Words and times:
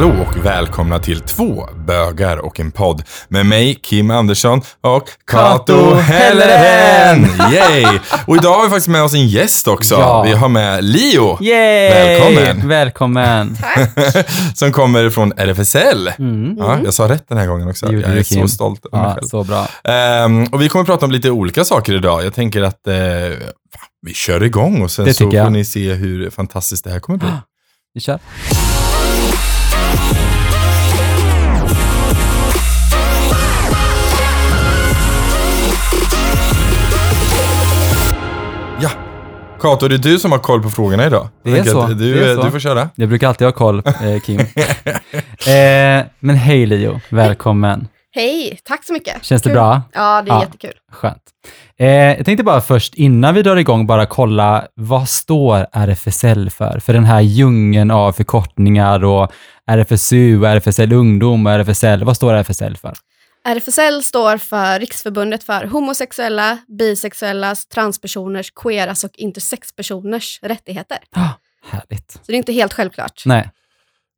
hallå 0.00 0.26
och 0.28 0.46
välkomna 0.46 0.98
till 0.98 1.20
två 1.20 1.68
bögar 1.86 2.36
och 2.36 2.60
en 2.60 2.70
podd 2.70 3.02
med 3.28 3.46
mig, 3.46 3.74
Kim 3.74 4.10
Andersson 4.10 4.62
och 4.80 5.04
Kato 5.26 5.94
Helleren! 5.94 7.26
Yay! 7.52 7.98
Och 8.26 8.36
idag 8.36 8.54
har 8.54 8.62
vi 8.64 8.68
faktiskt 8.68 8.88
med 8.88 9.02
oss 9.02 9.14
en 9.14 9.28
gäst 9.28 9.68
också. 9.68 9.94
Ja. 9.94 10.22
Vi 10.22 10.32
har 10.32 10.48
med 10.48 10.84
Leo, 10.84 11.38
Yay! 11.42 11.90
Välkommen. 11.90 12.68
Välkommen! 12.68 13.56
som 14.54 14.72
kommer 14.72 15.10
från 15.10 15.32
RFSL. 15.36 16.12
Mm. 16.18 16.56
Ja, 16.58 16.78
jag 16.84 16.94
sa 16.94 17.08
rätt 17.08 17.28
den 17.28 17.38
här 17.38 17.46
gången 17.46 17.68
också. 17.68 17.92
Jag 17.92 18.02
är 18.02 18.14
du, 18.16 18.24
så 18.24 18.34
Kim. 18.34 18.48
stolt 18.48 18.86
över 18.92 18.98
mig 19.02 19.08
Ja, 19.08 19.14
själv. 19.14 19.28
så 19.28 19.44
bra. 19.44 19.68
Ehm, 19.84 20.44
och 20.44 20.62
vi 20.62 20.68
kommer 20.68 20.84
prata 20.84 21.06
om 21.06 21.12
lite 21.12 21.30
olika 21.30 21.64
saker 21.64 21.94
idag. 21.94 22.24
Jag 22.24 22.34
tänker 22.34 22.62
att 22.62 22.86
eh, 22.86 22.94
vi 24.06 24.14
kör 24.14 24.42
igång 24.42 24.82
och 24.82 24.90
sen 24.90 25.14
så 25.14 25.30
jag. 25.32 25.44
får 25.44 25.50
ni 25.50 25.64
se 25.64 25.92
hur 25.92 26.30
fantastiskt 26.30 26.84
det 26.84 26.90
här 26.90 27.00
kommer 27.00 27.18
bli. 27.18 27.28
Vi 27.94 28.00
kör. 28.00 28.18
Kato, 39.60 39.88
det 39.88 39.94
är 39.94 39.98
du 39.98 40.18
som 40.18 40.32
har 40.32 40.38
koll 40.38 40.62
på 40.62 40.70
frågorna 40.70 41.06
idag. 41.06 41.28
Det 41.44 41.50
Jag 41.50 41.58
är 41.58 41.64
så, 41.64 41.86
Du, 41.86 42.14
det 42.14 42.30
är 42.30 42.36
så. 42.36 42.42
du 42.42 42.50
får 42.50 42.58
köra. 42.60 42.88
Jag 42.94 43.08
brukar 43.08 43.28
alltid 43.28 43.46
ha 43.46 43.52
koll, 43.52 43.82
eh, 43.86 44.20
Kim. 44.24 44.40
eh, 44.40 46.06
men 46.20 46.36
hej 46.36 46.66
Leo, 46.66 47.00
välkommen. 47.08 47.88
Hej, 48.14 48.60
tack 48.64 48.84
så 48.84 48.92
mycket. 48.92 49.24
Känns 49.24 49.42
det 49.42 49.48
Kul. 49.48 49.54
bra? 49.54 49.82
Ja, 49.92 50.22
det 50.22 50.30
är 50.30 50.34
Ja. 50.34 50.40
jättekul. 50.42 50.72
Skönt. 50.92 51.22
Eh, 51.78 51.86
jag 51.88 52.24
tänkte 52.24 52.44
bara 52.44 52.60
först, 52.60 52.94
innan 52.94 53.34
vi 53.34 53.42
drar 53.42 53.56
igång, 53.56 53.86
bara 53.86 54.06
kolla 54.06 54.64
vad 54.74 55.08
står 55.08 55.66
RFSL 55.72 56.50
för? 56.50 56.80
För 56.80 56.92
den 56.92 57.04
här 57.04 57.20
djungeln 57.20 57.90
av 57.90 58.12
förkortningar 58.12 59.04
och 59.04 59.32
RFSU, 59.70 60.44
RFSL 60.46 60.92
Ungdom 60.92 61.46
och 61.46 61.52
RFSL. 61.52 62.04
Vad 62.04 62.16
står 62.16 62.34
RFSL 62.34 62.76
för? 62.76 62.92
RFSL 63.48 64.02
står 64.02 64.36
för 64.36 64.78
Riksförbundet 64.78 65.44
för 65.44 65.64
homosexuella, 65.64 66.58
bisexuellas, 66.78 67.66
transpersoners, 67.66 68.50
queeras 68.62 69.04
och 69.04 69.10
intersexpersoners 69.14 70.38
rättigheter. 70.42 70.98
Ah, 71.16 71.28
härligt. 71.70 72.10
Så 72.12 72.18
det 72.26 72.32
är 72.32 72.36
inte 72.36 72.52
helt 72.52 72.72
självkllet. 72.72 73.12
Nej. 73.24 73.50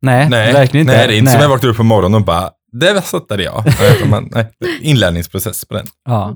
Nej, 0.03 0.29
Nej, 0.29 0.53
verkligen 0.53 0.87
inte. 0.87 0.97
nej, 0.97 1.07
det 1.09 1.15
är 1.15 1.19
inte 1.19 1.33
som 1.33 1.41
jag 1.41 1.49
vaknar 1.49 1.71
upp 1.71 1.77
på 1.77 1.83
morgonen 1.83 2.15
och 2.21 2.25
bara, 2.27 2.51
det 2.73 3.03
sattade 3.03 3.43
jag. 3.43 3.65
Nej, 3.81 4.09
man- 4.09 4.29
nej, 4.33 4.47
inlärningsprocess 4.81 5.65
på 5.65 5.75
den. 5.75 5.87
Ja. 6.05 6.29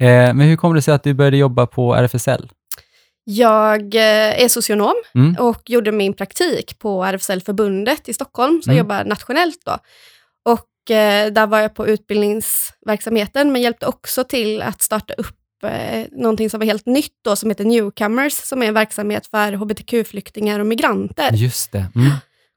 Eh, 0.00 0.06
men 0.34 0.40
hur 0.40 0.56
kommer 0.56 0.74
det 0.74 0.82
sig 0.82 0.94
att 0.94 1.02
du 1.04 1.14
började 1.14 1.36
jobba 1.36 1.66
på 1.66 1.94
RFSL? 1.94 2.50
Jag 3.24 3.94
eh, 3.94 4.42
är 4.44 4.48
socionom 4.48 4.94
Mm. 5.14 5.36
och 5.38 5.62
gjorde 5.70 5.92
min 5.92 6.12
praktik 6.14 6.78
på 6.78 7.04
RFSL-förbundet 7.04 8.08
i 8.08 8.12
Stockholm, 8.14 8.62
så 8.62 8.70
jag 8.70 8.74
Mm. 8.74 8.78
jobbar 8.84 9.04
nationellt 9.04 9.58
då. 9.64 9.78
Och 10.52 10.64
där 10.94 11.46
var 11.46 11.60
jag 11.60 11.74
på 11.74 11.86
utbildningsverksamheten, 11.86 13.52
men 13.52 13.62
hjälpte 13.62 13.86
också 13.86 14.24
till 14.24 14.62
att 14.62 14.82
starta 14.82 15.14
upp 15.14 15.36
eh, 15.64 16.06
någonting 16.12 16.50
som 16.50 16.60
var 16.60 16.66
helt 16.66 16.86
nytt 16.86 17.14
då, 17.24 17.36
som 17.36 17.50
heter 17.50 17.64
Newcomers, 17.64 18.32
som 18.32 18.62
är 18.62 18.66
en 18.66 18.74
verksamhet 18.74 19.26
för 19.26 19.52
hbtq-flyktingar 19.52 20.60
och 20.60 20.66
migranter. 20.66 21.32
Just 21.32 21.72
det. 21.72 21.86
Mm. 21.94 22.10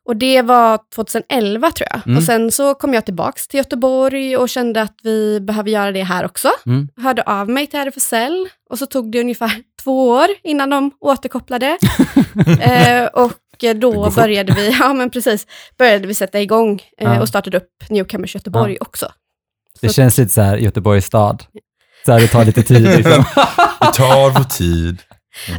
Och 0.05 0.15
det 0.15 0.41
var 0.41 0.79
2011 0.95 1.71
tror 1.71 1.87
jag. 1.91 2.01
Mm. 2.05 2.17
Och 2.17 2.23
sen 2.23 2.51
så 2.51 2.73
kom 2.73 2.93
jag 2.93 3.05
tillbaks 3.05 3.47
till 3.47 3.57
Göteborg 3.57 4.37
och 4.37 4.49
kände 4.49 4.81
att 4.81 4.95
vi 5.03 5.39
behöver 5.39 5.69
göra 5.69 5.91
det 5.91 6.03
här 6.03 6.25
också. 6.25 6.49
Mm. 6.65 6.87
Hörde 6.97 7.23
av 7.23 7.49
mig 7.49 7.67
till 7.67 7.79
RFSL 7.79 8.49
och 8.69 8.79
så 8.79 8.85
tog 8.85 9.11
det 9.11 9.19
ungefär 9.19 9.51
två 9.83 10.09
år 10.09 10.27
innan 10.43 10.69
de 10.69 10.91
återkopplade. 10.99 11.77
eh, 12.61 13.05
och 13.05 13.31
Det 13.61 13.73
går 13.73 13.93
då 14.05 14.11
började 14.11 14.53
vi, 14.53 14.71
ja 14.79 14.93
men 14.93 15.09
precis, 15.09 15.47
började 15.77 16.07
vi 16.07 16.13
sätta 16.13 16.41
igång 16.41 16.81
eh, 17.01 17.13
Ja. 17.13 17.21
och 17.21 17.27
startade 17.27 17.57
upp 17.57 17.69
Newcomers 17.89 18.35
Göteborg 18.35 18.77
också. 18.81 19.11
Det 19.81 19.87
Så- 19.87 19.93
känns 19.93 20.17
lite 20.17 20.33
så 20.33 20.41
här 20.41 20.57
Göteborgs 20.57 21.05
stad. 21.05 21.43
Så 22.05 22.11
här, 22.11 22.19
det 22.19 22.27
tar 22.27 22.45
lite 22.45 22.63
tid. 22.63 22.81
Liksom. 22.97 23.23
Vi 23.81 23.87
tar 23.93 24.29
vår 24.29 24.43
tid. 24.43 25.01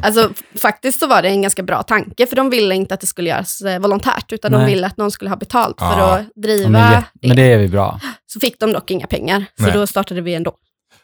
Alltså 0.03 0.31
f- 0.35 0.61
faktiskt 0.63 1.01
så 1.01 1.07
var 1.07 1.23
det 1.23 1.29
en 1.29 1.43
ganska 1.43 1.63
bra 1.63 1.83
tanke, 1.83 2.27
för 2.27 2.37
de 2.37 2.51
ville 2.51 2.75
inte 2.75 2.95
att 2.95 3.01
det 3.01 3.07
skulle 3.07 3.31
göras 3.31 3.61
eh, 3.61 3.79
volontärt, 3.81 4.33
utan 4.33 4.53
de 4.53 4.59
Nej. 4.59 4.67
ville 4.75 4.87
att 4.87 4.97
någon 4.97 5.11
skulle 5.11 5.31
ha 5.31 5.37
betalt 5.37 5.79
för 5.79 5.87
Ja. 5.99 6.19
att 6.19 6.43
driva 6.43 6.63
Ja, 6.65 6.69
men, 6.91 7.03
det. 7.21 7.27
men 7.29 7.37
det 7.37 7.43
är 7.53 7.59
vi 7.59 7.69
bra. 7.69 8.01
Så 8.27 8.41
fick 8.41 8.61
de 8.61 8.73
dock 8.73 8.91
inga 8.91 9.07
pengar, 9.07 9.45
så 9.57 9.63
Nej. 9.63 9.73
då 9.73 9.87
startade 9.87 10.21
vi 10.21 10.35
ändå. 10.35 10.55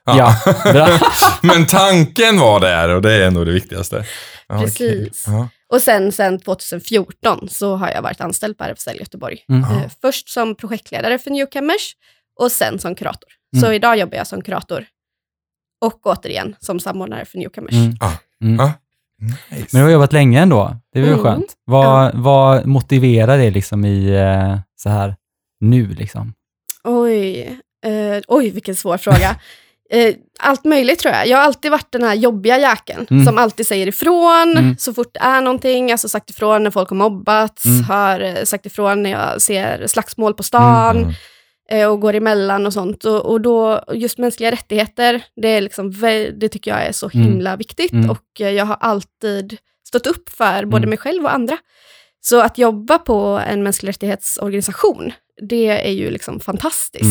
Ja, 0.05 0.35
bra. 0.73 0.89
Men 1.43 1.67
tanken 1.67 2.39
var 2.41 2.61
där 2.61 2.89
och 2.89 3.03
det 3.03 3.13
är 3.13 3.21
ändå 3.21 3.45
det 3.45 3.53
viktigaste. 3.53 4.05
Ja. 4.49 4.61
Precis. 4.61 5.25
Ja. 5.27 5.49
Och 5.73 5.83
sen, 5.83 6.13
sen 6.13 6.41
2014 6.41 7.49
så 7.49 7.77
har 7.77 7.91
jag 7.91 8.03
varit 8.03 8.21
anställd 8.21 8.59
på 8.59 8.65
RFSL 8.65 8.97
Göteborg. 9.01 9.45
Mm. 9.49 9.63
Eh, 9.63 9.91
först 10.01 10.29
som 10.29 10.55
projektledare 10.55 11.19
för 11.19 11.31
Newcomers 11.31 11.97
och 12.41 12.53
sen 12.53 12.79
som 12.79 12.95
kurator. 12.95 13.31
Mm. 13.57 13.65
Så 13.67 13.73
idag 13.73 13.99
jobbar 13.99 14.17
jag 14.17 14.27
som 14.27 14.43
kurator 14.43 14.87
och 15.85 16.07
återigen 16.07 16.57
som 16.61 16.81
samordnare 16.81 17.25
för 17.25 17.39
Newcomers. 17.39 17.75
Mm. 17.75 17.97
Ah. 18.01 18.13
Mm. 18.45 18.61
Ah. 18.61 18.71
Nice. 19.51 19.67
Men 19.73 19.81
du 19.81 19.87
har 19.87 19.91
jobbat 19.93 20.13
länge 20.13 20.41
ändå. 20.41 20.77
Det 20.93 20.99
är 20.99 21.03
väl 21.03 21.13
Mm. 21.13 21.25
skönt. 21.25 21.57
Vad, 21.65 22.15
vad 22.15 22.67
motiverar 22.67 23.39
det 23.39 23.51
liksom 23.51 23.85
i 23.85 24.09
eh, 24.17 24.59
så 24.77 24.89
här 24.89 25.17
nu 25.61 25.87
liksom? 25.89 26.35
Oj, 26.85 27.41
eh, 27.85 28.23
oj 28.29 28.51
vilken 28.51 28.77
svår 28.77 28.99
fråga. 28.99 29.37
Eh, 29.91 30.15
allt 30.39 30.65
möjligt 30.65 30.99
tror 30.99 31.15
jag. 31.15 31.27
Jag 31.27 31.37
har 31.39 31.45
alltid 31.45 31.71
varit 31.71 31.93
den 31.93 32.03
här 32.03 32.15
jobbiga 32.15 32.59
jäkeln 32.59 33.07
Mm. 33.11 33.27
som 33.27 33.39
alltid 33.39 33.67
säger 33.67 33.87
ifrån 33.87 34.55
Mm. 34.57 34.77
så 34.79 34.95
fort 34.95 35.15
det 35.15 35.21
är 35.21 35.41
någonting. 35.41 35.93
Alltså 35.93 36.09
sagt 36.09 36.31
ifrån 36.31 36.63
när 36.63 36.71
folk 36.71 36.89
har 36.89 36.97
mobbats, 36.97 37.65
Mm. 37.65 37.85
har 37.85 38.21
eh, 38.21 38.45
sagt 38.45 38.67
ifrån 38.67 39.03
när 39.03 39.11
jag 39.11 39.43
ser 39.43 39.87
slagsmål 39.87 40.35
på 40.35 40.43
stan. 40.43 40.97
Mm. 40.97 41.13
eh, 41.71 41.89
och 41.89 42.01
går 42.01 42.15
emellan 42.15 42.67
och 42.67 42.73
sånt. 42.73 43.05
Och, 43.05 43.27
och 43.27 43.41
då, 43.41 43.85
just 43.95 44.19
mänskliga 44.19 44.51
rättigheter, 44.51 45.23
det, 45.37 45.49
är 45.49 45.61
liksom, 45.61 45.91
det 46.37 46.49
tycker 46.49 46.71
jag 46.71 46.87
är 46.87 46.93
så 46.93 47.11
Mm. 47.15 47.27
himla 47.27 47.57
viktigt. 47.57 47.93
Mm. 47.93 48.11
Och 48.11 48.41
eh, 48.41 48.51
jag 48.51 48.65
har 48.65 48.77
alltid 48.81 49.57
stått 49.89 50.07
upp 50.07 50.29
för 50.29 50.65
både 50.65 50.77
Mm. 50.79 50.89
mig 50.91 50.99
själv 50.99 51.25
och 51.25 51.35
andra. 51.35 51.57
Så 52.21 52.41
att 52.41 52.59
jobba 52.59 52.99
på 52.99 53.41
en 53.49 53.63
mänsklig 53.63 53.89
rättighetsorganisation, 53.89 55.13
det 55.49 55.89
är 55.89 55.93
ju 55.93 56.11
liksom 56.11 56.41
fantastiskt. 56.41 57.05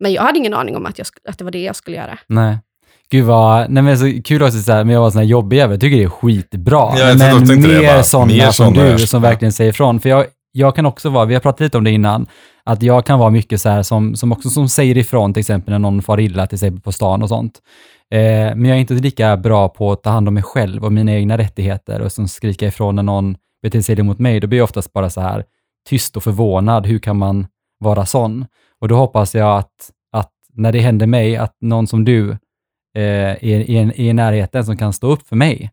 Men 0.00 0.12
jag 0.12 0.22
hade 0.22 0.38
ingen 0.38 0.54
aning 0.54 0.76
om 0.76 0.86
att, 0.86 0.98
jag, 0.98 1.06
att 1.28 1.38
det 1.38 1.44
var 1.44 1.50
det 1.50 1.62
jag 1.62 1.76
skulle 1.76 1.96
göra. 1.96 2.18
Nej. 2.26 2.58
Gud 3.10 3.24
vad, 3.24 3.70
nej 3.70 3.82
men 3.82 3.98
så 3.98 4.22
kul 4.24 4.42
också 4.42 4.58
så 4.58 4.72
här, 4.72 4.84
men 4.84 4.94
jag 4.94 5.00
var 5.00 5.10
sån 5.10 5.18
här 5.18 5.28
jobbig 5.28 5.56
jävel, 5.56 5.74
jag 5.74 5.80
tycker 5.80 5.96
det 5.96 6.02
är 6.02 6.08
skitbra. 6.08 6.92
Ja, 6.96 6.98
jag 6.98 7.18
men 7.18 7.62
mer 7.62 7.86
bara, 7.86 8.02
sådana 8.02 8.26
mer 8.26 8.50
som 8.50 8.74
du 8.74 8.98
som 8.98 9.22
verkligen 9.22 9.52
säger 9.52 9.70
ifrån. 9.70 10.00
För 10.00 10.08
jag, 10.08 10.26
jag 10.52 10.76
kan 10.76 10.86
också 10.86 11.08
vara, 11.08 11.24
vi 11.24 11.34
har 11.34 11.40
pratat 11.40 11.60
lite 11.60 11.78
om 11.78 11.84
det 11.84 11.90
innan, 11.90 12.26
att 12.64 12.82
jag 12.82 13.06
kan 13.06 13.18
vara 13.18 13.30
mycket 13.30 13.60
så 13.60 13.68
här 13.68 13.82
som, 13.82 14.16
som 14.16 14.32
också 14.32 14.50
som 14.50 14.68
säger 14.68 14.96
ifrån, 14.96 15.32
till 15.34 15.40
exempel 15.40 15.72
när 15.72 15.78
någon 15.78 16.02
far 16.02 16.20
illa, 16.20 16.46
till 16.46 16.56
exempel 16.56 16.80
på 16.80 16.92
stan 16.92 17.22
och 17.22 17.28
sånt. 17.28 17.58
Eh, 18.14 18.18
men 18.56 18.64
jag 18.64 18.76
är 18.76 18.80
inte 18.80 18.94
lika 18.94 19.36
bra 19.36 19.68
på 19.68 19.92
att 19.92 20.02
ta 20.02 20.10
hand 20.10 20.28
om 20.28 20.34
mig 20.34 20.42
själv 20.42 20.84
och 20.84 20.92
mina 20.92 21.12
egna 21.12 21.38
rättigheter 21.38 22.00
och 22.00 22.12
som 22.12 22.28
skrika 22.28 22.66
ifrån 22.66 22.96
när 22.96 23.02
någon 23.02 23.36
beter 23.62 23.80
sig 23.80 23.92
illa 23.92 24.04
mot 24.04 24.18
mig. 24.18 24.40
Då 24.40 24.46
blir 24.46 24.58
jag 24.58 24.64
oftast 24.64 24.92
bara 24.92 25.10
så 25.10 25.20
här 25.20 25.44
tyst 25.88 26.16
och 26.16 26.22
förvånad. 26.22 26.86
Hur 26.86 26.98
kan 26.98 27.16
man 27.16 27.46
vara 27.78 28.06
sån? 28.06 28.46
Och 28.80 28.88
då 28.88 28.96
hoppas 28.96 29.34
jag 29.34 29.58
att, 29.58 29.90
att 30.12 30.32
när 30.54 30.72
det 30.72 30.80
händer 30.80 31.06
mig, 31.06 31.36
att 31.36 31.56
någon 31.60 31.86
som 31.86 32.04
du 32.04 32.30
eh, 32.30 32.38
är, 32.94 33.40
är, 33.44 33.70
är 33.70 34.00
i 34.00 34.12
närheten 34.12 34.64
som 34.64 34.76
kan 34.76 34.92
stå 34.92 35.12
upp 35.12 35.28
för 35.28 35.36
mig. 35.36 35.70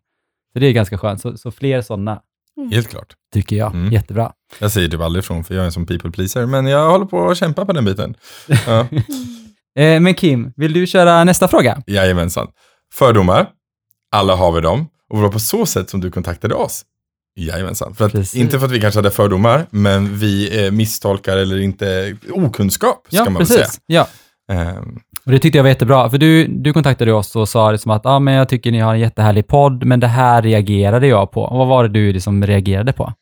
Så 0.52 0.58
det 0.58 0.66
är 0.66 0.72
ganska 0.72 0.98
skönt. 0.98 1.20
Så, 1.20 1.36
så 1.36 1.50
fler 1.50 1.82
sådana 1.82 2.22
Helt 2.70 2.88
klart. 2.88 3.14
tycker 3.32 3.56
jag. 3.56 3.74
Mm. 3.74 3.92
Jättebra. 3.92 4.32
Jag 4.58 4.72
säger 4.72 4.88
typ 4.88 5.00
aldrig 5.00 5.24
ifrån 5.24 5.44
för 5.44 5.54
jag 5.54 5.62
är 5.62 5.66
en 5.66 5.72
sån 5.72 5.86
people 5.86 6.10
pleaser, 6.10 6.46
men 6.46 6.66
jag 6.66 6.90
håller 6.90 7.06
på 7.06 7.30
att 7.30 7.38
kämpa 7.38 7.66
på 7.66 7.72
den 7.72 7.84
biten. 7.84 8.14
Ja. 8.66 8.86
Eh, 9.78 10.00
men 10.00 10.14
Kim, 10.14 10.52
vill 10.56 10.72
du 10.72 10.86
köra 10.86 11.24
nästa 11.24 11.48
fråga? 11.48 11.82
Jajamensan. 11.86 12.48
Fördomar, 12.94 13.50
alla 14.12 14.36
har 14.36 14.52
vi 14.52 14.60
dem. 14.60 14.86
Och 15.10 15.16
det 15.16 15.22
var 15.22 15.32
på 15.32 15.38
så 15.38 15.66
sätt 15.66 15.90
som 15.90 16.00
du 16.00 16.10
kontaktade 16.10 16.54
oss. 16.54 16.84
Jajamensan. 17.46 17.94
För 17.94 18.06
att, 18.06 18.12
Precis. 18.12 18.34
inte 18.40 18.58
för 18.58 18.66
att 18.66 18.72
vi 18.72 18.80
kanske 18.80 18.98
hade 18.98 19.10
fördomar, 19.10 19.66
men 19.70 20.18
vi 20.18 20.64
eh, 20.66 20.70
misstolkar 20.72 21.36
eller 21.36 21.58
inte 21.60 22.16
okunskap, 22.32 23.06
ska 23.10 23.24
man 23.24 23.34
väl 23.34 23.46
säga. 23.46 23.66
Ja. 23.86 24.08
Ehm, 24.52 24.98
Och 25.26 25.32
det 25.32 25.38
tyckte 25.38 25.58
jag 25.58 25.62
var 25.62 25.68
jättebra, 25.68 26.10
för 26.10 26.18
du, 26.18 26.46
du 26.46 26.72
kontaktade 26.72 27.12
oss 27.12 27.36
och 27.36 27.48
sa 27.48 27.72
liksom 27.72 27.90
att 27.90 28.06
ah, 28.06 28.18
men 28.18 28.34
jag 28.34 28.48
tycker 28.48 28.70
ni 28.72 28.78
har 28.78 28.94
en 28.94 29.00
jättehärlig 29.00 29.46
podd, 29.46 29.84
men 29.84 30.00
det 30.00 30.06
här 30.06 30.42
reagerade 30.42 31.06
jag 31.06 31.30
på. 31.30 31.42
Och 31.42 31.58
vad 31.58 31.66
var 31.68 31.82
det 31.82 31.88
du 31.88 32.12
liksom 32.12 32.46
reagerade 32.46 32.92
på? 32.92 33.12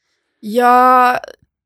Ja, 0.40 1.18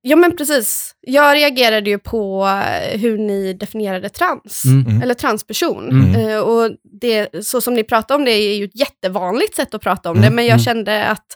ja, 0.03 0.17
men 0.17 0.37
precis. 0.37 0.95
Jag 1.01 1.35
reagerade 1.37 1.91
ju 1.91 1.99
på 1.99 2.47
hur 2.93 3.19
ni 3.19 3.53
definierade 3.53 4.09
trans, 4.09 4.63
Mm. 4.65 4.87
Mm. 4.87 5.03
eller 5.03 5.15
transperson. 5.15 5.91
Mm. 5.91 6.15
Eh, 6.31 6.39
och 6.39 6.71
det, 7.01 7.29
så 7.47 7.61
som 7.61 7.75
ni 7.75 7.85
pratar 7.85 8.15
om 8.15 8.25
det 8.25 8.31
är 8.31 8.57
ju 8.57 8.65
ett 8.65 8.81
jättevanligt 8.81 9.55
sätt 9.57 9.75
att 9.75 9.83
prata 9.83 10.11
om 10.11 10.17
Mm. 10.17 10.31
det, 10.31 10.35
men 10.37 10.45
jag 10.45 10.53
Mm. 10.55 10.65
kände 10.65 11.05
att 11.05 11.27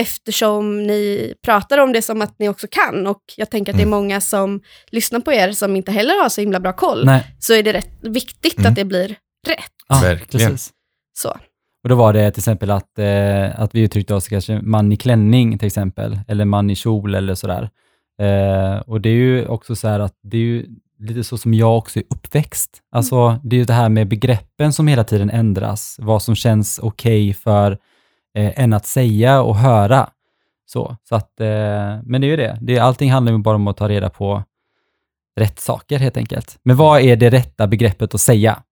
eftersom 0.00 0.82
ni 0.82 1.34
pratar 1.44 1.78
om 1.78 1.92
det 1.92 2.02
som 2.02 2.22
att 2.22 2.38
ni 2.38 2.48
också 2.48 2.66
kan, 2.70 3.06
och 3.06 3.20
jag 3.36 3.50
tänker 3.50 3.72
att 3.72 3.76
det 3.78 3.82
är 3.82 3.86
Mm. 3.86 3.98
många 3.98 4.20
som 4.20 4.60
lyssnar 4.90 5.20
på 5.20 5.32
er 5.32 5.52
som 5.52 5.76
inte 5.76 5.92
heller 5.92 6.22
har 6.22 6.28
så 6.28 6.40
himla 6.40 6.60
bra 6.60 6.72
koll, 6.72 7.04
Nej. 7.04 7.36
så 7.38 7.54
är 7.54 7.62
det 7.62 7.72
rätt 7.72 7.90
viktigt 8.02 8.58
Mm. 8.58 8.70
att 8.70 8.76
det 8.76 8.84
blir 8.84 9.08
rätt. 9.48 9.72
Ja, 9.88 10.00
Verkligen. 10.02 10.50
Precis. 10.50 10.72
Så. 11.18 11.28
Och 11.82 11.88
då 11.88 11.94
var 11.94 12.12
det 12.12 12.30
till 12.30 12.40
exempel 12.40 12.70
att, 12.70 12.98
eh, 12.98 13.60
att 13.60 13.74
vi 13.74 13.80
uttryckte 13.80 14.14
oss 14.14 14.28
kanske 14.28 14.60
man 14.62 14.92
i 14.92 14.96
klänning 14.96 15.58
till 15.58 15.66
exempel, 15.66 16.18
eller 16.28 16.44
man 16.44 16.70
i 16.70 16.74
kjol 16.74 17.14
eller 17.14 17.34
sådär. 17.34 17.70
Eh, 18.20 18.80
och 18.80 19.00
det 19.00 19.08
är 19.08 19.12
ju 19.14 19.46
också 19.46 19.76
så 19.76 19.88
här 19.88 20.00
att 20.00 20.14
det 20.22 20.36
är 20.36 20.40
ju 20.40 20.66
lite 20.98 21.24
så 21.24 21.38
som 21.38 21.54
jag 21.54 21.78
också 21.78 21.98
är 21.98 22.04
uppväxt. 22.10 22.70
Alltså 22.92 23.40
det 23.44 23.56
är 23.56 23.58
ju 23.58 23.64
det 23.64 23.72
här 23.72 23.88
med 23.88 24.08
begreppen 24.08 24.72
som 24.72 24.88
hela 24.88 25.04
tiden 25.04 25.30
ändras, 25.30 25.96
vad 25.98 26.22
som 26.22 26.34
känns 26.34 26.78
okej 26.82 27.34
för 27.34 27.78
eh, 28.34 28.60
en 28.60 28.72
att 28.72 28.86
säga 28.86 29.42
och 29.42 29.56
höra. 29.56 30.10
Så, 30.66 30.96
så 31.08 31.14
att, 31.14 31.40
eh, 31.40 31.46
men 32.04 32.20
det 32.20 32.26
är 32.26 32.28
ju 32.28 32.36
det. 32.36 32.58
det. 32.60 32.78
Allting 32.78 33.12
handlar 33.12 33.32
ju 33.32 33.38
bara 33.38 33.56
om 33.56 33.68
att 33.68 33.76
ta 33.76 33.88
reda 33.88 34.10
på 34.10 34.42
rätt 35.36 35.60
saker 35.60 35.98
helt 35.98 36.16
enkelt. 36.16 36.58
Men 36.62 36.76
vad 36.76 37.00
är 37.00 37.16
det 37.16 37.30
rätta 37.30 37.66
begreppet 37.66 38.14
att 38.14 38.20
säga? 38.20 38.62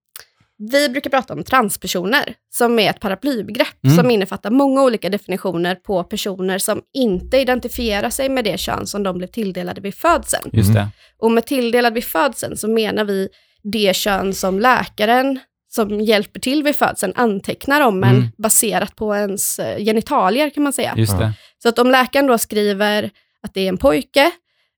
Vi 0.73 0.88
brukar 0.88 1.11
prata 1.11 1.35
om 1.35 1.44
transpersoner, 1.44 2.35
som 2.50 2.79
är 2.79 2.91
ett 2.91 3.00
paraplybegrepp 3.00 3.85
Mm. 3.85 3.97
som 3.97 4.11
innefattar 4.11 4.50
många 4.50 4.82
olika 4.82 5.09
definitioner 5.09 5.75
på 5.75 6.05
personer 6.05 6.59
som 6.59 6.82
inte 6.93 7.38
identifierar 7.38 8.11
sig 8.11 8.29
med 8.29 8.44
det 8.44 8.61
kön 8.61 8.87
som 8.87 9.03
de 9.03 9.19
blev 9.19 9.26
tilldelade 9.26 9.81
vid 9.81 9.94
födseln. 9.94 10.50
Just 10.53 10.75
det. 10.75 10.88
Och 11.19 11.31
med 11.32 11.47
tilldelad 11.47 11.94
vid 11.94 12.05
födseln 12.05 12.56
så 12.56 12.69
menar 12.69 13.05
vi 13.05 13.29
det 13.62 13.97
kön 13.97 14.35
som 14.35 14.61
läkaren 14.61 15.41
som 15.74 16.00
hjälper 16.00 16.40
till 16.40 16.62
vid 16.62 16.76
födseln 16.76 17.12
antecknar 17.16 17.80
om 17.80 18.04
en 18.04 18.10
Mm. 18.16 18.28
baserat 18.38 18.96
på 18.96 19.14
ens 19.16 19.58
eh, 19.58 19.78
genitalier 19.84 20.50
kan 20.50 20.62
man 20.62 20.72
säga. 20.72 20.94
Just 20.96 21.12
Ja. 21.12 21.19
det. 21.19 21.32
Så 21.62 21.69
att 21.69 21.78
om 21.78 21.90
läkaren 21.90 22.26
då 22.26 22.38
skriver 22.38 23.10
att 23.42 23.54
det 23.54 23.60
är 23.60 23.69
en 23.69 23.76
pojke, 23.78 24.30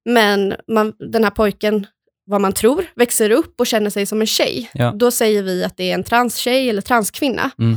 men 0.04 0.54
man, 0.68 0.92
den 1.12 1.24
här 1.24 1.30
pojken, 1.30 1.86
vad 2.26 2.40
man 2.40 2.52
tror, 2.52 2.84
växer 2.96 3.30
upp 3.30 3.60
och 3.60 3.66
känner 3.66 3.90
sig 3.90 4.06
som 4.06 4.20
en 4.20 4.26
tjej, 4.26 4.70
Ja. 4.74 4.92
då 4.96 5.10
säger 5.10 5.42
vi 5.42 5.64
att 5.64 5.76
det 5.76 5.90
är 5.90 5.94
en 5.94 6.04
transtjej 6.04 6.68
eller 6.70 6.82
transkvinna. 6.82 7.50
Mm. 7.58 7.76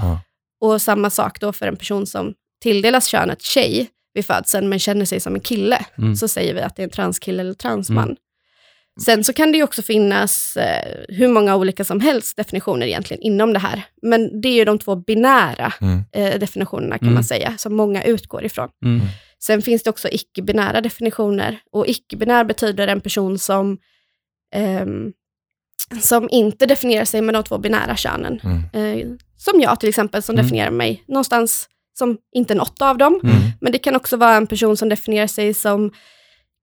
Och 0.61 0.81
samma 0.81 1.09
sak 1.09 1.39
då 1.39 1.53
för 1.53 1.67
en 1.67 1.75
person 1.75 2.07
som 2.07 2.33
tilldelas 2.63 3.07
könet 3.07 3.41
tjej 3.41 3.87
vid 4.13 4.25
födseln, 4.25 4.69
men 4.69 4.79
känner 4.79 5.05
sig 5.05 5.19
som 5.19 5.35
en 5.35 5.41
kille, 5.41 5.85
Mm. 5.97 6.15
så 6.15 6.27
säger 6.27 6.53
vi 6.53 6.61
att 6.61 6.75
det 6.75 6.81
är 6.81 6.83
en 6.83 6.89
transkille 6.89 7.41
eller 7.41 7.53
transman. 7.53 8.15
Mm. 8.97 9.01
Sen 9.05 9.23
så 9.23 9.33
kan 9.33 9.51
det 9.51 9.57
ju 9.57 9.63
också 9.63 9.81
finnas 9.81 10.57
eh, 10.57 10.95
hur 11.09 11.27
många 11.27 11.55
olika 11.55 11.83
som 11.83 11.99
helst 11.99 12.37
definitioner 12.37 12.87
egentligen 12.87 13.23
inom 13.23 13.53
det 13.53 13.59
här. 13.59 13.83
Men 14.01 14.41
det 14.41 14.47
är 14.49 14.53
ju 14.53 14.65
de 14.65 14.79
två 14.79 14.95
binära 14.95 15.73
Mm. 15.81 16.03
eh, 16.13 16.39
definitionerna 16.39 16.97
kan 16.97 17.07
Mm. 17.07 17.13
man 17.13 17.23
säga, 17.23 17.53
som 17.57 17.75
många 17.75 18.03
utgår 18.03 18.45
ifrån. 18.45 18.69
Mm. 18.85 19.01
Sen 19.43 19.61
finns 19.61 19.83
det 19.83 19.89
också 19.89 20.07
icke-binära 20.11 20.81
definitioner. 20.81 21.59
Och 21.71 21.87
icke-binär 21.87 22.43
betyder 22.43 22.87
en 22.87 23.01
person 23.01 23.39
som, 23.39 23.77
ehm, 24.55 25.11
som 26.01 26.27
inte 26.31 26.65
definierar 26.65 27.05
sig 27.05 27.21
med 27.21 27.35
de 27.35 27.43
två 27.43 27.57
binära 27.57 27.95
könen. 27.95 28.39
Mm. 28.43 28.63
Eh, 28.99 29.07
som 29.37 29.61
jag 29.61 29.79
till 29.79 29.89
exempel, 29.89 30.21
som 30.23 30.35
Mm. 30.35 30.45
definierar 30.45 30.71
mig 30.71 31.03
någonstans 31.07 31.69
som 31.97 32.17
inte 32.35 32.55
något 32.55 32.81
av 32.81 32.97
dem. 32.97 33.19
Mm. 33.23 33.35
Men 33.61 33.71
det 33.71 33.77
kan 33.77 33.95
också 33.95 34.17
vara 34.17 34.35
en 34.35 34.47
person 34.47 34.77
som 34.77 34.89
definierar 34.89 35.27
sig 35.27 35.53
som 35.53 35.91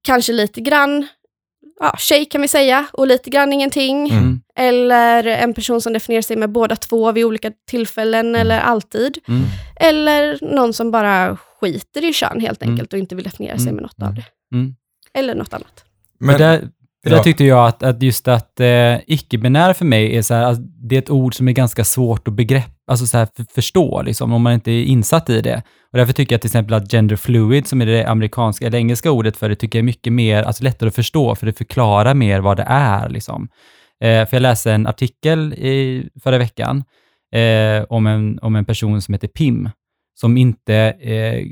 kanske 0.06 0.32
lite 0.32 0.60
grann, 0.60 1.06
ja, 1.80 1.94
tjej 1.98 2.24
kan 2.24 2.40
vi 2.42 2.48
säga, 2.48 2.86
och 2.92 3.06
lite 3.06 3.30
grann 3.30 3.52
ingenting. 3.52 4.10
Mm. 4.10 4.40
Eller 4.56 5.24
en 5.26 5.54
person 5.54 5.80
som 5.80 5.92
definierar 5.92 6.22
sig 6.22 6.36
med 6.36 6.50
båda 6.52 6.76
två 6.76 7.12
vid 7.12 7.24
olika 7.24 7.52
tillfällen 7.70 8.34
eller 8.34 8.60
alltid. 8.60 9.18
Mm. 9.28 9.42
Eller 9.76 10.38
någon 10.54 10.72
som 10.72 10.90
bara 10.90 11.36
skiter 11.36 12.04
i 12.04 12.12
kön 12.12 12.40
helt 12.40 12.62
Mm. 12.62 12.72
enkelt 12.72 12.92
och 12.92 12.98
inte 12.98 13.14
vill 13.14 13.24
definiera 13.24 13.56
sig 13.58 13.62
Mm. 13.68 13.74
med 13.74 13.82
något 13.82 14.02
av 14.08 14.14
det. 14.14 14.24
Mm. 14.52 14.74
Eller 15.14 15.34
något 15.34 15.52
annat. 15.52 15.84
Men, 16.20 16.38
det 16.38 16.44
där, 16.44 16.68
det 17.04 17.10
där 17.10 17.16
ja. 17.16 17.22
tyckte 17.22 17.44
jag 17.44 17.66
att, 17.66 17.82
att 17.82 18.02
just 18.02 18.28
att 18.28 18.60
eh, 18.60 18.96
icke-binär 19.06 19.72
för 19.72 19.84
mig 19.84 20.16
är 20.16 20.22
så 20.22 20.34
här, 20.34 20.44
alltså, 20.44 20.62
det 20.62 20.94
är 20.94 20.98
ett 20.98 21.10
ord 21.10 21.34
som 21.34 21.48
är 21.48 21.52
ganska 21.52 21.84
svårt 21.84 22.28
att 22.28 22.34
begrepp, 22.34 22.72
alltså 22.86 23.06
så 23.06 23.18
här, 23.18 23.28
för, 23.36 23.44
förstå, 23.54 24.02
liksom, 24.02 24.32
om 24.32 24.42
man 24.42 24.52
inte 24.52 24.70
är 24.70 24.84
insatt 24.84 25.30
i 25.30 25.40
det. 25.40 25.62
Och 25.92 25.98
därför 25.98 26.12
tycker 26.12 26.34
jag 26.34 26.40
till 26.40 26.48
exempel 26.48 26.74
att 26.74 26.90
gender 26.90 27.16
fluid, 27.16 27.66
som 27.66 27.82
är 27.82 27.86
det 27.86 28.04
amerikanska 28.04 28.66
eller 28.66 28.78
engelska 28.78 29.10
ordet 29.10 29.36
för 29.36 29.48
det, 29.48 29.56
tycker 29.56 29.78
jag 29.78 29.82
är 29.82 29.86
mycket 29.86 30.12
mer, 30.12 30.42
alltså 30.42 30.64
lättare 30.64 30.88
att 30.88 30.94
förstå, 30.94 31.34
för 31.34 31.46
det 31.46 31.52
förklarar 31.52 32.14
mer 32.14 32.40
vad 32.40 32.56
det 32.56 32.66
är. 32.68 33.08
Liksom. 33.08 33.48
Eh, 34.00 34.26
för 34.26 34.36
jag 34.36 34.42
läste 34.42 34.72
en 34.72 34.86
artikel 34.86 35.54
i 35.54 36.08
förra 36.22 36.38
veckan 36.38 36.84
eh, 37.34 37.84
om, 37.88 38.06
en, 38.06 38.38
om 38.38 38.56
en 38.56 38.64
person 38.64 39.02
som 39.02 39.14
heter 39.14 39.28
Pim, 39.28 39.70
som 40.14 40.36
inte, 40.36 40.74
eh, 41.00 41.46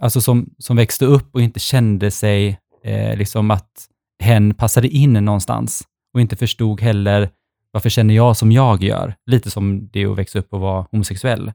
alltså 0.00 0.20
som, 0.20 0.50
som 0.58 0.76
växte 0.76 1.04
upp 1.04 1.34
och 1.34 1.42
inte 1.42 1.60
kände 1.60 2.10
sig 2.10 2.58
eh, 2.84 3.16
liksom 3.16 3.50
att 3.50 3.86
hen 4.20 4.54
passade 4.54 4.88
in 4.88 5.12
någonstans 5.12 5.82
och 6.14 6.20
inte 6.20 6.36
förstod 6.36 6.80
heller 6.80 7.30
varför 7.70 7.88
känner 7.88 8.14
jag 8.14 8.36
som 8.36 8.52
jag 8.52 8.82
gör? 8.82 9.14
Lite 9.26 9.50
som 9.50 9.88
det 9.92 10.04
att 10.04 10.18
växa 10.18 10.38
upp 10.38 10.52
och 10.52 10.60
vara 10.60 10.86
homosexuell. 10.90 11.52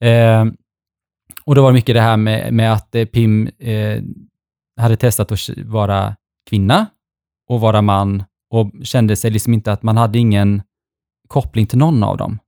Eh, 0.00 0.44
och 1.44 1.54
då 1.54 1.62
var 1.62 1.70
det 1.70 1.74
mycket 1.74 1.94
det 1.94 2.00
här 2.00 2.16
med, 2.16 2.52
med 2.52 2.72
att 2.72 2.94
eh, 2.94 3.04
Pim 3.04 3.48
eh, 3.58 4.02
hade 4.76 4.96
testat 4.96 5.32
att 5.32 5.48
vara 5.64 6.16
kvinna 6.50 6.86
och 7.48 7.60
vara 7.60 7.82
man 7.82 8.24
och 8.50 8.72
kände 8.82 9.16
sig 9.16 9.30
liksom 9.30 9.54
inte 9.54 9.72
att 9.72 9.82
man 9.82 9.96
hade 9.96 10.18
ingen 10.18 10.62
koppling 11.28 11.66
till 11.66 11.78
någon 11.78 12.02
av 12.02 12.16
dem. 12.16 12.38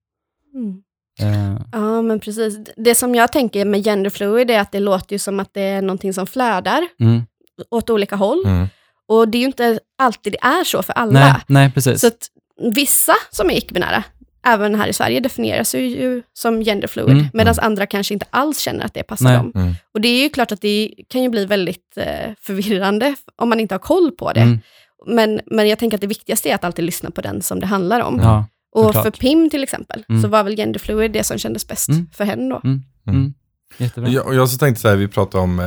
Eh, 1.21 1.57
Ja, 1.73 2.03
men 2.03 2.21
precis. 2.21 2.59
Det 2.77 2.95
som 2.95 3.15
jag 3.15 3.33
tänker 3.33 3.65
med 3.65 3.85
genderfluid 3.85 4.51
är 4.51 4.61
att 4.61 4.73
det 4.73 4.81
låter 4.81 5.13
ju 5.13 5.19
som 5.19 5.41
att 5.41 5.55
det 5.55 5.61
är 5.61 5.83
någonting 5.83 6.13
som 6.13 6.27
flödar 6.27 6.89
mm. 7.01 7.23
åt 7.71 7.91
olika 7.91 8.17
håll. 8.17 8.43
Mm. 8.47 8.67
Och 9.09 9.29
det 9.29 9.39
är 9.39 9.41
ju 9.41 9.47
inte 9.47 9.79
alltid 9.99 10.33
det 10.33 10.47
är 10.47 10.65
så 10.65 10.83
för 10.83 10.93
alla. 10.93 11.21
Nej, 11.21 11.35
nej, 11.47 11.71
precis. 11.73 12.01
Så 12.01 12.07
att 12.07 12.27
vissa 12.75 13.15
som 13.31 13.51
är 13.51 13.55
icke-binära, 13.57 14.05
även 14.47 14.75
här 14.75 14.89
i 14.89 14.93
Sverige, 14.93 15.21
definierar 15.21 15.65
sig 15.65 15.87
ju 15.87 16.23
som 16.33 16.61
genderfluid, 16.65 17.11
Mm. 17.11 17.27
medan 17.33 17.55
andra 17.59 17.87
kanske 17.87 18.15
inte 18.15 18.27
alls 18.31 18.59
känner 18.61 18.85
att 18.85 18.95
det 18.95 19.03
passar 19.03 19.25
Nej. 19.25 19.37
dem. 19.37 19.53
Mm. 19.55 19.75
Och 19.95 20.01
det 20.01 20.09
är 20.09 20.23
ju 20.23 20.29
klart 20.29 20.53
att 20.53 20.61
det 20.61 20.95
kan 21.09 21.23
ju 21.23 21.29
bli 21.29 21.45
väldigt 21.47 21.97
eh, 21.97 22.33
förvirrande 22.41 23.15
om 23.37 23.49
man 23.49 23.61
inte 23.61 23.75
har 23.75 23.79
koll 23.81 24.11
på 24.13 24.33
det. 24.33 24.41
Mm. 24.41 24.59
Men, 25.07 25.41
men 25.47 25.69
jag 25.69 25.79
tänker 25.79 25.97
att 25.97 26.01
det 26.01 26.07
viktigaste 26.07 26.51
är 26.51 26.55
att 26.55 26.65
alltid 26.65 26.85
lyssna 26.85 27.11
på 27.11 27.21
den 27.21 27.43
som 27.43 27.61
det 27.61 27.67
handlar 27.67 28.01
om. 28.01 28.21
Ja, 28.23 28.47
och 28.73 28.95
för 28.95 29.11
Pim 29.11 29.51
till 29.51 29.63
exempel, 29.63 30.05
Mm. 30.09 30.23
så 30.23 30.29
var 30.29 30.43
väl 30.45 30.57
genderfluid 30.57 31.13
det 31.13 31.25
som 31.25 31.39
kändes 31.39 31.69
bäst 31.69 31.89
Mm. 31.89 32.07
för 32.13 32.25
henne 32.25 32.49
då. 32.55 32.61
Mm. 32.65 32.83
Mm. 33.09 33.35
Jättebra. 33.79 34.11
Jag, 34.11 34.27
och 34.27 34.35
jag 34.35 34.49
så 34.49 34.59
tänkte 34.59 34.81
så 34.83 34.89
här, 34.89 34.97
vi 34.97 35.09
pratade 35.09 35.43
om 35.45 35.61
eh, 35.61 35.67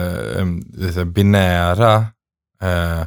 här, 0.96 1.06
binära. 1.06 1.96
Eh, 2.62 3.02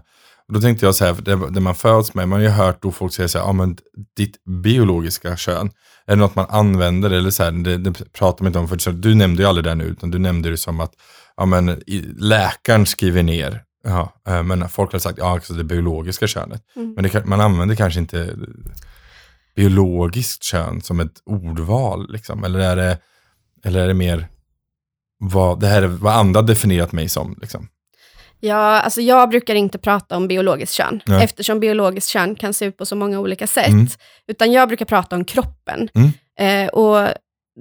då 0.53 0.61
tänkte 0.61 0.87
jag 0.87 0.95
så 0.95 1.05
här, 1.05 1.13
det, 1.23 1.51
det 1.51 1.61
man 1.61 1.75
föds 1.75 2.15
med, 2.15 2.29
man 2.29 2.39
har 2.39 2.49
ju 2.49 2.53
hört 2.53 2.83
då 2.83 2.93
folk 2.93 3.13
säga 3.13 3.29
så 3.29 3.39
här, 3.39 3.47
ja 3.47 3.53
men 3.53 3.77
ditt 4.17 4.45
biologiska 4.45 5.37
kön, 5.37 5.71
är 6.07 6.17
det 6.17 6.17
något 6.17 6.35
man 6.35 6.47
använder 6.49 7.11
eller 7.11 7.31
så 7.31 7.45
här, 7.45 7.51
det, 7.51 7.77
det 7.79 8.13
pratar 8.13 8.45
man 8.45 8.47
inte 8.47 8.59
om, 8.59 8.69
för 8.69 8.93
du 8.93 9.15
nämnde 9.15 9.43
ju 9.43 9.49
aldrig 9.49 9.65
det 9.65 9.75
nu, 9.75 9.85
utan 9.85 10.11
du 10.11 10.19
nämnde 10.19 10.51
det 10.51 10.57
som 10.57 10.81
att, 10.81 10.93
ja 11.37 11.47
men 11.47 11.83
läkaren 12.17 12.87
skriver 12.87 13.23
ner, 13.23 13.63
ja, 13.85 14.13
eh, 14.29 14.43
men 14.43 14.69
folk 14.69 14.93
har 14.93 14.99
sagt, 14.99 15.19
ja 15.19 15.31
alltså 15.31 15.55
det 15.55 15.65
biologiska 15.65 16.27
könet. 16.27 16.63
Mm. 16.77 16.95
Men 16.95 17.05
det, 17.05 17.27
man 17.27 17.41
använder 17.41 17.75
kanske 17.75 18.01
inte 18.01 18.37
biologiskt 19.57 20.43
kön 20.43 20.81
som 20.81 21.01
ett 21.01 21.21
ordval, 21.25 22.13
liksom, 22.13 22.45
eller 22.45 22.59
är 22.59 22.77
det, 22.77 22.99
eller 23.65 23.81
är 23.81 23.89
det 23.89 23.95
mer 23.95 24.29
vad, 25.19 25.61
det 25.61 25.67
här 25.67 25.83
är 25.83 25.87
vad 25.87 26.15
andra 26.15 26.43
definierat 26.43 26.93
mig 26.93 27.09
som. 27.09 27.39
Liksom. 27.41 27.69
Ja, 28.45 28.81
alltså 28.81 29.01
jag 29.01 29.29
brukar 29.31 29.55
inte 29.55 29.79
prata 29.79 30.17
om 30.17 30.29
biologiskt 30.29 30.75
kön, 30.75 31.01
Nej. 31.07 31.25
eftersom 31.25 31.61
biologiskt 31.61 32.09
kön 32.11 32.35
kan 32.35 32.55
se 32.55 32.65
ut 32.65 32.77
på 32.77 32.87
så 32.87 32.97
många 32.97 33.19
olika 33.21 33.47
sätt. 33.47 33.69
Mm. 33.69 33.87
Utan 34.29 34.53
jag 34.53 34.69
brukar 34.69 34.85
prata 34.85 35.17
om 35.17 35.25
kroppen. 35.25 35.89
Mm. 35.95 36.11
Eh, 36.39 36.69
och 36.69 37.09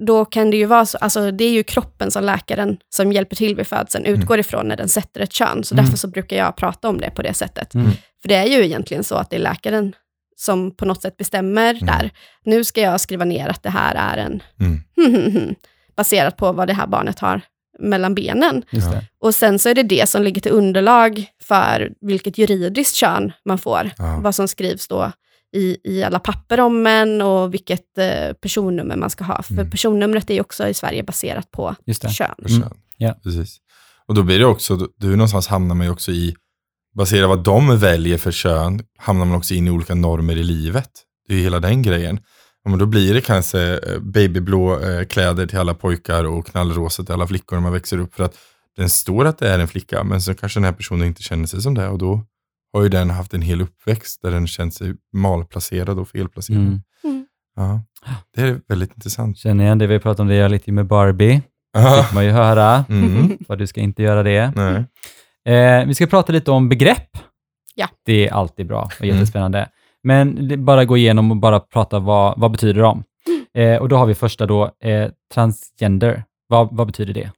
då 0.06 0.24
kan 0.24 0.50
det 0.50 0.56
ju 0.56 0.66
vara 0.66 0.86
så, 0.86 0.98
alltså 0.98 1.30
det 1.30 1.44
är 1.44 1.50
ju 1.50 1.62
kroppen 1.62 2.10
som 2.10 2.24
läkaren 2.24 2.76
som 2.88 3.12
hjälper 3.12 3.36
till 3.36 3.56
vid 3.56 3.66
födseln 3.66 4.04
utgår 4.04 4.38
ifrån 4.38 4.68
när 4.68 4.76
den 4.76 4.88
sätter 4.88 5.20
ett 5.20 5.32
kön. 5.32 5.64
Så 5.64 5.74
Mm. 5.74 5.84
därför 5.84 5.98
så 5.98 6.08
brukar 6.08 6.36
jag 6.36 6.56
prata 6.56 6.88
om 6.88 7.00
det 7.00 7.10
på 7.10 7.22
det 7.22 7.34
sättet. 7.34 7.74
Mm. 7.74 7.90
För 8.22 8.28
det 8.28 8.34
är 8.34 8.46
ju 8.46 8.64
egentligen 8.64 9.04
så 9.04 9.14
att 9.14 9.30
det 9.30 9.36
är 9.36 9.40
läkaren 9.40 9.92
som 10.36 10.70
på 10.76 10.84
något 10.84 11.02
sätt 11.02 11.16
bestämmer 11.16 11.74
där. 11.74 12.10
Nu 12.44 12.64
ska 12.64 12.80
jag 12.80 13.00
skriva 13.00 13.24
ner 13.24 13.48
att 13.48 13.62
det 13.62 13.70
här 13.70 13.94
är 13.94 14.16
en 14.16 14.42
Mm. 14.60 15.54
baserat 15.96 16.36
på 16.36 16.52
vad 16.52 16.66
det 16.66 16.74
här 16.74 16.86
barnet 16.86 17.18
har 17.18 17.40
mellan 17.78 18.14
benen. 18.14 18.62
Och 19.20 19.34
sen 19.34 19.58
så 19.58 19.68
är 19.68 19.74
det 19.74 19.82
det 19.82 20.08
som 20.08 20.22
ligger 20.22 20.40
till 20.40 20.52
underlag 20.52 21.26
för 21.42 21.92
vilket 22.00 22.38
juridiskt 22.38 22.94
kön 22.94 23.32
man 23.44 23.58
får. 23.58 23.90
Ja. 23.98 24.20
Vad 24.22 24.34
som 24.34 24.48
skrivs 24.48 24.88
då 24.88 25.12
i, 25.56 25.76
i 25.84 26.02
alla 26.02 26.18
papper 26.18 26.60
om 26.60 26.86
en 26.86 27.22
och 27.22 27.54
vilket 27.54 27.98
eh, 27.98 28.32
personnummer 28.32 28.96
man 28.96 29.10
ska 29.10 29.24
ha. 29.24 29.42
För 29.42 29.52
Mm. 29.54 29.70
personnumret 29.70 30.30
är 30.30 30.34
ju 30.34 30.40
också 30.40 30.68
i 30.68 30.74
Sverige 30.74 31.02
baserat 31.02 31.50
på 31.50 31.74
Just 31.86 32.02
det. 32.02 32.08
kön. 32.08 32.34
för 32.42 32.48
kön. 32.48 32.74
Ja. 32.96 33.14
Precis. 33.22 33.58
Och 34.06 34.14
då 34.14 34.22
blir 34.22 34.38
det 34.38 34.46
också, 34.46 34.88
du 34.96 35.16
någonstans 35.16 35.46
hamnar 35.48 35.74
man 35.74 35.86
ju 35.86 35.92
också 35.92 36.12
i, 36.12 36.34
baserat 36.94 37.28
vad 37.28 37.44
de 37.44 37.78
väljer 37.78 38.18
för 38.18 38.32
kön, 38.32 38.80
hamnar 38.98 39.24
man 39.24 39.36
också 39.36 39.54
in 39.54 39.66
i 39.68 39.70
olika 39.70 39.94
normer 39.94 40.36
i 40.36 40.42
livet. 40.42 40.90
Det 41.28 41.34
är 41.34 41.38
ju 41.38 41.44
hela 41.44 41.60
den 41.60 41.82
grejen. 41.82 42.20
Ja, 42.64 42.70
men 42.70 42.78
då 42.78 42.86
blir 42.86 43.14
det 43.14 43.20
kanske 43.20 43.78
eh, 43.78 43.98
babyblå 44.00 44.80
eh, 44.80 45.04
kläder 45.04 45.46
till 45.46 45.58
alla 45.58 45.74
pojkar 45.74 46.24
och 46.24 46.46
knallrosa 46.46 47.04
till 47.04 47.12
alla 47.14 47.26
flickor 47.26 47.56
när 47.56 47.60
man 47.62 47.72
växer 47.72 47.98
upp. 47.98 48.14
För 48.14 48.24
att 48.24 48.34
den 48.76 48.88
står 48.88 49.24
att 49.24 49.38
det 49.38 49.48
är 49.50 49.58
en 49.58 49.68
flicka, 49.68 50.04
men 50.04 50.20
så 50.20 50.34
kanske 50.34 50.60
den 50.60 50.64
här 50.64 50.72
personen 50.72 51.06
inte 51.06 51.22
känner 51.22 51.46
sig 51.46 51.62
som 51.62 51.74
det. 51.74 51.88
Och 51.88 51.98
då 51.98 52.20
har 52.72 52.82
ju 52.82 52.88
den 52.88 53.10
haft 53.10 53.34
en 53.34 53.42
hel 53.42 53.60
uppväxt 53.62 54.22
där 54.22 54.30
den 54.30 54.46
känt 54.46 54.74
sig 54.74 54.94
malplacerad 55.12 55.98
och 55.98 56.08
felplacerad. 56.08 56.60
Mm. 56.60 56.80
Mm. 57.04 57.26
Ja, 57.56 57.80
det 58.34 58.42
är 58.42 58.60
väldigt 58.68 58.94
intressant. 58.96 59.38
Känner 59.38 59.64
igen 59.64 59.78
det 59.78 59.86
vi 59.86 59.98
pratade 59.98 60.22
om 60.22 60.28
det 60.28 60.48
lite 60.48 60.72
med 60.72 60.86
Barbie. 60.86 61.42
Ja. 61.72 62.02
fick 62.02 62.14
man 62.14 62.24
ju 62.24 62.30
höra. 62.30 62.84
Mm. 62.88 63.38
Vad 63.48 63.58
du 63.58 63.66
ska 63.66 63.80
inte 63.80 64.02
göra 64.02 64.22
det. 64.22 64.52
Nej. 64.56 64.84
Eh, 65.56 65.86
vi 65.86 65.94
ska 65.94 66.06
prata 66.06 66.32
lite 66.32 66.50
om 66.50 66.68
begrepp. 66.68 67.08
Ja. 67.74 67.88
Det 68.04 68.28
är 68.28 68.32
alltid 68.32 68.66
bra 68.66 68.82
och 68.98 69.04
Mm. 69.04 69.66
Men 70.02 70.48
bara 70.64 70.84
gå 70.84 70.96
igenom 70.96 71.30
och 71.30 71.36
bara 71.36 71.60
prata 71.60 71.98
vad, 71.98 72.40
vad 72.40 72.50
betyder 72.50 72.82
de? 72.82 73.04
Eh, 73.54 73.76
och 73.76 73.88
då 73.88 73.96
har 73.96 74.06
vi 74.06 74.14
första 74.14 74.46
då, 74.46 74.70
eh, 74.84 75.10
transgender. 75.34 76.24
Vad, 76.46 76.76
vad 76.76 76.86
betyder 76.86 77.14
det? 77.14 77.30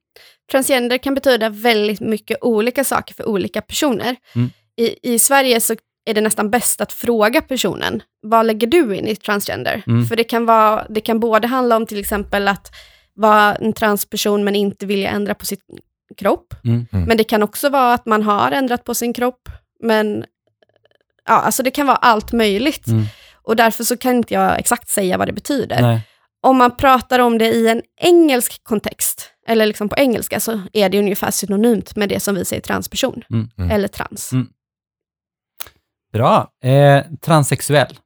Transgender 0.51 0.99
kan 0.99 1.15
betyda 1.15 1.49
väldigt 1.49 2.01
mycket 2.01 2.39
olika 2.41 2.85
saker 2.85 3.15
för 3.15 3.29
olika 3.29 3.61
personer. 3.61 4.17
Mm. 4.35 4.51
I, 4.77 5.15
I 5.15 5.19
Sverige 5.19 5.61
så 5.61 5.75
är 6.05 6.15
det 6.15 6.21
nästan 6.21 6.51
bäst 6.51 6.81
att 6.81 6.93
fråga 6.93 7.41
personen, 7.41 8.03
vad 8.23 8.47
lägger 8.47 8.67
du 8.67 8.97
in 8.97 9.07
i 9.07 9.17
transgender? 9.17 9.83
Mm. 9.87 10.07
För 10.07 10.17
det 10.17 10.25
kan, 10.25 10.47
vara, 10.47 10.87
det 10.89 11.01
kan 11.01 11.21
både 11.21 11.47
handla 11.47 11.77
om 11.77 11.87
till 11.87 12.01
exempel 12.01 12.49
att 12.49 12.71
vara 13.15 13.55
en 13.55 13.73
transperson 13.73 14.45
men 14.45 14.57
inte 14.57 14.87
vilja 14.87 15.11
ändra 15.11 15.35
på 15.35 15.47
sin 15.47 15.59
kropp. 16.17 16.55
Mm. 16.65 16.87
Mm. 16.93 17.05
Men 17.05 17.17
det 17.17 17.25
kan 17.25 17.43
också 17.43 17.69
vara 17.69 17.95
att 17.95 18.07
man 18.07 18.23
har 18.23 18.53
ändrat 18.53 18.85
på 18.85 18.95
sin 18.95 19.13
kropp, 19.13 19.49
men 19.83 20.25
ja, 21.29 21.35
alltså 21.35 21.63
det 21.63 21.71
kan 21.71 21.87
vara 21.87 21.97
allt 21.97 22.33
möjligt. 22.33 22.87
Mm. 22.87 23.05
Och 23.43 23.57
därför 23.57 23.85
så 23.85 23.97
kan 23.97 24.17
inte 24.17 24.35
jag 24.35 24.59
exakt 24.59 24.89
säga 24.89 25.19
vad 25.19 25.29
det 25.29 25.33
betyder 25.33 25.83
Nej. 25.83 26.01
om 26.43 26.57
man 26.57 26.77
pratar 26.77 27.19
om 27.19 27.39
det 27.39 27.49
i 27.49 27.69
en 27.69 27.83
engelsk 28.01 28.65
kontext, 28.65 29.31
eller 29.49 29.67
liksom 29.67 29.89
på 29.89 29.97
engelska, 29.97 30.41
så 30.41 30.61
är 30.73 30.89
det 30.89 30.99
ungefär 30.99 31.31
synonymt 31.31 31.97
med 31.97 32.09
det 32.09 32.21
som 32.21 32.35
vi 32.35 32.45
säger 32.45 32.63
transperson, 32.63 33.23
Mm. 33.31 33.49
Mm. 33.59 33.71
eller 33.71 33.89
trans. 33.89 34.33
Mm. 34.33 34.47
Bra. 36.13 36.51
Eh, 36.65 37.05
transsexuell. 37.25 37.99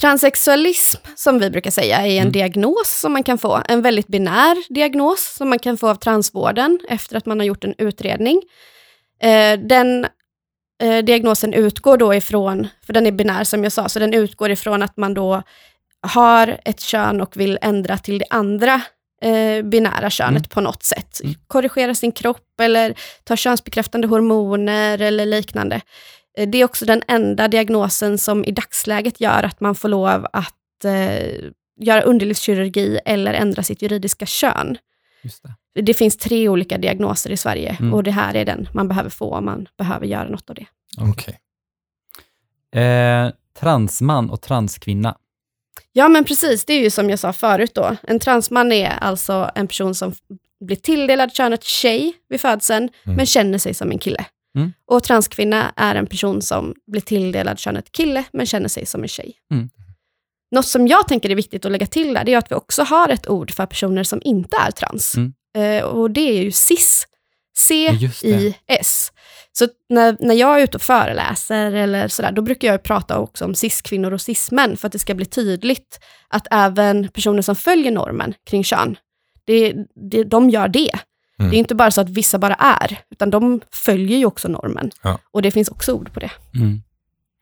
Transsexualism, 0.00 1.00
som 1.16 1.38
vi 1.38 1.50
brukar 1.50 1.70
säga, 1.70 1.96
är 2.06 2.10
en 2.16 2.18
Mm. 2.20 2.32
diagnos 2.32 3.00
som 3.00 3.12
man 3.12 3.22
kan 3.22 3.38
få. 3.38 3.62
En 3.68 3.82
väldigt 3.82 4.06
binär 4.06 4.72
diagnos 4.74 5.34
som 5.36 5.48
man 5.48 5.58
kan 5.58 5.76
få 5.78 5.88
av 5.88 5.94
transvården 5.94 6.78
efter 6.88 7.16
att 7.16 7.26
man 7.26 7.38
har 7.38 7.46
gjort 7.46 7.64
en 7.64 7.74
utredning. 7.78 8.42
Eh, 9.22 9.58
den 9.58 10.06
eh, 10.84 11.04
diagnosen 11.04 11.52
utgår 11.54 11.96
då 11.96 12.14
ifrån, 12.14 12.68
för 12.86 12.92
den 12.92 13.06
är 13.06 13.12
binär 13.12 13.44
som 13.44 13.62
jag 13.64 13.72
sa, 13.72 13.88
så 13.88 13.98
den 13.98 14.14
utgår 14.14 14.50
ifrån 14.50 14.82
att 14.82 14.96
man 14.96 15.14
då 15.14 15.42
har 16.06 16.60
ett 16.64 16.80
kön 16.80 17.20
och 17.20 17.36
vill 17.36 17.58
ändra 17.62 17.98
till 17.98 18.18
det 18.18 18.26
andra 18.30 18.80
eh, 19.22 19.62
binära 19.64 20.10
könet 20.10 20.30
Mm. 20.36 20.48
på 20.48 20.60
något 20.60 20.82
sätt. 20.82 21.20
Mm. 21.24 21.34
Korrigera 21.46 21.94
sin 21.94 22.12
kropp 22.12 22.60
eller 22.62 22.94
ta 23.24 23.36
könsbekräftande 23.36 24.06
hormoner 24.08 24.98
eller 25.02 25.26
liknande. 25.26 25.80
Eh, 26.38 26.48
Det 26.48 26.58
är 26.58 26.64
också 26.64 26.84
den 26.84 27.02
enda 27.08 27.48
diagnosen 27.48 28.18
som 28.18 28.44
i 28.44 28.50
dagsläget 28.52 29.20
gör 29.20 29.42
att 29.42 29.60
man 29.60 29.74
får 29.74 29.88
lov 29.88 30.26
att 30.32 30.84
eh, 30.84 31.34
göra 31.80 32.02
underlivskirurgi 32.02 32.98
eller 33.04 33.34
ändra 33.34 33.62
sitt 33.62 33.82
juridiska 33.82 34.26
kön. 34.26 34.78
Det. 35.74 35.82
Det 35.82 35.94
finns 35.94 36.16
tre 36.16 36.48
olika 36.48 36.78
diagnoser 36.78 37.30
i 37.30 37.36
Sverige 37.36 37.76
Mm. 37.80 37.94
och 37.94 38.02
det 38.02 38.10
här 38.10 38.34
är 38.36 38.44
den 38.44 38.68
man 38.74 38.88
behöver 38.88 39.10
få 39.10 39.34
om 39.34 39.44
man 39.44 39.68
behöver 39.78 40.06
göra 40.06 40.28
något 40.28 40.50
av 40.50 40.56
det. 40.56 40.66
Okej. 40.98 41.38
Eh, 42.82 43.30
transman 43.60 44.30
och 44.30 44.40
transkvinna. 44.40 45.16
Ja, 45.92 46.08
men 46.08 46.24
precis. 46.24 46.64
Det 46.64 46.72
är 46.72 46.82
ju 46.82 46.90
som 46.90 47.10
jag 47.10 47.18
sa 47.18 47.32
förut 47.32 47.74
då. 47.74 47.96
En 48.02 48.18
transman 48.20 48.72
är 48.72 48.88
alltså 48.90 49.50
en 49.54 49.66
person 49.68 49.94
som 49.94 50.14
blir 50.60 50.76
tilldelad 50.76 51.34
könet 51.34 51.64
tjej 51.64 52.12
vid 52.28 52.40
födseln, 52.40 52.88
Mm. 53.04 53.16
men 53.16 53.26
känner 53.26 53.58
sig 53.58 53.74
som 53.74 53.90
en 53.90 53.98
kille. 53.98 54.24
Mm. 54.56 54.72
Och 54.86 55.02
transkvinna 55.02 55.72
är 55.76 55.94
en 55.94 56.06
person 56.06 56.42
som 56.42 56.74
blir 56.86 57.00
tilldelad 57.00 57.58
könet 57.58 57.92
kille, 57.92 58.24
men 58.32 58.46
känner 58.46 58.68
sig 58.68 58.86
som 58.86 59.02
en 59.02 59.08
tjej. 59.08 59.32
Mm. 59.52 59.70
Något 60.54 60.66
som 60.66 60.86
jag 60.86 61.08
tänker 61.08 61.30
är 61.30 61.34
viktigt 61.34 61.64
att 61.64 61.72
lägga 61.72 61.86
till 61.86 62.14
där, 62.14 62.24
det 62.24 62.34
är 62.34 62.38
att 62.38 62.50
vi 62.50 62.54
också 62.54 62.82
har 62.82 63.08
ett 63.08 63.28
ord 63.28 63.50
för 63.50 63.66
personer 63.66 64.04
som 64.04 64.20
inte 64.24 64.56
är 64.56 64.70
trans. 64.70 65.14
Mm. 65.16 65.32
Eh, 65.56 65.84
och 65.84 66.10
det 66.10 66.20
är 66.20 66.42
ju 66.42 66.52
cis. 66.52 67.06
C-I-S. 67.56 69.12
Så 69.52 69.68
när, 69.88 70.16
när 70.20 70.34
jag 70.34 70.60
är 70.60 70.64
ute 70.64 70.76
och 70.76 70.82
föreläser 70.82 71.72
eller 71.72 72.08
sådär, 72.08 72.32
då 72.32 72.42
brukar 72.42 72.68
jag 72.68 72.82
prata 72.82 73.18
också 73.18 73.44
om 73.44 73.54
cis-kvinnor 73.54 74.12
och 74.12 74.20
cis-män, 74.20 74.76
för 74.76 74.86
att 74.86 74.92
det 74.92 74.98
ska 74.98 75.14
bli 75.14 75.26
tydligt 75.26 76.00
att 76.28 76.46
även 76.50 77.08
personer 77.08 77.42
som 77.42 77.56
följer 77.56 77.92
normen 77.92 78.34
kring 78.50 78.64
kön, 78.64 78.96
det, 79.44 79.74
det, 80.10 80.24
de 80.24 80.50
gör 80.50 80.68
det. 80.68 80.90
Mm. 81.38 81.50
Det 81.50 81.56
är 81.56 81.58
inte 81.58 81.74
bara 81.74 81.90
så 81.90 82.00
att 82.00 82.08
vissa 82.08 82.38
bara 82.38 82.54
är, 82.54 82.98
utan 83.10 83.30
de 83.30 83.60
följer 83.72 84.18
ju 84.18 84.26
också 84.26 84.48
normen. 84.48 84.90
Ja. 85.02 85.18
Och 85.32 85.42
det 85.42 85.50
finns 85.50 85.68
också 85.68 85.92
ord 85.92 86.12
på 86.12 86.20
det. 86.20 86.30
Mm. 86.54 86.82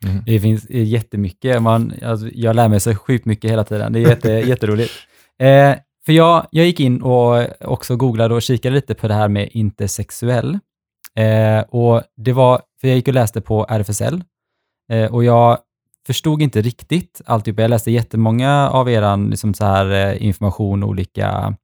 Mm. 0.04 0.22
Det 0.26 0.40
finns 0.40 0.66
eh, 0.66 0.84
jättemycket. 0.84 1.62
Man, 1.62 1.92
alltså, 2.02 2.28
jag 2.32 2.56
lär 2.56 2.68
mig 2.68 2.80
så 2.80 2.94
sjukt 2.94 3.24
mycket 3.24 3.50
hela 3.50 3.64
tiden. 3.64 3.92
Det 3.92 3.98
är 3.98 4.08
jätte, 4.08 4.30
jätteroligt. 4.48 4.92
Eh, 5.38 5.74
för 6.06 6.12
jag, 6.12 6.46
jag 6.50 6.66
gick 6.66 6.80
in 6.80 7.02
och 7.02 7.46
också 7.60 7.96
googlade 7.96 8.34
och 8.34 8.42
kikade 8.42 8.74
lite 8.74 8.94
på 8.94 9.08
det 9.08 9.14
här 9.14 9.28
med 9.28 9.48
intersexuell. 9.52 10.58
Eh, 11.18 11.60
och 11.60 12.02
det 12.16 12.32
var, 12.32 12.60
för 12.80 12.88
jag 12.88 12.96
gick 12.96 13.08
och 13.08 13.14
läste 13.14 13.40
på 13.40 13.66
RFSL 13.68 14.22
eh, 14.92 15.14
och 15.14 15.24
jag 15.24 15.58
förstod 16.06 16.42
inte 16.42 16.60
riktigt 16.60 17.20
alltihop. 17.26 17.60
Jag 17.60 17.70
läste 17.70 17.90
jättemånga 17.90 18.70
av 18.70 18.90
er 18.90 19.30
liksom 19.30 19.54
så 19.54 19.64
här, 19.64 19.90
eh, 19.90 20.26
information 20.26 20.82
och 20.82 20.88
olika 20.88 21.56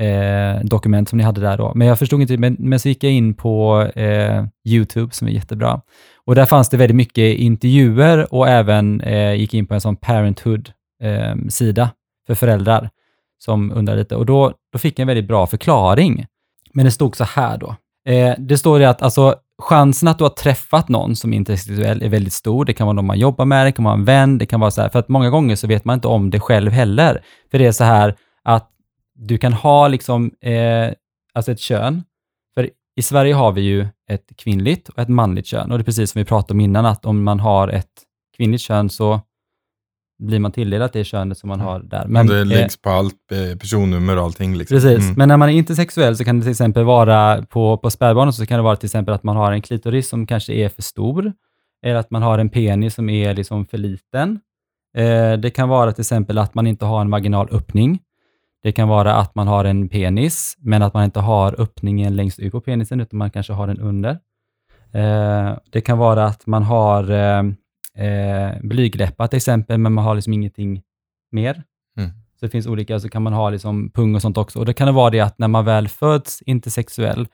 eh, 0.00 0.64
dokument 0.64 1.08
som 1.08 1.18
ni 1.18 1.24
hade 1.24 1.40
där 1.40 1.58
då. 1.58 1.72
Men 1.74 1.88
jag 1.88 1.98
förstod 1.98 2.20
inte, 2.20 2.36
men, 2.36 2.56
men 2.58 2.80
så 2.80 2.88
gick 2.88 3.04
jag 3.04 3.12
in 3.12 3.34
på 3.34 3.82
eh, 3.82 4.44
YouTube 4.64 5.14
som 5.14 5.28
är 5.28 5.32
jättebra. 5.32 5.80
Och 6.26 6.34
där 6.34 6.46
fanns 6.46 6.68
det 6.68 6.76
väldigt 6.76 6.96
mycket 6.96 7.38
intervjuer 7.38 8.34
och 8.34 8.48
även 8.48 9.00
eh, 9.00 9.34
gick 9.34 9.54
in 9.54 9.66
på 9.66 9.74
en 9.74 9.80
sån 9.80 9.96
parenthood-sida 9.96 11.82
eh, 11.82 11.88
för 12.26 12.34
föräldrar 12.34 12.90
som 13.38 13.72
undrar 13.72 13.96
lite. 13.96 14.16
Och 14.16 14.26
då, 14.26 14.52
då 14.72 14.78
fick 14.78 14.98
jag 14.98 15.02
en 15.02 15.08
väldigt 15.08 15.28
bra 15.28 15.46
förklaring. 15.46 16.26
Men 16.72 16.84
det 16.84 16.90
stod 16.90 17.16
så 17.16 17.24
här 17.24 17.58
då. 17.58 17.76
Eh, 18.08 18.34
det 18.38 18.58
står 18.58 18.78
det 18.78 18.88
att 18.90 19.02
alltså, 19.02 19.34
chansen 19.62 20.08
att 20.08 20.18
du 20.18 20.24
har 20.24 20.30
träffat 20.30 20.88
någon 20.88 21.16
som 21.16 21.32
är 21.32 21.36
intersexuell 21.36 22.02
är 22.02 22.08
väldigt 22.08 22.32
stor. 22.32 22.64
Det 22.64 22.72
kan 22.72 22.86
vara 22.86 22.94
någon 22.94 23.06
man 23.06 23.18
jobbar 23.18 23.44
med, 23.44 23.66
det 23.66 23.72
kan 23.72 23.84
vara 23.84 23.94
en 23.94 24.04
vän, 24.04 24.38
det 24.38 24.46
kan 24.46 24.60
vara 24.60 24.70
så 24.70 24.82
här, 24.82 24.88
för 24.88 24.98
att 24.98 25.08
många 25.08 25.30
gånger 25.30 25.56
så 25.56 25.66
vet 25.66 25.84
man 25.84 25.94
inte 25.94 26.08
om 26.08 26.30
det 26.30 26.40
själv 26.40 26.72
heller. 26.72 27.24
För 27.50 27.58
det 27.58 27.66
är 27.66 27.72
så 27.72 27.84
här 27.84 28.16
att 28.44 28.70
du 29.14 29.38
kan 29.38 29.52
ha 29.52 29.88
liksom, 29.88 30.30
eh, 30.40 30.92
alltså 31.34 31.52
ett 31.52 31.60
kön, 31.60 32.04
i 32.96 33.02
Sverige 33.02 33.34
har 33.34 33.52
vi 33.52 33.60
ju 33.60 33.86
ett 34.10 34.32
kvinnligt 34.36 34.88
och 34.88 34.98
ett 34.98 35.08
manligt 35.08 35.46
kön 35.46 35.70
och 35.72 35.78
det 35.78 35.82
är 35.82 35.84
precis 35.84 36.10
som 36.10 36.18
vi 36.18 36.24
pratade 36.24 36.52
om 36.52 36.60
innan, 36.60 36.86
att 36.86 37.04
om 37.06 37.22
man 37.24 37.40
har 37.40 37.68
ett 37.68 37.92
kvinnligt 38.36 38.62
kön 38.62 38.90
så 38.90 39.20
blir 40.22 40.38
man 40.38 40.52
tilldelat 40.52 40.92
det 40.92 41.04
könet 41.04 41.38
som 41.38 41.48
man 41.48 41.60
har 41.60 41.80
där. 41.80 42.06
Men, 42.08 42.26
det 42.26 42.38
eh, 42.40 42.46
läggs 42.46 42.76
på 42.82 42.90
allt, 42.90 43.32
eh, 43.32 43.58
personnummer 43.58 44.16
och 44.16 44.22
allting. 44.24 44.56
Liksom. 44.56 44.74
Precis, 44.76 45.04
Mm. 45.04 45.14
men 45.16 45.28
när 45.28 45.36
man 45.36 45.48
är 45.48 45.52
intersexuell 45.52 46.16
så 46.16 46.24
kan 46.24 46.36
det 46.38 46.42
till 46.42 46.50
exempel 46.50 46.84
vara 46.84 47.42
på, 47.42 47.78
på 47.78 47.90
spädbarnet 47.90 48.34
så 48.34 48.46
kan 48.46 48.56
det 48.58 48.62
vara 48.62 48.76
till 48.76 48.86
exempel 48.86 49.14
att 49.14 49.22
man 49.22 49.36
har 49.36 49.52
en 49.52 49.62
klitoris 49.62 50.08
som 50.08 50.26
kanske 50.26 50.52
är 50.52 50.68
för 50.68 50.82
stor, 50.82 51.32
eller 51.86 51.96
att 51.96 52.10
man 52.10 52.22
har 52.22 52.38
en 52.38 52.48
penis 52.48 52.94
som 52.94 53.08
är 53.08 53.34
liksom 53.34 53.66
för 53.66 53.78
liten. 53.78 54.40
Eh, 54.96 55.32
det 55.32 55.50
kan 55.50 55.68
vara 55.68 55.92
till 55.92 56.02
exempel 56.02 56.38
att 56.38 56.54
man 56.54 56.66
inte 56.66 56.84
har 56.84 57.00
en 57.00 57.10
vaginal 57.10 57.48
öppning. 57.52 57.98
Det 58.64 58.72
kan 58.72 58.88
vara 58.88 59.14
att 59.14 59.34
man 59.34 59.48
har 59.48 59.64
en 59.64 59.88
penis, 59.88 60.56
men 60.58 60.82
att 60.82 60.94
man 60.94 61.04
inte 61.04 61.20
har 61.20 61.60
öppningen 61.60 62.16
längst 62.16 62.38
ut 62.38 62.52
på 62.52 62.60
penisen, 62.60 63.00
utan 63.00 63.18
man 63.18 63.30
kanske 63.30 63.52
har 63.52 63.66
den 63.66 63.80
under. 63.80 64.10
Eh, 64.92 65.56
det 65.70 65.80
kan 65.80 65.98
vara 65.98 66.24
att 66.24 66.46
man 66.46 66.62
har 66.62 67.10
eh, 67.10 67.42
eh, 68.06 68.52
blygdläppar 68.62 69.26
till 69.26 69.36
exempel, 69.36 69.78
men 69.78 69.92
man 69.92 70.04
har 70.04 70.14
liksom 70.14 70.32
ingenting 70.32 70.82
mer. 71.32 71.62
Mm. 71.98 72.10
Så 72.10 72.46
det 72.46 72.48
finns 72.48 72.66
olika, 72.66 73.00
så 73.00 73.08
kan 73.08 73.22
man 73.22 73.32
ha 73.32 73.50
liksom 73.50 73.90
pung 73.90 74.14
och 74.14 74.22
sånt 74.22 74.38
också. 74.38 74.58
Och 74.58 74.66
det 74.66 74.74
kan 74.74 74.86
det 74.86 74.92
vara 74.92 75.10
det 75.10 75.20
att 75.20 75.38
när 75.38 75.48
man 75.48 75.64
väl 75.64 75.88
föds 75.88 76.42
intersexuell, 76.42 77.28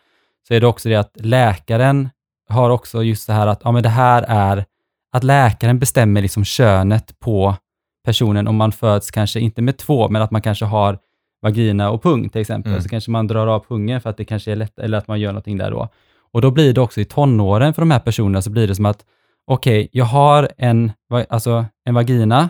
så 0.49 0.55
är 0.55 0.61
det 0.61 0.67
också 0.67 0.89
det 0.89 0.97
att 0.97 1.13
läkaren 1.15 2.09
har 2.49 2.71
också 2.71 3.03
just 3.03 3.27
det 3.27 3.33
här 3.33 3.47
att, 3.47 3.61
ja 3.65 3.73
men 3.73 3.83
det 3.83 3.89
här 3.89 4.25
är, 4.29 4.65
att 5.13 5.25
läkaren 5.25 5.79
bestämmer 5.79 6.23
liksom 6.23 6.45
könet 6.45 7.19
på 7.21 7.57
personen 8.05 8.49
om 8.49 8.57
man 8.57 8.73
föds 8.73 9.11
kanske 9.11 9.41
inte 9.41 9.63
med 9.63 9.79
två, 9.79 10.09
men 10.09 10.23
att 10.23 10.31
man 10.31 10.43
kanske 10.43 10.65
har 10.65 10.99
vagina 11.43 11.91
och 11.91 12.03
pung 12.03 12.29
till 12.29 12.41
exempel. 12.41 12.73
Mm. 12.73 12.83
Så 12.83 12.89
kanske 12.89 13.11
man 13.11 13.27
drar 13.27 13.47
av 13.47 13.65
pungen 13.69 14.01
för 14.01 14.11
att 14.11 14.17
det 14.17 14.25
kanske 14.25 14.53
är 14.53 14.57
lätt, 14.57 14.79
eller 14.79 14.99
att 14.99 15.09
man 15.09 15.21
gör 15.21 15.33
någonting 15.33 15.57
där 15.57 15.71
då. 15.71 15.89
Och 16.33 16.43
då 16.43 16.51
blir 16.51 16.73
det 16.73 16.81
också 16.81 17.01
i 17.01 17.05
tonåren 17.05 17.75
för 17.75 17.83
de 17.83 17.91
här 17.91 17.99
personerna 17.99 18.43
så 18.43 18.51
blir 18.51 18.69
det 18.69 18.75
som 18.75 18.87
att, 18.87 19.05
okej, 19.47 19.89
jag 19.93 20.05
har 20.05 20.51
en, 20.57 20.93
alltså, 21.29 21.65
en 21.85 21.95
vagina, 21.95 22.49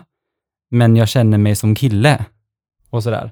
men 0.71 0.95
jag 0.95 1.09
känner 1.09 1.37
mig 1.37 1.55
som 1.55 1.75
kille. 1.75 2.25
Och 2.89 3.03
sådär. 3.03 3.31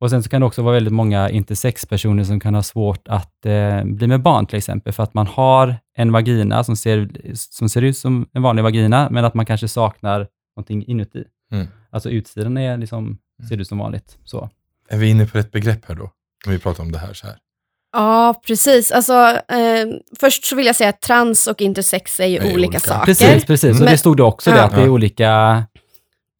Och 0.00 0.10
sen 0.10 0.22
så 0.22 0.28
kan 0.28 0.40
det 0.40 0.46
också 0.46 0.62
vara 0.62 0.74
väldigt 0.74 0.92
många 0.92 1.30
intersexpersoner 1.30 2.24
som 2.24 2.40
kan 2.40 2.54
ha 2.54 2.62
svårt 2.62 3.08
att 3.08 3.46
eh, 3.46 3.84
bli 3.84 4.06
med 4.06 4.22
barn 4.22 4.46
till 4.46 4.58
exempel, 4.58 4.92
för 4.92 5.02
att 5.02 5.14
man 5.14 5.26
har 5.26 5.76
en 5.96 6.12
vagina 6.12 6.64
som 6.64 6.76
ser, 6.76 7.10
som 7.34 7.68
ser 7.68 7.82
ut 7.82 7.96
som 7.96 8.26
en 8.32 8.42
vanlig 8.42 8.62
vagina, 8.62 9.08
men 9.10 9.24
att 9.24 9.34
man 9.34 9.46
kanske 9.46 9.68
saknar 9.68 10.28
någonting 10.56 10.84
inuti. 10.86 11.24
Mm. 11.52 11.66
Alltså 11.90 12.10
utsidan 12.10 12.56
är 12.56 12.76
liksom, 12.76 13.18
ser 13.48 13.60
ut 13.60 13.68
som 13.68 13.78
vanligt. 13.78 14.18
Så. 14.24 14.50
Är 14.92 14.96
vi 14.96 15.08
inne 15.10 15.26
på 15.26 15.38
rätt 15.38 15.52
begrepp 15.52 15.84
här 15.88 15.94
då? 15.94 16.10
Om 16.46 16.52
vi 16.52 16.58
pratar 16.58 16.82
om 16.82 16.92
det 16.92 16.98
här 16.98 17.12
så 17.14 17.26
här. 17.26 17.36
Ja, 17.92 18.40
precis. 18.46 18.92
Alltså, 18.92 19.12
eh, 19.48 19.86
först 20.20 20.44
så 20.44 20.56
vill 20.56 20.66
jag 20.66 20.76
säga 20.76 20.88
att 20.90 21.00
trans 21.00 21.46
och 21.46 21.60
intersex 21.60 22.20
är 22.20 22.26
ju 22.26 22.38
Det 22.38 22.44
är 22.44 22.54
olika, 22.54 22.56
olika. 22.56 22.80
saker. 22.80 23.04
Precis, 23.04 23.44
precis. 23.44 23.76
Så 23.78 23.82
Men- 23.84 23.92
det 23.92 23.98
stod 23.98 24.16
det 24.16 24.22
också, 24.22 24.50
det, 24.50 24.56
Ja. 24.56 24.62
att 24.62 24.74
det 24.76 24.82
är 24.82 24.88
olika, 24.88 25.62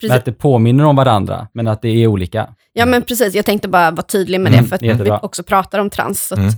Precis. 0.01 0.17
att 0.17 0.25
det 0.25 0.33
påminner 0.33 0.85
om 0.85 0.97
varandra, 0.97 1.49
men 1.55 1.69
att 1.69 1.83
det 1.83 1.89
är 1.89 2.07
olika. 2.07 2.55
Ja 2.73 2.87
men 2.87 3.03
precis, 3.03 3.35
jag 3.35 3.45
tänkte 3.45 3.69
bara 3.69 3.91
vara 3.91 4.03
tydlig 4.03 4.41
med 4.41 4.53
Mm, 4.53 4.63
det, 4.65 4.69
för 4.69 4.77
att 4.77 4.83
jättebra. 4.83 5.19
vi 5.23 5.27
också 5.27 5.43
pratar 5.43 5.79
om 5.79 5.91
trans, 5.91 6.27
så 6.27 6.35
att 6.35 6.39
Mm. 6.41 6.53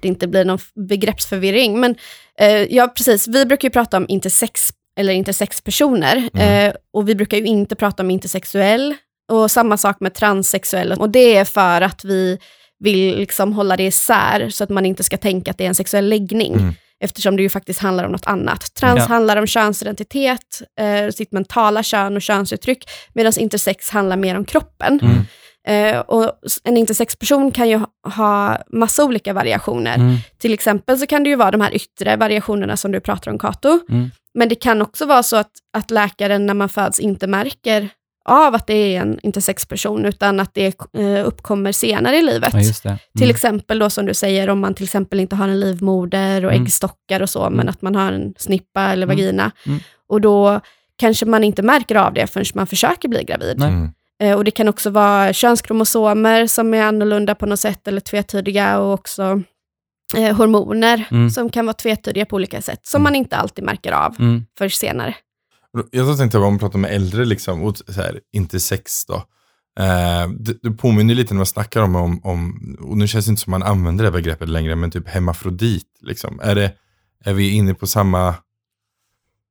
det 0.00 0.08
inte 0.08 0.26
blir 0.28 0.44
någon 0.44 0.58
begreppsförvirring. 0.88 1.80
Men 1.80 1.94
eh, 2.38 2.48
ja, 2.50 2.88
precis, 2.96 3.28
vi 3.28 3.46
brukar 3.46 3.68
ju 3.68 3.72
prata 3.72 3.96
om 3.96 4.04
intersex 4.08 4.60
eller 4.96 5.12
intersexpersoner, 5.12 6.28
Mm. 6.34 6.68
eh, 6.68 6.74
och 6.92 7.08
vi 7.08 7.14
brukar 7.14 7.36
ju 7.36 7.44
inte 7.44 7.74
prata 7.76 8.02
om 8.02 8.10
intersexuell, 8.10 8.94
och 9.32 9.50
samma 9.50 9.76
sak 9.76 9.96
med 10.00 10.14
transsexuell, 10.14 10.92
och 10.92 11.10
det 11.10 11.36
är 11.36 11.44
för 11.44 11.80
att 11.80 12.04
vi 12.04 12.38
vill 12.84 13.16
liksom 13.18 13.52
hålla 13.52 13.76
det 13.76 13.82
isär, 13.86 14.50
så 14.50 14.64
att 14.64 14.70
man 14.70 14.86
inte 14.86 15.04
ska 15.04 15.16
tänka 15.16 15.50
att 15.50 15.58
det 15.58 15.64
är 15.64 15.68
en 15.68 15.74
sexuell 15.74 16.08
läggning, 16.08 16.52
Mm. 16.54 16.74
eftersom 17.04 17.36
det 17.36 17.42
ju 17.42 17.48
faktiskt 17.48 17.80
handlar 17.80 18.04
om 18.04 18.12
något 18.12 18.26
annat. 18.26 18.74
Trans 18.74 18.98
Ja. 18.98 19.04
handlar 19.06 19.36
om 19.36 19.46
könsidentitet, 19.46 20.62
eh, 20.80 21.10
sitt 21.10 21.32
mentala 21.32 21.82
kön 21.82 22.16
och 22.16 22.22
könsuttryck, 22.22 22.84
medan 23.14 23.32
intersex 23.38 23.90
handlar 23.90 24.16
mer 24.16 24.36
om 24.36 24.44
kroppen. 24.44 25.00
Mm. 25.02 25.24
Eh, 25.68 26.00
och 26.00 26.32
en 26.64 26.76
intersexperson 26.76 27.50
kan 27.52 27.68
ju 27.68 27.76
ha, 27.76 27.86
ha 28.16 28.58
massa 28.72 29.04
olika 29.04 29.32
variationer. 29.32 29.94
Mm. 29.94 30.16
Till 30.38 30.54
exempel 30.54 30.98
så 30.98 31.06
kan 31.06 31.22
det 31.24 31.30
ju 31.30 31.36
vara 31.36 31.50
de 31.50 31.60
här 31.60 31.74
yttre 31.74 32.16
variationerna 32.16 32.76
som 32.76 32.92
du 32.92 33.00
pratar 33.00 33.30
om, 33.30 33.38
Kato. 33.38 33.80
Mm. 33.90 34.10
Men 34.34 34.48
det 34.48 34.54
kan 34.54 34.82
också 34.82 35.06
vara 35.06 35.22
så 35.22 35.36
att, 35.36 35.50
att 35.76 35.90
läkaren 35.90 36.46
när 36.46 36.54
man 36.54 36.68
föds 36.68 37.00
inte 37.00 37.26
märker 37.26 37.88
av 38.24 38.54
att 38.54 38.66
det 38.66 38.74
är 38.96 39.00
en 39.00 39.18
intersexperson, 39.22 40.04
utan 40.06 40.40
att 40.40 40.54
det 40.54 40.66
eh, 40.98 41.26
uppkommer 41.26 41.72
senare 41.72 42.16
i 42.16 42.22
livet. 42.22 42.50
Ja, 42.52 42.60
just 42.60 42.82
det. 42.82 42.98
Till 43.18 43.22
Mm. 43.26 43.34
exempel 43.34 43.78
då 43.78 43.90
som 43.90 44.06
du 44.06 44.14
säger, 44.14 44.50
om 44.50 44.60
man 44.60 44.74
till 44.74 44.84
exempel 44.84 45.20
inte 45.20 45.36
har 45.36 45.48
en 45.48 45.60
livmoder 45.60 46.44
och 46.44 46.52
Mm. 46.52 46.62
äggstockar 46.64 47.20
och 47.22 47.30
så, 47.30 47.40
Mm. 47.42 47.52
men 47.56 47.68
att 47.68 47.82
man 47.82 47.94
har 47.94 48.12
en 48.12 48.34
snippa 48.38 48.80
eller 48.82 49.06
Mm. 49.06 49.16
vagina. 49.16 49.50
Mm. 49.66 49.78
Och 50.08 50.20
då 50.20 50.60
kanske 50.96 51.26
man 51.26 51.44
inte 51.44 51.62
märker 51.62 51.94
av 51.94 52.12
det 52.14 52.26
förrän 52.26 52.46
man 52.54 52.66
försöker 52.66 53.08
bli 53.08 53.24
gravid. 53.24 53.62
Mm. 53.62 53.90
Eh, 54.22 54.36
Och 54.36 54.44
det 54.44 54.50
kan 54.50 54.68
också 54.68 54.90
vara 54.90 55.32
könskromosomer 55.32 56.46
som 56.46 56.74
är 56.74 56.82
annorlunda 56.82 57.34
på 57.34 57.46
något 57.46 57.60
sätt 57.60 57.88
eller 57.88 58.00
tvetydiga 58.00 58.78
och 58.78 58.92
också 58.94 59.42
eh, 60.16 60.36
hormoner 60.36 61.04
Mm. 61.10 61.30
som 61.30 61.50
kan 61.50 61.66
vara 61.66 61.74
tvetydiga 61.74 62.26
på 62.26 62.36
olika 62.36 62.62
sätt 62.62 62.80
som 62.86 62.98
Mm. 63.00 63.02
man 63.02 63.14
inte 63.16 63.36
alltid 63.36 63.64
märker 63.64 63.92
av 63.92 64.16
Mm. 64.18 64.44
för 64.58 64.68
senare. 64.68 65.14
Jag 65.90 66.18
tänkte 66.18 66.38
om 66.38 66.44
man 66.44 66.58
pratar 66.58 66.78
med 66.78 66.90
äldre, 66.94 67.24
liksom, 67.24 67.62
och 67.62 67.76
så 67.78 67.92
här, 67.92 68.20
inte 68.32 68.60
sex 68.60 69.04
då. 69.06 69.14
Eh, 69.80 70.28
det, 70.38 70.62
det 70.62 70.70
påminner 70.70 71.14
lite 71.14 71.34
när 71.34 71.38
man 71.38 71.46
snackar 71.46 71.80
om, 71.80 71.96
om, 71.96 72.20
om, 72.24 72.76
och 72.80 72.96
nu 72.96 73.08
känns 73.08 73.24
det 73.24 73.30
inte 73.30 73.42
som 73.42 73.50
man 73.50 73.62
använder 73.62 74.04
det 74.04 74.10
begreppet 74.10 74.48
längre, 74.48 74.76
men 74.76 74.90
typ 74.90 75.08
hemmafrodit. 75.08 75.86
Liksom. 76.00 76.40
Är, 76.42 76.54
det, 76.54 76.72
är 77.24 77.32
vi 77.32 77.50
inne 77.50 77.74
på 77.74 77.86
samma 77.86 78.34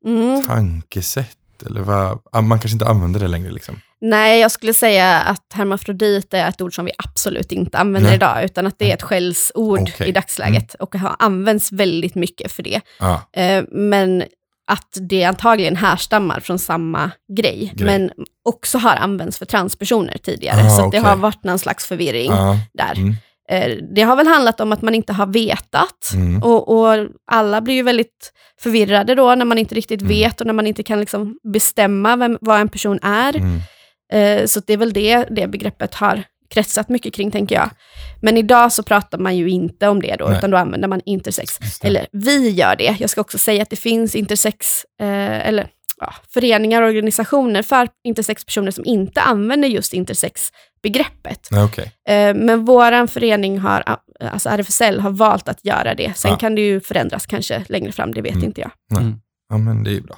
Mm. 0.05 0.45
tankesätt? 0.45 1.37
Eller 1.65 1.81
vad? 1.81 2.19
Ah, 2.31 2.41
Man 2.41 2.59
kanske 2.59 2.75
inte 2.75 2.87
använder 2.87 3.19
det 3.19 3.27
längre. 3.27 3.51
Liksom. 3.51 3.75
Nej, 4.01 4.39
jag 4.41 4.51
skulle 4.51 4.73
säga 4.73 5.19
att 5.19 5.45
hermafrodit 5.53 6.33
är 6.33 6.49
ett 6.49 6.61
ord 6.61 6.75
som 6.75 6.85
vi 6.85 6.91
absolut 6.97 7.51
inte 7.51 7.77
använder 7.77 8.09
Nej. 8.09 8.15
idag, 8.15 8.43
utan 8.43 8.67
att 8.67 8.79
det 8.79 8.89
är 8.91 8.93
ett 8.95 9.01
skällsord 9.01 9.79
Okej. 9.81 10.07
i 10.09 10.11
dagsläget 10.11 10.73
och 10.73 10.95
har 10.95 11.15
använts 11.19 11.71
väldigt 11.71 12.15
mycket 12.15 12.51
för 12.51 12.63
det. 12.63 12.81
Ah, 12.99 13.17
Eh, 13.33 13.63
Men 13.71 14.23
att 14.71 14.97
det 15.09 15.23
antagligen 15.23 15.75
härstammar 15.75 16.39
från 16.39 16.59
samma 16.59 17.11
grej, 17.37 17.73
Grej. 17.75 17.85
men 17.87 18.11
också 18.49 18.77
har 18.77 18.95
använts 18.95 19.37
för 19.37 19.45
transpersoner 19.45 20.17
tidigare, 20.17 20.61
Ah, 20.65 20.69
så 20.77 20.85
att 20.85 20.91
det 20.91 20.97
har 20.99 21.15
varit 21.15 21.43
någon 21.43 21.59
slags 21.59 21.85
förvirring 21.85 22.31
ah, 22.31 22.55
där. 22.73 22.93
mm, 22.97 23.15
Eh, 23.49 23.77
Det 23.95 24.01
har 24.01 24.15
väl 24.15 24.27
handlat 24.27 24.59
om 24.59 24.71
att 24.71 24.81
man 24.81 24.95
inte 24.95 25.13
har 25.13 25.25
vetat. 25.25 26.11
mm, 26.13 26.43
Och, 26.43 26.69
och 26.79 27.07
alla 27.31 27.61
blir 27.61 27.75
ju 27.75 27.83
väldigt 27.83 28.31
förvirrade 28.59 29.15
då 29.15 29.35
när 29.35 29.45
man 29.45 29.57
inte 29.57 29.75
riktigt 29.75 30.01
Mm. 30.01 30.09
vet 30.13 30.41
och 30.41 30.47
när 30.47 30.53
man 30.53 30.67
inte 30.67 30.83
kan 30.83 30.99
liksom 30.99 31.35
bestämma 31.53 32.15
vem, 32.15 32.37
vad 32.41 32.59
en 32.59 32.69
person 32.69 32.99
är. 33.01 33.35
mm, 33.37 33.59
Eh, 34.13 34.45
Så 34.45 34.59
det 34.67 34.73
är 34.73 34.77
väl 34.77 34.93
det, 34.93 35.25
det 35.31 35.47
begreppet 35.47 35.95
har 35.95 36.23
kretsat 36.51 36.89
mycket 36.89 37.13
kring, 37.13 37.31
tänker 37.31 37.55
jag. 37.55 37.69
Men 38.21 38.37
idag 38.37 38.71
så 38.71 38.83
pratar 38.83 39.17
man 39.17 39.37
ju 39.37 39.49
inte 39.49 39.87
om 39.87 40.01
det 40.01 40.15
då, 40.19 40.25
Nej. 40.25 40.37
utan 40.37 40.51
då 40.51 40.57
använder 40.57 40.87
man 40.87 41.01
intersex. 41.05 41.59
Eller 41.83 42.07
vi 42.11 42.49
gör 42.49 42.75
det. 42.75 42.95
Jag 42.99 43.09
ska 43.09 43.21
också 43.21 43.37
säga 43.37 43.61
att 43.63 43.69
det 43.69 43.75
finns 43.75 44.15
intersex, 44.15 44.85
eh, 45.01 45.47
eller 45.47 45.67
ja, 45.97 46.13
föreningar 46.29 46.81
och 46.81 46.87
organisationer 46.87 47.61
för 47.63 47.87
intersexpersoner 48.03 48.71
som 48.71 48.85
inte 48.85 49.21
använder 49.21 49.67
just 49.67 49.93
intersexbegreppet. 49.93 51.47
Nej, 51.51 51.63
okej. 51.63 51.91
Eh, 52.07 52.33
Men 52.35 52.65
vår 52.65 53.07
förening, 53.07 53.59
har, 53.59 53.97
alltså 54.19 54.49
RFSL, 54.49 54.99
har 54.99 55.09
valt 55.11 55.47
att 55.49 55.65
göra 55.65 55.95
det. 55.95 56.17
Sen 56.17 56.31
Ja. 56.31 56.37
kan 56.37 56.55
det 56.55 56.61
ju 56.61 56.79
förändras 56.81 57.25
kanske 57.25 57.63
längre 57.69 57.91
fram, 57.91 58.13
det 58.13 58.21
vet 58.21 58.33
Mm. 58.33 58.45
inte 58.45 58.61
jag. 58.61 58.71
Ja, 59.49 59.57
men 59.57 59.83
det 59.83 59.89
är 59.89 59.93
ju 59.93 60.01
bra. 60.01 60.17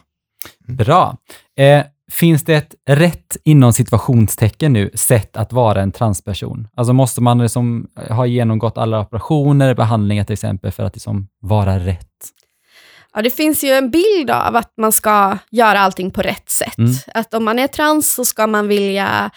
Bra. 0.68 1.18
Eh, 1.58 1.84
finns 2.12 2.44
det 2.44 2.56
ett 2.56 2.76
rätt 2.90 3.38
inom 3.44 3.74
situationstecken 3.74 4.74
nu 4.74 4.90
sätt 4.94 5.38
att 5.38 5.54
vara 5.54 5.82
en 5.82 5.92
transperson? 5.92 6.68
Alltså 6.76 6.94
måste 6.94 7.22
man 7.22 7.38
liksom 7.38 7.88
ha 8.10 8.26
genomgått 8.26 8.78
alla 8.78 9.00
operationer, 9.00 9.74
behandlingar 9.76 10.24
till 10.24 10.34
exempel, 10.34 10.72
för 10.72 10.84
att 10.84 10.96
liksom 10.96 11.28
vara 11.42 11.80
rätt? 11.80 12.08
Ja, 13.16 13.22
det 13.22 13.30
finns 13.30 13.64
ju 13.64 13.70
en 13.70 13.90
bild 13.90 14.30
av 14.32 14.56
att 14.56 14.74
man 14.78 14.92
ska 14.92 15.38
göra 15.52 15.80
allting 15.80 16.12
på 16.12 16.22
rätt 16.22 16.50
sätt. 16.50 16.78
Mm. 16.78 16.94
Att 17.14 17.34
om 17.34 17.44
man 17.46 17.60
är 17.60 17.68
trans 17.68 18.14
så 18.14 18.26
ska 18.26 18.48
man 18.48 18.68
vilja 18.68 19.32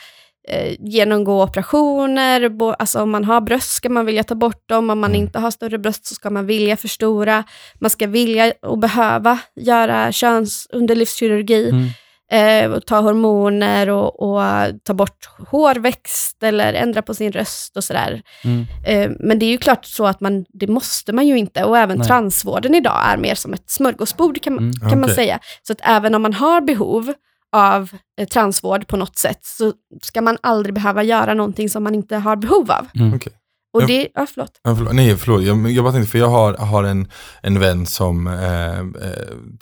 eh, 0.48 0.74
genomgå 0.80 1.42
operationer, 1.42 2.48
bo, 2.48 2.70
alltså 2.70 3.02
om 3.02 3.10
man 3.10 3.24
har 3.24 3.40
bröst 3.40 3.70
ska 3.70 3.88
man 3.88 4.06
vilja 4.06 4.24
ta 4.24 4.34
bort 4.34 4.68
dem, 4.68 4.90
om 4.90 4.98
man 5.00 5.10
Mm. 5.10 5.22
inte 5.22 5.38
har 5.38 5.50
större 5.50 5.78
bröst 5.78 6.06
så 6.06 6.14
ska 6.14 6.30
man 6.30 6.46
vilja 6.46 6.76
förstora, 6.76 7.44
man 7.78 7.90
ska 7.90 8.06
vilja 8.06 8.52
och 8.62 8.78
behöva 8.78 9.38
göra 9.60 10.12
könsunderlivskirurgi, 10.12 11.68
Mm. 11.70 11.88
Eh, 12.32 12.70
och 12.70 12.86
ta 12.86 13.00
hormoner 13.00 13.90
och, 13.90 14.22
och 14.22 14.40
ta 14.84 14.94
bort 14.94 15.28
hårväxt 15.48 16.42
eller 16.42 16.72
ändra 16.74 17.02
på 17.02 17.14
sin 17.14 17.32
röst 17.32 17.76
och 17.76 17.84
sådär. 17.84 18.22
Mm. 18.44 18.66
Eh, 18.86 19.10
Men 19.20 19.38
det 19.38 19.46
är 19.46 19.50
ju 19.50 19.58
klart 19.58 19.84
så 19.84 20.06
att 20.06 20.20
man, 20.20 20.44
det 20.60 20.66
måste 20.66 21.12
man 21.12 21.26
ju 21.26 21.38
inte. 21.38 21.64
Och 21.64 21.78
även 21.78 21.98
Nej. 21.98 22.06
transvården 22.06 22.74
idag 22.74 23.00
är 23.04 23.16
mer 23.16 23.34
som 23.34 23.52
ett 23.52 23.70
smörgåsbord 23.70 24.42
kan, 24.42 24.54
man- 24.54 24.64
Mm. 24.64 24.90
kan 24.90 25.00
man 25.00 25.04
Okej. 25.04 25.14
säga. 25.14 25.38
Så 25.62 25.72
att 25.72 25.80
även 25.82 26.14
om 26.14 26.22
man 26.22 26.32
har 26.34 26.60
behov 26.60 27.12
av 27.52 27.90
eh, 28.20 28.28
transvård 28.28 28.86
på 28.86 28.96
något 28.96 29.18
sätt 29.18 29.38
så 29.42 29.72
ska 30.02 30.20
man 30.22 30.38
aldrig 30.40 30.74
behöva 30.74 31.02
göra 31.02 31.34
någonting 31.34 31.68
som 31.70 31.82
man 31.84 31.94
inte 31.94 32.16
har 32.16 32.36
behov 32.36 32.70
av. 32.70 32.86
Mm. 32.94 33.14
Okej. 33.14 33.32
Och 33.72 33.86
det, 33.86 34.08
ja 34.14 34.26
förlåt. 34.34 34.60
Ja, 34.62 34.74
förlåt. 34.76 34.94
Nej, 34.94 35.16
förlåt. 35.16 35.42
Jag, 35.42 35.70
jag 35.70 35.84
bara 35.84 35.92
tänkte, 35.92 36.10
för 36.10 36.18
jag 36.18 36.28
har, 36.28 36.54
har 36.54 36.84
en, 36.84 37.08
en 37.42 37.60
vän 37.60 37.86
som 37.86 38.26
eh, 38.26 38.78
eh, 38.78 38.84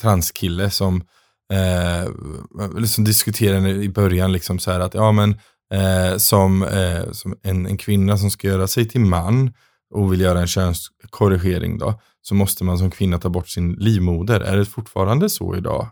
transkille 0.01 0.71
som, 0.71 1.03
eh, 1.53 2.11
liksom 2.79 3.05
diskuterade 3.05 3.69
i 3.71 3.89
början 3.89 4.33
liksom 4.33 4.59
så 4.59 4.71
att 4.71 4.95
ja 4.95 5.13
men 5.13 5.31
eh, 5.75 6.17
som, 6.17 6.63
eh, 6.63 7.11
som 7.13 7.35
en, 7.43 7.67
en 7.67 7.77
kvinna 7.77 8.19
som 8.19 8.31
ska 8.31 8.49
göra 8.49 8.67
sig 8.67 8.89
till 8.89 9.01
man 9.01 9.53
och 9.95 10.13
vill 10.13 10.21
göra 10.21 10.41
en 10.41 10.47
könskorrigering 10.47 11.79
då, 11.79 12.01
så 12.23 12.35
måste 12.35 12.65
man 12.65 12.79
som 12.79 12.91
kvinna 12.91 13.19
ta 13.19 13.29
bort 13.29 13.49
sin 13.49 13.73
livmoder. 13.73 14.41
Är 14.41 14.57
det 14.57 14.65
fortfarande 14.65 15.31
så 15.31 15.57
idag? 15.57 15.89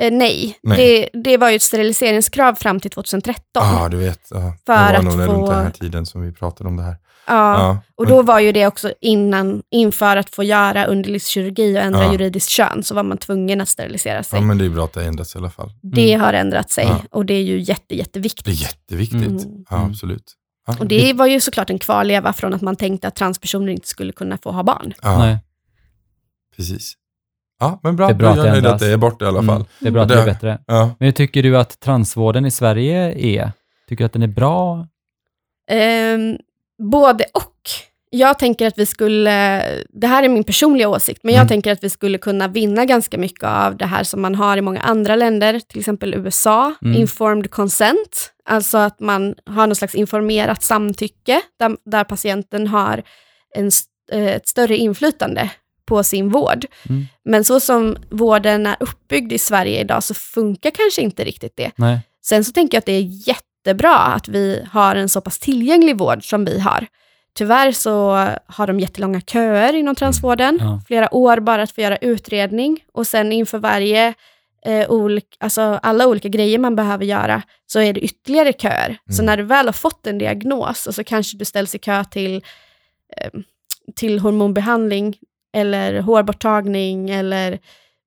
Eh, 0.00 0.12
nej, 0.12 0.58
Nej. 0.62 1.10
Det, 1.12 1.20
det 1.22 1.36
var 1.36 1.50
ju 1.50 1.56
ett 1.56 1.62
steriliseringskrav 1.62 2.54
fram 2.54 2.80
till 2.80 2.90
2013. 2.90 3.42
Ja, 3.54 3.84
ah, 3.84 3.88
du 3.88 3.96
vet. 3.96 4.28
Ja. 4.30 4.54
För 4.66 4.72
det 4.72 4.92
var 4.92 4.94
att 4.94 5.04
nog 5.04 5.12
få- 5.12 5.32
runt 5.32 5.46
den 5.46 5.64
här 5.64 5.70
tiden 5.70 6.06
som 6.06 6.20
vi 6.22 6.32
pratade 6.32 6.68
om 6.68 6.76
det 6.76 6.82
här. 6.82 6.96
Ja. 7.28 7.58
Ja, 7.60 7.78
Och 7.94 8.06
då 8.06 8.22
var 8.22 8.40
ju 8.40 8.52
det 8.52 8.66
också 8.66 8.92
innan, 9.00 9.62
inför 9.70 10.16
att 10.16 10.30
få 10.34 10.44
göra 10.44 10.84
underlivskirurgi 10.84 11.76
och 11.78 11.82
ändra 11.82 12.02
Ja. 12.04 12.12
juridiskt 12.12 12.50
kön, 12.50 12.82
så 12.82 12.94
var 12.94 13.02
man 13.02 13.18
tvungen 13.18 13.60
att 13.60 13.68
sterilisera 13.68 14.22
sig. 14.22 14.38
ja, 14.38 14.44
men 14.46 14.58
det 14.58 14.64
är 14.64 14.68
bra 14.68 14.84
att 14.84 14.92
det 14.92 15.00
har 15.00 15.08
ändrats 15.08 15.34
i 15.34 15.38
alla 15.38 15.50
fall. 15.50 15.70
Det 15.82 16.12
har 16.14 16.32
ändrat 16.32 16.70
sig 16.70 16.84
Ja. 16.84 17.00
och 17.10 17.26
det 17.26 17.34
är 17.34 17.42
ju 17.42 17.60
jätte, 17.60 17.94
jätteviktigt. 17.96 18.44
Det 18.44 18.50
är 18.50 18.62
jätteviktigt. 18.62 19.44
Mm. 19.44 19.64
Ja, 19.70 19.76
Mm. 19.76 19.90
absolut. 19.90 20.32
Ja, 20.66 20.76
Och 20.80 20.86
det 20.86 21.12
var 21.12 21.26
ju 21.26 21.40
såklart 21.40 21.70
en 21.70 21.78
kvarleva 21.78 22.32
från 22.32 22.54
att 22.54 22.62
man 22.62 22.76
tänkte 22.76 23.08
att 23.08 23.14
transpersoner 23.14 23.72
inte 23.72 23.88
skulle 23.88 24.12
kunna 24.12 24.38
få 24.38 24.50
ha 24.52 24.62
barn. 24.62 24.92
ja, 25.02 25.18
Nej. 25.18 25.38
precis. 26.56 26.92
Ja, 27.60 27.80
men 27.82 27.96
bra. 27.96 28.06
Det 28.06 28.12
är 28.12 28.16
bra 28.16 28.30
att 28.30 28.36
det 28.36 28.42
nöjd 28.42 28.52
att 28.52 28.56
ändras. 28.72 28.80
det 28.80 28.92
är 28.92 28.96
borta 28.96 29.24
i 29.24 29.28
alla 29.28 29.38
Mm. 29.38 29.46
fall. 29.56 29.64
Det 29.80 29.88
är 29.88 29.92
bra 29.92 30.02
att 30.02 30.08
det 30.08 30.20
är 30.20 30.24
bättre. 30.26 30.58
Ja. 30.66 30.90
Men 30.98 31.06
hur 31.06 31.12
tycker 31.12 31.42
du 31.42 31.58
att 31.58 31.80
transvården 31.80 32.46
i 32.46 32.50
Sverige 32.50 33.12
är? 33.26 33.52
Tycker 33.88 34.04
du 34.04 34.06
att 34.06 34.12
den 34.12 34.22
är 34.22 34.26
bra? 34.26 34.86
Ehm, 35.70 36.36
både 36.78 37.24
och. 37.34 37.52
Jag 38.10 38.38
tänker 38.38 38.66
att 38.66 38.78
vi 38.78 38.86
skulle, 38.86 39.62
det 39.88 40.06
här 40.06 40.22
är 40.22 40.28
min 40.28 40.44
personliga 40.44 40.88
åsikt, 40.88 41.20
men 41.24 41.34
jag 41.34 41.40
Mm. 41.40 41.48
tänker 41.48 41.72
att 41.72 41.84
vi 41.84 41.90
skulle 41.90 42.18
kunna 42.18 42.48
vinna 42.48 42.84
ganska 42.84 43.18
mycket 43.18 43.44
av 43.44 43.76
det 43.76 43.86
här 43.86 44.04
som 44.04 44.22
man 44.22 44.34
har 44.34 44.56
i 44.56 44.60
många 44.60 44.80
andra 44.80 45.16
länder, 45.16 45.60
till 45.60 45.78
exempel 45.78 46.14
USA, 46.14 46.74
Mm. 46.82 46.96
informed 47.00 47.50
consent, 47.50 48.32
alltså 48.44 48.78
att 48.78 49.00
man 49.00 49.34
har 49.46 49.66
någon 49.66 49.76
slags 49.76 49.94
informerat 49.94 50.62
samtycke, 50.62 51.40
där, 51.58 51.76
där 51.90 52.04
patienten 52.04 52.66
har 52.66 53.02
en, 53.56 53.70
eh, 54.12 54.26
ett 54.26 54.48
större 54.48 54.76
inflytande 54.76 55.50
på 55.86 56.04
sin 56.04 56.28
vård. 56.28 56.66
Mm. 56.88 57.06
Men 57.24 57.44
så 57.44 57.60
som 57.60 57.96
vården 58.10 58.66
är 58.66 58.76
uppbyggd 58.80 59.32
i 59.32 59.38
Sverige 59.38 59.80
idag 59.80 60.02
så 60.02 60.14
funkar 60.14 60.70
kanske 60.70 61.02
inte 61.02 61.24
riktigt 61.24 61.56
det. 61.56 61.70
Nej. 61.76 62.00
Sen 62.26 62.44
så 62.44 62.52
tänker 62.52 62.76
jag 62.76 62.80
att 62.80 62.86
det 62.86 62.92
är 62.92 63.28
jättebra 63.66 63.96
att 63.96 64.28
vi 64.28 64.64
har 64.72 64.96
en 64.96 65.08
så 65.08 65.20
pass 65.20 65.38
tillgänglig 65.38 65.98
vård 65.98 66.28
som 66.28 66.44
vi 66.44 66.58
har. 66.60 66.86
Tyvärr 67.34 67.72
så 67.72 68.10
har 68.46 68.66
de 68.66 68.80
jättelånga 68.80 69.20
köer 69.20 69.72
inom 69.72 69.94
transvården, 69.94 70.58
Ja. 70.60 70.80
flera 70.86 71.14
år 71.14 71.40
bara 71.40 71.62
att 71.62 71.70
få 71.72 71.80
göra 71.80 71.96
utredning 71.96 72.78
och 72.92 73.06
sen 73.06 73.32
inför 73.32 73.58
varje 73.58 74.14
eh, 74.66 74.90
olika, 74.90 75.36
alltså 75.40 75.60
alla 75.82 76.06
olika 76.06 76.28
grejer 76.28 76.58
man 76.58 76.76
behöver 76.76 77.04
göra, 77.04 77.42
så 77.66 77.80
är 77.80 77.92
det 77.92 78.00
ytterligare 78.00 78.52
köer. 78.52 78.98
Så 79.10 79.22
Mm. 79.22 79.26
när 79.26 79.36
du 79.36 79.42
väl 79.42 79.66
har 79.66 79.72
fått 79.72 80.06
en 80.06 80.18
diagnos, 80.18 80.86
och 80.86 80.94
så 80.94 81.04
kanske 81.04 81.36
du 81.38 81.44
ställs 81.44 81.74
i 81.74 81.78
kö 81.78 82.04
till, 82.04 82.36
eh, 83.16 83.30
till 83.96 84.18
hormonbehandling, 84.18 85.16
eller 85.54 86.00
hårborttagning, 86.00 87.10
eller 87.10 87.58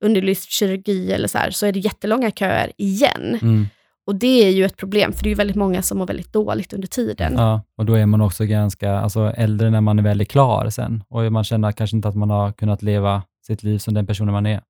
underlivskirurgi, 0.04 1.12
eller 1.12 1.28
så, 1.28 1.38
här, 1.38 1.50
så 1.50 1.66
är 1.66 1.72
det 1.72 1.78
jättelånga 1.80 2.30
köer 2.30 2.72
igen. 2.76 3.38
Mm. 3.42 3.66
Och 4.10 4.16
det 4.16 4.44
är 4.46 4.50
ju 4.50 4.64
ett 4.64 4.76
problem, 4.76 5.12
för 5.12 5.22
det 5.22 5.26
är 5.26 5.30
ju 5.30 5.34
väldigt 5.34 5.56
många 5.56 5.82
som 5.82 5.98
mår 5.98 6.06
väldigt 6.06 6.32
dåligt 6.32 6.72
under 6.72 6.88
tiden. 6.88 7.32
Ja, 7.36 7.62
och 7.76 7.86
då 7.86 7.94
är 7.94 8.06
man 8.06 8.20
också 8.20 8.44
ganska 8.44 8.92
alltså, 8.98 9.32
äldre 9.36 9.70
när 9.70 9.80
man 9.80 9.98
är 9.98 10.02
väldigt 10.02 10.30
klar 10.30 10.70
sen 10.70 11.04
och 11.08 11.32
man 11.32 11.44
känner 11.44 11.72
kanske 11.72 11.96
inte 11.96 12.08
att 12.08 12.14
man 12.16 12.30
har 12.30 12.52
kunnat 12.52 12.82
leva 12.82 13.22
sitt 13.46 13.62
liv 13.62 13.78
som 13.78 13.94
den 13.94 14.06
personen 14.06 14.32
man 14.32 14.46
är. 14.46 14.60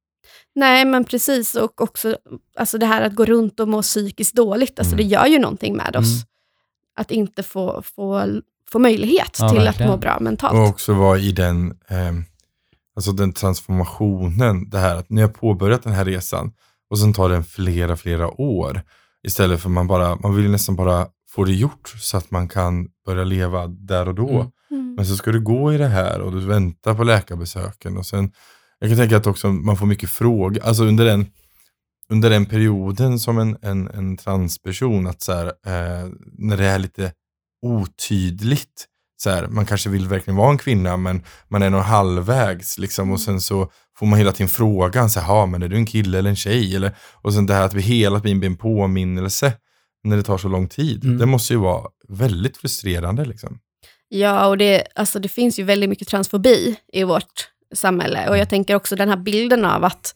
Nej, 0.55 0.85
men 0.85 1.05
precis. 1.05 1.55
Och 1.55 1.81
också 1.81 2.17
alltså 2.59 2.79
det 2.79 2.87
här 2.87 3.03
att 3.03 3.15
gå 3.15 3.25
runt 3.25 3.61
och 3.61 3.69
må 3.69 3.83
psykiskt 3.83 4.35
dåligt, 4.37 4.79
alltså 4.79 4.95
Mm. 4.95 5.05
det 5.05 5.11
gör 5.15 5.27
ju 5.27 5.39
någonting 5.39 5.77
med 5.77 5.97
oss. 5.97 6.15
Mm. 6.15 6.27
Att 6.97 7.11
inte 7.11 7.43
få, 7.43 7.83
få, 7.85 8.27
få 8.73 8.79
möjlighet 8.79 9.37
Ja, 9.41 9.49
till 9.49 9.59
verkligen. 9.59 9.91
att 9.91 9.97
må 9.97 10.01
bra 10.01 10.19
mentalt. 10.21 10.55
Och 10.55 10.65
också 10.69 10.95
vara 10.95 11.19
i 11.19 11.33
den, 11.33 11.75
ehm, 11.89 12.25
alltså 12.97 13.13
den 13.13 13.33
transformationen, 13.33 14.71
det 14.71 14.79
här 14.79 14.97
att 14.97 15.11
ni 15.11 15.21
har 15.23 15.29
påbörjat 15.29 15.83
den 15.83 15.93
här 15.93 16.05
resan 16.05 16.53
och 16.91 16.99
sen 16.99 17.13
tar 17.13 17.29
den 17.29 17.45
flera, 17.45 17.97
flera 17.97 18.41
år. 18.41 18.83
Istället 19.27 19.61
för 19.61 19.69
man 19.69 19.87
bara, 19.87 20.17
man 20.17 20.37
vill 20.37 20.51
nästan 20.51 20.77
bara 20.77 21.07
få 21.31 21.45
det 21.45 21.53
gjort 21.53 21.89
så 21.99 22.17
att 22.17 22.31
man 22.31 22.49
kan 22.49 22.89
börja 23.07 23.25
leva 23.25 23.67
där 23.67 24.09
och 24.09 24.15
då. 24.15 24.31
Mm. 24.31 24.51
Mm. 24.71 24.95
Men 24.95 25.07
så 25.07 25.17
ska 25.17 25.33
du 25.33 25.41
gå 25.41 25.73
i 25.73 25.79
det 25.79 25.89
här 25.89 26.21
och 26.21 26.33
du 26.33 26.41
väntar 26.41 26.95
på 26.95 27.05
läkarbesöken 27.05 27.97
och 27.97 28.07
sen, 28.07 28.33
jag 28.79 28.91
kan 28.91 28.99
tänka 28.99 29.17
att 29.17 29.27
också 29.27 29.49
man 29.49 29.77
får 29.77 29.87
mycket 29.87 30.11
frågor, 30.11 30.63
alltså 30.63 30.85
under 30.85 31.05
den, 31.05 31.27
under 32.09 32.31
den 32.31 32.47
perioden 32.47 33.19
som 33.19 33.39
en, 33.39 33.57
en, 33.63 33.89
en 33.89 34.17
transperson, 34.17 35.07
att 35.07 35.23
så 35.23 35.33
här, 35.33 35.47
eh, 35.47 36.09
när 36.33 36.57
det 36.57 36.67
är 36.67 36.79
lite 36.79 37.13
otydligt, 37.63 38.87
så 39.23 39.31
här, 39.31 39.47
man 39.47 39.67
kanske 39.67 39.91
vill 39.91 40.09
verkligen 40.09 40.37
vara 40.37 40.51
en 40.51 40.59
kvinna 40.59 40.97
men 40.97 41.23
man 41.49 41.63
är 41.63 41.71
nog 41.71 41.81
halvvägs 41.81 42.79
liksom, 42.79 43.11
och 43.11 43.21
sen 43.21 43.41
så 43.41 43.71
får 44.01 44.07
man 44.07 44.19
hela 44.19 44.33
tiden 44.33 44.49
frågan, 44.49 45.11
så 45.11 45.21
här, 45.21 45.27
"Ha, 45.27 45.47
men 45.47 45.63
är 45.63 45.69
du 45.69 45.77
en 45.77 45.87
kille 45.87 46.19
eller 46.19 46.31
en 46.31 46.37
tjej? 46.37 46.77
Eller, 46.77 46.91
och 47.23 47.35
sen 47.35 47.47
det 47.47 47.55
här 47.55 47.63
att 47.65 47.75
vi 47.75 47.83
hela 47.83 48.21
tiden 48.21 48.39
blir 48.41 48.51
en 48.51 48.57
påminnelse 48.57 49.53
när 50.05 50.17
det 50.17 50.23
tar 50.23 50.39
så 50.39 50.49
lång 50.49 50.69
tid. 50.69 51.05
Mm. 51.05 51.19
Det 51.19 51.27
måste 51.27 51.53
ju 51.53 51.59
vara 51.59 51.85
väldigt 52.09 52.57
frustrerande. 52.57 53.25
Liksom. 53.25 53.59
Ja, 54.09 54.47
och 54.47 54.59
det, 54.59 54.85
alltså 54.95 55.19
det 55.19 55.29
finns 55.29 55.59
ju 55.59 55.63
väldigt 55.63 55.91
mycket 55.91 56.09
transfobi 56.09 56.77
i 56.93 57.05
vårt 57.05 57.49
samhälle. 57.75 58.29
Och 58.29 58.39
jag 58.39 58.49
tänker 58.49 58.75
också 58.75 58.97
den 58.97 59.09
här 59.09 59.17
bilden 59.17 59.65
av 59.65 59.85
att, 59.85 60.15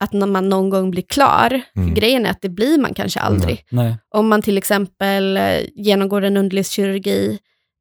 att 0.00 0.12
när 0.12 0.26
man 0.26 0.48
någon 0.48 0.70
gång 0.70 0.90
blir 0.90 1.02
klar, 1.02 1.60
Mm. 1.76 1.94
grejen 1.94 2.26
är 2.26 2.30
att 2.30 2.42
det 2.42 2.48
blir 2.48 2.78
man 2.78 2.94
kanske 2.94 3.20
aldrig. 3.20 3.64
Nej. 3.70 3.96
Om 4.14 4.28
man 4.28 4.42
till 4.42 4.58
exempel 4.58 5.36
eh, 5.36 5.60
genomgår 5.74 6.22
en 6.22 6.36
underlivskirurgi 6.36 7.38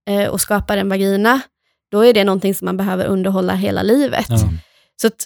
eh, 0.09 0.27
och 0.27 0.41
skapar 0.41 0.77
en 0.77 0.89
vagina, 0.89 1.41
då 1.91 2.05
är 2.05 2.13
det 2.13 2.23
någonting 2.23 2.55
som 2.55 2.65
man 2.65 2.77
behöver 2.77 3.05
underhålla 3.05 3.55
hela 3.55 3.83
livet. 3.83 4.25
Ja. 4.29 4.37
Så 5.01 5.07
att 5.07 5.25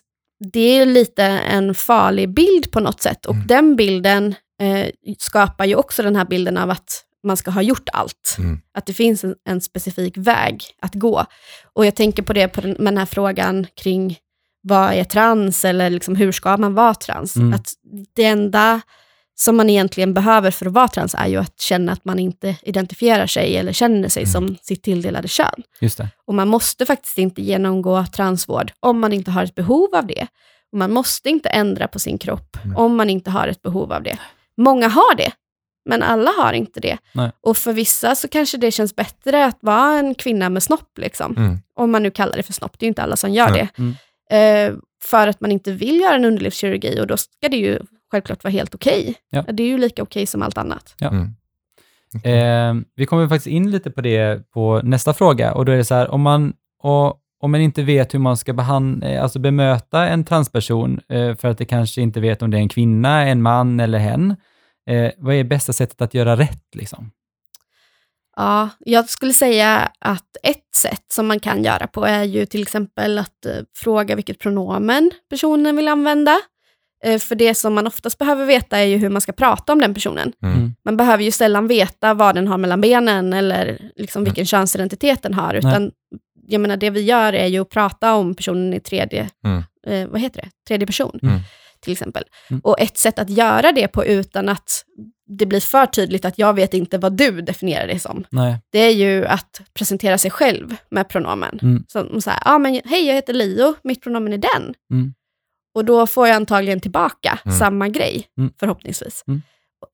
det 0.54 0.60
är 0.80 0.86
lite 0.86 1.24
en 1.26 1.74
farlig 1.76 2.34
bild 2.34 2.72
på 2.72 2.80
något 2.80 3.02
sätt. 3.02 3.26
Och 3.26 3.36
Mm. 3.36 3.48
den 3.48 3.76
bilden 3.76 4.36
eh, 4.62 4.88
skapar 5.20 5.66
ju 5.66 5.76
också 5.76 6.04
den 6.04 6.16
här 6.16 6.26
bilden 6.26 6.58
av 6.58 6.70
att 6.70 7.04
man 7.24 7.38
ska 7.38 7.52
ha 7.52 7.62
gjort 7.62 7.90
allt. 7.94 8.36
Mm. 8.38 8.60
Att 8.74 8.86
det 8.86 8.94
finns 8.94 9.24
en, 9.24 9.36
en 9.50 9.62
specifik 9.62 10.18
väg 10.18 10.64
att 10.82 10.96
gå. 10.96 11.26
Och 11.74 11.86
jag 11.86 11.96
tänker 11.96 12.24
på 12.24 12.34
det 12.34 12.48
på 12.48 12.62
den, 12.62 12.72
med 12.72 12.94
den 12.94 12.98
här 12.98 13.06
frågan 13.06 13.68
kring 13.82 14.18
vad 14.62 14.94
är 14.94 15.04
trans 15.04 15.66
eller 15.66 15.90
liksom 15.90 16.16
hur 16.16 16.32
ska 16.32 16.58
man 16.58 16.74
vara 16.74 16.94
trans? 16.94 17.36
Mm. 17.36 17.54
Att 17.54 17.68
det 18.16 18.26
enda 18.26 18.82
som 19.40 19.58
man 19.58 19.70
egentligen 19.70 20.14
behöver 20.14 20.52
för 20.52 20.66
att 20.66 20.74
vara 20.74 20.88
trans 20.88 21.16
är 21.18 21.28
ju 21.28 21.38
att 21.38 21.60
känna 21.60 21.92
att 21.92 22.06
man 22.06 22.20
inte 22.20 22.56
identifierar 22.62 23.28
sig 23.28 23.58
eller 23.58 23.74
känner 23.74 24.10
sig 24.10 24.24
Mm. 24.24 24.32
som 24.32 24.58
sitt 24.62 24.84
tilldelade 24.84 25.28
kön. 25.28 25.64
Och 26.26 26.34
man 26.34 26.48
måste 26.48 26.86
faktiskt 26.86 27.18
inte 27.18 27.42
genomgå 27.42 28.06
transvård 28.06 28.72
om 28.80 29.00
man 29.00 29.14
inte 29.14 29.32
har 29.32 29.44
ett 29.44 29.56
behov 29.56 29.96
av 29.96 30.08
det. 30.08 30.28
Och 30.72 30.78
man 30.78 30.92
måste 30.92 31.30
inte 31.30 31.50
ändra 31.50 31.88
på 31.88 32.00
sin 32.00 32.18
kropp 32.18 32.58
Nej. 32.66 32.76
om 32.76 32.96
man 32.96 33.10
inte 33.10 33.32
har 33.32 33.48
ett 33.48 33.62
behov 33.62 33.94
av 33.94 34.04
det. 34.04 34.18
Många 34.58 34.88
har 34.88 35.16
det, 35.16 35.32
men 35.90 36.04
alla 36.04 36.32
har 36.38 36.54
inte 36.54 36.80
det. 36.80 36.98
Nej. 37.14 37.32
Och 37.42 37.58
för 37.58 37.74
vissa 37.74 38.16
så 38.16 38.28
kanske 38.28 38.58
det 38.58 38.72
känns 38.72 38.96
bättre 38.96 39.46
att 39.46 39.58
vara 39.62 40.00
en 40.00 40.16
kvinna 40.16 40.50
med 40.50 40.64
snopp, 40.64 40.98
liksom. 40.98 41.38
Mm. 41.38 41.58
om 41.76 41.92
man 41.92 42.04
nu 42.04 42.12
kallar 42.12 42.38
det 42.38 42.44
för 42.44 42.54
snopp. 42.54 42.80
Det 42.80 42.84
är 42.84 42.88
ju 42.88 42.90
inte 42.92 43.04
alla 43.04 43.16
som 43.16 43.34
gör 43.34 43.50
Nej. 43.50 43.70
det. 43.76 43.82
Mm. 43.82 43.96
Eh, 44.72 44.78
för 45.04 45.28
att 45.28 45.42
man 45.42 45.52
inte 45.52 45.72
vill 45.72 46.00
göra 46.00 46.16
en 46.16 46.26
underlivskirurgi 46.26 47.00
och 47.02 47.08
då 47.08 47.18
ska 47.18 47.50
det 47.50 47.58
ju 47.58 47.80
självklart 48.12 48.44
vara 48.44 48.52
helt 48.52 48.76
okej. 48.76 49.16
Ja. 49.30 49.42
Det 49.42 49.64
är 49.64 49.68
ju 49.68 49.78
lika 49.78 50.04
okej 50.04 50.26
som 50.26 50.42
allt 50.42 50.58
annat. 50.58 50.96
Mm. 51.02 51.34
Eh, 52.24 52.86
vi 52.96 53.06
kommer 53.06 53.28
faktiskt 53.28 53.48
in 53.48 53.72
lite 53.72 53.92
på 53.92 54.02
det 54.02 54.52
på 54.52 54.82
nästa 54.84 55.14
fråga 55.14 55.54
och 55.54 55.66
då 55.66 55.72
är 55.72 55.78
det 55.78 55.86
så 55.86 55.96
här, 55.96 56.12
om 56.12 56.22
man, 56.22 56.54
och, 56.84 57.22
om 57.40 57.52
man 57.52 57.62
inte 57.62 57.84
vet 57.84 58.14
hur 58.14 58.20
man 58.20 58.38
ska 58.38 58.54
behan- 58.54 59.04
eh, 59.04 59.24
alltså 59.24 59.40
bemöta 59.40 60.08
en 60.08 60.24
transperson 60.24 61.00
eh, 61.10 61.36
för 61.36 61.48
att 61.48 61.58
det 61.58 61.66
kanske 61.66 62.02
inte 62.02 62.20
vet 62.20 62.42
om 62.42 62.52
det 62.52 62.58
är 62.58 62.62
en 62.62 62.70
kvinna, 62.70 63.26
en 63.26 63.42
man 63.42 63.80
eller 63.80 64.00
hen, 64.00 64.36
eh, 64.90 65.12
vad 65.18 65.36
är 65.36 65.44
bästa 65.44 65.74
sättet 65.74 66.02
att 66.02 66.14
göra 66.14 66.38
rätt? 66.38 66.76
Liksom? 66.76 67.12
Ja, 68.36 68.70
jag 68.80 69.10
skulle 69.10 69.34
säga 69.34 69.92
att 70.00 70.38
ett 70.44 70.76
sätt 70.76 71.06
som 71.08 71.28
man 71.28 71.40
kan 71.40 71.64
göra 71.64 71.88
på 71.88 72.06
är 72.06 72.24
ju 72.24 72.46
till 72.46 72.62
exempel 72.62 73.18
att 73.18 73.46
eh, 73.46 73.56
fråga 73.76 74.16
vilket 74.16 74.40
pronomen 74.40 75.12
personen 75.30 75.76
vill 75.76 75.88
använda. 75.88 76.38
Eh, 77.04 77.20
för 77.20 77.36
det 77.36 77.54
som 77.56 77.74
man 77.74 77.88
oftast 77.88 78.18
behöver 78.18 78.46
veta 78.46 78.78
är 78.78 78.84
ju 78.86 78.98
hur 78.98 79.10
man 79.10 79.22
ska 79.22 79.32
prata 79.32 79.74
om 79.74 79.80
den 79.80 79.94
personen. 79.94 80.34
Mm. 80.44 80.76
Man 80.86 80.98
behöver 80.98 81.24
ju 81.24 81.32
sällan 81.32 81.68
veta 81.68 82.14
vad 82.14 82.36
den 82.36 82.48
har 82.48 82.58
mellan 82.58 82.82
benen 82.82 83.34
eller 83.34 83.92
liksom 83.96 84.24
vilken 84.24 84.46
könsidentitet 84.46 85.24
den 85.24 85.34
har, 85.34 85.54
utan 85.54 85.92
jag 86.50 86.62
menar, 86.62 86.78
det 86.78 86.90
vi 86.90 87.02
gör 87.02 87.34
är 87.34 87.46
ju 87.48 87.60
att 87.60 87.70
prata 87.70 88.16
om 88.16 88.36
personen 88.36 88.74
i 88.74 88.80
tredje, 88.80 89.30
Mm. 89.46 89.64
eh, 89.88 90.08
vad 90.12 90.22
heter 90.22 90.42
det? 90.42 90.50
tredje 90.68 90.88
person, 90.88 91.20
Mm. 91.24 91.40
till 91.82 91.94
exempel. 91.94 92.24
Mm. 92.50 92.60
Och 92.64 92.80
ett 92.80 92.98
sätt 92.98 93.20
att 93.20 93.30
göra 93.30 93.72
det 93.72 93.88
på 93.88 94.06
utan 94.06 94.50
att 94.50 94.84
det 95.30 95.46
blir 95.46 95.60
för 95.60 95.86
tydligt 95.86 96.26
att 96.26 96.38
jag 96.38 96.54
vet 96.54 96.74
inte 96.74 96.98
vad 96.98 97.18
du 97.18 97.42
definierar 97.42 97.88
det 97.88 98.00
som, 98.00 98.26
Nej. 98.30 98.58
det 98.72 98.80
är 98.80 98.92
ju 98.92 99.26
att 99.26 99.62
presentera 99.74 100.18
sig 100.18 100.32
själv 100.32 100.76
med 100.92 101.10
pronomen. 101.10 101.60
Mm. 101.62 101.84
Som 101.88 102.22
så 102.22 102.30
här, 102.30 102.40
ah, 102.46 102.58
men, 102.60 102.82
hej 102.86 103.06
jag 103.08 103.14
heter 103.16 103.34
Leo, 103.34 103.76
mitt 103.84 104.02
pronomen 104.04 104.34
är 104.34 104.38
den. 104.38 104.74
Mm. 105.78 105.80
Och 105.80 105.86
då 105.86 106.08
får 106.08 106.28
jag 106.28 106.36
antagligen 106.36 106.80
tillbaka 106.80 107.40
Mm. 107.46 107.58
samma 107.58 107.88
grej, 107.90 108.26
Mm. 108.38 108.54
förhoppningsvis. 108.60 109.24
Mm. 109.28 109.42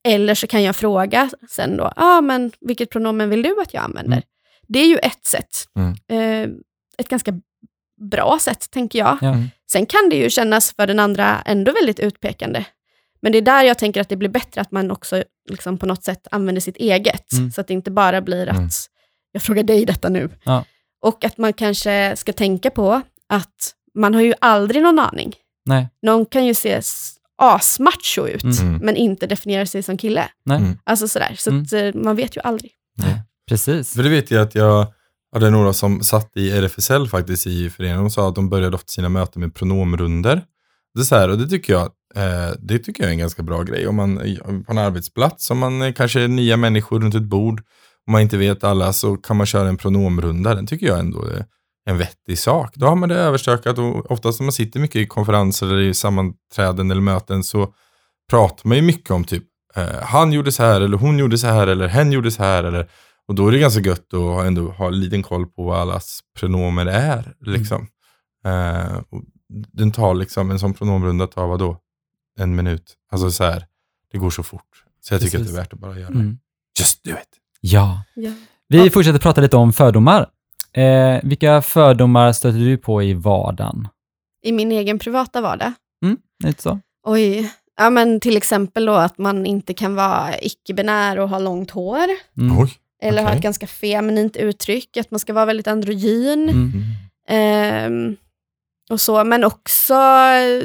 Eller 0.08 0.36
så 0.36 0.48
kan 0.48 0.64
jag 0.64 0.76
fråga 0.76 1.30
sen 1.50 1.78
då, 1.78 1.92
ah, 1.96 2.22
men 2.22 2.52
vilket 2.62 2.90
pronomen 2.90 3.30
vill 3.30 3.42
du 3.42 3.62
att 3.62 3.74
jag 3.74 3.84
använder? 3.84 4.18
Mm. 4.18 4.24
Det 4.68 4.80
är 4.80 4.88
ju 4.88 4.98
ett 4.98 5.26
sätt. 5.26 5.50
Mm. 5.76 5.94
Eh, 6.10 6.50
ett 6.98 7.10
ganska 7.10 7.34
bra 8.12 8.38
sätt, 8.42 8.72
tänker 8.72 9.00
jag. 9.00 9.18
Ja. 9.22 9.36
Sen 9.72 9.86
kan 9.86 10.10
det 10.10 10.16
ju 10.16 10.30
kännas 10.30 10.74
för 10.76 10.88
den 10.88 11.00
andra 11.00 11.42
ändå 11.46 11.72
väldigt 11.72 12.00
utpekande. 12.00 12.66
Men 13.22 13.32
det 13.32 13.38
är 13.38 13.42
där 13.42 13.64
jag 13.64 13.78
tänker 13.78 14.02
att 14.02 14.10
det 14.10 14.16
blir 14.18 14.30
bättre 14.30 14.62
att 14.62 14.72
man 14.72 14.92
också 14.92 15.24
liksom 15.50 15.78
på 15.78 15.86
något 15.86 16.04
sätt 16.04 16.28
använder 16.32 16.62
sitt 16.62 16.78
eget. 16.78 17.32
Mm. 17.34 17.52
Så 17.52 17.62
att 17.62 17.68
det 17.68 17.74
inte 17.74 17.92
bara 17.92 18.22
blir 18.22 18.48
att 18.50 18.56
Mm. 18.58 18.70
jag 19.32 19.42
frågar 19.42 19.64
dig 19.64 19.86
detta 19.86 20.10
nu. 20.10 20.30
Ja. 20.44 20.66
Och 21.02 21.26
att 21.26 21.38
man 21.38 21.54
kanske 21.54 22.16
ska 22.16 22.34
tänka 22.34 22.70
på 22.70 23.02
att 23.30 23.74
man 23.96 24.14
har 24.14 24.22
ju 24.22 24.34
aldrig 24.42 24.84
någon 24.84 25.00
aning. 25.00 25.36
Nej. 25.66 25.90
Någon 26.02 26.26
kan 26.26 26.46
ju 26.46 26.54
se 26.54 26.82
asmacho 27.38 28.28
ut, 28.28 28.44
Mm. 28.44 28.58
Mm. 28.68 28.82
men 28.86 28.96
inte 28.96 29.28
definiera 29.28 29.66
sig 29.66 29.84
som 29.84 29.98
kille. 29.98 30.26
Nej. 30.46 30.58
Mm. 30.58 30.78
Alltså 30.84 31.08
sådär, 31.08 31.36
så 31.38 31.50
Mm. 31.50 31.64
att, 31.64 31.74
eh, 31.74 32.02
man 32.02 32.16
vet 32.16 32.38
ju 32.38 32.42
aldrig. 32.42 32.72
Precis. 33.50 33.94
För 33.94 34.04
det 34.04 34.10
vet 34.10 34.32
jag 34.32 34.42
att 34.42 34.56
jag 34.56 34.88
hade 35.34 35.50
några 35.50 35.74
som 35.74 36.04
satt 36.04 36.38
i 36.38 36.52
RFSL 36.52 37.08
faktiskt 37.08 37.48
i 37.48 37.70
föreningen 37.70 38.06
och 38.06 38.12
sa 38.12 38.30
att 38.30 38.36
de 38.36 38.50
började 38.50 38.76
ofta 38.76 38.88
sina 38.88 39.10
möten 39.10 39.40
med 39.42 39.56
pronomrunder. 39.56 40.42
Det 40.96 41.00
är 41.02 41.04
så 41.04 41.16
här, 41.16 41.30
och 41.30 41.38
det 41.38 41.48
tycker 41.48 41.74
jag, 41.74 41.84
eh, 42.16 42.54
det 42.60 42.80
tycker 42.80 43.04
jag 43.04 43.08
är 43.08 43.14
en 43.14 43.20
ganska 43.20 43.44
bra 43.44 43.64
grej. 43.64 43.88
Om 43.88 43.96
man 43.96 44.18
på 44.66 44.72
en 44.72 44.78
arbetsplats, 44.78 45.52
om 45.52 45.58
man 45.58 45.82
eh, 45.82 45.94
kanske 45.94 46.22
är 46.22 46.28
nya 46.28 46.58
människor 46.58 47.00
runt 47.00 47.16
ett 47.16 47.24
bord, 47.24 47.60
om 48.08 48.12
man 48.12 48.22
inte 48.22 48.38
vet 48.38 48.64
alla 48.64 48.94
så 48.94 49.16
kan 49.18 49.38
man 49.38 49.46
köra 49.46 49.70
en 49.70 49.78
pronomrunda. 49.78 50.56
Den 50.56 50.68
tycker 50.68 50.86
jag 50.88 51.00
ändå 51.00 51.22
är 51.26 51.46
en 51.86 51.98
vettig 51.98 52.40
sak. 52.40 52.76
Då 52.76 52.86
har 52.88 52.96
man 52.96 53.10
det 53.10 53.16
överstökat 53.16 53.78
och 53.78 54.12
oftast 54.12 54.40
när 54.40 54.46
man 54.46 54.52
sitter 54.54 54.80
mycket 54.80 54.96
i 54.96 55.06
konferenser 55.08 55.68
eller 55.68 55.82
i 55.82 55.94
sammanträden 55.94 56.92
eller 56.92 57.02
möten 57.02 57.44
så 57.44 57.74
pratar 58.30 58.68
man 58.70 58.78
ju 58.78 58.82
mycket 58.84 59.12
om 59.12 59.24
typ 59.24 59.44
eh, 59.76 60.02
han 60.04 60.34
gjorde 60.34 60.52
så 60.52 60.64
här 60.64 60.82
eller 60.82 60.98
hon 60.98 61.20
gjorde 61.20 61.38
så 61.38 61.48
här 61.48 61.68
eller 61.68 61.88
hen 61.88 62.12
gjorde 62.12 62.32
så 62.32 62.44
här 62.44 62.64
eller 62.64 62.90
och 63.28 63.36
då 63.36 63.48
är 63.48 63.52
det 63.52 63.60
ganska 63.60 63.82
gött 63.82 64.14
att 64.14 64.46
ändå 64.46 64.70
ha 64.72 64.88
en 64.88 65.00
liten 65.00 65.24
koll 65.24 65.46
på 65.48 65.64
vad 65.64 65.80
allas 65.80 66.20
pronomen 66.40 66.88
är. 66.88 67.34
Liksom. 67.40 67.88
Eh, 68.46 68.98
och 69.10 69.22
den 69.74 69.92
tar 69.92 70.14
liksom, 70.14 70.52
en 70.52 70.60
sån 70.60 70.74
pronomrunda 70.74 71.28
tar 71.28 71.48
vadå? 71.48 71.78
En 72.40 72.56
minut. 72.56 72.94
Alltså 73.12 73.32
så 73.32 73.44
här, 73.44 73.66
det 74.12 74.18
går 74.18 74.30
så 74.30 74.44
fort. 74.44 74.84
Så 75.02 75.14
jag 75.14 75.22
tycker 75.22 75.38
Precis. 75.38 75.50
att 75.50 75.56
det 75.56 75.60
är 75.60 75.64
värt 75.64 75.74
att 75.74 75.80
bara 75.80 76.00
göra 76.00 76.08
Mm. 76.10 76.30
det. 76.30 76.38
Just 76.80 77.04
do 77.04 77.10
it. 77.12 77.18
Ja. 77.62 78.04
Ja. 78.16 78.32
Vi 78.68 78.90
fortsätter 78.90 79.20
prata 79.20 79.42
lite 79.42 79.58
om 79.58 79.74
fördomar. 79.74 80.30
Eh, 80.74 81.20
vilka 81.24 81.62
fördomar 81.62 82.32
stöter 82.32 82.60
du 82.60 82.78
på 82.78 83.04
i 83.04 83.14
vardagen? 83.14 83.88
I 84.46 84.52
min 84.52 84.72
egen 84.72 85.00
privata 85.00 85.42
vardag. 85.42 85.72
Mm, 86.06 86.18
lite 86.44 86.62
så. 86.62 86.80
Oj, 87.06 87.52
Ja, 87.78 87.90
men 87.90 88.20
till 88.20 88.38
exempel 88.38 88.86
då 88.86 88.94
att 88.94 89.18
man 89.18 89.46
inte 89.46 89.74
kan 89.74 89.96
vara 89.96 90.40
icke-binär 90.42 91.20
och 91.20 91.30
ha 91.30 91.40
långt 91.40 91.72
hår. 91.72 92.06
Mm. 92.38 92.60
Oj. 92.60 92.72
Eller 93.02 93.22
ha 93.22 93.30
Okej. 93.30 93.38
ett 93.38 93.44
ganska 93.44 93.68
feminint 93.68 94.38
uttryck, 94.38 94.98
att 94.98 95.12
man 95.12 95.20
ska 95.20 95.34
vara 95.34 95.46
väldigt 95.46 95.68
androgyn. 95.68 96.50
Mm. 96.50 96.72
Ehm, 97.28 98.16
och 98.90 99.02
så, 99.02 99.24
men 99.24 99.44
också 99.44 99.94
eh, 99.94 100.64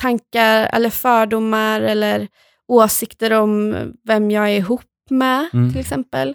tankar 0.00 0.70
eller 0.72 0.90
fördomar 0.90 1.80
eller 1.80 2.28
åsikter 2.68 3.32
om 3.32 3.74
vem 4.04 4.30
jag 4.30 4.44
är 4.50 4.56
ihop 4.56 4.84
med, 5.10 5.48
Mm. 5.52 5.70
till 5.72 5.80
exempel. 5.80 6.34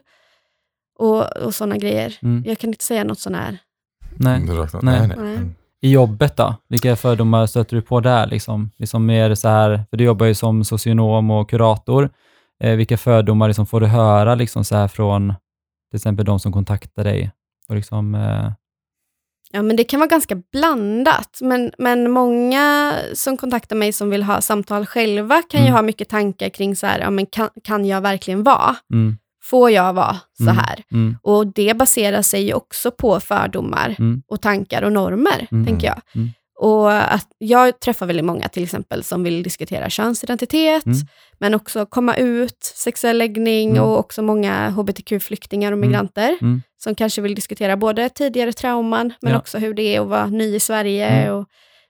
Och, 1.00 1.38
och 1.38 1.56
sådana 1.56 1.78
grejer. 1.78 2.18
Mm. 2.22 2.44
Jag 2.48 2.58
kan 2.58 2.70
inte 2.70 2.84
säga 2.86 3.04
något 3.04 3.20
sån 3.20 3.36
här. 3.36 3.58
Nej. 4.16 4.40
Nej. 4.40 4.58
Nej, 4.82 5.08
nej. 5.08 5.18
Nej. 5.18 5.36
Mm. 5.36 5.56
I 5.82 5.92
jobbet 5.92 6.38
då? 6.38 6.56
Vilka 6.70 6.96
fördomar 6.96 7.46
stöter 7.46 7.76
du 7.76 7.82
på 7.82 8.00
där? 8.00 8.28
Liksom, 8.28 8.72
liksom 8.78 9.06
mer 9.06 9.36
så 9.36 9.48
här, 9.48 9.84
för 9.90 9.98
du 9.98 10.04
jobbar 10.04 10.26
ju 10.26 10.34
som 10.36 10.64
socionom 10.64 11.32
och 11.32 11.50
kurator. 11.50 12.10
Eh, 12.64 12.76
vilka 12.76 12.98
fördomar 12.98 13.48
liksom 13.48 13.66
får 13.66 13.82
du 13.82 13.88
höra 13.88 14.36
liksom 14.36 14.64
så 14.66 14.76
här 14.76 14.88
från 14.88 15.34
till 15.92 15.98
exempel 15.98 16.26
de 16.26 16.40
som 16.40 16.52
kontaktar 16.54 17.04
dig? 17.04 17.32
Och 17.70 17.76
liksom, 17.76 18.16
eh, 18.16 18.52
Ja, 19.52 19.62
men 19.62 19.76
det 19.76 19.84
kan 19.84 20.00
vara 20.00 20.08
ganska 20.08 20.36
blandat. 20.52 21.38
Men, 21.42 21.72
men 21.78 22.12
många 22.12 22.94
som 23.14 23.38
kontaktar 23.38 23.76
mig 23.76 23.94
som 23.94 24.10
vill 24.10 24.24
ha 24.24 24.42
samtal 24.42 24.86
själva 24.86 25.42
kan 25.50 25.60
ju 25.62 25.66
Mm. 25.68 25.76
ha 25.76 25.82
mycket 25.82 26.10
tankar 26.10 26.50
kring 26.50 26.76
så 26.76 26.88
här, 26.88 27.00
ja, 27.00 27.10
men 27.10 27.26
kan, 27.26 27.50
kan 27.64 27.86
jag 27.86 28.02
verkligen 28.02 28.44
vara? 28.44 28.76
mm, 28.94 29.18
Får 29.50 29.72
jag 29.72 29.94
vara 29.94 30.18
så 30.38 30.44
Mm. 30.44 30.56
här? 30.58 30.84
mm, 30.92 31.18
Och 31.24 31.48
det 31.48 31.78
baserar 31.78 32.22
sig 32.22 32.54
också 32.54 32.92
på 32.92 33.20
fördomar 33.20 33.96
mm, 34.00 34.22
och 34.28 34.42
tankar 34.42 34.82
och 34.82 34.92
normer, 34.94 35.48
Mm. 35.52 35.66
tänker 35.66 35.88
jag. 35.88 36.02
Mm. 36.16 36.30
Och 36.60 36.92
att 37.14 37.28
jag 37.38 37.80
träffar 37.80 38.06
väldigt 38.06 38.26
många 38.26 38.48
till 38.48 38.64
exempel 38.64 39.04
som 39.04 39.24
vill 39.24 39.44
diskutera 39.44 39.90
könsidentitet, 39.90 40.86
Mm. 40.86 40.98
men 41.40 41.54
också 41.54 41.86
komma 41.86 42.16
ut, 42.16 42.58
sexuell 42.76 43.18
läggning 43.18 43.70
Mm. 43.72 43.84
och 43.84 44.00
också 44.00 44.22
många 44.22 44.70
hbtq-flyktingar 44.70 45.72
och 45.72 45.78
Mm. 45.78 45.90
migranter 45.90 46.38
Mm. 46.42 46.62
som 46.78 46.96
kanske 46.96 47.22
vill 47.22 47.36
diskutera 47.36 47.78
både 47.78 48.10
tidigare 48.10 48.54
trauman, 48.54 49.14
men 49.22 49.34
Ja. 49.34 49.40
också 49.40 49.58
hur 49.58 49.74
det 49.74 49.96
är 49.96 50.02
att 50.02 50.08
vara 50.08 50.26
ny 50.26 50.56
i 50.56 50.60
Sverige 50.60 51.08
Mm. 51.08 51.34
och 51.36 51.48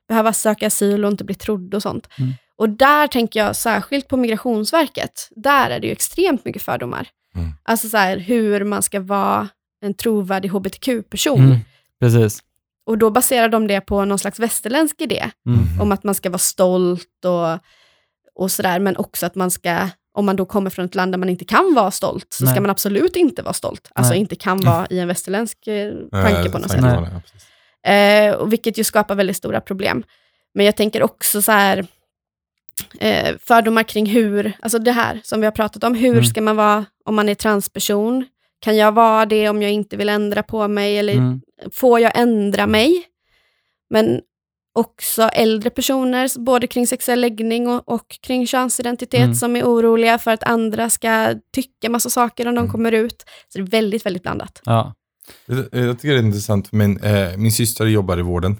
behöva 0.07 0.33
söka 0.33 0.67
asyl 0.67 1.05
och 1.05 1.11
inte 1.11 1.23
bli 1.23 1.35
trodd 1.35 1.73
och 1.75 1.81
sånt. 1.81 2.07
Mm. 2.19 2.31
Och 2.57 2.69
där 2.69 3.07
tänker 3.07 3.39
jag 3.39 3.55
särskilt 3.55 4.07
på 4.07 4.17
Migrationsverket, 4.17 5.29
där 5.35 5.69
är 5.69 5.79
det 5.79 5.87
ju 5.87 5.91
extremt 5.93 6.45
mycket 6.45 6.61
fördomar. 6.61 7.07
Mm. 7.37 7.51
Alltså 7.63 7.89
så 7.89 7.97
här, 7.97 8.17
hur 8.17 8.63
man 8.63 8.83
ska 8.83 8.99
vara 8.99 9.47
en 9.81 9.93
trovärdig 9.93 10.49
hbtq-person. 10.49 11.39
mm, 11.45 11.57
precis. 11.99 12.39
Och 12.85 12.97
då 12.97 13.09
baserar 13.09 13.49
de 13.49 13.67
det 13.67 13.81
på 13.81 14.05
någon 14.05 14.19
slags 14.19 14.39
västerländsk 14.39 15.01
idé 15.01 15.29
Mm. 15.47 15.81
om 15.81 15.91
att 15.91 16.03
man 16.03 16.15
ska 16.15 16.29
vara 16.29 16.37
stolt 16.39 17.25
och, 17.25 17.59
och 18.43 18.51
sådär, 18.51 18.79
men 18.79 18.97
också 18.97 19.25
att 19.25 19.35
man 19.35 19.51
ska, 19.51 19.89
om 20.13 20.25
man 20.25 20.35
då 20.35 20.45
kommer 20.45 20.69
från 20.69 20.85
ett 20.85 20.95
land 20.95 21.13
där 21.13 21.17
man 21.17 21.29
inte 21.29 21.45
kan 21.45 21.73
vara 21.75 21.91
stolt, 21.91 22.27
så 22.29 22.43
Nej. 22.43 22.53
ska 22.53 22.61
man 22.61 22.69
absolut 22.69 23.15
inte 23.15 23.41
vara 23.41 23.53
stolt. 23.53 23.91
Alltså 23.95 24.11
Nej. 24.11 24.19
inte 24.19 24.35
kan 24.35 24.61
vara 24.61 24.87
i 24.89 24.99
en 24.99 25.07
västerländsk 25.07 25.67
eh, 25.67 25.93
tanke 26.11 26.49
på 26.49 26.57
något 26.59 26.71
sätt. 26.71 26.83
Eh, 27.87 28.35
och 28.35 28.51
vilket 28.53 28.77
ju 28.77 28.83
skapar 28.83 29.15
väldigt 29.15 29.37
stora 29.37 29.61
problem. 29.61 30.03
Men 30.53 30.65
jag 30.65 30.75
tänker 30.75 31.03
också 31.03 31.41
så 31.41 31.51
här, 31.51 31.87
eh, 32.99 33.35
fördomar 33.39 33.83
kring 33.83 34.05
hur, 34.05 34.53
alltså 34.59 34.79
det 34.79 34.91
här 34.91 35.21
som 35.23 35.39
vi 35.39 35.45
har 35.45 35.51
pratat 35.51 35.83
om, 35.83 35.95
hur 35.95 36.11
Mm. 36.13 36.23
ska 36.25 36.41
man 36.41 36.55
vara 36.55 36.85
om 37.07 37.15
man 37.15 37.29
är 37.29 37.35
transperson? 37.35 38.25
Kan 38.59 38.77
jag 38.77 38.91
vara 38.91 39.25
det 39.25 39.49
om 39.49 39.61
jag 39.61 39.71
inte 39.71 39.97
vill 39.97 40.09
ändra 40.09 40.43
på 40.43 40.67
mig? 40.67 40.97
Eller 40.97 41.13
Mm. 41.13 41.41
får 41.73 41.99
jag 41.99 42.11
ändra 42.19 42.67
mig? 42.67 43.03
Men 43.89 44.21
också 44.75 45.21
äldre 45.23 45.69
personer, 45.69 46.39
både 46.39 46.67
kring 46.67 46.87
sexuell 46.87 47.21
läggning 47.21 47.67
och, 47.67 47.89
och 47.89 48.19
kring 48.21 48.47
könsidentitet, 48.47 49.19
Mm. 49.23 49.35
som 49.35 49.55
är 49.55 49.63
oroliga 49.63 50.17
för 50.17 50.31
att 50.31 50.43
andra 50.43 50.89
ska 50.89 51.35
tycka 51.53 51.89
massa 51.89 52.09
saker 52.09 52.47
om 52.47 52.55
de 52.55 52.59
Mm. 52.59 52.71
kommer 52.71 52.91
ut. 52.91 53.25
Så 53.47 53.57
det 53.57 53.63
är 53.63 53.67
väldigt, 53.67 54.05
väldigt 54.05 54.23
blandat. 54.23 54.61
Ja. 54.65 54.93
Jag, 55.45 55.57
jag 55.71 55.99
tycker 55.99 56.13
det 56.13 56.19
är 56.19 56.23
intressant, 56.23 56.71
men 56.71 56.99
eh, 57.03 57.37
min 57.37 57.51
syster 57.51 57.85
jobbar 57.85 58.19
i 58.19 58.21
vården 58.21 58.55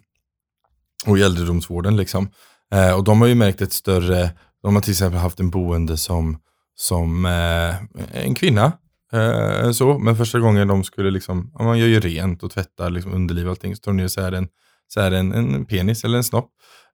och 1.05 1.17
i 1.17 1.21
äldredomsvården. 1.21 1.97
Liksom. 1.97 2.29
Eh, 2.73 2.97
och 2.97 3.03
de 3.03 3.21
har 3.21 3.27
ju 3.27 3.35
märkt 3.35 3.61
ett 3.61 3.73
större, 3.73 4.29
de 4.63 4.75
har 4.75 4.81
till 4.81 4.91
exempel 4.91 5.19
haft 5.19 5.39
en 5.39 5.49
boende 5.49 5.97
som, 5.97 6.39
som 6.79 7.25
eh, 7.25 7.75
en 8.23 8.35
kvinna. 8.35 8.71
Eh, 9.13 9.71
så, 9.71 9.99
men 9.99 10.15
första 10.15 10.39
gången 10.39 10.67
de 10.67 10.83
skulle, 10.83 11.11
liksom, 11.11 11.51
ja, 11.53 11.63
man 11.63 11.79
gör 11.79 11.87
ju 11.87 11.99
rent 11.99 12.43
och 12.43 12.51
tvättar 12.51 12.89
liksom, 12.89 13.13
underliv 13.13 13.45
och 13.45 13.49
allting, 13.49 13.75
så 13.75 13.81
tar 13.81 13.91
de 13.91 13.97
ner 13.97 14.07
så 14.07 14.21
här 14.21 14.31
en, 14.31 14.47
så 14.87 15.01
här 15.01 15.11
en, 15.11 15.33
en 15.33 15.65
penis 15.65 16.03
eller 16.03 16.17
en 16.17 16.23
snopp. 16.23 16.49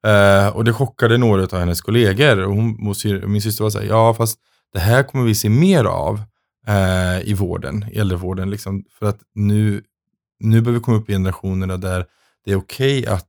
Eh, 0.08 0.48
och 0.48 0.64
det 0.64 0.74
chockade 0.74 1.18
några 1.18 1.44
av 1.44 1.60
hennes 1.60 1.82
kollegor. 1.82 2.40
Och 2.40 2.56
hon, 2.56 2.88
och 2.88 3.30
min 3.30 3.42
syster 3.42 3.64
var 3.64 3.70
så 3.70 3.80
här, 3.80 3.86
ja 3.86 4.14
fast 4.14 4.40
det 4.74 4.80
här 4.80 5.04
kommer 5.04 5.26
vi 5.26 5.36
se 5.36 5.50
mer 5.50 5.86
av 5.86 6.22
eh, 6.68 7.30
i 7.30 7.34
vården, 7.34 7.86
i 7.92 7.98
äldrevården. 7.98 8.50
Liksom, 8.50 8.84
för 9.00 9.06
att 9.06 9.20
nu, 9.36 9.84
nu 10.40 10.62
börjar 10.62 10.78
vi 10.78 10.84
komma 10.84 10.98
upp 10.98 11.10
i 11.10 11.14
generationerna 11.14 11.78
där 11.78 12.06
det 12.46 12.52
är 12.52 12.56
okej 12.56 13.08
att 13.08 13.28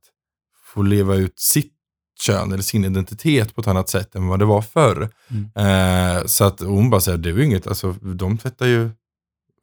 få 0.73 0.81
leva 0.81 1.15
ut 1.15 1.39
sitt 1.39 1.74
kön 2.19 2.51
eller 2.51 2.63
sin 2.63 2.85
identitet 2.85 3.55
på 3.55 3.61
ett 3.61 3.67
annat 3.67 3.89
sätt 3.89 4.15
än 4.15 4.27
vad 4.27 4.39
det 4.39 4.45
var 4.45 4.61
förr. 4.61 5.09
Mm. 5.27 6.17
Eh, 6.17 6.25
så 6.25 6.43
att 6.43 6.59
hon 6.59 6.89
bara 6.89 7.01
säger, 7.01 7.17
det 7.17 7.29
är 7.29 7.33
ju 7.33 7.45
inget, 7.45 7.67
alltså 7.67 7.91
de 8.01 8.37
tvättar 8.37 8.65
ju 8.65 8.89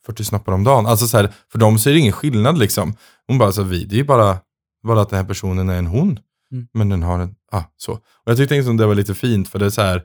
40 0.06 0.24
snoppar 0.24 0.52
om 0.52 0.64
dagen. 0.64 0.86
Alltså 0.86 1.06
så 1.06 1.16
här, 1.16 1.32
för 1.52 1.58
dem 1.58 1.78
så 1.78 1.90
är 1.90 1.94
det 1.94 2.00
ingen 2.00 2.12
skillnad 2.12 2.58
liksom. 2.58 2.94
Hon 3.26 3.38
bara, 3.38 3.46
alltså, 3.46 3.62
vi, 3.62 3.84
det 3.84 3.94
är 3.94 3.98
ju 3.98 4.04
bara, 4.04 4.38
bara 4.82 5.00
att 5.00 5.08
den 5.10 5.18
här 5.18 5.26
personen 5.26 5.68
är 5.68 5.78
en 5.78 5.86
hon. 5.86 6.18
Mm. 6.52 6.68
Men 6.72 6.88
den 6.88 7.02
har 7.02 7.18
en, 7.18 7.34
ah, 7.52 7.62
så. 7.76 7.92
Och 7.92 8.00
jag 8.24 8.36
tyckte 8.36 8.54
liksom 8.54 8.76
det 8.76 8.86
var 8.86 8.94
lite 8.94 9.14
fint 9.14 9.48
för 9.48 9.58
det 9.58 9.66
är 9.66 9.70
så 9.70 9.82
här, 9.82 10.02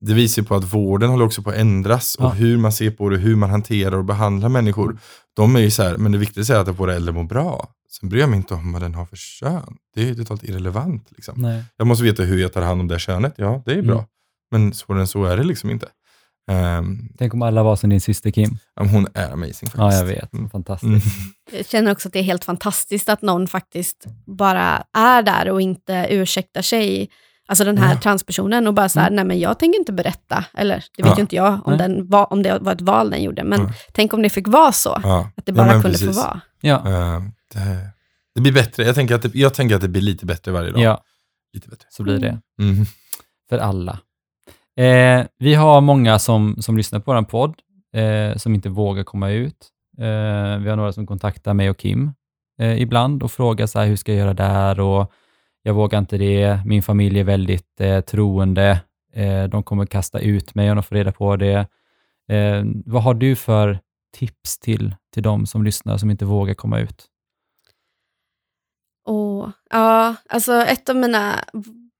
det 0.00 0.14
visar 0.14 0.42
på 0.42 0.54
att 0.54 0.74
vården 0.74 1.10
håller 1.10 1.24
också 1.24 1.42
på 1.42 1.50
att 1.50 1.56
ändras 1.56 2.16
Ja. 2.18 2.26
och 2.26 2.34
hur 2.34 2.56
man 2.58 2.72
ser 2.72 2.90
på 2.90 3.08
det, 3.08 3.16
hur 3.16 3.36
man 3.36 3.50
hanterar 3.50 3.96
och 3.96 4.04
behandlar 4.04 4.48
människor. 4.48 4.84
Mm. 4.84 4.98
De 5.36 5.56
är 5.56 5.60
ju 5.60 5.70
så 5.70 5.82
här, 5.82 5.96
men 5.96 6.12
det 6.12 6.18
viktigaste 6.18 6.54
är 6.56 6.60
att 6.60 6.80
våra 6.80 6.94
äldre 6.94 7.14
mår 7.14 7.24
bra. 7.24 7.68
Sen 8.00 8.08
bryr 8.08 8.20
jag 8.20 8.28
mig 8.30 8.36
inte 8.36 8.54
om 8.54 8.72
vad 8.72 8.82
den 8.82 8.94
har 8.94 9.06
för 9.06 9.16
kön. 9.16 9.76
Det 9.94 10.02
är 10.02 10.06
ju 10.06 10.14
totalt 10.14 10.42
irrelevant. 10.44 11.06
Liksom. 11.10 11.34
Nej. 11.42 11.64
Jag 11.76 11.86
måste 11.86 12.04
veta 12.04 12.22
hur 12.22 12.38
jag 12.38 12.52
tar 12.52 12.62
hand 12.62 12.80
om 12.80 12.88
det 12.88 12.98
könet. 12.98 13.34
Ja, 13.36 13.62
det 13.66 13.72
är 13.72 13.82
bra. 13.82 13.94
Mm. 13.94 14.04
Men 14.50 14.74
svårare 14.74 15.00
än 15.00 15.06
så 15.06 15.24
är 15.24 15.36
det 15.36 15.44
liksom 15.44 15.70
inte. 15.70 15.86
Um, 16.78 17.08
Tänk 17.18 17.34
om 17.34 17.42
alla 17.42 17.62
var 17.62 17.76
som 17.76 17.90
din 17.90 18.00
syster 18.00 18.30
Kim. 18.30 18.58
hon 18.76 19.06
är 19.14 19.32
amazing 19.32 19.52
faktiskt. 19.52 19.76
Ja, 19.78 19.94
jag 19.94 20.04
vet. 20.04 20.32
Mm. 20.32 20.50
Fantastiskt. 20.50 20.88
Mm. 20.90 21.00
Jag 21.52 21.66
känner 21.66 21.92
också 21.92 22.08
att 22.08 22.12
det 22.12 22.18
är 22.18 22.22
helt 22.22 22.44
fantastiskt 22.44 23.08
att 23.08 23.22
någon 23.22 23.46
faktiskt 23.46 24.04
bara 24.26 24.84
är 24.96 25.22
där 25.22 25.50
och 25.50 25.60
inte 25.60 26.06
ursäktar 26.10 26.62
sig, 26.62 27.08
alltså 27.48 27.64
den 27.64 27.78
här 27.78 27.94
Ja. 27.94 28.00
transpersonen, 28.00 28.66
och 28.66 28.74
bara 28.74 28.88
så 28.88 29.00
här, 29.00 29.10
nej 29.10 29.24
men 29.24 29.38
jag 29.38 29.58
tänker 29.58 29.78
inte 29.78 29.92
berätta, 29.92 30.44
eller 30.54 30.84
det 30.96 31.02
vet 31.02 31.10
Ja. 31.10 31.16
ju 31.16 31.20
inte 31.20 31.36
jag 31.36 31.52
om, 31.54 31.60
Nej. 31.66 31.78
den 31.78 32.08
var, 32.10 32.32
om 32.32 32.42
det 32.42 32.58
var 32.58 32.72
ett 32.72 32.80
val 32.80 33.10
den 33.10 33.22
gjorde, 33.22 33.44
men 33.44 33.60
Ja. 33.60 33.72
tänk 33.92 34.12
om 34.12 34.22
det 34.22 34.30
fick 34.30 34.48
vara 34.48 34.72
så, 34.72 35.00
Ja. 35.02 35.30
att 35.36 35.46
det 35.46 35.52
bara 35.52 35.70
kunde 35.72 35.88
precis. 35.88 36.06
få 36.16 36.22
vara. 36.22 36.40
Ja. 36.60 36.88
Eh, 37.16 37.22
det, 37.54 37.90
det 38.34 38.40
blir 38.40 38.52
bättre. 38.52 38.82
Jag 38.82 38.94
tänker, 38.94 39.14
att 39.14 39.22
det, 39.22 39.34
jag 39.34 39.54
tänker 39.54 39.74
att 39.74 39.80
det 39.80 39.88
blir 39.88 40.02
lite 40.02 40.26
bättre 40.26 40.52
varje 40.52 40.70
dag. 40.70 40.80
ja, 40.80 41.02
Lite 41.52 41.68
bättre. 41.68 41.86
så 41.90 42.02
blir 42.02 42.18
det. 42.18 42.40
Mm. 42.60 42.84
För 43.48 43.58
alla. 43.58 43.98
Eh, 44.76 45.26
vi 45.38 45.54
har 45.54 45.80
många 45.80 46.18
som, 46.18 46.56
som 46.62 46.76
lyssnar 46.76 47.00
på 47.00 47.12
vår 47.14 47.22
podd, 47.22 47.54
eh, 47.94 48.36
som 48.36 48.54
inte 48.54 48.68
vågar 48.68 49.04
komma 49.04 49.30
ut. 49.30 49.68
Eh, 49.98 50.58
vi 50.58 50.68
har 50.68 50.76
några 50.76 50.92
som 50.92 51.06
kontaktar 51.06 51.54
mig 51.54 51.70
och 51.70 51.78
Kim 51.78 52.12
eh, 52.60 52.82
ibland 52.82 53.22
och 53.22 53.32
frågar 53.32 53.66
så 53.66 53.78
här, 53.78 53.86
hur 53.86 53.96
ska 53.96 54.12
jag 54.12 54.18
göra 54.18 54.34
där? 54.34 54.80
Och 54.80 55.12
jag 55.62 55.74
vågar 55.74 55.98
inte 55.98 56.18
det. 56.18 56.60
Min 56.66 56.82
familj 56.82 57.20
är 57.20 57.24
väldigt 57.24 57.80
eh, 57.80 58.00
troende. 58.00 58.80
Eh, 59.12 59.44
de 59.44 59.62
kommer 59.62 59.86
kasta 59.86 60.18
ut 60.18 60.54
mig 60.54 60.70
om 60.70 60.76
de 60.76 60.82
får 60.82 60.94
reda 60.96 61.12
på 61.12 61.36
det. 61.36 61.66
Vad 62.84 63.02
har 63.02 63.14
du 63.14 63.36
för 63.36 63.78
tips 64.16 64.58
till, 64.58 64.94
till 65.14 65.22
de 65.22 65.46
som 65.46 65.64
lyssnar 65.64 65.96
som 65.98 66.10
inte 66.10 66.24
vågar 66.24 66.54
komma 66.54 66.78
ut? 66.78 67.06
Ja, 69.70 70.14
alltså 70.28 70.52
ett 70.54 70.88
av 70.88 70.96
mina 70.96 71.44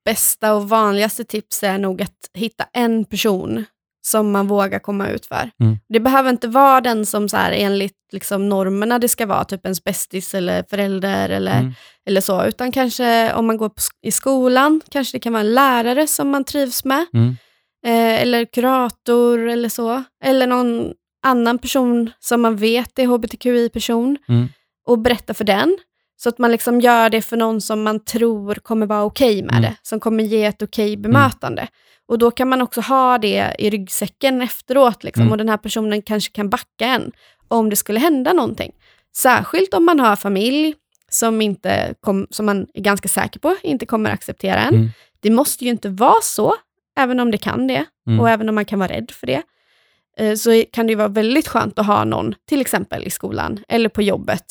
bästa 0.05 0.55
och 0.55 0.69
vanligaste 0.69 1.25
tips 1.25 1.63
är 1.63 1.79
nog 1.79 2.03
att 2.03 2.31
hitta 2.35 2.65
en 2.73 3.05
person 3.05 3.65
som 4.07 4.31
man 4.33 4.47
vågar 4.49 4.79
komma 4.79 5.09
ut 5.09 5.27
för. 5.27 5.51
Mm. 5.61 5.79
Det 5.89 6.01
behöver 6.01 6.31
inte 6.31 6.49
vara 6.49 6.81
den 6.81 7.07
som 7.07 7.29
så 7.29 7.37
här, 7.37 7.53
enligt 7.53 7.97
liksom, 8.13 8.49
normerna 8.49 8.99
det 8.99 9.09
ska 9.09 9.27
vara, 9.27 9.45
typ 9.45 9.65
ens 9.65 9.85
bästis 9.85 10.35
eller 10.35 10.63
förälder 10.71 11.29
eller, 11.29 11.59
Mm. 11.61 11.73
eller 12.09 12.21
så, 12.21 12.45
utan 12.45 12.73
kanske 12.73 13.33
om 13.35 13.47
man 13.47 13.57
går 13.57 13.69
på, 13.69 13.75
i 14.03 14.11
skolan, 14.11 14.81
kanske 14.91 15.17
det 15.17 15.21
kan 15.21 15.33
vara 15.33 15.41
en 15.41 15.55
lärare 15.55 16.07
som 16.07 16.29
man 16.31 16.45
trivs 16.45 16.85
med, 16.85 17.07
Mm. 17.15 17.29
eh, 17.87 18.23
eller 18.23 18.45
kurator 18.45 19.49
eller 19.49 19.69
så, 19.69 20.03
eller 20.25 20.47
någon 20.47 20.93
annan 21.27 21.59
person 21.59 22.11
som 22.21 22.41
man 22.43 22.57
vet 22.57 22.99
är 22.99 23.07
hbtqi-person 23.07 24.19
Mm. 24.29 24.49
och 24.87 24.99
berätta 24.99 25.35
för 25.35 25.45
den. 25.45 25.79
Så 26.17 26.29
att 26.29 26.39
man 26.39 26.51
liksom 26.53 26.81
gör 26.81 27.11
det 27.11 27.23
för 27.23 27.37
någon 27.37 27.61
som 27.61 27.83
man 27.83 28.05
tror 28.05 28.55
kommer 28.55 28.87
vara 28.87 29.05
okej 29.05 29.43
med 29.43 29.51
Mm. 29.53 29.63
det, 29.63 29.77
som 29.83 30.01
kommer 30.01 30.25
ge 30.25 30.45
ett 30.45 30.63
okej 30.63 30.97
bemötande. 30.97 31.69
Och 32.09 32.19
då 32.19 32.31
kan 32.31 32.49
man 32.49 32.63
också 32.63 32.81
ha 32.81 33.19
det 33.19 33.55
i 33.59 33.71
ryggsäcken 33.71 34.43
efteråt, 34.43 35.05
liksom, 35.05 35.23
Mm. 35.23 35.33
och 35.33 35.39
den 35.39 35.49
här 35.49 35.57
personen 35.57 36.03
kanske 36.03 36.33
kan 36.33 36.49
backa 36.51 36.87
en 36.87 37.13
om 37.49 37.71
det 37.71 37.77
skulle 37.77 38.01
hända 38.01 38.33
någonting. 38.33 38.73
Särskilt 39.17 39.75
om 39.75 39.85
man 39.85 40.01
har 40.01 40.17
familj 40.17 40.75
som, 41.09 41.41
inte 41.43 41.95
kom, 42.01 42.27
som 42.31 42.47
man 42.47 42.67
är 42.75 42.81
ganska 42.81 43.09
säker 43.09 43.41
på 43.41 43.57
inte 43.63 43.87
kommer 43.87 44.11
acceptera 44.11 44.61
en. 44.61 44.75
Mm. 44.75 44.89
Det 45.21 45.31
måste 45.31 45.65
ju 45.65 45.71
inte 45.71 45.89
vara 45.89 46.21
så 46.23 46.55
även 46.99 47.21
om 47.21 47.31
det 47.31 47.39
kan 47.39 47.67
det, 47.67 47.85
Mm. 48.07 48.21
och 48.21 48.31
även 48.31 48.49
om 48.49 48.55
man 48.55 48.65
kan 48.65 48.79
vara 48.79 48.89
rädd 48.93 49.11
för 49.11 49.27
det, 49.27 49.43
eh, 50.19 50.35
så 50.35 50.65
kan 50.73 50.87
det 50.87 50.91
ju 50.91 50.97
vara 50.97 51.09
väldigt 51.09 51.49
skönt 51.49 51.79
att 51.79 51.87
ha 51.87 52.05
någon, 52.05 52.35
till 52.49 52.61
exempel 52.61 53.05
i 53.05 53.11
skolan 53.11 53.65
eller 53.69 53.89
på 53.89 54.03
jobbet, 54.03 54.45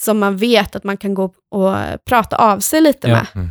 som 0.00 0.18
man 0.18 0.36
vet 0.36 0.76
att 0.76 0.84
man 0.84 0.96
kan 0.96 1.14
gå 1.14 1.24
och 1.50 1.74
prata 2.04 2.36
av 2.36 2.58
sig 2.60 2.80
lite 2.80 3.08
Ja. 3.08 3.26
med. 3.34 3.48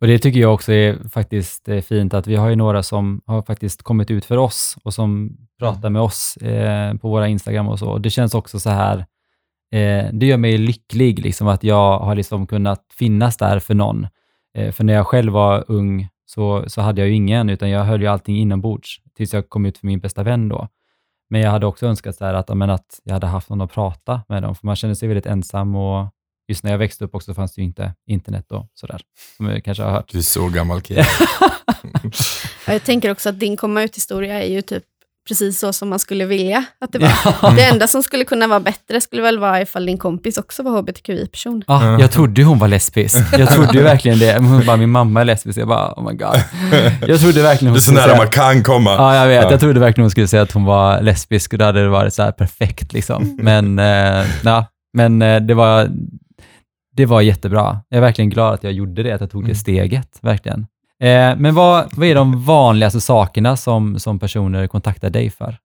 Och 0.00 0.06
det 0.06 0.18
tycker 0.18 0.40
jag 0.40 0.54
också 0.54 0.72
är 0.72 1.08
faktiskt 1.08 1.68
eh, 1.68 1.80
fint, 1.80 2.14
att 2.14 2.26
vi 2.26 2.36
har 2.36 2.48
ju 2.48 2.56
några 2.56 2.82
som 2.82 3.20
har 3.26 3.42
faktiskt 3.42 3.82
kommit 3.82 4.10
ut 4.10 4.24
för 4.24 4.36
oss 4.36 4.76
och 4.84 4.94
som 4.94 5.36
pratar 5.58 5.90
med 5.90 6.02
oss 6.02 6.36
eh, 6.36 6.94
på 6.94 7.08
våra 7.08 7.28
Instagram 7.28 7.68
och 7.68 7.78
så. 7.78 7.98
Det 7.98 8.10
känns 8.10 8.34
också 8.34 8.60
så 8.60 8.70
här, 8.70 8.98
eh, 9.72 10.06
det 10.12 10.26
gör 10.26 10.36
mig 10.36 10.58
lycklig, 10.58 11.18
liksom 11.18 11.48
att 11.48 11.64
jag 11.64 11.98
har 11.98 12.14
liksom 12.14 12.46
kunnat 12.46 12.84
finnas 12.98 13.36
där 13.36 13.58
för 13.58 13.74
någon. 13.74 14.06
Eh, 14.54 14.72
för 14.72 14.84
när 14.84 14.94
jag 14.94 15.06
själv 15.06 15.32
var 15.32 15.64
ung 15.68 16.08
så, 16.26 16.64
så 16.66 16.80
hade 16.80 17.00
jag 17.00 17.08
ju 17.08 17.14
ingen, 17.14 17.50
utan 17.50 17.70
jag 17.70 17.84
höll 17.84 18.00
ju 18.00 18.06
allting 18.06 18.36
inombords 18.38 19.00
tills 19.16 19.34
jag 19.34 19.48
kom 19.48 19.66
ut 19.66 19.78
för 19.78 19.86
min 19.86 20.00
bästa 20.00 20.22
vän 20.22 20.48
då. 20.48 20.68
Men 21.30 21.40
jag 21.40 21.50
hade 21.50 21.66
också 21.66 21.86
önskat 21.86 22.16
så 22.16 22.24
här 22.24 22.34
att, 22.34 22.56
men 22.56 22.70
att 22.70 23.00
jag 23.04 23.12
hade 23.12 23.26
haft 23.26 23.48
någon 23.48 23.60
att 23.60 23.72
prata 23.72 24.22
med 24.28 24.42
dem, 24.42 24.54
för 24.54 24.66
man 24.66 24.76
känner 24.76 24.94
sig 24.94 25.08
väldigt 25.08 25.26
ensam 25.26 25.76
och 25.76 26.08
just 26.48 26.64
när 26.64 26.70
jag 26.70 26.78
växte 26.78 27.04
upp 27.04 27.14
också 27.14 27.34
fanns 27.34 27.54
det 27.54 27.60
ju 27.60 27.66
inte 27.66 27.94
internet 28.06 28.52
och 28.52 28.68
sådär, 28.74 29.00
som 29.36 29.46
jag 29.46 29.64
kanske 29.64 29.82
har 29.84 29.90
hört. 29.90 30.12
Du 30.12 30.18
är 30.18 30.22
så 30.22 30.48
gammal 30.48 30.80
kille. 30.80 31.04
Ja, 32.66 32.72
Jag 32.72 32.84
tänker 32.84 33.10
också 33.10 33.28
att 33.28 33.40
din 33.40 33.56
komma 33.56 33.82
ut-historia 33.82 34.42
är 34.42 34.48
ju 34.48 34.62
typ 34.62 34.84
precis 35.28 35.58
så 35.58 35.72
som 35.72 35.88
man 35.88 35.98
skulle 35.98 36.24
vilja 36.26 36.64
att 36.80 36.92
det 36.92 36.98
var. 37.42 37.56
Det 37.56 37.64
enda 37.64 37.86
som 37.88 38.02
skulle 38.02 38.24
kunna 38.24 38.46
vara 38.46 38.60
bättre 38.60 39.00
skulle 39.00 39.22
väl 39.22 39.38
vara 39.38 39.60
ifall 39.62 39.86
din 39.86 39.98
kompis 39.98 40.38
också 40.38 40.62
var 40.62 40.78
hbtqi-person. 40.80 41.62
Ah, 41.66 41.98
jag 41.98 42.10
trodde 42.10 42.42
hon 42.44 42.58
var 42.58 42.68
lesbisk. 42.68 43.16
Jag 43.38 43.50
trodde 43.50 43.72
ju 43.78 43.82
verkligen 43.82 44.18
det. 44.18 44.38
Hon 44.38 44.66
bara, 44.66 44.76
min 44.76 44.90
mamma 44.90 45.20
är 45.20 45.24
lesbisk. 45.24 45.58
Jag 45.58 45.68
bara, 45.68 45.92
oh 45.96 46.10
my 46.10 46.16
god. 46.16 46.36
Jag 47.08 47.20
trodde 47.20 47.42
verkligen 47.42 47.64
Det 47.64 47.70
hon 47.70 47.76
är 47.76 47.80
så 47.80 47.80
skulle 47.80 47.96
nära 48.00 48.08
säga... 48.08 48.16
man 48.16 48.28
kan 48.30 48.62
komma. 48.62 48.90
Ja, 48.90 49.16
jag 49.16 49.28
vet. 49.28 49.44
Ja. 49.44 49.50
Jag 49.50 49.60
trodde 49.60 49.80
verkligen 49.80 50.04
hon 50.04 50.10
skulle 50.10 50.28
säga 50.28 50.42
att 50.42 50.52
hon 50.52 50.64
var 50.64 51.00
lesbisk 51.02 51.52
och 51.52 51.58
då 51.58 51.64
hade 51.64 51.82
det 51.82 51.88
varit 51.88 52.14
så 52.14 52.22
här 52.22 52.32
perfekt. 52.32 52.92
Liksom. 52.92 53.36
Men, 53.42 53.78
eh, 53.78 54.26
ja, 54.44 54.66
men 54.96 55.22
eh, 55.22 55.40
det, 55.40 55.54
var, 55.54 55.88
det 56.96 57.06
var 57.06 57.20
jättebra. 57.20 57.80
Jag 57.88 57.96
är 57.96 58.00
verkligen 58.00 58.30
glad 58.30 58.54
att 58.54 58.64
jag 58.64 58.72
gjorde 58.72 59.02
det, 59.02 59.12
att 59.12 59.20
jag 59.20 59.30
tog 59.30 59.42
det 59.42 59.46
Mm. 59.46 59.54
steget. 59.56 60.18
Verkligen. 60.22 60.66
Eh, 61.00 61.36
men 61.36 61.54
vad, 61.54 61.88
vad 61.96 62.08
är 62.08 62.14
de 62.14 62.44
vanligaste 62.44 63.00
sakerna 63.00 63.56
som, 63.56 63.98
som 63.98 64.18
personer 64.18 64.66
kontaktar 64.66 65.10
dig 65.10 65.30
för? 65.30 65.56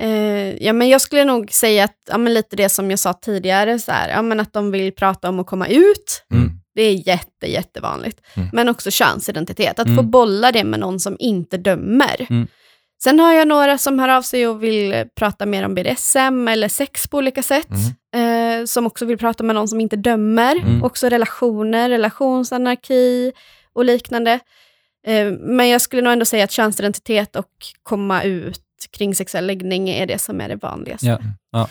Eh, 0.00 0.56
ja, 0.66 0.72
men 0.72 0.88
jag 0.88 1.00
skulle 1.00 1.24
nog 1.24 1.52
säga 1.52 1.84
att 1.84 1.96
ja, 2.10 2.18
men 2.18 2.34
lite 2.34 2.56
det 2.56 2.68
som 2.68 2.90
jag 2.90 2.98
sa 2.98 3.12
tidigare, 3.12 3.78
så 3.78 3.92
här, 3.92 4.08
ja, 4.08 4.22
men 4.22 4.40
att 4.40 4.52
de 4.52 4.70
vill 4.70 4.92
prata 4.92 5.28
om 5.28 5.40
att 5.40 5.46
komma 5.46 5.66
ut. 5.66 6.24
Mm. 6.34 6.50
Det 6.74 6.82
är 6.82 7.08
jätte, 7.08 7.46
jättevanligt. 7.46 8.20
Mm. 8.34 8.48
Men 8.52 8.68
också 8.68 8.90
könsidentitet, 8.90 9.78
att 9.78 9.86
få 9.86 9.92
Mm. 9.92 10.10
bolla 10.10 10.52
det 10.52 10.64
med 10.64 10.80
någon 10.80 11.00
som 11.00 11.16
inte 11.18 11.56
dömer. 11.56 12.26
Mm. 12.30 12.46
Sen 13.02 13.20
har 13.20 13.32
jag 13.32 13.48
några 13.48 13.78
som 13.78 13.98
hör 13.98 14.08
av 14.08 14.22
sig 14.22 14.48
och 14.48 14.62
vill 14.62 15.04
prata 15.18 15.46
mer 15.46 15.64
om 15.64 15.74
BDSM 15.74 16.48
eller 16.48 16.68
sex 16.68 17.08
på 17.08 17.16
olika 17.16 17.42
sätt. 17.42 17.68
Eh, 18.14 18.64
som 18.66 18.86
också 18.86 19.04
vill 19.04 19.18
prata 19.18 19.44
med 19.44 19.54
någon 19.54 19.68
som 19.68 19.80
inte 19.80 19.96
dömer. 19.96 20.56
Mm. 20.56 20.82
Också 20.84 21.08
relationer, 21.08 21.88
relationsanarki 21.88 23.32
och 23.74 23.84
liknande. 23.84 24.40
Eh, 25.06 25.32
men 25.32 25.68
jag 25.68 25.80
skulle 25.80 26.02
nog 26.02 26.12
ändå 26.12 26.24
säga 26.24 26.44
att 26.44 26.50
könsidentitet 26.50 27.36
och 27.36 27.50
komma 27.82 28.22
ut 28.22 28.62
kring 28.90 29.14
sexuell 29.14 29.46
läggning 29.46 29.88
är 29.88 30.06
det 30.06 30.18
som 30.18 30.40
är 30.40 30.48
det 30.48 30.56
vanligaste. 30.56 31.06
Ja. 31.50 31.68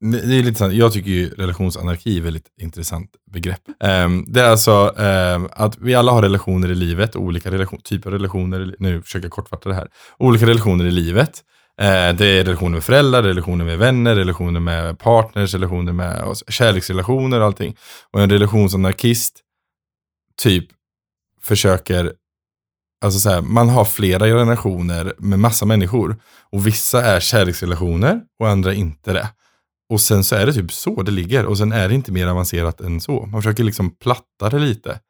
Det 0.00 0.20
det 0.26 0.38
är 0.38 0.42
lite 0.42 0.58
sant. 0.58 0.74
Jag 0.74 0.92
tycker 0.92 1.10
ju 1.10 1.30
relationsanarki 1.30 2.14
är 2.14 2.18
ett 2.18 2.26
väldigt 2.26 2.46
intressant 2.60 3.10
begrepp. 3.32 3.60
Ehm, 3.80 4.24
det 4.28 4.40
är 4.40 4.48
alltså 4.48 4.94
ehm, 4.98 5.48
att 5.52 5.78
vi 5.78 5.94
alla 5.94 6.12
har 6.12 6.22
relationer 6.22 6.70
i 6.70 6.74
livet, 6.74 7.16
olika 7.16 7.50
relation, 7.50 7.80
typer 7.80 8.10
av 8.10 8.12
relationer. 8.12 8.74
Nu 8.78 9.02
försöker 9.02 9.24
jag 9.24 9.32
kortfatta 9.32 9.68
det 9.68 9.74
här. 9.74 9.88
Olika 10.18 10.46
relationer 10.46 10.84
i 10.84 10.90
livet. 10.90 11.42
Eh, 11.80 12.16
det 12.16 12.26
är 12.26 12.44
relationer 12.44 12.74
med 12.74 12.84
föräldrar, 12.84 13.22
relationer 13.22 13.64
med 13.64 13.78
vänner, 13.78 14.14
relationer 14.14 14.60
med 14.60 14.98
partners, 14.98 15.54
relationer 15.54 15.92
med 15.92 16.22
oss, 16.22 16.44
kärleksrelationer 16.48 17.40
och 17.40 17.46
allting. 17.46 17.76
Och 18.10 18.20
en 18.20 18.30
relationsanarkist 18.30 19.40
typ 20.42 20.66
försöker 21.44 22.12
Alltså 23.04 23.20
så 23.20 23.30
här, 23.30 23.40
man 23.40 23.68
har 23.68 23.84
flera 23.84 24.26
relationer 24.26 25.14
med 25.18 25.38
massa 25.38 25.66
människor. 25.66 26.16
Och 26.52 26.66
vissa 26.66 27.04
är 27.04 27.20
kärleksrelationer 27.20 28.20
och 28.40 28.48
andra 28.48 28.74
inte 28.74 29.12
det. 29.12 29.28
Och 29.92 30.00
sen 30.00 30.24
så 30.24 30.34
är 30.36 30.46
det 30.46 30.52
typ 30.52 30.72
så 30.72 31.02
det 31.02 31.10
ligger. 31.12 31.46
Och 31.46 31.58
sen 31.58 31.72
är 31.72 31.88
det 31.88 31.94
inte 31.94 32.12
mer 32.12 32.26
avancerat 32.26 32.80
än 32.80 33.00
så. 33.00 33.26
Man 33.26 33.42
försöker 33.42 33.64
liksom 33.64 33.90
platta 33.90 34.50
det 34.50 34.58
lite. 34.58 35.00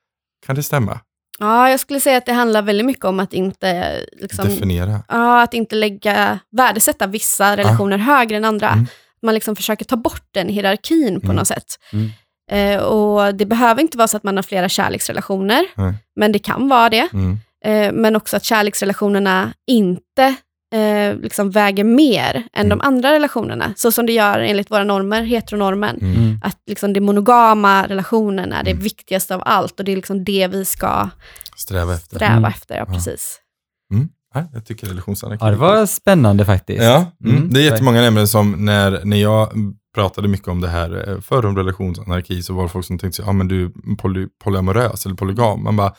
Kan 0.47 0.57
det 0.57 0.62
stämma? 0.62 1.01
Ja, 1.38 1.71
jag 1.71 1.81
skulle 1.81 2.01
säga 2.01 2.18
att 2.18 2.27
det 2.27 2.33
handlar 2.33 2.62
väldigt 2.62 2.87
mycket 2.87 3.05
om 3.05 3.21
att 3.21 3.33
inte, 3.33 3.99
liksom, 4.12 4.45
Definiera. 4.49 5.03
ja, 5.09 5.42
att 5.42 5.55
inte 5.55 5.75
lägga, 5.75 6.38
värdesätta 6.57 7.07
vissa 7.07 7.57
relationer 7.57 7.99
högre 7.99 8.37
än 8.37 8.45
andra. 8.45 8.68
Mm. 8.68 8.87
Man 9.23 9.35
liksom 9.35 9.57
försöker 9.57 9.85
ta 9.85 9.97
bort 9.97 10.27
den 10.31 10.49
hierarkin 10.49 11.21
på 11.21 11.27
Mm. 11.27 11.37
något 11.37 11.49
sätt. 11.49 11.79
Mm. 11.92 12.11
Eh, 12.53 12.79
och 12.79 13.35
Det 13.35 13.47
behöver 13.47 13.81
inte 13.83 13.99
vara 13.99 14.09
så 14.09 14.17
att 14.17 14.23
man 14.23 14.37
har 14.37 14.43
flera 14.43 14.69
kärleksrelationer, 14.69 15.65
Nej. 15.75 15.95
men 16.17 16.33
det 16.33 16.38
kan 16.38 16.69
vara 16.69 16.88
det. 16.91 17.09
Mm. 17.12 17.38
Eh, 17.65 17.93
men 17.93 18.17
också 18.17 18.37
att 18.37 18.45
kärleksrelationerna 18.45 19.53
inte 19.71 20.35
eh, 20.75 21.17
liksom 21.17 21.51
väger 21.51 21.85
mer 21.85 22.35
än 22.53 22.67
Mm. 22.67 22.79
de 22.79 22.81
andra 22.87 23.12
relationerna. 23.12 23.73
Så 23.77 23.93
som 23.93 24.07
det 24.07 24.12
gör 24.12 24.38
enligt 24.38 24.71
våra 24.71 24.85
normer, 24.85 25.23
heteronormen. 25.23 25.99
Mm. 26.01 26.17
Mm. 26.17 26.41
Att 26.45 26.59
liksom 26.67 26.93
det 26.93 27.01
monogama 27.01 27.87
relationen 27.88 28.53
är 28.53 28.62
det 28.65 28.71
Mm. 28.71 28.83
viktigaste 28.83 29.35
av 29.35 29.43
allt 29.45 29.79
och 29.79 29.85
det 29.85 29.93
är 29.93 29.97
liksom 29.97 30.25
det 30.25 30.47
vi 30.47 30.65
ska 30.65 31.09
Sträva 31.57 31.95
efter. 31.95 32.17
sträva 32.17 32.33
Mm. 32.33 32.45
efter. 32.45 32.77
Ja, 32.77 32.85
precis. 32.87 33.38
Ja, 34.35 34.45
jag 34.53 34.67
tycker 34.67 34.87
relationsanarki. 34.87 35.45
Ja, 35.45 35.51
det 35.51 35.57
var 35.57 35.87
spännande 35.87 36.45
faktiskt. 36.45 36.83
Ja, 36.83 37.07
mm. 37.25 37.37
Mm. 37.37 37.51
det 37.53 37.61
är 37.61 37.65
jättemånga 37.65 38.03
ämnen 38.05 38.29
som 38.29 38.65
när, 38.65 39.01
när 39.05 39.17
jag 39.17 39.53
pratade 39.94 40.28
mycket 40.28 40.48
om 40.48 40.61
det 40.61 40.68
här 40.68 41.09
eh, 41.09 41.20
förr 41.20 41.46
om 41.46 41.57
relationsanarki 41.57 42.42
så 42.42 42.55
var 42.55 42.62
det 42.62 42.68
folk 42.68 42.87
som 42.87 42.98
tänkte, 42.98 43.22
ja 43.22 43.28
ah, 43.28 43.33
men 43.33 43.48
du 43.48 43.64
är 43.64 43.96
poly, 43.96 44.26
polyamorös 44.44 45.07
eller 45.07 45.16
polygam. 45.16 45.64
Man 45.64 45.76
bara, 45.76 45.94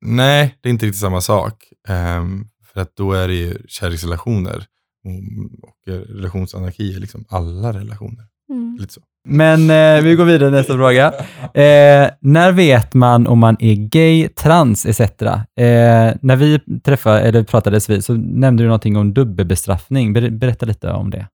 nej 0.00 0.58
det 0.60 0.68
är 0.68 0.70
inte 0.70 0.86
riktigt 0.86 1.00
samma 1.00 1.20
sak. 1.20 1.54
Ehm, 1.88 2.44
för 2.72 2.80
att 2.80 2.96
då 2.96 3.12
är 3.12 3.28
det 3.28 3.34
ju 3.34 3.58
kärleksrelationer. 3.68 4.66
Och, 5.04 5.68
och 5.68 6.06
relationsanarki 6.08 6.96
är 6.96 7.00
liksom 7.00 7.24
alla 7.28 7.72
relationer. 7.72 8.24
Mm. 8.50 8.76
Lite 8.80 8.92
så. 8.92 9.00
Men 9.28 9.70
eh, 9.70 10.04
vi 10.04 10.14
går 10.14 10.24
vidare 10.24 10.50
nästa 10.50 10.72
fråga. 10.72 11.12
Eh, 11.54 12.10
när 12.20 12.52
vet 12.52 12.94
man 12.94 13.26
om 13.26 13.38
man 13.38 13.56
är 13.60 13.74
gay, 13.74 14.28
trans 14.28 14.86
etc? 14.86 15.00
Eh, 15.00 15.36
när 16.20 16.36
vi 16.36 16.60
träffade, 16.84 17.20
eller 17.20 17.42
pratades 17.42 17.90
vid 17.90 18.04
så 18.04 18.14
nämnde 18.14 18.62
du 18.62 18.66
någonting 18.66 18.96
om 18.96 19.14
dubbelbestraffning. 19.14 20.12
Ber, 20.12 20.30
berätta 20.30 20.66
lite 20.66 20.90
om 20.90 21.10
det. 21.10 21.26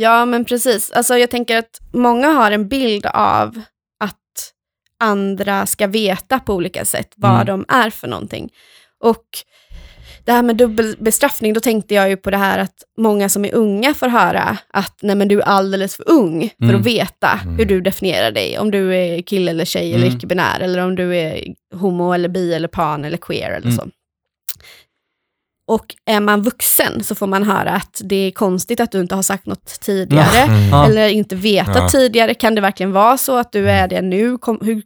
Ja, 0.00 0.24
men 0.24 0.44
precis. 0.44 0.90
Alltså, 0.90 1.18
jag 1.18 1.30
tänker 1.30 1.56
att 1.58 1.78
många 1.92 2.28
har 2.28 2.50
en 2.50 2.68
bild 2.68 3.06
av 3.06 3.60
att 4.00 4.52
andra 5.00 5.66
ska 5.66 5.86
veta 5.86 6.38
på 6.40 6.54
olika 6.54 6.84
sätt 6.84 7.08
vad 7.16 7.30
Mm. 7.34 7.46
de 7.46 7.64
är 7.68 7.90
för 7.90 8.08
någonting. 8.08 8.50
Och 9.04 9.24
det 10.24 10.32
här 10.32 10.42
med 10.42 10.56
dubbelbestraffning, 10.56 11.52
då 11.52 11.60
tänkte 11.60 11.94
jag 11.94 12.08
ju 12.08 12.16
på 12.16 12.30
det 12.30 12.36
här 12.36 12.58
att 12.58 12.74
många 12.98 13.28
som 13.28 13.44
är 13.44 13.54
unga 13.54 13.94
får 13.94 14.08
höra 14.08 14.58
att 14.72 14.98
nej 15.02 15.16
men 15.16 15.28
du 15.28 15.40
är 15.40 15.44
alldeles 15.44 15.96
för 15.96 16.10
ung 16.10 16.50
för 16.58 16.64
Mm. 16.64 16.76
att 16.80 16.86
veta 16.86 17.40
Mm. 17.42 17.56
hur 17.56 17.64
du 17.64 17.80
definierar 17.80 18.30
dig. 18.30 18.58
Om 18.58 18.70
du 18.70 18.94
är 18.96 19.22
kille 19.22 19.50
eller 19.50 19.64
tjej 19.64 19.94
eller 19.94 20.06
Mm. 20.06 20.16
icke-binär, 20.18 20.60
eller 20.60 20.84
om 20.84 20.94
du 20.96 21.16
är 21.16 21.44
homo 21.74 22.12
eller 22.12 22.28
bi 22.28 22.54
eller 22.54 22.68
pan 22.68 23.04
eller 23.04 23.16
queer 23.16 23.50
eller 23.50 23.66
Mm. 23.66 23.76
så. 23.76 23.88
Och 25.68 25.94
är 26.06 26.20
man 26.20 26.42
vuxen 26.42 27.04
så 27.04 27.14
får 27.14 27.26
man 27.26 27.42
höra 27.42 27.70
att 27.70 28.00
det 28.04 28.16
är 28.16 28.30
konstigt 28.30 28.80
att 28.80 28.92
du 28.92 29.00
inte 29.00 29.14
har 29.14 29.22
sagt 29.22 29.46
något 29.46 29.80
tidigare. 29.80 30.38
Mm. 30.38 30.72
Eller 30.90 31.08
inte 31.08 31.36
vetat 31.36 31.76
Ja. 31.76 31.88
tidigare. 31.88 32.34
Kan 32.34 32.54
det 32.54 32.60
verkligen 32.60 32.92
vara 32.92 33.16
så 33.16 33.36
att 33.38 33.52
du 33.52 33.70
är 33.70 33.88
det 33.88 34.02
nu? 34.02 34.38
Kom, 34.38 34.58
hur, 34.62 34.82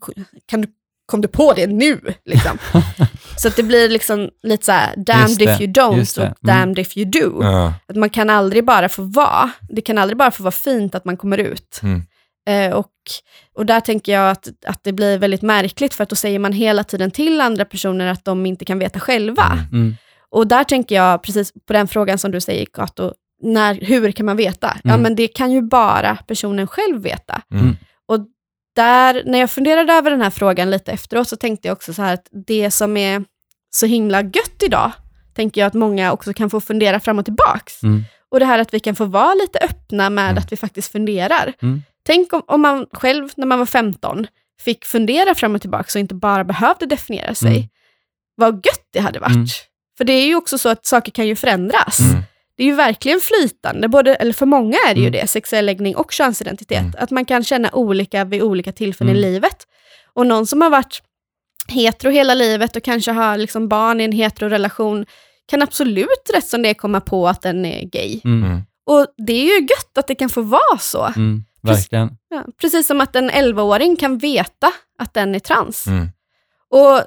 kan 0.46 0.60
du, 0.60 0.68
kom 1.06 1.20
du 1.20 1.28
på 1.28 1.52
det 1.52 1.66
nu? 1.66 2.00
Liksom? 2.24 2.58
så 3.36 3.48
att 3.48 3.56
det 3.56 3.62
blir 3.62 3.88
liksom 3.88 4.28
lite 4.42 4.64
så 4.64 4.72
här, 4.72 4.94
damned 4.96 5.38
det, 5.38 5.44
if 5.44 5.60
you 5.60 5.72
don't 5.72 6.18
och 6.18 6.24
Mm. 6.24 6.34
damned 6.42 6.78
if 6.78 6.96
you 6.96 7.10
do. 7.10 7.38
Ja. 7.42 7.74
Att 7.88 7.96
man 7.96 8.10
kan 8.10 8.30
aldrig 8.30 8.64
bara 8.64 8.88
få 8.88 9.02
vara. 9.02 9.50
Det 9.68 9.80
kan 9.80 9.98
aldrig 9.98 10.16
bara 10.18 10.30
få 10.30 10.42
vara 10.42 10.52
fint 10.52 10.94
att 10.94 11.04
man 11.04 11.16
kommer 11.16 11.38
ut. 11.38 11.80
Mm. 11.82 12.02
Eh, 12.48 12.76
och, 12.76 12.88
och 13.56 13.66
där 13.66 13.80
tänker 13.80 14.12
jag 14.12 14.30
att, 14.30 14.48
att 14.66 14.84
det 14.84 14.92
blir 14.92 15.18
väldigt 15.18 15.42
märkligt, 15.42 15.94
för 15.94 16.02
att 16.02 16.08
då 16.10 16.16
säger 16.16 16.38
man 16.38 16.52
hela 16.52 16.84
tiden 16.84 17.10
till 17.10 17.40
andra 17.40 17.64
personer 17.64 18.06
att 18.06 18.24
de 18.24 18.46
inte 18.46 18.64
kan 18.64 18.78
veta 18.78 19.00
själva. 19.00 19.58
Mm. 19.72 19.96
Mm. 20.32 20.38
Och 20.40 20.46
där 20.46 20.64
tänker 20.64 20.94
jag, 20.94 21.22
precis 21.22 21.52
på 21.66 21.72
den 21.72 21.88
frågan 21.88 22.18
som 22.18 22.30
du 22.30 22.40
säger, 22.40 22.66
Kato, 22.66 23.12
när, 23.42 23.74
hur 23.74 24.12
kan 24.12 24.26
man 24.26 24.36
veta? 24.36 24.76
Ja, 24.84 24.90
Mm. 24.90 25.02
men 25.02 25.14
det 25.16 25.28
kan 25.28 25.52
ju 25.52 25.62
bara 25.62 26.16
personen 26.16 26.66
själv 26.66 27.02
veta. 27.02 27.42
Mm. 27.54 27.76
Och 28.08 28.18
där, 28.76 29.22
när 29.26 29.38
jag 29.38 29.50
funderade 29.50 29.92
över 29.92 30.10
den 30.10 30.20
här 30.22 30.30
frågan 30.30 30.70
lite 30.70 30.92
efteråt, 30.92 31.28
så 31.28 31.36
tänkte 31.36 31.68
jag 31.68 31.72
också 31.72 31.94
så 31.94 32.02
här 32.02 32.14
att 32.14 32.28
det 32.46 32.70
som 32.70 32.96
är 32.96 33.24
så 33.70 33.86
himla 33.86 34.22
gött 34.22 34.62
idag, 34.64 34.92
tänker 35.34 35.60
jag 35.60 35.68
att 35.68 35.74
många 35.74 36.12
också 36.12 36.32
kan 36.32 36.50
få 36.50 36.60
fundera 36.60 37.00
fram 37.00 37.18
och 37.18 37.24
tillbaks. 37.24 37.82
Mm. 37.82 38.02
Och 38.30 38.40
det 38.40 38.46
här 38.46 38.58
att 38.58 38.74
vi 38.74 38.80
kan 38.80 38.94
få 38.94 39.04
vara 39.04 39.34
lite 39.34 39.58
öppna 39.58 40.10
med 40.10 40.24
Mm. 40.30 40.38
att 40.38 40.52
vi 40.52 40.56
faktiskt 40.56 40.92
funderar. 40.92 41.52
Mm. 41.62 41.82
Tänk 42.06 42.32
om, 42.32 42.42
om 42.46 42.60
man 42.60 42.86
själv, 42.92 43.28
när 43.36 43.46
man 43.46 43.58
var 43.58 43.66
15, 43.66 44.26
fick 44.60 44.84
fundera 44.84 45.34
fram 45.34 45.54
och 45.54 45.60
tillbaka 45.60 45.84
och 45.94 46.00
inte 46.00 46.14
bara 46.14 46.44
behövde 46.44 46.86
definiera 46.86 47.34
sig. 47.34 47.56
Mm. 47.56 47.68
Vad 48.34 48.54
gött 48.66 48.88
det 48.92 49.00
hade 49.00 49.20
varit. 49.20 49.68
För 50.02 50.06
det 50.06 50.12
är 50.12 50.26
ju 50.26 50.34
också 50.36 50.58
så 50.58 50.68
att 50.68 50.86
saker 50.86 51.12
kan 51.12 51.26
ju 51.26 51.36
förändras. 51.36 52.00
Mm. 52.00 52.22
Det 52.56 52.62
är 52.62 52.66
ju 52.66 52.74
verkligen 52.74 53.20
flytande, 53.20 53.88
både, 53.88 54.14
eller 54.14 54.32
för 54.32 54.46
många 54.46 54.76
är 54.88 54.94
det 54.94 55.00
ju 55.00 55.06
Mm. 55.06 55.20
det, 55.20 55.26
sexuell 55.26 55.66
läggning 55.66 55.96
och 55.96 56.12
könsidentitet. 56.12 56.78
Mm. 56.80 56.92
Att 56.98 57.10
man 57.10 57.24
kan 57.24 57.44
känna 57.44 57.70
olika 57.72 58.24
vid 58.24 58.42
olika 58.42 58.72
tillfällen 58.72 59.16
i 59.16 59.18
Mm. 59.18 59.32
livet. 59.32 59.56
Och 60.14 60.26
någon 60.26 60.46
som 60.46 60.60
har 60.62 60.70
varit 60.70 61.02
hetero 61.68 62.10
hela 62.10 62.34
livet 62.34 62.76
och 62.76 62.82
kanske 62.82 63.12
har 63.12 63.36
liksom 63.36 63.68
barn 63.68 64.00
i 64.00 64.04
en 64.04 64.12
heterorelation 64.12 65.06
kan 65.50 65.62
absolut 65.62 66.30
rätt 66.34 66.46
som 66.48 66.62
det 66.62 66.68
är 66.68 66.74
komma 66.74 67.00
på 67.00 67.28
att 67.28 67.42
den 67.42 67.64
är 67.64 67.84
gay. 67.84 68.20
Mm. 68.24 68.60
Och 68.86 69.06
det 69.26 69.32
är 69.32 69.44
ju 69.44 69.60
gött 69.66 69.98
att 69.98 70.06
det 70.06 70.14
kan 70.14 70.28
få 70.28 70.40
vara 70.42 70.78
så. 70.80 71.04
Mm. 71.16 71.44
Verkligen. 71.62 72.10
Ja, 72.30 72.44
precis 72.60 72.86
som 72.86 73.00
att 73.00 73.16
en 73.16 73.30
11-åring 73.30 73.96
kan 73.96 74.18
veta 74.18 74.72
att 74.98 75.14
den 75.14 75.34
är 75.34 75.38
trans. 75.38 75.86
Mm. 75.86 76.08
Och 76.70 77.00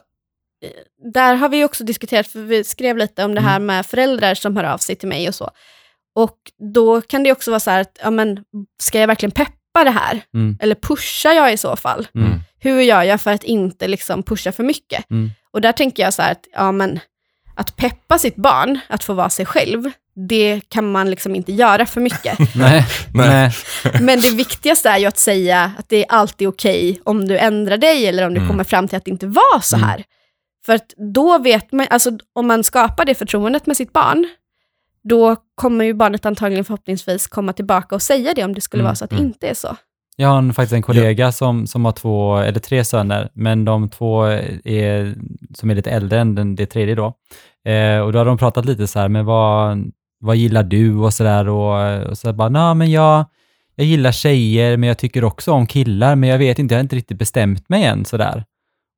där 1.14 1.36
har 1.36 1.50
vi 1.50 1.64
också 1.64 1.84
diskuterat, 1.84 2.28
för 2.28 2.40
vi 2.40 2.64
skrev 2.64 2.98
lite 2.98 3.24
om 3.24 3.36
det 3.36 3.42
här 3.42 3.56
Mm. 3.56 3.66
med 3.66 3.86
föräldrar 3.86 4.36
som 4.36 4.58
hör 4.58 4.64
av 4.64 4.78
sig 4.78 4.96
till 4.96 5.10
mig 5.10 5.28
och 5.28 5.36
så. 5.36 5.50
Och 6.16 6.38
då 6.74 7.02
kan 7.02 7.24
det 7.24 7.32
också 7.32 7.52
vara 7.52 7.60
så 7.60 7.72
här 7.72 7.82
att, 7.82 7.98
ja 8.04 8.10
men, 8.12 8.40
ska 8.82 9.00
jag 9.00 9.08
verkligen 9.08 9.32
peppa 9.32 9.84
det 9.84 9.90
här? 9.92 10.22
Mm. 10.34 10.58
Eller 10.62 10.76
pushar 10.76 11.32
jag 11.34 11.54
i 11.54 11.58
så 11.58 11.76
fall? 11.76 12.08
Mm. 12.16 12.40
Hur 12.60 12.82
gör 12.82 13.04
jag 13.04 13.22
för 13.22 13.32
att 13.32 13.44
inte 13.44 13.88
liksom 13.88 14.24
pusha 14.24 14.52
för 14.52 14.64
mycket? 14.64 15.10
Mm. 15.12 15.32
Och 15.52 15.62
där 15.62 15.72
tänker 15.72 16.04
jag 16.04 16.14
så 16.14 16.22
här 16.22 16.32
att, 16.32 16.48
ja 16.54 16.72
men, 16.72 17.00
att 17.56 17.76
peppa 17.76 18.18
sitt 18.18 18.36
barn 18.36 18.80
att 18.88 19.04
få 19.04 19.14
vara 19.14 19.30
sig 19.30 19.46
själv, 19.46 19.92
det 20.30 20.62
kan 20.70 20.92
man 20.92 21.10
liksom 21.10 21.36
inte 21.36 21.52
göra 21.54 21.86
för 21.86 22.02
mycket. 22.02 22.38
Nej. 22.56 22.86
Nej. 23.14 23.52
Men 24.02 24.22
det 24.22 24.32
viktigaste 24.32 24.90
är 24.90 24.98
ju 24.98 25.06
att 25.06 25.18
säga 25.18 25.72
att 25.78 25.90
det 25.90 25.98
är 26.06 26.12
alltid 26.12 26.48
okej 26.48 27.02
om 27.04 27.28
du 27.28 27.38
ändrar 27.38 27.78
dig 27.78 28.08
eller 28.08 28.26
om 28.28 28.34
du 28.34 28.38
Mm. 28.40 28.50
kommer 28.50 28.64
fram 28.64 28.88
till 28.88 28.98
att 28.98 29.06
det 29.06 29.12
inte 29.12 29.28
var 29.28 29.60
så 29.62 29.76
Mm. 29.76 29.90
här. 29.90 30.04
För 30.66 30.74
att 30.76 30.94
då 31.16 31.38
vet 31.38 31.72
man, 31.72 31.88
alltså 31.90 32.12
om 32.34 32.48
man 32.48 32.64
skapar 32.64 33.06
det 33.06 33.16
förtroendet 33.16 33.66
med 33.68 33.78
sitt 33.78 33.94
barn, 33.94 34.28
då 35.04 35.36
kommer 35.56 35.86
ju 35.86 35.94
barnet 35.94 36.26
antagligen 36.26 36.66
förhoppningsvis 36.66 37.28
komma 37.28 37.54
tillbaka 37.54 37.96
och 37.96 38.02
säga 38.02 38.34
det 38.36 38.44
om 38.44 38.54
det 38.54 38.62
skulle 38.62 38.82
Mm. 38.82 38.86
vara 38.88 38.96
så 38.96 39.04
att 39.04 39.10
det 39.10 39.16
Mm. 39.16 39.28
inte 39.28 39.48
är 39.48 39.54
så. 39.54 39.76
Jag 40.18 40.28
har 40.30 40.38
en- 40.38 40.54
faktiskt 40.54 40.74
en 40.74 40.82
kollega 40.82 41.32
som, 41.32 41.68
som 41.68 41.86
har 41.86 41.92
två, 41.92 42.38
eller 42.38 42.60
tre 42.60 42.84
söner, 42.86 43.30
men 43.34 43.66
de 43.66 43.90
två 43.90 44.24
är, 44.64 45.16
som 45.56 45.70
är 45.72 45.76
lite 45.76 45.92
äldre 45.92 46.20
än 46.20 46.36
den, 46.36 46.56
det 46.56 46.66
tredje 46.66 46.96
då. 46.96 47.14
Eh, 47.72 48.00
och 48.00 48.12
då 48.14 48.20
har 48.20 48.26
de 48.26 48.38
pratat 48.38 48.66
lite 48.66 48.88
så 48.88 49.00
här, 49.00 49.08
men 49.10 49.26
vad, 49.26 49.92
vad 50.20 50.36
gillar 50.36 50.64
du 50.64 50.96
och 50.98 51.14
så 51.14 51.24
där 51.24 51.48
och, 51.50 52.04
och 52.10 52.18
så 52.18 52.34
bara, 52.34 52.50
nej 52.50 52.76
men 52.76 52.92
jag, 52.92 53.26
jag 53.76 53.88
gillar 53.88 54.12
tjejer, 54.12 54.78
men 54.78 54.88
jag 54.88 54.98
tycker 54.98 55.24
också 55.24 55.52
om 55.52 55.68
killar, 55.68 56.16
men 56.16 56.30
jag 56.30 56.38
vet 56.38 56.60
inte, 56.60 56.74
jag 56.76 56.80
har 56.80 56.84
inte 56.84 56.96
riktigt 56.96 57.18
bestämt 57.20 57.70
mig 57.70 57.84
än 57.84 58.06
så 58.06 58.18
där. 58.18 58.44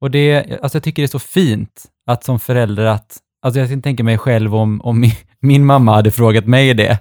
Och 0.02 0.12
det, 0.12 0.60
alltså 0.62 0.76
jag 0.76 0.84
tycker 0.84 1.02
det 1.02 1.06
är 1.06 1.08
så 1.08 1.20
fint 1.20 1.86
att 2.08 2.24
som 2.24 2.40
förälder 2.40 2.86
att, 2.86 3.18
alltså 3.42 3.60
jag 3.60 3.70
kan 3.70 3.82
tänka 3.82 4.04
mig 4.04 4.18
själv 4.18 4.56
om, 4.56 4.82
om 4.82 5.00
min, 5.00 5.12
min 5.40 5.66
mamma 5.66 5.96
hade 5.96 6.12
frågat 6.12 6.46
mig 6.46 6.74
det, 6.74 6.92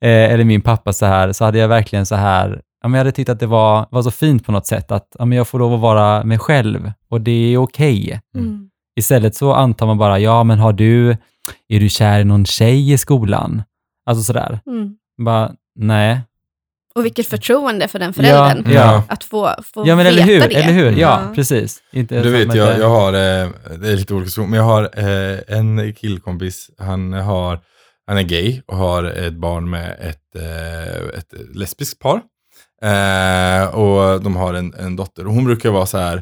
eh, 0.00 0.32
eller 0.32 0.44
min 0.44 0.60
pappa 0.60 0.92
så 0.92 1.06
här, 1.06 1.32
så 1.32 1.44
hade 1.44 1.58
jag 1.58 1.68
verkligen 1.68 2.06
så 2.06 2.14
här, 2.14 2.62
ja, 2.82 2.88
men 2.88 2.92
jag 2.92 3.00
hade 3.00 3.12
tyckt 3.12 3.30
att 3.30 3.40
det 3.40 3.46
var, 3.46 3.86
var 3.90 4.02
så 4.02 4.10
fint 4.10 4.46
på 4.46 4.52
något 4.52 4.66
sätt, 4.66 4.90
att 4.90 5.16
ja, 5.18 5.24
men 5.24 5.38
jag 5.38 5.48
får 5.48 5.58
lov 5.58 5.74
att 5.74 5.80
vara 5.80 6.24
mig 6.24 6.38
själv 6.38 6.92
och 7.08 7.20
det 7.20 7.54
är 7.54 7.56
okej. 7.56 8.20
Mm. 8.36 8.70
Istället 8.96 9.34
så 9.34 9.52
antar 9.52 9.86
man 9.86 9.98
bara, 9.98 10.18
ja 10.18 10.44
men 10.44 10.58
har 10.58 10.72
du, 10.72 11.10
är 11.68 11.80
du 11.80 11.88
kär 11.88 12.20
i 12.20 12.24
någon 12.24 12.44
tjej 12.44 12.92
i 12.92 12.98
skolan? 12.98 13.62
Alltså 14.06 14.24
sådär. 14.24 14.60
Mm. 14.66 14.96
Bara, 15.24 15.52
nej. 15.74 16.20
Och 16.94 17.04
vilket 17.04 17.26
förtroende 17.26 17.88
för 17.88 17.98
den 17.98 18.12
föräldern. 18.12 18.64
Ja, 18.66 18.72
ja. 18.72 19.02
Att 19.08 19.24
få, 19.24 19.54
få 19.74 19.82
Ja 19.86 19.96
men 19.96 20.06
veta 20.06 20.08
eller 20.08 20.22
hur, 20.22 20.40
det. 20.40 20.54
eller 20.54 20.72
hur? 20.72 20.90
Ja, 20.90 20.96
Ja. 20.98 21.34
precis. 21.34 21.82
Inte 21.92 22.22
Du 22.22 22.30
vet, 22.30 22.54
jag, 22.54 22.78
jag 22.78 22.88
har, 22.88 23.08
eh, 23.12 23.48
det 23.78 23.88
är 23.92 23.96
lite 23.96 24.14
olika 24.14 24.40
men 24.40 24.52
jag 24.52 24.64
har 24.64 24.82
eh, 24.96 25.38
en 25.58 25.94
killkompis, 25.94 26.70
han, 26.78 27.12
har, 27.12 27.60
han 28.06 28.18
är 28.18 28.22
gay 28.22 28.60
och 28.66 28.76
har 28.76 29.04
ett 29.04 29.32
barn 29.34 29.70
med 29.70 29.96
ett, 30.00 30.36
eh, 30.36 31.18
ett 31.18 31.34
lesbiskt 31.54 31.98
par. 31.98 32.20
Och 33.72 34.20
de 34.22 34.36
har 34.36 34.54
en, 34.54 34.74
en 34.74 34.96
dotter 34.96 35.26
och 35.26 35.32
hon 35.34 35.44
brukar 35.44 35.70
vara 35.70 35.86
så 35.86 35.98
här, 35.98 36.16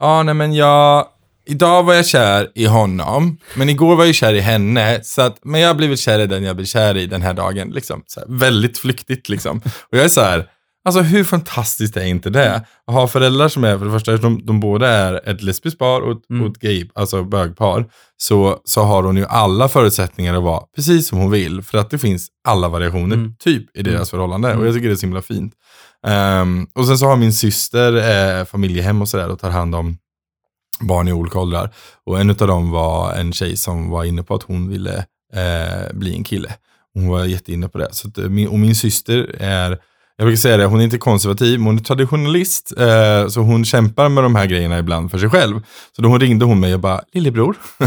ja 0.00 0.06
ah, 0.06 0.22
nej 0.22 0.34
men 0.34 0.52
jag, 0.54 1.06
idag 1.48 1.82
var 1.82 1.94
jag 1.94 2.06
kär 2.06 2.48
i 2.54 2.66
honom, 2.66 3.38
men 3.54 3.68
igår 3.68 3.96
var 3.96 4.04
jag 4.04 4.14
kär 4.14 4.34
i 4.34 4.40
henne, 4.40 5.00
så 5.02 5.22
att, 5.22 5.38
men 5.44 5.60
jag 5.60 5.68
har 5.68 5.74
blivit 5.74 5.98
kär 6.00 6.18
i 6.18 6.26
den 6.26 6.42
jag 6.44 6.56
blir 6.56 6.66
kär 6.66 6.96
i 6.96 7.06
den 7.06 7.22
här 7.22 7.34
dagen. 7.34 7.70
Liksom. 7.70 8.02
Så 8.06 8.20
här, 8.20 8.26
väldigt 8.30 8.78
flyktigt 8.78 9.28
liksom. 9.28 9.58
Och 9.66 9.98
jag 9.98 10.04
är 10.04 10.08
så 10.08 10.20
här, 10.20 10.46
Alltså 10.84 11.00
hur 11.00 11.24
fantastiskt 11.24 11.96
är 11.96 12.04
inte 12.04 12.30
det? 12.30 12.54
Att 12.86 12.94
ha 12.94 13.08
föräldrar 13.08 13.48
som 13.48 13.64
är, 13.64 13.78
för 13.78 13.84
det 13.84 13.90
första, 13.90 14.16
de, 14.16 14.46
de 14.46 14.60
båda 14.60 14.88
är 14.88 15.28
ett 15.28 15.42
lesbiskt 15.42 15.78
par 15.78 16.00
och, 16.00 16.12
ett- 16.12 16.30
Mm. 16.30 16.42
och 16.42 16.50
ett 16.50 16.58
gay, 16.60 16.88
alltså 16.94 17.24
bögpar, 17.24 17.86
så, 18.16 18.60
så 18.64 18.82
har 18.82 19.02
hon 19.02 19.16
ju 19.16 19.26
alla 19.26 19.68
förutsättningar 19.68 20.34
att 20.34 20.42
vara 20.42 20.62
precis 20.76 21.08
som 21.08 21.18
hon 21.18 21.30
vill, 21.30 21.62
för 21.62 21.78
att 21.78 21.90
det 21.90 21.98
finns 21.98 22.28
alla 22.48 22.68
variationer, 22.68 23.16
Mm. 23.16 23.34
typ, 23.38 23.76
i 23.76 23.82
deras 23.82 24.10
förhållande. 24.10 24.48
Mm. 24.48 24.60
Och 24.60 24.66
jag 24.66 24.74
tycker 24.74 24.88
det 24.88 24.94
är 24.94 24.96
så 24.96 25.06
himla 25.06 25.22
fint. 25.22 25.52
Ehm, 26.06 26.66
och 26.74 26.86
sen 26.86 26.98
så 26.98 27.06
har 27.06 27.16
min 27.16 27.32
syster 27.32 27.92
eh, 28.40 28.44
familjehem 28.44 29.02
och 29.02 29.08
sådär 29.08 29.28
och 29.28 29.38
tar 29.38 29.50
hand 29.50 29.74
om 29.74 29.96
barn 30.80 31.08
i 31.08 31.12
olika 31.12 31.38
åldrar. 31.38 31.70
Och 32.06 32.20
en 32.20 32.30
av 32.30 32.36
dem 32.36 32.70
var 32.70 33.12
en 33.12 33.32
tjej 33.32 33.56
som 33.56 33.90
var 33.90 34.04
inne 34.04 34.22
på 34.22 34.34
att 34.34 34.42
hon 34.42 34.68
ville 34.68 34.96
eh, 35.34 35.92
bli 35.92 36.14
en 36.14 36.24
kille. 36.24 36.52
Hon 36.94 37.08
var 37.08 37.24
jätteinne 37.24 37.68
på 37.68 37.78
det. 37.78 37.88
Så 37.92 38.08
att, 38.08 38.18
eh, 38.18 38.24
och 38.24 38.58
min 38.58 38.74
syster 38.74 39.36
är, 39.38 39.78
jag 40.16 40.26
brukar 40.26 40.36
säga 40.36 40.56
det, 40.56 40.64
hon 40.64 40.80
är 40.80 40.84
inte 40.84 40.98
konservativ, 40.98 41.58
men 41.58 41.66
hon 41.66 41.78
är 41.78 41.82
traditionalist. 41.82 42.72
Eh, 42.78 43.28
så 43.28 43.40
hon 43.40 43.64
kämpar 43.64 44.08
med 44.08 44.24
de 44.24 44.34
här 44.34 44.46
grejerna 44.46 44.78
ibland 44.78 45.10
för 45.10 45.18
sig 45.18 45.30
själv. 45.30 45.60
Så 45.96 46.02
då 46.02 46.08
hon 46.08 46.20
ringde 46.20 46.44
hon 46.44 46.60
mig 46.60 46.74
och 46.74 46.80
bara, 46.80 47.00
lillebror, 47.12 47.56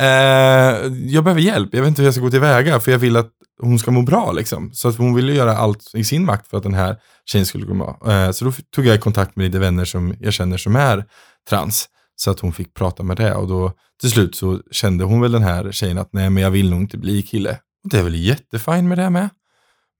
eh, 0.00 0.06
jag 1.06 1.24
behöver 1.24 1.40
hjälp, 1.40 1.68
jag 1.72 1.80
vet 1.80 1.88
inte 1.88 2.02
hur 2.02 2.06
jag 2.06 2.14
ska 2.14 2.22
gå 2.22 2.30
tillväga, 2.30 2.80
för 2.80 2.92
jag 2.92 2.98
vill 2.98 3.16
att 3.16 3.30
hon 3.60 3.78
ska 3.78 3.90
må 3.90 4.02
bra. 4.02 4.32
Liksom. 4.32 4.70
Så 4.72 4.88
att 4.88 4.96
hon 4.96 5.14
ville 5.14 5.32
göra 5.32 5.56
allt 5.56 5.90
i 5.94 6.04
sin 6.04 6.24
makt 6.24 6.48
för 6.50 6.56
att 6.56 6.62
den 6.62 6.74
här 6.74 6.96
tjejen 7.26 7.46
skulle 7.46 7.66
gå 7.66 7.74
bra. 7.74 8.12
Eh, 8.12 8.30
så 8.30 8.44
då 8.44 8.52
tog 8.74 8.86
jag 8.86 9.00
kontakt 9.00 9.36
med 9.36 9.46
lite 9.46 9.58
vänner 9.58 9.84
som 9.84 10.14
jag 10.20 10.32
känner 10.32 10.56
som 10.56 10.76
är 10.76 11.04
trans. 11.48 11.88
Så 12.20 12.30
att 12.30 12.40
hon 12.40 12.52
fick 12.52 12.74
prata 12.74 13.02
med 13.02 13.16
det 13.16 13.34
och 13.34 13.48
då 13.48 13.72
till 14.00 14.10
slut 14.10 14.34
så 14.36 14.60
kände 14.70 15.04
hon 15.04 15.20
väl 15.20 15.32
den 15.32 15.42
här 15.42 15.72
tjejen 15.72 15.98
att 15.98 16.12
nej 16.12 16.30
men 16.30 16.42
jag 16.42 16.50
vill 16.50 16.70
nog 16.70 16.80
inte 16.80 16.98
bli 16.98 17.22
kille. 17.22 17.50
Och 17.84 17.90
det 17.90 17.98
är 17.98 18.02
väl 18.02 18.14
jättefint 18.14 18.84
med 18.84 18.98
det 18.98 19.10
med. 19.10 19.28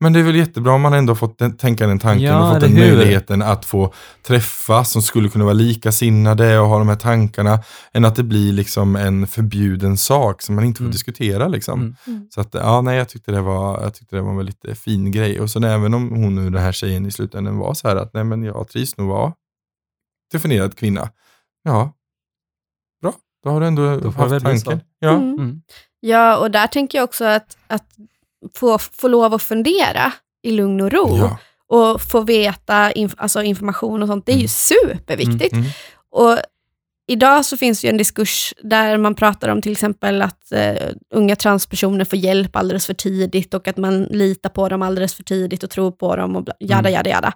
Men 0.01 0.13
det 0.13 0.19
är 0.21 0.25
väl 0.25 0.37
jättebra 0.37 0.73
om 0.73 0.81
man 0.81 0.93
ändå 0.93 1.15
fått 1.15 1.39
den, 1.39 1.57
tänka 1.57 1.87
den 1.87 1.99
tanken 1.99 2.27
Ja, 2.27 2.47
och 2.49 2.53
fått 2.55 2.61
den 2.61 2.77
hur? 2.77 2.97
möjligheten 2.97 3.43
att 3.43 3.65
få 3.65 3.93
träffa 4.27 4.85
som 4.85 5.03
skulle 5.03 5.29
kunna 5.29 5.45
vara 5.45 5.55
likasinnade 5.55 6.59
och 6.59 6.69
ha 6.69 6.79
de 6.79 6.89
här 6.89 6.97
tankarna. 6.97 7.61
Än 7.93 8.05
att 8.05 8.17
det 8.17 8.23
blir 8.23 8.53
liksom 8.53 8.97
en 8.97 9.27
förbjuden 9.27 9.97
sak 9.97 10.43
som 10.43 10.55
man 10.55 10.65
inte 10.65 10.79
får 10.79 10.85
Mm. 10.85 10.93
diskutera. 10.93 11.49
Liksom. 11.49 11.81
Mm. 11.81 11.95
Mm. 12.07 12.27
Så 12.31 12.41
att, 12.41 12.55
ja, 12.55 12.81
nej, 12.81 12.97
jag 12.99 13.09
tyckte 13.09 13.33
det 13.33 13.41
var, 13.41 13.83
jag 13.83 13.95
tyckte 13.95 14.17
det 14.17 14.23
var 14.23 14.31
en 14.31 14.37
väldigt 14.37 14.65
eh, 14.65 14.75
fin 14.75 15.11
grej. 15.13 15.41
Och 15.41 15.51
sen 15.51 15.65
även 15.65 15.95
om 15.95 16.09
hon 16.09 16.35
nu, 16.35 16.51
den 16.51 16.63
här 16.63 16.73
tjejen 16.73 17.07
i 17.07 17.11
slutändan 17.11 17.57
var 17.59 17.75
så 17.75 17.89
här 17.89 17.97
att 17.97 18.15
nej 18.15 18.25
men 18.25 18.43
jag 18.43 18.69
trivs 18.69 18.97
nog 18.97 19.09
vara 19.09 19.33
definierad 20.33 20.77
kvinna. 20.77 21.09
Ja. 21.63 21.93
Då 23.45 23.51
har 23.51 23.61
du 23.61 23.67
ändå 23.67 23.97
Då 23.97 24.11
haft 24.11 24.31
tanken. 24.45 24.61
så. 24.61 24.81
Ja. 24.99 25.11
Mm. 25.11 25.33
Mm. 25.35 25.63
Ja, 26.01 26.37
och 26.37 26.51
där 26.51 26.67
tänker 26.67 26.99
jag 26.99 27.05
också 27.05 27.25
att, 27.25 27.57
att 27.67 27.85
få, 28.57 28.79
få 28.79 29.09
lov 29.09 29.35
att 29.35 29.43
fundera 29.43 30.13
i 30.43 30.51
lugn 30.51 30.81
och 30.81 30.93
ro 30.93 31.17
Ja. 31.17 31.39
och 31.69 32.01
få 32.03 32.21
veta 32.21 32.93
inf 32.93 33.15
alltså 33.17 33.43
information 33.43 34.03
och 34.03 34.09
sånt, 34.09 34.27
det 34.27 34.33
är 34.33 34.37
ju 34.37 34.41
Mm. 34.41 34.49
superviktigt. 34.49 35.53
Mm. 35.53 35.65
Och 36.11 36.39
idag 37.11 37.45
så 37.45 37.57
finns 37.57 37.85
ju 37.85 37.89
en 37.89 37.97
diskurs 37.97 38.55
där 38.63 38.97
man 38.99 39.15
pratar 39.15 39.49
om 39.49 39.63
till 39.63 39.73
exempel 39.73 40.23
att 40.23 40.53
eh, 40.53 40.75
unga 41.15 41.37
transpersoner 41.37 42.05
får 42.05 42.19
hjälp 42.19 42.57
alldeles 42.57 42.87
för 42.87 42.95
tidigt 42.95 43.55
och 43.55 43.69
att 43.69 43.77
man 43.77 44.03
litar 44.05 44.51
på 44.51 44.69
dem 44.69 44.83
alldeles 44.83 45.15
för 45.15 45.23
tidigt 45.23 45.63
och 45.63 45.71
tror 45.71 45.91
på 45.91 46.17
dem 46.17 46.37
och 46.37 46.49
jada, 46.61 46.91
jada, 46.91 47.11
jada. 47.11 47.33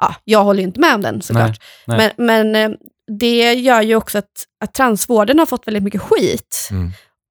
Ja, 0.00 0.14
jag 0.24 0.44
håller 0.44 0.60
ju 0.60 0.66
inte 0.66 0.80
med 0.80 0.94
om 0.94 1.02
den 1.02 1.22
såklart. 1.22 1.60
nej. 1.86 2.12
Men, 2.16 2.26
men 2.26 2.72
eh, 2.72 2.76
det 3.18 3.54
gör 3.54 3.82
ju 3.82 3.96
också 3.96 4.18
att, 4.18 4.30
att 4.64 4.74
transvården 4.74 5.38
har 5.38 5.46
fått 5.46 5.66
väldigt 5.66 5.82
mycket 5.82 6.02
skit. 6.02 6.68
Mm. 6.70 6.90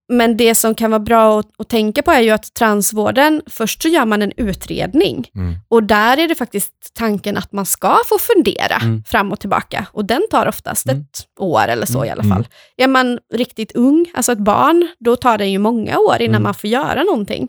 Men 0.10 0.38
det 0.38 0.56
som 0.56 0.76
kan 0.76 0.92
vara 0.92 1.00
bra 1.00 1.40
att, 1.40 1.48
att 1.58 1.70
tänka 1.70 2.02
på 2.02 2.12
är 2.12 2.22
ju 2.22 2.30
att 2.30 2.54
transvården, 2.54 3.42
först 3.48 3.82
så 3.82 3.88
gör 3.88 4.06
man 4.06 4.22
en 4.22 4.32
utredning 4.38 5.28
Mm. 5.36 5.56
och 5.70 5.84
där 5.84 6.18
är 6.18 6.28
det 6.28 6.36
faktiskt 6.36 6.74
tanken 6.94 7.38
att 7.38 7.52
man 7.52 7.66
ska 7.66 7.98
få 8.06 8.18
fundera 8.20 8.76
Mm. 8.76 9.04
fram 9.04 9.32
och 9.32 9.40
tillbaka. 9.40 9.88
Och 9.92 10.06
den 10.06 10.22
tar 10.32 10.48
oftast 10.48 10.88
Mm. 10.90 11.02
ett 11.02 11.28
år 11.40 11.68
eller 11.68 11.86
så 11.86 12.06
i 12.06 12.10
alla 12.10 12.24
Mm. 12.24 12.36
fall. 12.36 12.48
Är 12.78 12.88
man 12.88 13.20
riktigt 13.34 13.72
ung, 13.76 14.06
alltså 14.14 14.32
ett 14.32 14.40
barn, 14.40 14.88
då 15.00 15.16
tar 15.16 15.38
det 15.38 15.46
ju 15.46 15.60
många 15.60 15.98
år 16.00 16.16
innan 16.22 16.36
Mm. 16.36 16.44
man 16.44 16.54
får 16.54 16.70
göra 16.70 17.04
någonting. 17.04 17.48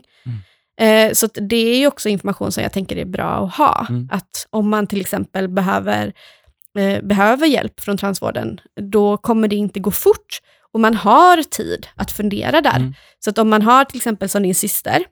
Eh, 0.81 1.13
så 1.13 1.27
det 1.33 1.55
är 1.55 1.77
ju 1.77 1.87
också 1.87 2.09
information 2.09 2.51
som 2.51 2.63
jag 2.63 2.73
tänker 2.73 2.95
är 2.97 3.05
bra 3.05 3.45
att 3.45 3.53
ha. 3.55 3.85
Mm. 3.89 4.09
Att 4.11 4.47
om 4.49 4.69
man 4.69 4.87
till 4.87 5.01
exempel 5.01 5.47
behöver, 5.47 6.13
eh, 6.77 7.01
behöver 7.01 7.47
hjälp 7.47 7.79
från 7.79 7.97
transvården, 7.97 8.59
då 8.91 9.17
kommer 9.17 9.47
det 9.47 9.55
inte 9.55 9.79
gå 9.79 9.91
fort. 9.91 10.39
Och 10.71 10.79
man 10.79 10.95
har 10.95 11.43
tid 11.43 11.87
att 11.95 12.11
fundera 12.11 12.61
där. 12.61 12.75
Mm. 12.77 12.93
Så 13.19 13.29
att 13.29 13.37
om 13.37 13.49
man 13.49 13.61
har 13.61 13.85
till 13.85 13.97
exempel 13.97 14.29
som 14.29 14.43
din 14.43 14.55
syster, 14.55 15.03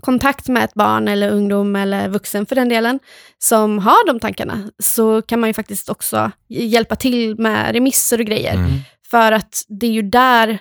kontakt 0.00 0.48
med 0.48 0.64
ett 0.64 0.74
barn 0.74 1.08
eller 1.08 1.30
ungdom 1.30 1.76
eller 1.76 2.08
vuxen 2.08 2.46
för 2.46 2.56
den 2.56 2.68
delen, 2.68 2.98
som 3.38 3.78
har 3.78 4.06
de 4.06 4.20
tankarna, 4.20 4.70
så 4.82 5.22
kan 5.22 5.40
man 5.40 5.48
ju 5.50 5.54
faktiskt 5.54 5.88
också 5.88 6.30
hjälpa 6.48 6.96
till 6.96 7.38
med 7.38 7.72
remisser 7.72 8.20
och 8.20 8.26
grejer. 8.26 8.54
Mm. 8.54 8.70
För 9.10 9.32
att 9.32 9.64
det 9.68 9.86
är 9.86 9.90
ju 9.90 10.02
där 10.02 10.58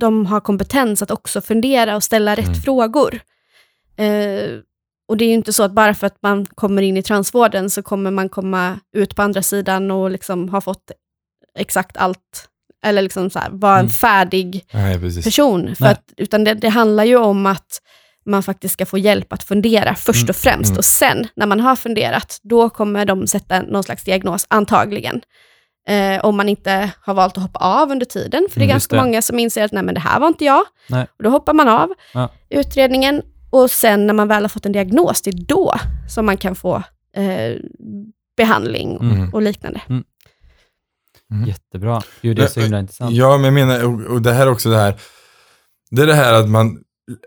de 0.00 0.26
har 0.26 0.40
kompetens 0.40 1.02
att 1.02 1.10
också 1.10 1.40
fundera 1.40 1.96
och 1.96 2.02
ställa 2.04 2.34
rätt 2.34 2.46
Mm. 2.46 2.60
frågor. 2.60 3.20
Eh, 3.96 4.50
och 5.08 5.16
det 5.16 5.24
är 5.24 5.28
ju 5.28 5.34
inte 5.34 5.52
så 5.52 5.62
att 5.62 5.72
bara 5.72 5.94
för 5.94 6.06
att 6.06 6.16
man 6.22 6.46
kommer 6.46 6.82
in 6.82 6.96
i 6.96 7.02
transvården 7.02 7.70
så 7.70 7.82
kommer 7.82 8.10
man 8.10 8.28
komma 8.28 8.78
ut 8.96 9.16
på 9.16 9.22
andra 9.22 9.42
sidan 9.42 9.90
och 9.90 10.10
liksom 10.10 10.48
ha 10.48 10.60
fått 10.60 10.90
exakt 11.58 11.96
allt, 11.96 12.48
eller 12.84 13.02
liksom 13.02 13.30
här, 13.34 13.48
vara 13.50 13.74
en 13.74 13.80
Mm. 13.80 13.90
färdig 13.90 14.64
Nej, 14.72 15.00
person. 15.22 15.74
För 15.76 15.86
att, 15.86 16.02
utan 16.16 16.44
det, 16.44 16.54
det 16.54 16.68
handlar 16.68 17.04
ju 17.04 17.16
om 17.16 17.46
att 17.46 17.80
man 18.26 18.42
faktiskt 18.42 18.72
ska 18.74 18.86
få 18.86 18.98
hjälp 18.98 19.32
att 19.32 19.42
fundera 19.42 19.94
först 19.94 20.22
Mm. 20.22 20.28
och 20.30 20.36
främst. 20.36 20.70
Mm. 20.70 20.78
Och 20.78 20.84
sen, 20.84 21.28
när 21.36 21.46
man 21.46 21.60
har 21.60 21.76
funderat, 21.76 22.38
då 22.42 22.70
kommer 22.70 23.04
de 23.04 23.26
sätta 23.26 23.62
någon 23.62 23.82
slags 23.82 24.04
diagnos, 24.04 24.46
antagligen. 24.50 25.20
Eh, 25.88 26.24
om 26.24 26.36
man 26.36 26.48
inte 26.48 26.90
har 27.00 27.14
valt 27.14 27.36
att 27.36 27.42
hoppa 27.42 27.58
av 27.58 27.90
under 27.90 28.06
tiden. 28.06 28.46
För 28.50 28.60
det 28.60 28.64
är 28.64 28.64
Mm, 28.64 28.74
ganska 28.74 28.96
det. 28.96 29.02
många 29.02 29.22
som 29.22 29.38
inser 29.38 29.64
att 29.64 29.72
nej, 29.72 29.82
men 29.82 29.94
det 29.94 30.00
här 30.00 30.20
var 30.20 30.28
inte 30.28 30.44
jag. 30.44 30.64
Nej. 30.88 31.06
Och 31.18 31.22
då 31.24 31.30
hoppar 31.30 31.52
man 31.54 31.68
av 31.68 31.92
Ja. 32.14 32.28
utredningen. 32.50 33.22
Och 33.62 33.70
sen 33.70 34.06
när 34.06 34.14
man 34.14 34.28
väl 34.28 34.42
har 34.44 34.48
fått 34.48 34.66
en 34.66 34.72
diagnos, 34.72 35.22
det 35.22 35.30
är 35.30 35.44
då 35.46 35.74
som 36.08 36.26
man 36.26 36.36
kan 36.36 36.54
få 36.54 36.76
eh, 37.16 37.56
behandling 38.36 38.96
Mm. 39.00 39.34
och 39.34 39.42
liknande. 39.42 39.80
Mm. 39.88 40.04
Jättebra. 41.46 42.02
Gud, 42.22 42.36
det 42.36 42.42
är 42.42 42.46
så 42.46 42.60
himla 42.60 42.78
intressant. 42.80 43.12
Ja, 43.14 43.36
men 43.38 43.44
jag 43.44 43.54
menar, 43.54 43.84
och, 43.84 44.00
och 44.14 44.22
det 44.22 44.32
här 44.32 44.46
är 44.46 44.50
också 44.50 44.70
det 44.70 44.76
här, 44.76 44.94
det 45.90 46.02
är 46.02 46.06
det 46.06 46.14
här 46.14 46.32
att 46.32 46.48
man 46.48 46.78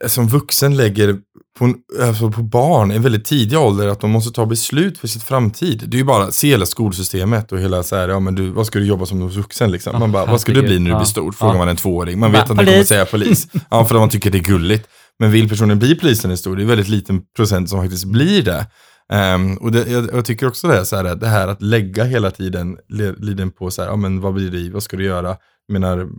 som 0.08 0.28
vuxen 0.28 0.78
lägger 0.78 1.18
på, 1.60 1.74
alltså 2.02 2.32
på 2.32 2.42
barn 2.42 2.92
i 2.92 2.98
väldigt 3.00 3.26
tidig 3.26 3.60
ålder 3.60 3.88
att 3.88 4.00
de 4.00 4.12
måste 4.12 4.32
ta 4.32 4.46
beslut 4.46 4.98
för 4.98 5.08
sitt 5.08 5.24
framtid. 5.24 5.84
Det 5.88 5.96
är 5.96 6.00
ju 6.00 6.04
bara, 6.06 6.32
se 6.32 6.48
hela 6.48 6.66
skolsystemet 6.66 7.52
och 7.52 7.60
hela 7.60 7.84
så 7.84 7.96
här, 7.96 8.10
ja 8.10 8.20
men 8.20 8.36
du, 8.36 8.50
vad 8.50 8.68
ska 8.68 8.80
du 8.80 8.86
jobba 8.86 9.06
som 9.06 9.30
vuxen 9.30 9.72
liksom? 9.72 10.00
Man 10.00 10.12
bara, 10.12 10.26
vad 10.26 10.42
ska 10.42 10.52
du 10.52 10.62
bli 10.62 10.80
när 10.80 10.90
du 10.92 10.96
blir 10.96 11.06
stor? 11.06 11.32
Frågar 11.32 11.58
man 11.58 11.70
en 11.70 11.76
tvååring. 11.76 12.20
Man 12.20 12.32
vet 12.32 12.42
att 12.42 12.48
den 12.48 12.58
kommer 12.58 12.84
säga 12.84 13.06
polis. 13.06 13.48
Ja, 13.70 13.86
för 13.86 13.96
att 13.96 14.02
man 14.02 14.10
tycker 14.10 14.32
det 14.32 14.38
är 14.38 14.44
gulligt. 14.44 14.90
Men 15.20 15.32
vill 15.32 15.50
personen 15.50 15.80
bli 15.80 15.96
polis 15.96 16.24
när 16.24 16.28
den 16.28 16.32
är 16.32 16.36
stor? 16.36 16.56
Det 16.56 16.64
är 16.64 16.68
väldigt 16.68 16.88
liten 16.88 17.22
procent 17.36 17.70
som 17.70 17.82
faktiskt 17.82 18.06
blir 18.06 18.44
det. 18.44 18.68
Ehm, 19.14 19.58
och 19.58 19.72
det, 19.72 19.92
jag, 19.92 20.10
jag 20.14 20.26
tycker 20.26 20.48
också 20.48 20.68
det 20.68 20.74
här, 20.74 20.84
så 20.84 20.96
här, 20.96 21.16
det 21.16 21.28
här 21.28 21.48
att 21.48 21.62
lägga 21.62 22.04
hela 22.04 22.32
tiden 22.32 22.78
liden 23.18 23.52
på 23.52 23.72
så 23.72 23.82
här, 23.82 23.90
ja 23.90 23.96
men 23.96 24.22
vad 24.22 24.34
blir 24.34 24.52
det 24.52 24.74
vad 24.74 24.84
ska 24.84 24.98
du 24.98 25.04
göra? 25.04 25.38
Jag 25.68 25.74
menar, 25.74 26.10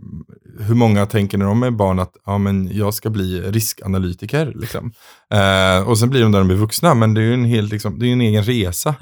hur 0.59 0.75
många 0.75 1.05
tänker 1.05 1.37
när 1.37 1.45
de 1.45 1.63
är 1.63 1.71
barn 1.71 1.99
att 1.99 2.13
ja, 2.25 2.37
men 2.37 2.69
jag 2.77 2.93
ska 2.93 3.09
bli 3.09 3.41
riskanalytiker? 3.41 4.53
Liksom. 4.55 4.91
Eh, 5.33 5.89
och 5.89 5.99
sen 5.99 6.09
blir 6.09 6.21
de 6.21 6.31
där 6.31 6.39
de 6.39 6.47
blir 6.47 6.57
vuxna, 6.57 6.93
men 6.93 7.13
det 7.13 7.21
är 7.21 7.25
ju 7.25 7.33
en, 7.33 7.45
helt, 7.45 7.71
liksom, 7.71 7.99
det 7.99 8.07
är 8.07 8.13
en 8.13 8.21
egen 8.21 8.43
resa. 8.43 8.95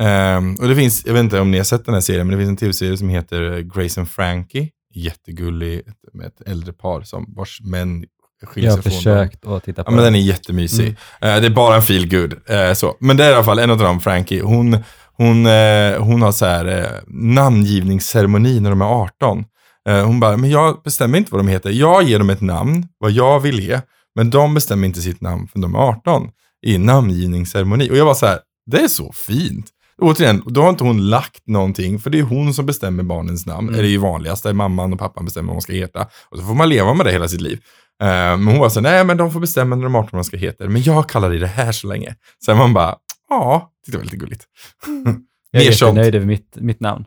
Ehm, 0.00 0.54
och 0.54 0.68
det 0.68 0.76
finns, 0.76 1.06
jag 1.06 1.12
vet 1.12 1.22
inte 1.22 1.40
om 1.40 1.50
ni 1.50 1.56
har 1.56 1.64
sett 1.64 1.84
den 1.84 1.94
här 1.94 2.00
serien, 2.00 2.26
men 2.26 2.38
det 2.38 2.44
finns 2.44 2.50
en 2.50 2.56
tv-serie 2.56 2.96
som 2.96 3.08
heter 3.08 3.60
Grace 3.60 4.00
and 4.00 4.10
Frankie. 4.10 4.68
Jättegullig, 4.94 5.82
med 6.12 6.26
ett 6.26 6.40
äldre 6.46 6.72
par 6.72 7.02
som 7.02 7.34
vars 7.36 7.60
män 7.64 8.04
skiljer 8.46 8.70
Jag 8.70 8.76
har 8.76 8.82
sig 8.82 8.92
från 8.92 9.14
dem. 9.14 9.26
försökt 9.26 9.46
att 9.46 9.64
titta 9.64 9.84
på 9.84 9.90
Ja, 9.90 9.94
men 9.94 10.04
den 10.04 10.14
är 10.14 10.18
jättemysig. 10.20 10.96
Mm. 11.20 11.36
Eh, 11.36 11.40
det 11.40 11.46
är 11.46 11.50
bara 11.50 11.76
en 11.76 11.82
feel 11.82 12.08
good. 12.10 12.34
Eh, 12.46 12.72
så. 12.74 12.96
Men 13.00 13.16
det 13.16 13.24
är 13.24 13.30
i 13.30 13.34
alla 13.34 13.44
fall 13.44 13.58
en 13.58 13.70
av 13.70 13.78
dem, 13.78 14.00
Frankie. 14.00 14.42
Hon, 14.42 14.78
hon, 15.16 15.46
eh, 15.46 15.98
hon 15.98 16.22
har 16.22 16.32
så 16.32 16.46
här 16.46 17.00
namngivningsceremoni 17.06 18.60
när 18.60 18.70
de 18.70 18.80
är 18.80 18.86
18. 18.86 19.44
Eh, 19.88 20.04
hon 20.06 20.20
bara, 20.20 20.36
men 20.36 20.50
jag 20.50 20.82
bestämmer 20.84 21.18
inte 21.18 21.32
vad 21.32 21.40
de 21.40 21.48
heter. 21.48 21.70
Jag 21.70 22.02
ger 22.02 22.18
dem 22.18 22.30
ett 22.30 22.40
namn, 22.40 22.86
vad 22.98 23.10
jag 23.10 23.40
vill 23.40 23.60
ge. 23.60 23.80
Men 24.14 24.30
de 24.30 24.54
bestämmer 24.54 24.86
inte 24.86 25.00
sitt 25.00 25.20
namn 25.20 25.48
för 25.48 25.58
de 25.58 25.74
är 25.74 25.78
18 25.78 26.28
i 26.66 26.78
namngivningsceremoni. 26.78 27.90
Och 27.90 27.96
jag 27.96 28.04
var 28.04 28.14
så 28.14 28.26
här, 28.26 28.38
det 28.70 28.80
är 28.80 28.88
så 28.88 29.12
fint. 29.12 29.66
Återigen, 30.02 30.42
då 30.46 30.62
har 30.62 30.68
inte 30.70 30.84
hon 30.84 31.10
lagt 31.10 31.46
någonting, 31.46 31.98
för 31.98 32.10
det 32.10 32.18
är 32.18 32.22
hon 32.22 32.54
som 32.54 32.66
bestämmer 32.66 33.02
barnens 33.02 33.46
namn. 33.46 33.68
Mm. 33.68 33.80
Det 33.80 33.86
är 33.86 33.90
ju 33.90 33.98
vanligast, 33.98 34.42
där 34.42 34.52
mamman 34.52 34.92
och 34.92 34.98
pappan 34.98 35.24
bestämmer 35.24 35.48
vad 35.48 35.56
de 35.56 35.60
ska 35.60 35.72
heta. 35.72 36.06
Och 36.28 36.38
så 36.38 36.44
får 36.44 36.54
man 36.54 36.68
leva 36.68 36.94
med 36.94 37.06
det 37.06 37.12
hela 37.12 37.28
sitt 37.28 37.40
liv. 37.40 37.60
Eh, 38.02 38.06
men 38.08 38.46
hon 38.46 38.58
var 38.58 38.68
så 38.68 38.80
nej 38.80 39.04
men 39.04 39.16
de 39.16 39.32
får 39.32 39.40
bestämma 39.40 39.76
när 39.76 39.82
de 39.82 39.94
är 39.94 39.98
18 39.98 40.08
vad 40.12 40.20
de 40.20 40.24
ska 40.24 40.36
heta. 40.36 40.68
Men 40.68 40.82
jag 40.82 41.08
kallar 41.08 41.30
det 41.30 41.38
det 41.38 41.46
här 41.46 41.72
så 41.72 41.86
länge. 41.86 42.14
Sen 42.44 42.56
man 42.56 42.74
bara, 42.74 42.96
ja, 43.28 43.70
det 43.86 43.96
var 43.96 44.04
lite 44.04 44.16
gulligt. 44.16 44.44
Jag 45.50 45.62
är 45.62 45.66
jättenöjd 45.70 46.14
över 46.14 46.26
mitt, 46.26 46.56
mitt 46.56 46.80
namn. 46.80 47.04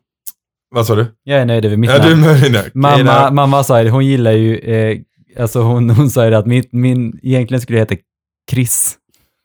Vad 0.75 0.85
sa 0.87 0.95
du? 0.95 1.05
Jag 1.23 1.39
är 1.41 1.45
nöjd 1.45 1.65
över 1.65 1.77
mitt 1.77 1.89
Ja, 1.89 1.99
du 1.99 2.11
är 2.11 2.15
namn. 2.15 2.51
nöjd. 2.51 2.71
Mamma, 2.75 3.31
mamma 3.31 3.63
sa 3.63 3.83
det, 3.83 3.89
hon 3.89 4.05
gillar 4.05 4.31
ju, 4.31 4.57
eh, 4.57 4.97
alltså 5.39 5.61
hon, 5.61 5.89
hon 5.89 6.09
sa 6.09 6.23
ju 6.25 6.29
det 6.31 6.37
att 6.37 6.45
min, 6.45 6.63
min, 6.71 7.19
egentligen 7.23 7.61
skulle 7.61 7.79
heta 7.79 7.95
Chris. 8.51 8.97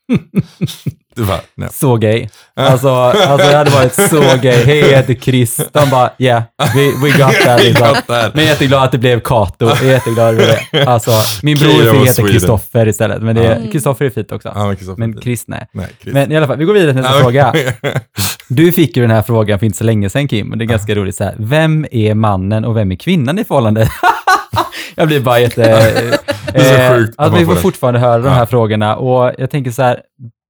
Bara, 1.16 1.40
nej. 1.54 1.68
Så 1.72 1.96
gay. 1.96 2.28
Alltså, 2.56 2.88
alltså 2.90 3.36
det 3.50 3.56
hade 3.56 3.70
varit 3.70 3.94
så 3.94 4.20
gay. 4.42 4.64
Hej, 4.64 4.78
jag 4.78 4.88
heter 4.96 5.14
Chris. 5.14 5.60
De 5.72 5.90
bara, 5.90 6.10
yeah, 6.18 6.42
we, 6.74 6.82
we 7.02 7.18
got 7.18 7.34
that. 7.44 7.62
Liksom. 7.64 7.96
Men 8.06 8.18
jag 8.34 8.38
är 8.38 8.42
jätteglad 8.48 8.82
att 8.84 8.92
det 8.92 8.98
blev 8.98 9.20
Kato. 9.20 9.66
Jag 9.66 9.82
är 9.82 9.86
jätteglad 9.92 10.34
över 10.34 10.58
det. 10.72 10.86
Alltså, 10.86 11.10
min 11.42 11.58
bror 11.58 11.70
Kira 11.70 11.92
fick 11.92 12.08
heta. 12.08 12.22
Kristoffer 12.22 12.88
istället. 12.88 13.22
Men 13.22 13.36
Mm. 13.36 13.70
Kristoffer 13.70 14.04
är 14.04 14.10
fint 14.10 14.32
också. 14.32 14.52
Ja, 14.54 14.66
men. 14.66 14.94
Men 15.12 15.20
Chris, 15.22 15.44
nej. 15.46 15.66
nej, 15.72 15.86
Chris. 16.02 16.14
Men 16.14 16.32
i 16.32 16.36
alla 16.36 16.46
fall, 16.46 16.56
vi 16.56 16.64
går 16.64 16.72
vidare 16.74 16.92
till 16.92 17.02
nästa 17.02 17.16
Ja, 17.16 17.22
fråga. 17.22 17.54
Du 18.48 18.72
fick 18.72 18.96
ju 18.96 19.02
den 19.02 19.10
här 19.10 19.22
frågan 19.22 19.58
för 19.58 19.66
inte 19.66 19.78
så 19.78 19.84
länge 19.84 20.10
sedan 20.10 20.28
Kim, 20.28 20.52
och 20.52 20.58
det 20.58 20.64
är 20.64 20.66
ganska 20.66 20.94
roligt 20.94 21.16
så 21.16 21.24
här. 21.24 21.34
Vem 21.38 21.86
är 21.90 22.14
mannen 22.14 22.64
och 22.64 22.76
vem 22.76 22.92
är 22.92 22.96
kvinnan 22.96 23.38
i 23.38 23.44
förhållande? 23.44 23.88
jag 24.94 25.06
blir 25.08 25.20
bara 25.20 25.40
jätte... 25.40 25.62
Det 26.52 26.58
är 26.60 26.88
så 26.90 26.94
sjukt 26.96 27.14
att 27.18 27.26
att 27.26 27.32
man 27.32 27.40
vi 27.40 27.46
får 27.46 27.54
fortfarande 27.54 28.00
höra 28.00 28.18
de 28.18 28.24
Ja. 28.26 28.30
här 28.32 28.46
frågorna 28.46 28.96
och 28.96 29.32
jag 29.38 29.50
tänker 29.50 29.70
så 29.70 29.82
här, 29.82 30.00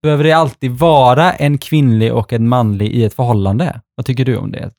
behöver 0.06 0.24
det 0.24 0.32
alltid 0.32 0.70
vara 0.70 1.32
en 1.32 1.58
kvinnlig 1.58 2.14
och 2.14 2.32
en 2.32 2.48
manlig 2.48 2.92
i 2.92 3.04
ett 3.04 3.14
förhållande? 3.14 3.80
Vad 3.94 4.06
tycker 4.06 4.24
du 4.24 4.36
om 4.36 4.52
det? 4.52 4.70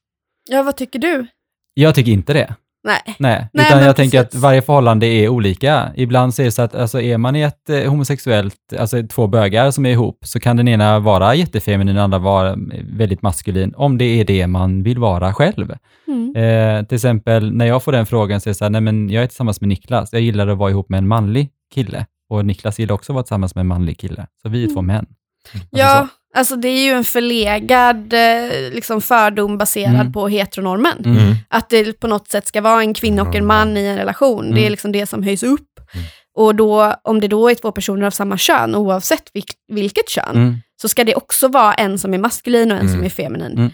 Ja, 0.49 0.63
vad 0.63 0.77
tycker 0.77 0.99
du? 0.99 1.27
Jag 1.73 1.95
tycker 1.95 2.11
inte 2.11 2.33
det. 2.33 2.55
Nej. 2.83 3.15
Nej, 3.19 3.47
Nej, 3.53 3.65
utan 3.67 3.83
jag 3.83 3.95
tänker 3.95 4.21
att 4.21 4.35
varje 4.35 4.61
förhållande 4.61 5.07
är 5.07 5.29
olika. 5.29 5.91
Ibland 5.95 6.33
så 6.33 6.41
är 6.41 6.45
det 6.45 6.51
så 6.51 6.61
att 6.61 6.75
alltså, 6.75 7.01
är 7.01 7.17
man 7.17 7.35
i 7.35 7.41
ett 7.41 7.69
eh, 7.69 7.89
homosexuellt, 7.89 8.55
alltså 8.79 9.07
två 9.07 9.27
bögar 9.27 9.71
som 9.71 9.85
är 9.85 9.89
ihop, 9.89 10.19
så 10.25 10.39
kan 10.39 10.57
den 10.57 10.67
ena 10.67 10.99
vara 10.99 11.35
jättefeminin 11.35 11.87
och 11.87 11.93
den 11.93 12.03
andra 12.03 12.19
vara 12.19 12.49
eh, 12.49 12.57
väldigt 12.83 13.21
maskulin, 13.21 13.73
om 13.77 13.97
det 13.97 14.05
är 14.05 14.25
det 14.25 14.47
man 14.47 14.83
vill 14.83 14.99
vara 14.99 15.33
själv. 15.33 15.75
Mm. 16.07 16.35
Eh, 16.35 16.85
till 16.85 16.95
exempel 16.95 17.53
när 17.53 17.65
jag 17.65 17.83
får 17.83 17.91
den 17.91 18.05
frågan 18.05 18.41
så 18.41 18.49
är 18.49 18.51
det 18.51 18.55
så 18.55 18.65
här, 18.65 18.69
nej 18.69 18.81
men 18.81 19.09
jag 19.09 19.23
är 19.23 19.27
tillsammans 19.27 19.61
med 19.61 19.67
Niklas, 19.67 20.13
jag 20.13 20.21
gillar 20.21 20.47
att 20.47 20.57
vara 20.57 20.71
ihop 20.71 20.89
med 20.89 20.97
en 20.97 21.07
manlig 21.07 21.49
kille. 21.73 22.05
Och 22.29 22.45
Niklas 22.45 22.79
gillar 22.79 22.95
också 22.95 23.11
att 23.11 23.15
vara 23.15 23.23
tillsammans 23.23 23.55
med 23.55 23.61
en 23.61 23.67
manlig 23.67 23.99
kille. 23.99 24.27
Så 24.41 24.49
vi 24.49 24.63
är 24.63 24.73
två 24.73 24.81
män. 24.81 25.05
Alltså 25.53 25.67
Ja, 25.71 26.07
alltså 26.35 26.55
det 26.55 26.67
är 26.69 26.83
ju 26.85 26.91
en 26.91 27.03
förlegad 27.03 28.13
eh, 28.13 28.71
liksom 28.73 29.01
fördom 29.01 29.57
baserad 29.57 29.93
Mm. 29.95 30.11
på 30.13 30.27
heteronormen. 30.27 30.97
Mm. 31.05 31.17
Mm. 31.17 31.35
Att 31.49 31.69
det 31.69 31.99
på 31.99 32.07
något 32.07 32.27
sätt 32.27 32.47
ska 32.47 32.61
vara 32.61 32.81
en 32.81 32.93
kvinna 32.93 33.21
och 33.21 33.35
en 33.35 33.45
man 33.45 33.77
i 33.77 33.85
en 33.85 33.97
relation. 33.97 34.43
Det 34.51 34.57
är 34.59 34.61
Mm. 34.61 34.71
liksom 34.71 34.91
det 34.91 35.05
som 35.05 35.23
höjs 35.23 35.43
upp. 35.43 35.69
Mm. 35.93 36.05
Och 36.37 36.55
då, 36.55 36.93
om 37.03 37.19
det 37.19 37.27
då 37.27 37.49
är 37.49 37.55
två 37.55 37.71
personer 37.71 38.07
av 38.07 38.11
samma 38.11 38.37
kön, 38.37 38.75
oavsett 38.75 39.23
vilk, 39.33 39.51
vilket 39.73 40.09
kön, 40.09 40.35
Mm. 40.35 40.57
så 40.81 40.89
ska 40.89 41.03
det 41.03 41.15
också 41.15 41.47
vara 41.47 41.73
en 41.73 41.99
som 41.99 42.13
är 42.13 42.17
maskulin 42.17 42.71
och 42.71 42.77
en 42.77 42.85
Mm. 42.85 42.93
som 42.95 43.05
är 43.05 43.09
feminin. 43.09 43.51
Mm. 43.57 43.71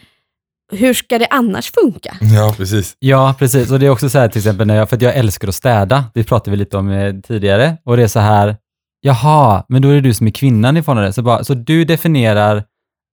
Hur 0.71 0.93
ska 0.93 1.19
det 1.19 1.27
annars 1.29 1.71
funka? 1.71 2.17
Ja, 2.35 2.53
precis. 2.57 2.95
Ja, 2.99 3.35
precis. 3.39 3.71
Och 3.71 3.79
det 3.79 3.85
är 3.85 3.89
också 3.89 4.09
så 4.09 4.19
här 4.19 4.27
till 4.27 4.39
exempel, 4.39 4.67
när 4.67 4.75
jag, 4.75 4.89
för 4.89 4.95
att 4.95 5.01
jag 5.01 5.15
älskar 5.15 5.47
att 5.47 5.55
städa, 5.55 6.05
det 6.13 6.23
pratade 6.23 6.51
vi 6.51 6.57
lite 6.57 6.77
om 6.77 6.89
eh, 6.89 7.13
tidigare, 7.27 7.77
och 7.85 7.97
det 7.97 8.03
är 8.03 8.07
så 8.07 8.19
här, 8.19 8.55
jaha, 9.03 9.63
men 9.69 9.81
då 9.81 9.89
är 9.89 9.93
det 9.93 10.01
du 10.01 10.13
som 10.13 10.27
är 10.27 10.31
kvinnan 10.31 10.77
i 10.77 10.83
förhållandet. 10.83 11.15
Så, 11.15 11.21
bara, 11.21 11.43
så 11.43 11.53
du 11.53 11.85
definierar 11.85 12.63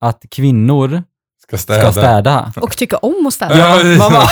att 0.05 0.25
kvinnor 0.31 1.03
Ska 1.43 1.59
städa. 1.59 1.81
ska 1.81 1.93
städa? 1.93 2.53
Och 2.57 2.77
tycka 2.77 2.97
om 2.97 3.27
att 3.27 3.35
städa. 3.35 3.59
Ja, 3.59 3.99
man 3.99 4.13
bara, 4.13 4.27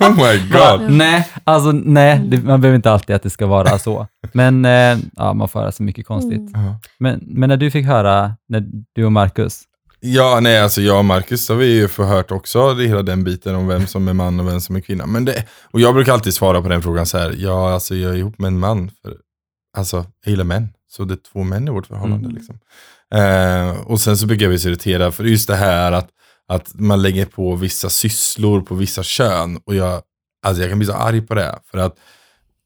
Oh 0.08 0.10
my 0.16 0.38
god. 0.52 0.90
nej, 0.92 1.28
alltså 1.44 1.72
nej, 1.72 2.18
det, 2.26 2.38
man 2.42 2.60
behöver 2.60 2.76
inte 2.76 2.90
alltid 2.90 3.16
att 3.16 3.22
det 3.22 3.30
ska 3.30 3.46
vara 3.46 3.78
så. 3.78 4.06
Men 4.32 4.64
eh, 4.64 4.98
ja, 5.16 5.32
man 5.34 5.48
får 5.48 5.60
höra 5.60 5.72
så 5.72 5.82
mycket 5.82 6.06
konstigt. 6.06 6.54
Mm. 6.56 6.74
Men, 6.98 7.20
men 7.26 7.48
när 7.48 7.56
du 7.56 7.70
fick 7.70 7.86
höra, 7.86 8.32
när 8.48 8.64
du 8.94 9.04
och 9.04 9.12
Marcus, 9.12 9.62
Ja, 10.04 10.38
nej, 10.42 10.60
alltså 10.60 10.80
jag 10.80 10.98
och 10.98 11.04
Marcus 11.04 11.48
har 11.48 11.56
vi 11.56 11.66
ju 11.74 11.88
förhört 11.88 12.30
också, 12.30 12.74
det, 12.74 12.84
hela 12.86 13.02
den 13.02 13.24
biten 13.24 13.54
om 13.54 13.66
vem 13.66 13.86
som 13.86 14.08
är 14.08 14.12
man 14.12 14.40
och 14.40 14.46
vem 14.48 14.60
som 14.60 14.76
är 14.76 14.80
kvinna. 14.80 15.06
Men 15.06 15.24
det, 15.24 15.44
och 15.70 15.80
jag 15.80 15.94
brukar 15.94 16.12
alltid 16.12 16.34
svara 16.34 16.62
på 16.62 16.68
den 16.68 16.82
frågan 16.82 17.06
så 17.06 17.18
här, 17.18 17.34
ja, 17.38 17.72
alltså 17.74 17.94
jag 17.94 18.12
är 18.12 18.16
ihop 18.16 18.38
med 18.38 18.48
en 18.48 18.58
man, 18.58 18.90
för, 19.02 19.14
alltså 19.76 19.96
jag 20.24 20.30
gillar 20.30 20.44
män, 20.44 20.68
så 20.90 21.04
det 21.04 21.14
är 21.14 21.32
två 21.32 21.42
män 21.42 21.68
i 21.68 21.70
vårt 21.70 21.86
förhållande. 21.86 22.28
Mm. 22.28 22.36
Liksom. 22.36 22.58
Eh, 23.14 23.70
och 23.80 24.00
sen 24.00 24.16
så 24.16 24.26
brukar 24.26 24.48
vi 24.48 24.58
så 24.58 24.68
irritera, 24.68 25.12
för 25.12 25.24
just 25.24 25.48
det 25.48 25.56
här 25.56 25.92
att, 25.92 26.08
att 26.48 26.74
man 26.74 27.02
lägger 27.02 27.26
på 27.26 27.56
vissa 27.56 27.90
sysslor 27.90 28.60
på 28.60 28.74
vissa 28.74 29.02
kön, 29.02 29.60
och 29.64 29.74
jag, 29.74 30.02
alltså 30.46 30.62
jag 30.62 30.70
kan 30.70 30.78
bli 30.78 30.86
så 30.86 30.92
arg 30.92 31.20
på 31.20 31.34
det, 31.34 31.58
för 31.70 31.78
att, 31.78 31.96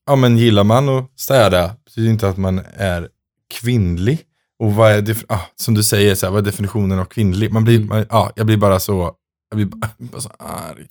ja 0.06 0.16
men 0.16 0.38
gillar 0.38 0.64
man 0.64 0.88
att 0.88 1.10
städa, 1.16 1.70
betyder 1.84 2.10
inte 2.10 2.28
att 2.28 2.36
man 2.36 2.60
är 2.76 3.08
kvinnlig. 3.60 4.18
Och 4.58 4.74
vad 4.74 4.92
är 4.92 5.02
det, 5.02 5.24
ah, 5.28 5.40
som 5.56 5.74
du 5.74 5.82
säger, 5.82 6.14
så 6.14 6.26
här, 6.26 6.30
vad 6.32 6.40
är 6.40 6.44
definitionen 6.44 6.98
av 6.98 7.04
kvinnlig? 7.04 7.52
Man 7.52 7.64
blir, 7.64 7.80
man, 7.80 8.06
ah, 8.10 8.30
jag 8.36 8.46
blir 8.46 8.56
bara 8.56 8.80
så, 8.80 9.12
jag 9.50 9.56
blir 9.56 9.66
bara, 9.66 9.90
bara 9.98 10.20
så 10.20 10.30
arg. 10.38 10.86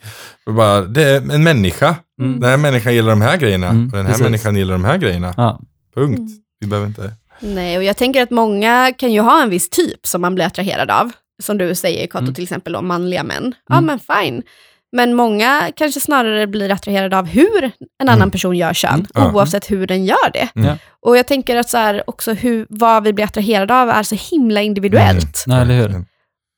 Jag 0.45 0.55
bara, 0.55 0.81
det 0.81 1.03
är 1.03 1.31
en 1.31 1.43
människa. 1.43 1.95
Mm. 2.21 2.39
Den 2.39 2.49
här 2.49 2.57
människan 2.57 2.93
gillar 2.93 3.09
de 3.09 3.21
här 3.21 3.37
grejerna. 3.37 3.67
Mm, 3.67 3.85
och 3.85 3.91
den 3.91 4.05
här 4.05 4.13
precis. 4.13 4.23
människan 4.23 4.55
gillar 4.55 4.73
de 4.73 4.83
här 4.83 4.97
grejerna. 4.97 5.33
ja, 5.37 5.61
Punkt. 5.95 6.19
Mm. 6.19 6.31
Vi 6.59 6.67
behöver 6.67 6.87
inte... 6.87 7.11
Nej, 7.39 7.77
och 7.77 7.83
jag 7.83 7.97
tänker 7.97 8.23
att 8.23 8.29
många 8.31 8.93
kan 8.97 9.13
ju 9.13 9.19
ha 9.21 9.41
en 9.43 9.49
viss 9.49 9.69
typ 9.69 10.07
som 10.07 10.21
man 10.21 10.35
blir 10.35 10.45
attraherad 10.45 10.91
av. 10.91 11.11
Som 11.43 11.57
du 11.57 11.75
säger, 11.75 12.07
Kato, 12.07 12.23
Mm. 12.23 12.33
till 12.33 12.43
exempel 12.43 12.75
om 12.75 12.87
manliga 12.87 13.23
män. 13.23 13.55
Ja, 13.69 13.75
Mm. 13.77 13.85
men 13.85 13.99
fine. 13.99 14.43
Men 14.91 15.13
många 15.13 15.71
kanske 15.75 15.99
snarare 15.99 16.47
blir 16.47 16.71
attraherade 16.71 17.17
av 17.17 17.25
hur 17.25 17.63
en 17.63 17.71
annan 18.09 18.15
Mm. 18.21 18.31
person 18.31 18.57
gör 18.57 18.73
kön, 18.73 19.07
Mm. 19.15 19.35
Oavsett 19.35 19.71
hur 19.71 19.87
den 19.87 20.05
gör 20.05 20.31
det. 20.33 20.47
Mm. 20.55 20.77
Och 20.99 21.17
jag 21.17 21.27
tänker 21.27 21.55
att 21.55 21.69
så 21.69 21.77
här, 21.77 22.03
också 22.09 22.33
hur, 22.33 22.65
vad 22.69 23.03
vi 23.03 23.13
blir 23.13 23.25
attraherade 23.25 23.75
av 23.81 23.89
är 23.89 24.03
så 24.03 24.15
himla 24.15 24.61
individuellt. 24.61 25.43
Nej, 25.47 25.61
eller 25.61 25.75
hur? 25.81 26.05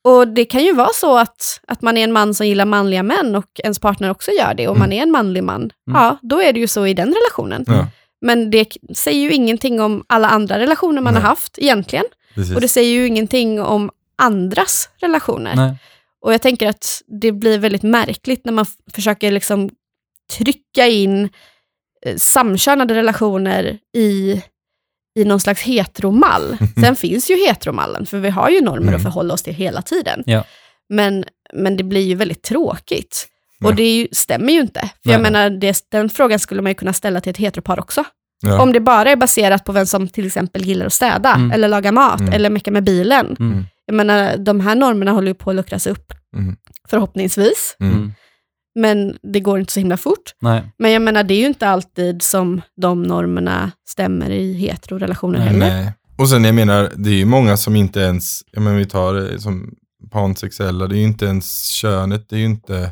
Och 0.08 0.28
det 0.28 0.46
kan 0.46 0.64
ju 0.64 0.74
vara 0.74 0.90
så 0.94 1.18
att, 1.18 1.60
att 1.68 1.82
man 1.82 1.98
är 1.98 2.04
en 2.04 2.12
man 2.14 2.34
som 2.34 2.48
gillar 2.48 2.66
manliga 2.66 3.04
män 3.04 3.36
och 3.36 3.46
ens 3.64 3.80
partner 3.80 4.10
också 4.12 4.32
gör 4.32 4.54
det, 4.54 4.68
och 4.68 4.76
Mm. 4.76 4.80
man 4.90 4.94
är 4.94 5.04
en 5.04 5.12
manlig 5.12 5.44
man. 5.44 5.70
Ja, 5.94 6.18
då 6.22 6.42
är 6.42 6.54
det 6.54 6.60
ju 6.60 6.68
så 6.68 6.88
i 6.88 6.94
den 6.94 7.14
relationen. 7.14 7.64
Ja, 7.68 7.88
Men 8.22 8.51
det 8.51 8.78
säger 8.95 9.22
ju 9.22 9.34
ingenting 9.34 9.82
om 9.82 10.03
alla 10.07 10.28
andra 10.28 10.59
relationer 10.59 11.01
man 11.01 11.13
Nej. 11.13 11.22
har 11.24 11.30
haft 11.30 11.57
egentligen. 11.59 12.05
precis. 12.36 12.55
Och 12.55 12.61
det 12.61 12.68
säger 12.68 12.91
ju 12.93 13.07
ingenting 13.07 13.61
om 13.61 13.89
andras 14.18 14.89
relationer. 14.99 15.55
Nej. 15.55 15.76
Och 16.22 16.34
jag 16.34 16.41
tänker 16.41 16.68
att 16.68 17.01
det 17.22 17.32
blir 17.32 17.57
väldigt 17.57 17.84
märkligt 17.84 18.45
när 18.45 18.53
man 18.53 18.65
försöker 18.93 19.32
liksom 19.32 19.70
trycka 20.38 20.88
in 20.88 21.30
eh, 22.05 22.15
samkönade 22.18 22.93
relationer 22.93 23.78
i, 23.95 24.41
i 25.20 25.26
någon 25.26 25.39
slags 25.39 25.61
heteromall. 25.61 26.57
Sen 26.84 26.95
finns 26.95 27.30
ju 27.30 27.36
heteromallen, 27.47 28.05
för 28.05 28.18
vi 28.20 28.30
har 28.30 28.49
ju 28.49 28.61
normer 28.61 28.82
Mm. 28.82 28.95
att 28.95 29.03
förhålla 29.03 29.34
oss 29.34 29.43
till 29.43 29.53
hela 29.53 29.82
tiden. 29.82 30.24
Ja. 30.26 30.43
Men, 30.89 31.26
men 31.53 31.78
det 31.78 31.84
blir 31.84 32.01
ju 32.01 32.15
väldigt 32.15 32.43
tråkigt. 32.43 33.28
Ja. 33.60 33.68
Och 33.68 33.76
det 33.76 33.95
ju, 33.97 34.08
stämmer 34.12 34.53
ju 34.53 34.60
inte. 34.60 34.80
För 35.03 35.12
jag 35.12 35.22
Nej. 35.22 35.32
menar, 35.32 35.49
det, 35.49 35.78
den 35.91 36.10
frågan 36.10 36.39
skulle 36.39 36.62
man 36.62 36.70
ju 36.72 36.76
kunna 36.76 36.93
ställa 36.93 37.22
till 37.22 37.30
ett 37.30 37.38
heteropar 37.38 37.80
också. 37.80 38.03
Ja. 38.41 38.62
Om 38.62 38.74
det 38.74 38.80
bara 38.80 39.12
är 39.12 39.16
baserat 39.16 39.64
på 39.66 39.72
vem 39.72 39.86
som 39.86 40.08
till 40.08 40.26
exempel 40.28 40.66
gillar 40.66 40.86
att 40.86 40.93
städa, 40.93 41.34
Mm. 41.34 41.51
eller 41.51 41.68
laga 41.68 41.91
mat, 41.91 42.20
Mm. 42.20 42.34
eller 42.34 42.49
mecka 42.49 42.72
med 42.72 42.84
bilen. 42.84 43.36
Mm. 43.39 43.64
Jag 43.86 43.95
menar, 43.95 44.38
de 44.38 44.60
här 44.60 44.76
normerna 44.76 45.12
håller 45.12 45.28
ju 45.28 45.34
på 45.34 45.49
att 45.49 45.55
luckras 45.55 45.88
upp, 45.88 46.14
Mm. 46.36 46.55
förhoppningsvis. 46.89 47.76
Mm. 47.80 47.93
Mm. 47.93 48.14
Men 48.80 49.18
det 49.34 49.39
går 49.39 49.60
inte 49.60 49.74
så 49.74 49.80
himla 49.80 49.97
fort. 49.97 50.34
Nej. 50.41 50.64
Men 50.78 50.91
jag 50.91 51.01
menar, 51.01 51.24
det 51.24 51.34
är 51.34 51.39
ju 51.39 51.45
inte 51.47 51.68
alltid 51.68 52.22
som 52.22 52.62
de 52.82 53.03
normerna 53.03 53.72
stämmer 53.89 54.30
i 54.30 54.53
heterorelationer 54.53 55.39
Nej, 55.39 55.47
heller. 55.47 55.70
Nej. 55.70 55.91
Och 56.18 56.30
sen 56.30 56.43
jag 56.43 56.55
menar, 56.55 56.91
det 56.95 57.10
är 57.10 57.14
ju 57.14 57.26
många 57.26 57.58
som 57.58 57.76
inte 57.76 57.99
ens, 57.99 58.41
ja 58.51 58.60
men 58.62 58.76
vi 58.78 58.86
tar 58.86 59.14
det 59.14 59.39
som 59.39 59.74
pansexuella, 60.12 60.88
det 60.88 60.95
är 60.95 60.99
ju 60.99 61.03
inte 61.03 61.26
ens 61.26 61.66
könet, 61.68 62.30
det 62.30 62.36
är 62.36 62.39
ju 62.39 62.45
inte 62.45 62.91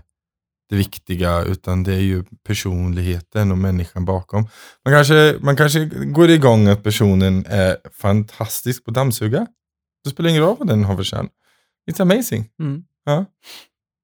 det 0.69 0.75
viktiga, 0.75 1.43
utan 1.43 1.83
det 1.83 1.93
är 1.93 1.99
ju 1.99 2.23
personligheten 2.47 3.51
och 3.51 3.57
människan 3.57 4.05
bakom. 4.05 4.47
Man 4.85 4.93
kanske, 4.93 5.35
man 5.41 5.55
kanske 5.55 5.85
går 5.85 6.29
igång 6.29 6.67
att 6.67 6.83
personen 6.83 7.45
är 7.49 7.77
fantastisk 8.01 8.85
på 8.85 8.91
dammsuga. 8.91 9.47
Det 10.03 10.09
spelar 10.09 10.29
ingen 10.29 10.41
roll 10.41 10.55
vad 10.59 10.67
den 10.67 10.83
har 10.83 10.95
för 10.95 11.03
kön. 11.03 11.29
It's 11.91 12.01
amazing. 12.01 12.49
Mm. 12.59 12.83
Ja. 13.05 13.25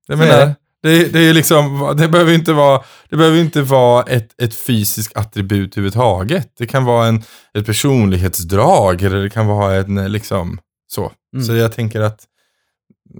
Jag 0.07 0.17
menar, 0.17 0.45
det. 0.45 0.55
det, 0.81 1.13
det, 1.13 1.19
är 1.19 1.33
liksom, 1.33 1.93
det 1.97 2.07
behöver 2.07 2.33
inte 2.33 2.53
vara, 2.53 2.83
det 3.09 3.17
behöver 3.17 3.39
inte 3.39 3.61
vara 3.61 4.03
ett, 4.03 4.41
ett 4.41 4.55
fysiskt 4.55 5.17
attribut 5.17 5.77
överhuvudtaget. 5.77 6.51
Det 6.57 6.67
kan 6.67 6.85
vara 6.85 7.07
en, 7.07 7.23
ett 7.53 7.65
personlighetsdrag 7.65 9.01
eller 9.01 9.23
det 9.23 9.29
kan 9.29 9.47
vara 9.47 9.75
en 9.75 10.11
liksom 10.11 10.59
så. 10.87 11.11
Mm. 11.35 11.45
Så 11.45 11.53
jag 11.53 11.71
tänker 11.71 12.01
att 12.01 12.27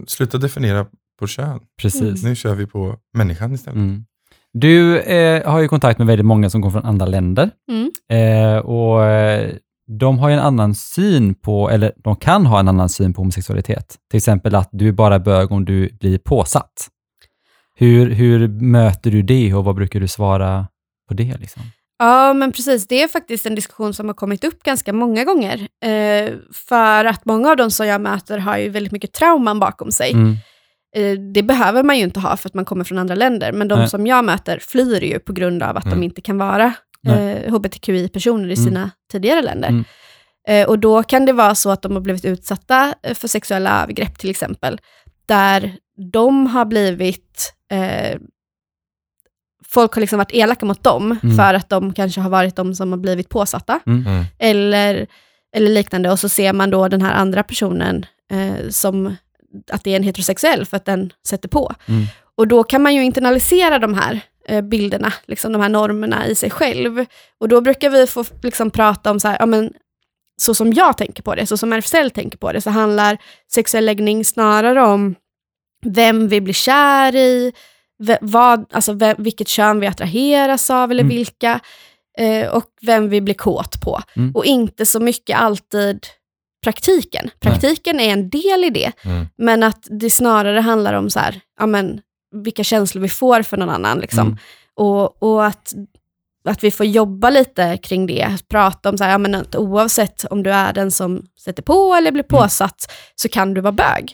sluta 0.08 0.38
definiera 0.38 0.86
på 1.22 1.28
kön. 1.28 1.60
Precis. 1.82 2.24
Nu 2.24 2.36
kör 2.36 2.56
vi 2.56 2.66
på 2.66 2.96
människan 3.18 3.54
istället. 3.54 3.76
Mm. 3.76 4.06
Du 4.54 5.00
eh, 5.00 5.52
har 5.52 5.60
ju 5.60 5.68
kontakt 5.68 5.98
med 5.98 6.08
väldigt 6.08 6.26
många 6.26 6.50
som 6.50 6.62
kommer 6.62 6.72
från 6.72 6.86
andra 6.86 7.06
länder. 7.06 7.50
Mm. 7.72 7.92
Eh, 8.10 8.58
och 8.58 9.06
eh, 9.06 9.52
de 10.00 10.20
har 10.20 10.30
ju 10.30 10.34
en 10.34 10.40
annan 10.40 10.76
syn 10.76 11.36
på, 11.36 11.70
eller 11.70 11.92
de 11.98 12.16
kan 12.16 12.46
ha 12.46 12.60
en 12.60 12.68
annan 12.68 12.90
syn 12.90 13.14
på 13.14 13.22
homosexualitet. 13.22 13.96
Till 14.10 14.18
exempel 14.18 14.56
att 14.56 14.70
du 14.72 14.88
är 14.88 14.92
bara 14.92 15.20
bög 15.20 15.52
om 15.52 15.66
du 15.66 15.90
blir 16.00 16.18
påsatt. 16.18 16.90
Hur, 17.76 18.10
hur 18.10 18.48
möter 18.48 19.12
du 19.12 19.22
det 19.22 19.54
och 19.54 19.66
vad 19.66 19.76
brukar 19.76 20.00
du 20.00 20.08
svara 20.08 20.68
på 21.08 21.14
det? 21.14 21.38
Liksom? 21.38 21.62
Ja, 22.00 22.34
men 22.34 22.52
precis. 22.52 22.88
Det 22.88 23.04
är 23.04 23.08
faktiskt 23.08 23.46
en 23.46 23.56
diskussion 23.56 23.94
som 23.94 24.08
har 24.08 24.14
kommit 24.14 24.44
upp 24.44 24.64
ganska 24.64 24.94
många 24.94 25.24
gånger. 25.24 25.68
Eh, 25.84 26.32
för 26.54 27.06
att 27.06 27.26
många 27.26 27.50
av 27.50 27.58
de 27.58 27.72
som 27.72 27.88
jag 27.88 28.02
möter 28.02 28.38
har 28.38 28.58
ju 28.58 28.70
väldigt 28.70 28.92
mycket 28.92 29.14
trauman 29.14 29.60
bakom 29.60 29.92
sig. 29.92 30.12
Mm. 30.12 30.36
Eh, 30.96 31.18
det 31.34 31.44
behöver 31.44 31.84
man 31.84 31.98
ju 31.98 32.04
inte 32.04 32.20
ha 32.20 32.38
för 32.38 32.50
att 32.50 32.54
man 32.54 32.66
kommer 32.66 32.84
från 32.84 32.98
andra 32.98 33.16
länder, 33.16 33.52
men 33.52 33.68
de 33.68 33.80
Nej. 33.80 33.90
som 33.90 34.08
jag 34.08 34.26
möter 34.26 34.60
flyr 34.62 35.04
ju 35.04 35.20
på 35.20 35.34
grund 35.34 35.64
av 35.64 35.78
att 35.78 35.86
Mm. 35.86 36.00
de 36.00 36.06
inte 36.06 36.22
kan 36.22 36.38
vara 36.38 36.74
eh, 37.08 37.52
hbtqi-personer 37.54 38.50
i 38.50 38.54
Mm. 38.54 38.66
sina 38.66 38.92
tidigare 39.12 39.42
länder. 39.42 39.70
Mm. 39.70 39.84
Eh, 40.48 40.68
och 40.68 40.80
då 40.80 41.04
kan 41.04 41.26
det 41.26 41.34
vara 41.34 41.56
så 41.56 41.70
att 41.70 41.82
de 41.82 41.92
har 41.92 42.02
blivit 42.02 42.26
utsatta 42.26 42.96
eh, 43.04 43.14
för 43.14 43.28
sexuella 43.28 43.84
övergrepp 43.84 44.18
till 44.20 44.30
exempel, 44.30 44.80
där 45.26 45.76
de 46.12 46.48
har 46.48 46.66
blivit 46.66 47.54
eh, 47.72 48.20
Folk 49.68 49.94
har 49.94 50.00
liksom 50.02 50.18
varit 50.18 50.32
elaka 50.34 50.66
mot 50.66 50.84
dem 50.84 51.18
Mm. 51.24 51.38
för 51.38 51.54
att 51.54 51.70
de 51.70 51.94
kanske 51.94 52.22
har 52.22 52.30
varit 52.30 52.56
de 52.56 52.76
som 52.76 52.92
har 52.92 53.00
blivit 53.00 53.30
påsatta 53.30 53.80
Mm. 53.88 54.24
eller, 54.40 55.08
eller 55.56 55.70
liknande. 55.70 56.12
Och 56.12 56.20
så 56.20 56.30
ser 56.30 56.54
man 56.54 56.70
då 56.70 56.88
den 56.88 57.02
här 57.02 57.14
andra 57.14 57.44
personen 57.44 58.06
eh, 58.32 58.70
som 58.70 59.16
att 59.72 59.84
det 59.84 59.92
är 59.92 59.96
en 59.96 60.04
heterosexuell 60.04 60.66
för 60.66 60.78
att 60.78 60.86
den 60.86 61.14
sätter 61.28 61.50
på. 61.50 61.74
Mm. 61.88 62.06
Och 62.36 62.48
då 62.48 62.64
kan 62.64 62.82
man 62.84 62.96
ju 62.96 63.04
internalisera 63.04 63.80
de 63.80 63.94
här 63.94 64.20
eh, 64.48 64.62
bilderna, 64.62 65.14
liksom 65.26 65.54
de 65.54 65.62
här 65.62 65.70
normerna 65.70 66.28
i 66.28 66.36
sig 66.36 66.50
själv. 66.50 67.06
Och 67.40 67.48
då 67.48 67.62
brukar 67.62 67.90
vi 67.90 68.08
få 68.08 68.26
liksom, 68.44 68.72
prata 68.72 69.12
om 69.12 69.20
så 69.20 69.28
här, 69.28 69.38
ja 69.40 69.46
men 69.46 69.74
så 70.42 70.54
som 70.54 70.74
jag 70.74 70.98
tänker 70.98 71.24
på 71.24 71.36
det, 71.36 71.46
så 71.46 71.58
som 71.58 71.74
RFSL 71.74 72.12
tänker 72.12 72.38
på 72.38 72.52
det, 72.52 72.62
så 72.62 72.70
handlar 72.70 73.18
sexuell 73.54 73.86
läggning 73.86 74.26
snarare 74.26 74.82
om 74.82 75.16
vem 75.86 76.28
vi 76.28 76.42
blir 76.42 76.54
kär 76.54 77.16
i, 77.16 77.54
vad, 78.22 78.66
alltså 78.72 78.94
vem, 78.94 79.16
vilket 79.20 79.48
kön 79.48 79.80
vi 79.80 79.88
attraheras 79.88 80.70
av 80.70 80.92
eller 80.92 81.04
Mm. 81.04 81.16
vilka, 81.16 81.60
eh, 82.18 82.48
och 82.48 82.66
vem 82.82 83.10
vi 83.10 83.22
blir 83.22 83.34
kåt 83.36 83.82
på. 83.82 84.02
Mm. 84.16 84.36
Och 84.36 84.46
inte 84.46 84.86
så 84.86 85.00
mycket 85.00 85.38
alltid 85.40 86.08
praktiken. 86.64 87.30
Praktiken 87.40 88.00
är 88.00 88.14
en 88.14 88.30
del 88.30 88.64
i 88.64 88.70
det, 88.70 88.92
Mm. 89.06 89.28
men 89.38 89.64
att 89.64 89.88
det 90.02 90.10
snarare 90.10 90.60
handlar 90.60 90.94
om 90.94 91.10
så 91.10 91.20
här, 91.20 91.42
ja, 91.60 91.66
men, 91.66 92.02
vilka 92.44 92.64
känslor 92.64 93.02
vi 93.02 93.10
får 93.10 93.42
för 93.42 93.58
någon 93.58 93.70
annan. 93.70 94.00
Liksom. 94.00 94.28
Mm. 94.28 94.38
Och, 94.76 95.24
och 95.24 95.46
att, 95.46 95.74
att 96.50 96.64
vi 96.64 96.72
får 96.72 96.86
jobba 96.86 97.30
lite 97.30 97.78
kring 97.78 98.06
det. 98.08 98.38
Prata 98.50 98.90
om 98.90 98.98
så 98.98 99.04
här, 99.04 99.12
ja, 99.12 99.18
men 99.18 99.36
att 99.36 99.56
oavsett 99.56 100.26
om 100.26 100.44
du 100.44 100.52
är 100.52 100.74
den 100.74 100.92
som 100.92 101.26
sätter 101.40 101.64
på 101.64 101.94
eller 101.96 102.12
blir 102.12 102.26
Mm. 102.30 102.42
påsatt, 102.44 102.92
så 103.16 103.30
kan 103.30 103.54
du 103.54 103.62
vara 103.62 103.72
bög. 103.72 104.14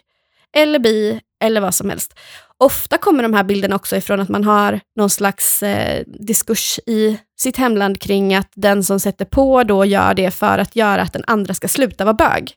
Eller 0.56 0.80
bi, 0.80 1.20
eller 1.43 1.62
vad 1.62 1.76
som 1.76 1.89
helst. 1.89 2.20
Ofta 2.58 2.98
kommer 2.98 3.24
de 3.24 3.34
här 3.34 3.43
bilderna 3.43 3.76
också 3.76 3.95
ifrån 3.95 4.20
att 4.20 4.30
man 4.30 4.43
har 4.43 4.80
någon 4.95 5.10
slags 5.10 5.64
eh, 5.64 6.04
diskurs 6.20 6.80
i 6.86 7.18
sitt 7.39 7.57
hemland 7.57 8.01
kring 8.01 8.35
att 8.35 8.51
den 8.55 8.83
som 8.83 8.99
sätter 8.99 9.25
på 9.25 9.63
då 9.63 9.85
gör 9.85 10.13
det 10.13 10.31
för 10.31 10.57
att 10.57 10.75
göra 10.75 11.01
att 11.01 11.13
den 11.13 11.23
andra 11.27 11.53
ska 11.53 11.67
sluta 11.67 12.05
vara 12.05 12.13
bög. 12.13 12.51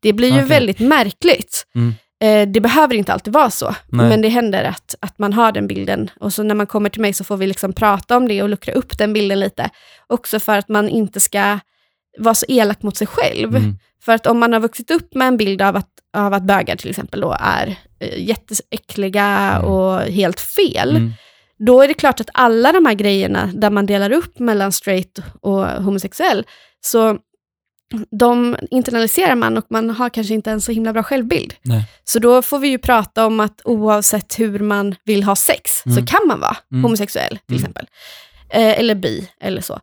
Det 0.00 0.12
blir 0.12 0.28
ju 0.28 0.34
Okej. 0.34 0.48
väldigt 0.48 0.78
märkligt. 0.80 1.66
Mm. 1.74 1.94
Eh, 2.20 2.48
det 2.52 2.60
behöver 2.60 2.94
inte 2.94 3.12
alltid 3.12 3.32
vara 3.32 3.50
så, 3.50 3.74
Nej. 3.86 4.08
men 4.08 4.22
det 4.22 4.28
händer 4.28 4.64
att, 4.64 4.94
att 5.00 5.18
man 5.18 5.32
har 5.32 5.52
den 5.52 5.66
bilden. 5.66 6.10
Och 6.20 6.32
så 6.32 6.42
när 6.42 6.54
man 6.54 6.66
kommer 6.66 6.88
till 6.90 7.00
mig 7.00 7.12
så 7.12 7.24
får 7.24 7.36
vi 7.36 7.46
liksom 7.46 7.72
prata 7.72 8.16
om 8.16 8.28
det 8.28 8.42
och 8.42 8.48
luckra 8.48 8.74
upp 8.74 8.98
den 8.98 9.12
bilden 9.12 9.40
lite. 9.40 9.70
Också 10.06 10.40
för 10.40 10.58
att 10.58 10.68
man 10.68 10.88
inte 10.88 11.20
ska 11.20 11.58
vara 12.18 12.34
så 12.34 12.46
elak 12.48 12.82
mot 12.82 12.96
sig 12.96 13.06
själv. 13.06 13.56
Mm. 13.56 13.78
För 14.04 14.12
att 14.12 14.26
om 14.26 14.38
man 14.38 14.52
har 14.52 14.60
vuxit 14.60 14.90
upp 14.90 15.14
med 15.14 15.28
en 15.28 15.36
bild 15.36 15.62
av 15.62 15.76
att, 15.76 15.88
av 16.16 16.34
att 16.34 16.42
bögar 16.42 16.76
till 16.76 16.90
exempel 16.90 17.20
då 17.20 17.36
är 17.40 17.76
eh, 18.00 18.28
jätteäckliga 18.28 19.26
Mm. 19.56 19.64
och 19.64 20.00
helt 20.00 20.40
fel, 20.40 20.90
Mm. 20.96 21.12
Då 21.58 21.82
är 21.82 21.88
det 21.88 21.94
klart 21.94 22.20
att 22.20 22.30
alla 22.34 22.72
de 22.72 22.86
här 22.86 22.94
grejerna 22.94 23.50
där 23.54 23.70
man 23.70 23.86
delar 23.86 24.10
upp 24.12 24.38
mellan 24.38 24.72
straight 24.72 25.18
och 25.40 25.66
homosexuell, 25.66 26.46
så 26.80 27.18
de 28.18 28.56
internaliserar 28.70 29.34
man 29.34 29.56
och 29.58 29.66
man 29.70 29.90
har 29.90 30.08
kanske 30.10 30.34
inte 30.34 30.50
en 30.50 30.60
så 30.60 30.72
himla 30.72 30.92
bra 30.92 31.02
självbild. 31.02 31.54
Nej. 31.62 31.84
Så 32.04 32.18
då 32.18 32.42
får 32.42 32.58
vi 32.58 32.68
ju 32.68 32.78
prata 32.78 33.26
om 33.26 33.40
att 33.40 33.60
oavsett 33.64 34.38
hur 34.38 34.58
man 34.58 34.94
vill 35.04 35.22
ha 35.22 35.36
sex, 35.36 35.82
Mm. 35.86 35.96
så 35.98 36.06
kan 36.06 36.26
man 36.28 36.40
vara 36.40 36.56
Mm. 36.72 36.84
homosexuell 36.84 37.28
till 37.46 37.56
Mm. 37.56 37.58
exempel. 37.58 37.86
Eh, 38.50 38.78
eller 38.80 38.94
bi, 38.94 39.28
eller 39.40 39.60
så. 39.60 39.80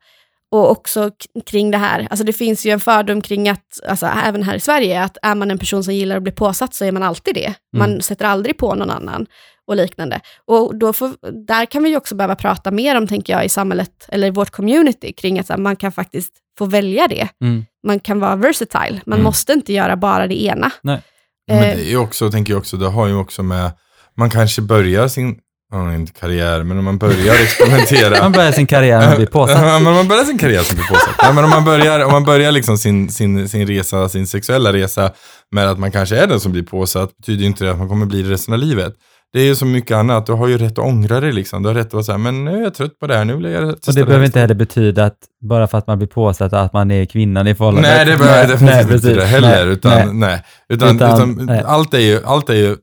Och 0.54 0.72
också 0.72 1.12
kring 1.46 1.72
det 1.72 1.78
här, 1.78 2.08
alltså 2.10 2.24
det 2.26 2.34
finns 2.34 2.66
ju 2.66 2.72
en 2.72 2.80
fördom 2.80 3.22
kring 3.22 3.50
att, 3.50 3.80
alltså 3.90 4.06
även 4.26 4.44
här 4.44 4.56
i 4.56 4.60
Sverige, 4.60 5.04
att 5.04 5.18
är 5.22 5.36
man 5.36 5.52
en 5.52 5.58
person 5.60 5.84
som 5.84 5.94
gillar 5.94 6.18
att 6.18 6.24
bli 6.24 6.32
påsatt 6.32 6.74
så 6.74 6.86
är 6.86 6.92
man 6.92 7.04
alltid 7.04 7.36
det. 7.36 7.54
Man 7.78 7.90
Mm. 7.90 8.02
sätter 8.02 8.26
aldrig 8.26 8.58
på 8.58 8.76
någon 8.76 8.90
annan 8.90 9.26
och 9.68 9.76
liknande. 9.76 10.20
Och 10.48 10.76
då 10.76 10.94
får, 10.94 11.12
där 11.48 11.66
kan 11.66 11.84
vi 11.84 11.90
ju 11.90 11.98
också 11.98 12.16
behöva 12.16 12.36
prata 12.36 12.72
mer 12.72 12.98
om, 12.98 13.08
tänker 13.08 13.34
jag, 13.34 13.46
i 13.46 13.50
samhället, 13.50 13.92
eller 14.08 14.28
i 14.28 14.32
vårt 14.32 14.50
community, 14.52 15.14
kring 15.14 15.40
att 15.40 15.48
så 15.48 15.54
här, 15.54 15.58
man 15.60 15.76
kan 15.76 15.92
faktiskt 15.92 16.34
få 16.58 16.66
välja 16.66 17.08
det. 17.08 17.28
Mm. 17.42 17.66
Man 17.88 18.00
kan 18.00 18.20
vara 18.20 18.36
versatile, 18.36 19.02
man 19.06 19.14
Mm. 19.20 19.24
måste 19.24 19.54
inte 19.54 19.74
göra 19.74 19.96
bara 19.98 20.28
det 20.28 20.44
ena. 20.44 20.72
Nej. 20.82 21.02
Men 21.48 21.58
Eh, 21.58 21.64
det 21.64 21.84
är 21.86 21.90
ju 21.90 21.98
också, 21.98 22.32
tänker 22.32 22.54
jag 22.54 22.60
också, 22.60 22.78
det 22.78 22.88
har 22.90 23.08
ju 23.08 23.16
också 23.16 23.44
med, 23.44 23.72
man 24.18 24.30
kanske 24.30 24.62
börjar 24.62 25.08
sin, 25.08 25.40
ja, 25.74 25.96
inte 25.96 26.14
karriär, 26.14 26.64
men 26.64 26.78
om 26.78 26.86
man 26.86 26.98
börjar 26.98 27.34
experimentera. 27.44 28.20
Man 28.22 28.32
börjar 28.32 28.52
sin 28.52 28.68
karriär 28.68 29.00
med 29.00 29.10
att 29.10 29.18
bli 29.18 29.26
påsatt. 29.26 29.84
Men 29.84 29.94
man 29.94 30.08
börjar 30.08 30.24
sin 30.24 30.38
karriär 30.38 30.64
som 30.64 30.76
blir 30.76 30.86
påsatt. 30.86 31.16
Ja, 31.18 31.34
men 31.34 31.44
om 31.44 31.50
man 31.50 31.66
börjar, 31.66 32.06
om 32.06 32.12
man 32.12 32.24
börjar 32.24 32.52
liksom 32.52 32.78
sin, 32.78 33.10
sin, 33.10 33.50
sin 33.50 33.68
resa, 33.68 34.10
sin 34.10 34.28
sexuella 34.28 34.74
resa 34.74 35.12
med 35.52 35.70
att 35.70 35.80
man 35.80 35.92
kanske 35.92 36.18
är 36.18 36.28
den 36.28 36.40
som 36.40 36.52
blir 36.52 36.64
påsatt, 36.64 37.18
betyder 37.18 37.46
inte 37.46 37.64
det 37.64 37.72
att 37.72 37.78
man 37.78 37.90
kommer 37.90 38.06
bli 38.06 38.22
det 38.22 38.30
resten 38.30 38.54
av 38.54 38.60
livet. 38.60 38.94
Det 39.34 39.40
är 39.40 39.46
ju 39.46 39.56
så 39.56 39.66
mycket 39.66 39.98
annat. 39.98 40.26
Du 40.26 40.34
har 40.34 40.48
ju 40.48 40.58
rätt 40.58 40.72
att 40.72 40.86
ångra 40.86 41.20
dig 41.20 41.32
liksom. 41.32 41.64
Du 41.64 41.70
har 41.70 41.76
rätt 41.76 41.88
att 41.88 41.94
vara 41.94 42.04
såhär, 42.04 42.20
men 42.20 42.46
nu 42.46 42.58
är 42.58 42.64
jag 42.64 42.74
trött 42.74 43.00
på 43.00 43.08
det 43.08 43.16
här, 43.16 43.26
nu 43.26 43.36
vill 43.36 43.46
jag 43.46 43.70
Och 43.70 43.94
det 43.96 44.06
behöver 44.06 44.26
inte 44.26 44.40
heller 44.40 44.56
betyda 44.56 45.06
att 45.06 45.18
bara 45.42 45.68
för 45.68 45.78
att 45.78 45.88
man 45.88 45.98
blir 45.98 46.08
påsatt 46.08 46.54
att 46.54 46.74
man 46.74 46.92
är 46.92 47.06
kvinnan 47.06 47.48
i 47.48 47.56
förhållandet. 47.56 47.92
Nej, 47.96 48.06
det 48.06 48.18
behöver 48.18 48.48
definitivt 48.48 48.94
inte 48.94 49.14
det 49.14 49.26
heller. 49.26 49.66
Nej, 49.66 49.74
utan, 49.74 49.92
nej. 49.92 50.30
nej. 50.30 50.44
Utan, 50.70 50.96
Utan, 50.96 51.32
utan, 51.32 51.46
nej. 51.46 51.64
allt 51.66 51.94
är 51.94 52.00
ju, 52.00 52.20
allt 52.26 52.50
är 52.50 52.54
ju 52.54 52.76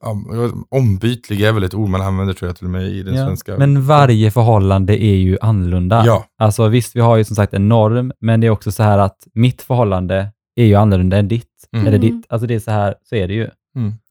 ombytlig 0.71 1.41
är 1.41 1.53
väl 1.53 1.65
ett 1.65 1.75
ord 1.75 1.89
man 1.89 2.03
använder 2.03 2.35
tror 2.35 2.49
jag 2.49 2.57
till 2.57 2.67
och 2.67 2.73
med 2.73 2.83
i 2.83 3.03
den 3.03 3.15
Ja, 3.15 3.27
svenska. 3.27 3.57
Men 3.59 3.87
varje 3.87 4.31
förhållande 4.31 5.03
är 5.05 5.17
ju 5.17 5.39
annorlunda. 5.41 6.03
Ja. 6.07 6.25
Alltså 6.39 6.69
visst, 6.69 6.97
vi 6.97 7.01
har 7.01 7.17
ju 7.17 7.25
som 7.25 7.37
sagt 7.37 7.55
en 7.55 7.69
norm, 7.69 8.13
men 8.21 8.41
det 8.41 8.47
är 8.47 8.51
också 8.51 8.73
så 8.73 8.83
här 8.83 8.99
att 8.99 9.17
mitt 9.35 9.63
förhållande 9.63 10.29
är 10.57 10.65
ju 10.65 10.75
annorlunda 10.75 11.17
än 11.17 11.29
ditt. 11.29 11.47
Mm. 11.75 11.87
Eller 11.87 11.99
ditt, 11.99 12.27
alltså 12.29 12.47
det 12.47 12.55
är 12.55 12.59
så 12.59 12.71
här, 12.71 12.95
så 13.09 13.17
är 13.17 13.29
det 13.29 13.35
ju. 13.35 13.49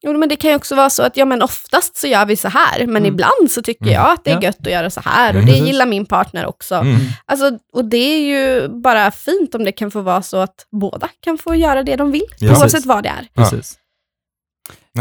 Jo, 0.01 0.17
men 0.17 0.29
det 0.29 0.35
kan 0.35 0.49
ju 0.49 0.55
också 0.55 0.75
vara 0.75 0.89
så 0.89 1.03
att 1.03 1.17
ja, 1.17 1.25
men 1.25 1.41
oftast 1.41 1.97
så 1.97 2.07
gör 2.07 2.25
vi 2.25 2.35
så 2.35 2.47
här, 2.47 2.79
men 2.79 2.89
Mm. 2.97 3.05
ibland 3.05 3.51
så 3.51 3.61
tycker 3.61 3.85
Mm. 3.85 3.93
jag 3.93 4.11
att 4.11 4.23
det 4.23 4.31
är 4.31 4.41
gött 4.41 4.59
att 4.59 4.71
göra 4.71 4.89
så 4.89 5.01
här 5.05 5.29
och 5.35 5.41
Mm. 5.41 5.51
det 5.53 5.57
gillar 5.57 5.85
min 5.85 6.05
partner 6.05 6.45
också. 6.45 6.75
Mm. 6.75 6.95
Alltså, 7.25 7.51
och 7.73 7.85
det 7.85 7.97
är 7.97 8.19
ju 8.19 8.67
bara 8.67 9.11
fint 9.11 9.55
om 9.55 9.63
det 9.63 9.71
kan 9.71 9.91
få 9.91 10.01
vara 10.01 10.21
så 10.21 10.37
att 10.37 10.65
båda 10.71 11.09
kan 11.19 11.37
få 11.37 11.55
göra 11.55 11.83
det 11.83 11.95
de 11.95 12.11
vill, 12.11 12.25
Ja. 12.39 12.49
oavsett 12.49 12.63
Precis. 12.71 12.85
vad 12.85 13.03
det 13.03 13.09
är. 13.09 13.27
Ja. 13.33 13.43
Precis. 13.43 13.77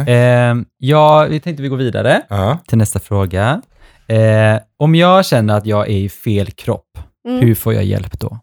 Eh, 0.07 0.55
ja, 0.79 1.27
vi 1.31 1.41
tänkte 1.41 1.63
vi 1.63 1.69
går 1.69 1.77
vidare 1.77 2.23
Ja. 2.29 2.59
till 2.69 2.79
nästa 2.79 2.99
fråga. 3.01 3.63
Eh, 4.09 4.61
om 4.79 4.95
jag 4.95 5.27
känner 5.27 5.57
att 5.57 5.67
jag 5.67 5.89
är 5.89 5.93
i 5.97 6.09
fel 6.09 6.51
kropp, 6.51 6.99
Mm. 7.29 7.41
hur 7.41 7.55
får 7.55 7.75
jag 7.75 7.85
hjälp 7.85 8.21
då? 8.21 8.39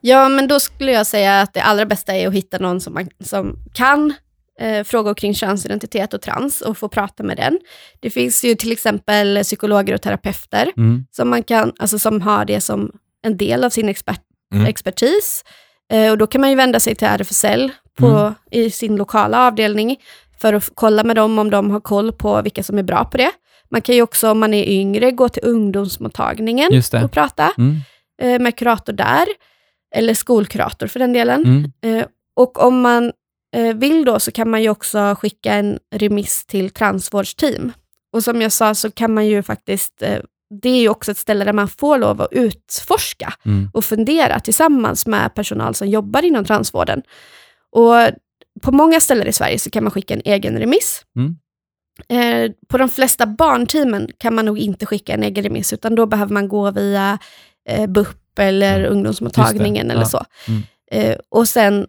Ja, 0.00 0.28
men 0.28 0.48
då 0.48 0.60
skulle 0.60 0.92
jag 0.92 1.06
säga 1.06 1.40
att 1.40 1.54
det 1.54 1.60
allra 1.62 1.86
bästa 1.86 2.14
är 2.14 2.28
att 2.28 2.34
hitta 2.34 2.58
någon 2.58 2.80
som, 2.80 2.94
man, 2.94 3.08
som 3.24 3.56
kan 3.74 4.14
eh, 4.60 4.84
frågor 4.84 5.14
kring 5.14 5.34
könsidentitet 5.34 6.14
och 6.14 6.20
trans 6.22 6.60
och 6.60 6.78
få 6.78 6.88
prata 6.88 7.22
med 7.22 7.36
den. 7.36 7.58
Det 8.00 8.10
finns 8.10 8.44
ju 8.44 8.54
till 8.54 8.72
exempel 8.72 9.42
psykologer 9.42 9.94
och 9.94 10.02
terapeuter 10.02 10.72
Mm. 10.76 11.06
som, 11.10 11.30
man 11.30 11.42
kan, 11.42 11.72
alltså 11.78 11.98
som 11.98 12.20
har 12.22 12.44
det 12.44 12.60
som 12.60 12.92
en 13.22 13.36
del 13.36 13.64
av 13.64 13.70
sin 13.70 13.88
expert, 13.88 14.20
Mm. 14.54 14.66
expertis. 14.66 15.44
Eh, 15.92 16.10
och 16.10 16.18
då 16.18 16.26
kan 16.26 16.40
man 16.40 16.50
ju 16.50 16.56
vända 16.56 16.80
sig 16.80 16.94
till 16.94 17.06
RFSL 17.08 17.70
på, 17.98 18.06
Mm. 18.06 18.34
i 18.50 18.70
sin 18.70 18.96
lokala 18.96 19.46
avdelning 19.46 19.96
för 20.40 20.52
att 20.54 20.70
kolla 20.74 21.04
med 21.04 21.16
dem 21.16 21.38
om 21.38 21.50
de 21.50 21.70
har 21.70 21.80
koll 21.80 22.12
på 22.12 22.42
vilka 22.42 22.62
som 22.62 22.78
är 22.78 22.82
bra 22.82 23.04
på 23.04 23.16
det. 23.16 23.30
Man 23.70 23.82
kan 23.82 23.94
ju 23.94 24.02
också, 24.02 24.30
om 24.30 24.38
man 24.38 24.54
är 24.54 24.64
yngre, 24.68 25.10
gå 25.10 25.28
till 25.28 25.42
ungdomsmottagningen 25.44 26.68
och 27.04 27.12
prata 27.12 27.52
Mm. 27.58 27.76
eh, 28.22 28.38
med 28.40 28.56
kurator 28.56 28.92
där, 28.92 29.24
eller 29.94 30.14
skolkurator 30.14 30.86
för 30.86 30.98
den 31.00 31.12
delen. 31.12 31.42
Mm. 31.82 31.98
Eh, 32.00 32.06
och 32.36 32.64
om 32.66 32.80
man 32.80 33.12
vill 33.62 34.04
då 34.04 34.20
så 34.20 34.30
kan 34.32 34.50
man 34.50 34.62
ju 34.62 34.68
också 34.68 35.14
skicka 35.18 35.52
en 35.54 35.78
remiss 35.94 36.44
till 36.46 36.70
transvårdsteam. 36.70 37.72
Och 38.12 38.24
som 38.24 38.42
jag 38.42 38.52
sa 38.52 38.74
så 38.74 38.90
kan 38.90 39.14
man 39.14 39.26
ju 39.26 39.42
faktiskt, 39.42 40.02
eh, 40.02 40.18
det 40.62 40.68
är 40.68 40.80
ju 40.80 40.88
också 40.88 41.10
ett 41.10 41.18
ställe 41.18 41.44
där 41.44 41.52
man 41.52 41.68
får 41.68 41.98
lov 41.98 42.22
att 42.22 42.28
utforska 42.32 43.34
Mm. 43.44 43.70
och 43.72 43.84
fundera 43.84 44.40
tillsammans 44.40 45.06
med 45.06 45.34
personal 45.34 45.74
som 45.74 45.88
jobbar 45.88 46.22
inom 46.24 46.44
transvården. 46.44 47.02
Och 47.72 47.94
på 48.62 48.72
många 48.72 49.00
ställen 49.00 49.26
i 49.26 49.32
Sverige 49.32 49.58
så 49.58 49.70
kan 49.70 49.84
man 49.84 49.90
skicka 49.90 50.14
en 50.14 50.22
egen 50.24 50.58
remiss. 50.58 51.02
Mm. 51.16 51.36
Eh, 52.08 52.52
på 52.68 52.78
de 52.78 52.88
flesta 52.88 53.26
barnteamen 53.26 54.08
kan 54.18 54.34
man 54.34 54.44
nog 54.44 54.58
inte 54.58 54.86
skicka 54.86 55.14
en 55.14 55.22
egen 55.22 55.44
remiss, 55.44 55.72
utan 55.72 55.94
då 55.94 56.06
behöver 56.06 56.32
man 56.32 56.48
gå 56.48 56.70
via 56.70 57.18
eh, 57.68 57.86
BUP 57.86 58.38
eller 58.38 58.78
Mm. 58.80 58.92
ungdomsmottagningen 58.92 59.90
eller 59.90 60.00
ja. 60.02 60.06
så. 60.06 60.24
Mm. 60.48 60.62
Eh, 60.90 61.16
och 61.28 61.48
sen 61.48 61.80
eh, 61.80 61.86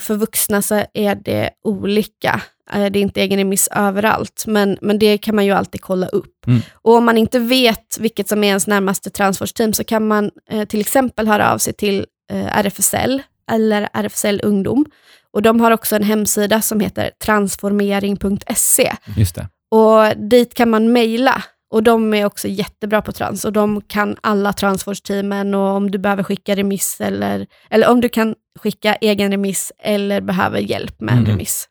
för 0.00 0.14
vuxna 0.14 0.62
så 0.62 0.84
är 0.94 1.14
det 1.14 1.50
olika. 1.64 2.42
Eh, 2.72 2.90
det 2.90 2.98
är 2.98 3.02
inte 3.02 3.20
egen 3.20 3.38
remiss 3.38 3.68
överallt, 3.68 4.44
men, 4.46 4.78
men 4.80 4.98
det 4.98 5.18
kan 5.18 5.34
man 5.34 5.44
ju 5.44 5.52
alltid 5.52 5.80
kolla 5.80 6.06
upp. 6.06 6.46
Mm. 6.46 6.60
Och 6.72 6.94
om 6.94 7.04
man 7.04 7.18
inte 7.18 7.38
vet 7.38 7.98
vilket 8.00 8.28
som 8.28 8.44
är 8.44 8.48
ens 8.48 8.66
närmaste 8.66 9.10
transvårdsteam 9.10 9.72
så 9.72 9.84
kan 9.84 10.06
man 10.06 10.30
eh, 10.50 10.64
till 10.64 10.80
exempel 10.80 11.28
höra 11.28 11.52
av 11.52 11.58
sig 11.58 11.72
till 11.72 12.06
eh, 12.32 12.58
RFSL 12.58 13.22
eller 13.50 13.88
RFSL 13.92 14.40
Ungdom. 14.42 14.86
Och 15.32 15.42
de 15.42 15.60
har 15.60 15.70
också 15.70 15.96
en 15.96 16.02
hemsida 16.02 16.62
som 16.62 16.80
heter 16.80 17.10
transformering.se. 17.24 18.92
Just 19.16 19.34
det. 19.34 19.48
Och 19.70 20.16
dit 20.30 20.54
kan 20.54 20.70
man 20.70 20.92
mejla. 20.92 21.42
Och 21.74 21.82
de 21.82 22.14
är 22.14 22.24
också 22.24 22.48
jättebra 22.48 23.02
på 23.02 23.12
trans 23.12 23.44
och 23.44 23.52
de 23.52 23.80
kan 23.86 24.16
alla 24.20 24.52
transvårdsteamen 24.52 25.54
och 25.54 25.60
om 25.76 25.90
du 25.90 25.98
behöver 25.98 26.22
skicka 26.22 26.56
remiss 26.56 27.00
eller, 27.00 27.46
eller 27.70 27.90
om 27.90 28.00
du 28.00 28.08
kan 28.08 28.34
skicka 28.58 28.94
egen 28.94 29.30
remiss 29.30 29.72
eller 29.78 30.20
behöver 30.20 30.58
hjälp 30.58 31.00
med 31.00 31.12
en 31.12 31.18
Mm. 31.18 31.30
remiss. 31.30 31.68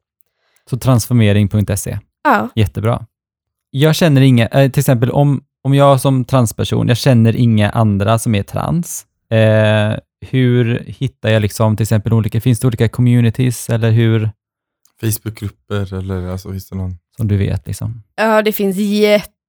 Så 0.69 0.77
transformering.se. 0.77 1.99
Ja, 2.23 2.49
Jättebra. 2.55 3.05
Jag 3.69 3.95
känner 3.95 4.21
inga, 4.21 4.47
eh, 4.47 4.71
till 4.71 4.79
exempel 4.79 5.11
om, 5.11 5.43
om 5.63 5.73
jag 5.73 6.01
som 6.01 6.25
transperson, 6.25 6.87
jag 6.87 6.97
känner 6.97 7.35
inga 7.35 7.69
andra 7.69 8.19
som 8.19 8.35
är 8.35 8.43
trans. 8.43 9.05
Eh, 9.31 9.93
hur 10.29 10.83
hittar 10.87 11.29
jag 11.29 11.41
liksom 11.41 11.77
till 11.77 11.83
exempel 11.83 12.13
olika, 12.13 12.41
finns 12.41 12.59
det 12.59 12.67
olika 12.67 12.89
communities 12.89 13.69
eller 13.69 13.91
hur, 13.91 14.29
Facebookgrupper 15.01 15.93
eller 15.93 16.27
alltså, 16.27 16.51
finns 16.51 16.69
det 16.69 16.75
någon? 16.75 16.97
som 17.17 17.27
du 17.27 17.37
vet 17.37 17.67
liksom? 17.67 18.03
ja 18.15 18.41
det 18.41 18.51
finns 18.51 18.77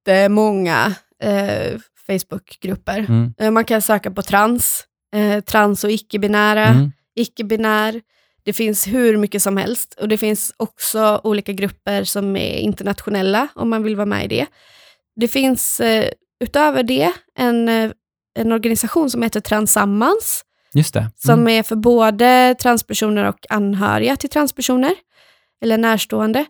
jättemånga 0.07 0.93
eh, 1.23 1.79
Facebookgrupper. 2.07 2.99
Mm. 2.99 3.33
Eh, 3.39 3.51
man 3.51 3.65
kan 3.65 3.81
söka 3.81 4.11
på 4.11 4.21
trans, 4.21 4.83
eh, 5.15 5.43
trans 5.43 5.83
och 5.83 5.91
icke-binära. 5.91 6.65
Mm. 6.67 6.91
icke-binär. 7.15 8.01
Det 8.43 8.53
finns 8.53 8.87
hur 8.87 9.17
mycket 9.17 9.41
som 9.41 9.57
helst 9.57 9.93
och 10.01 10.07
det 10.07 10.17
finns 10.17 10.53
också 10.57 11.21
olika 11.23 11.51
grupper 11.51 12.03
som 12.03 12.35
är 12.35 12.57
internationella 12.57 13.47
om 13.55 13.69
man 13.69 13.83
vill 13.83 13.95
vara 13.95 14.05
med 14.05 14.25
i 14.25 14.27
det. 14.27 14.45
Det 15.15 15.27
finns 15.27 15.79
eh, 15.79 16.09
utöver 16.39 16.83
det 16.83 17.11
en, 17.37 17.69
eh, 17.69 17.91
en 18.39 18.51
organisation 18.51 19.09
som 19.09 19.21
heter 19.23 19.39
Transammans 19.39 20.41
Just 20.73 20.93
det. 20.93 21.11
som 21.15 21.39
Mm. 21.39 21.47
är 21.59 21.63
för 21.63 21.75
både 21.75 22.55
transpersoner 22.59 23.23
och 23.29 23.45
anhöriga 23.49 24.15
till 24.15 24.29
transpersoner 24.29 24.93
eller 25.63 25.77
närstående. 25.77 26.45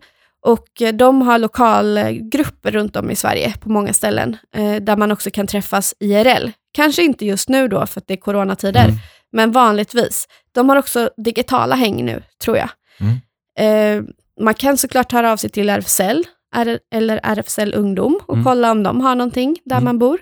Och 0.46 0.82
eh, 0.82 0.92
de 0.94 1.22
har 1.22 1.38
lokalgrupper 1.38 2.70
runt 2.70 2.96
om 2.96 3.10
i 3.10 3.16
Sverige 3.16 3.54
på 3.60 3.68
många 3.68 3.92
ställen 3.92 4.36
eh, 4.54 4.74
där 4.76 4.96
man 4.96 5.12
också 5.12 5.30
kan 5.30 5.46
träffas 5.46 5.94
IRL. 6.00 6.50
Kanske 6.72 7.02
inte 7.02 7.26
just 7.26 7.48
nu 7.48 7.68
då 7.68 7.86
för 7.86 8.00
att 8.00 8.06
det 8.06 8.14
är 8.14 8.18
coronatider, 8.18 8.84
Mm. 8.84 8.96
men 9.32 9.52
vanligtvis. 9.52 10.28
De 10.52 10.68
har 10.68 10.76
också 10.76 11.10
digitala 11.16 11.74
häng 11.74 12.04
nu, 12.04 12.22
tror 12.44 12.56
jag. 12.56 12.68
Mm. 13.00 13.16
Eh, 13.58 14.04
man 14.40 14.54
kan 14.54 14.76
såklart 14.76 15.12
höra 15.12 15.32
av 15.32 15.36
sig 15.36 15.50
till 15.50 15.68
RFSL 15.70 16.24
R- 16.56 16.78
eller 16.94 17.20
RFSL 17.22 17.74
Ungdom 17.74 18.20
och 18.26 18.34
Mm. 18.34 18.44
kolla 18.44 18.70
om 18.70 18.82
de 18.82 19.00
har 19.00 19.14
någonting 19.14 19.56
där 19.64 19.76
Mm. 19.76 19.84
man 19.84 19.98
bor. 19.98 20.18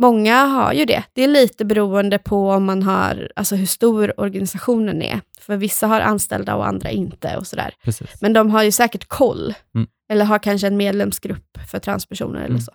Mm. 0.00 0.10
Många 0.14 0.44
har 0.44 0.72
ju 0.72 0.84
det. 0.84 1.02
Det 1.12 1.22
är 1.24 1.28
lite 1.28 1.64
beroende 1.64 2.18
på 2.18 2.50
om 2.50 2.64
man 2.64 2.82
har, 2.82 3.32
alltså 3.36 3.56
hur 3.56 3.66
stor 3.66 4.20
organisationen 4.20 5.02
är. 5.02 5.20
För 5.40 5.56
vissa 5.56 5.86
har 5.86 6.00
anställda 6.00 6.54
och 6.54 6.66
andra 6.66 6.90
inte 6.90 7.36
och 7.36 7.46
sådär. 7.46 7.74
Precis. 7.84 8.08
Men 8.20 8.32
de 8.32 8.50
har 8.50 8.62
ju 8.62 8.72
säkert 8.72 9.08
koll. 9.08 9.54
Mm. 9.74 9.86
Eller 10.12 10.24
har 10.24 10.38
kanske 10.38 10.66
en 10.66 10.76
medlemsgrupp 10.76 11.58
för 11.70 11.78
transpersoner 11.78 12.38
eller 12.38 12.48
Mm. 12.48 12.60
så. 12.60 12.72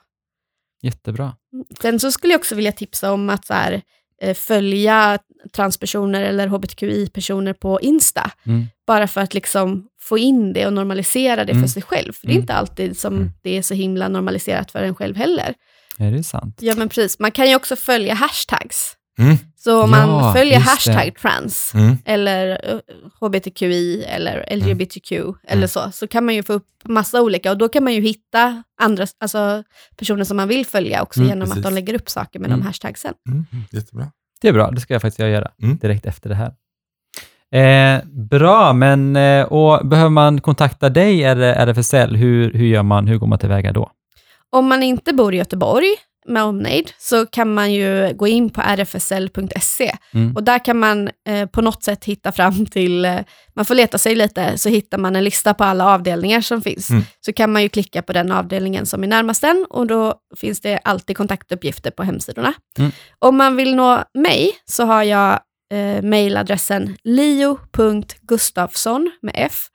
Jättebra. 0.81 1.33
Sen 1.81 1.99
så 1.99 2.11
skulle 2.11 2.33
jag 2.33 2.39
också 2.39 2.55
vilja 2.55 2.71
tipsa 2.71 3.11
om 3.13 3.29
att 3.29 3.45
så 3.45 3.53
här, 3.53 3.81
eh, 4.21 4.33
följa 4.33 5.19
transpersoner 5.55 6.21
eller 6.23 6.47
hbtqi-personer 6.47 7.53
på 7.53 7.81
Insta. 7.81 8.31
Mm. 8.45 8.65
Bara 8.87 9.07
för 9.07 9.21
att 9.21 9.33
liksom 9.33 9.87
få 10.01 10.17
in 10.17 10.53
det 10.53 10.67
och 10.67 10.73
normalisera 10.73 11.45
det 11.45 11.51
Mm. 11.51 11.63
för 11.63 11.69
sig 11.69 11.81
själv. 11.81 12.13
För 12.13 12.27
det 12.27 12.31
är 12.31 12.35
Mm. 12.35 12.41
inte 12.41 12.53
alltid 12.53 12.97
som 12.99 13.15
Mm. 13.15 13.29
det 13.41 13.57
är 13.57 13.61
så 13.61 13.73
himla 13.73 14.07
normaliserat 14.07 14.71
för 14.71 14.83
en 14.83 14.95
själv 14.95 15.15
heller. 15.15 15.53
Är 15.99 16.11
det 16.11 16.23
sant? 16.23 16.57
Ja 16.61 16.73
men 16.77 16.89
precis, 16.89 17.19
man 17.19 17.31
kan 17.31 17.49
ju 17.49 17.55
också 17.55 17.75
följa 17.75 18.13
hashtags. 18.13 18.95
Mm. 19.19 19.37
Så 19.57 19.83
om 19.83 19.91
Ja, 19.93 20.05
man 20.07 20.33
följer 20.33 20.53
just 20.53 20.65
det. 20.85 20.91
hashtag 20.93 21.15
trans 21.21 21.71
Mm. 21.73 21.97
eller 22.05 22.59
eh, 22.73 22.79
hbtqi 23.21 24.03
eller 24.03 24.45
LGBTQ 24.55 25.11
eller 25.11 25.33
Mm. 25.57 25.67
så, 25.67 25.91
så 25.93 26.07
kan 26.07 26.25
man 26.25 26.35
ju 26.35 26.43
få 26.43 26.53
upp 26.53 26.67
massa 26.85 27.21
olika 27.21 27.51
och 27.51 27.57
då 27.57 27.69
kan 27.69 27.83
man 27.83 27.93
ju 27.93 28.01
hitta 28.01 28.63
andra 28.81 29.05
alltså, 29.19 29.63
personer 29.97 30.23
som 30.23 30.37
man 30.37 30.47
vill 30.47 30.65
följa 30.65 31.01
också 31.01 31.19
Mm, 31.19 31.29
genom 31.29 31.47
precis. 31.47 31.57
att 31.57 31.63
de 31.63 31.73
lägger 31.75 31.93
upp 31.93 32.09
saker 32.09 32.39
med 32.39 32.47
Mm. 32.47 32.59
de 32.59 32.65
hashtagsen. 32.65 33.13
Mm. 33.29 33.45
Jättebra. 33.71 34.11
Det 34.41 34.47
är 34.47 34.53
bra, 34.53 34.71
det 34.71 34.81
ska 34.81 34.93
jag 34.93 35.01
faktiskt 35.01 35.19
göra 35.19 35.51
Mm. 35.63 35.77
direkt 35.77 36.05
efter 36.05 36.29
det 36.29 36.35
här. 36.35 36.51
Eh, 37.51 38.01
bra, 38.05 38.73
men 38.73 39.15
eh, 39.15 39.43
och 39.45 39.87
behöver 39.87 40.09
man 40.09 40.41
kontakta 40.41 40.89
dig 40.89 41.23
eller 41.23 41.53
RFSL, 41.53 42.15
hur, 42.15 42.53
hur 42.53 42.65
gör 42.65 42.83
man, 42.83 43.07
hur 43.07 43.17
går 43.17 43.27
man 43.27 43.39
tillväga 43.39 43.71
då? 43.71 43.91
Om 44.55 44.67
man 44.67 44.83
inte 44.83 45.13
bor 45.13 45.33
i 45.33 45.37
Göteborg 45.37 45.87
med 46.27 46.43
omnejd 46.43 46.91
så 46.97 47.25
kan 47.25 47.53
man 47.53 47.73
ju 47.73 48.13
gå 48.13 48.27
in 48.27 48.49
på 48.49 48.61
rfsl.se 48.61 49.95
Mm. 50.13 50.35
och 50.35 50.43
där 50.43 50.65
kan 50.65 50.79
man 50.79 51.09
eh, 51.27 51.45
på 51.49 51.61
något 51.61 51.83
sätt 51.83 52.05
hitta 52.05 52.31
fram 52.31 52.65
till, 52.65 53.05
eh, 53.05 53.19
man 53.55 53.65
får 53.65 53.75
leta 53.75 53.97
sig 53.97 54.15
lite, 54.15 54.57
så 54.57 54.69
hittar 54.69 54.97
man 54.97 55.15
en 55.15 55.23
lista 55.23 55.53
på 55.53 55.63
alla 55.63 55.85
avdelningar 55.93 56.41
som 56.41 56.61
finns. 56.61 56.89
Mm. 56.89 57.03
Så 57.25 57.33
kan 57.33 57.51
man 57.51 57.61
ju 57.61 57.69
klicka 57.69 58.01
på 58.01 58.13
den 58.13 58.31
avdelningen 58.31 58.85
som 58.85 59.03
är 59.03 59.07
närmast 59.07 59.41
den 59.41 59.65
och 59.69 59.87
då 59.87 60.15
finns 60.37 60.61
det 60.61 60.77
alltid 60.83 61.17
kontaktuppgifter 61.17 61.91
på 61.91 62.03
hemsidorna. 62.03 62.53
Mm. 62.79 62.91
Om 63.19 63.37
man 63.37 63.55
vill 63.55 63.75
nå 63.75 64.03
mig 64.13 64.51
så 64.65 64.83
har 64.83 65.03
jag 65.03 65.39
eh, 65.73 66.01
mejladressen 66.01 66.97
lio.gustafsson 67.03 69.11
med 69.21 69.33
f 69.37 69.67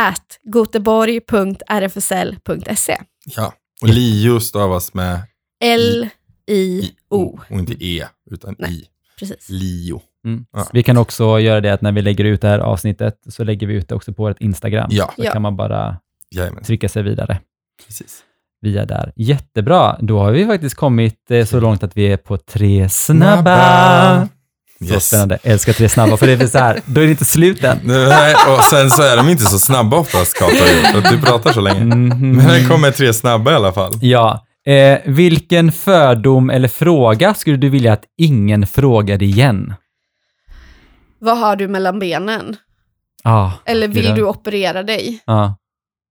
at 0.00 0.38
goteborg.rfsl.se. 0.42 2.96
Ja, 3.36 3.52
Och 3.82 3.88
Lio 3.88 4.40
stavas 4.40 4.94
med 4.94 5.20
L-I-O. 5.64 7.40
och 7.50 7.58
inte 7.58 7.84
E, 7.84 8.04
utan 8.30 8.54
Nej. 8.58 8.72
I. 8.72 8.84
Precis. 9.18 9.48
Lio. 9.48 10.02
Mm. 10.24 10.46
Ja. 10.52 10.68
Vi 10.72 10.82
kan 10.82 10.96
också 10.96 11.40
göra 11.40 11.60
det 11.60 11.72
att 11.72 11.80
när 11.80 11.92
vi 11.92 12.02
lägger 12.02 12.24
ut 12.24 12.40
det 12.40 12.48
här 12.48 12.58
avsnittet 12.58 13.18
så 13.28 13.44
lägger 13.44 13.66
vi 13.66 13.74
ut 13.74 13.88
det 13.88 13.94
också 13.94 14.12
på 14.12 14.22
vårt 14.22 14.40
Instagram. 14.40 14.88
Ja, 14.92 15.12
Då 15.16 15.24
Ja. 15.24 15.32
kan 15.32 15.42
man 15.42 15.56
bara 15.56 15.96
jajamän. 16.30 16.64
trycka 16.64 16.88
sig 16.88 17.02
vidare 17.02 17.40
Precis. 17.86 18.24
via 18.60 18.84
där. 18.86 19.12
Jättebra, 19.16 19.98
då 20.00 20.18
har 20.18 20.32
vi 20.32 20.46
faktiskt 20.46 20.74
kommit 20.76 21.30
eh, 21.30 21.44
så 21.44 21.60
långt 21.60 21.82
att 21.82 21.96
vi 21.96 22.04
är 22.12 22.16
på 22.16 22.36
tre 22.36 22.88
snabba. 22.88 23.42
Snabba. 23.42 24.28
Så 24.78 24.84
Yes. 24.94 25.06
spännande, 25.06 25.38
älskar 25.42 25.72
tre 25.72 25.88
snabba, 25.88 26.16
för 26.16 26.26
det 26.26 26.32
är 26.32 26.46
så 26.46 26.58
här, 26.58 26.80
då 26.86 27.00
är 27.00 27.04
det 27.04 27.10
inte 27.10 27.24
slut 27.24 27.64
än. 27.64 27.78
Nej, 27.84 28.34
och 28.58 28.64
sen 28.64 28.90
så 28.90 29.02
är 29.02 29.16
de 29.16 29.28
inte 29.28 29.44
så 29.44 29.58
snabba 29.58 29.96
oftast, 29.96 30.38
Kato, 30.38 30.54
för 30.92 30.98
att 30.98 31.10
du 31.10 31.20
pratar 31.22 31.52
så 31.52 31.60
länge. 31.60 31.84
Mhm. 31.84 32.36
Men 32.36 32.48
det 32.48 32.68
kommer 32.68 32.90
tre 32.90 33.12
snabba 33.12 33.52
i 33.52 33.54
alla 33.54 33.72
fall. 33.72 33.92
Ja, 34.00 34.46
eh, 34.66 34.98
vilken 35.06 35.72
fördom 35.72 36.50
eller 36.50 36.68
fråga 36.68 37.34
skulle 37.34 37.56
du 37.56 37.68
vilja 37.68 37.92
att 37.92 38.04
ingen 38.18 38.66
frågade 38.66 39.24
igen? 39.24 39.74
Vad 41.18 41.38
har 41.38 41.56
du 41.56 41.68
mellan 41.68 41.98
benen? 41.98 42.56
Ah, 43.24 43.50
Eller 43.64 43.88
vill 43.88 44.14
du 44.14 44.22
operera 44.24 44.82
dig? 44.82 45.22
ja. 45.26 45.56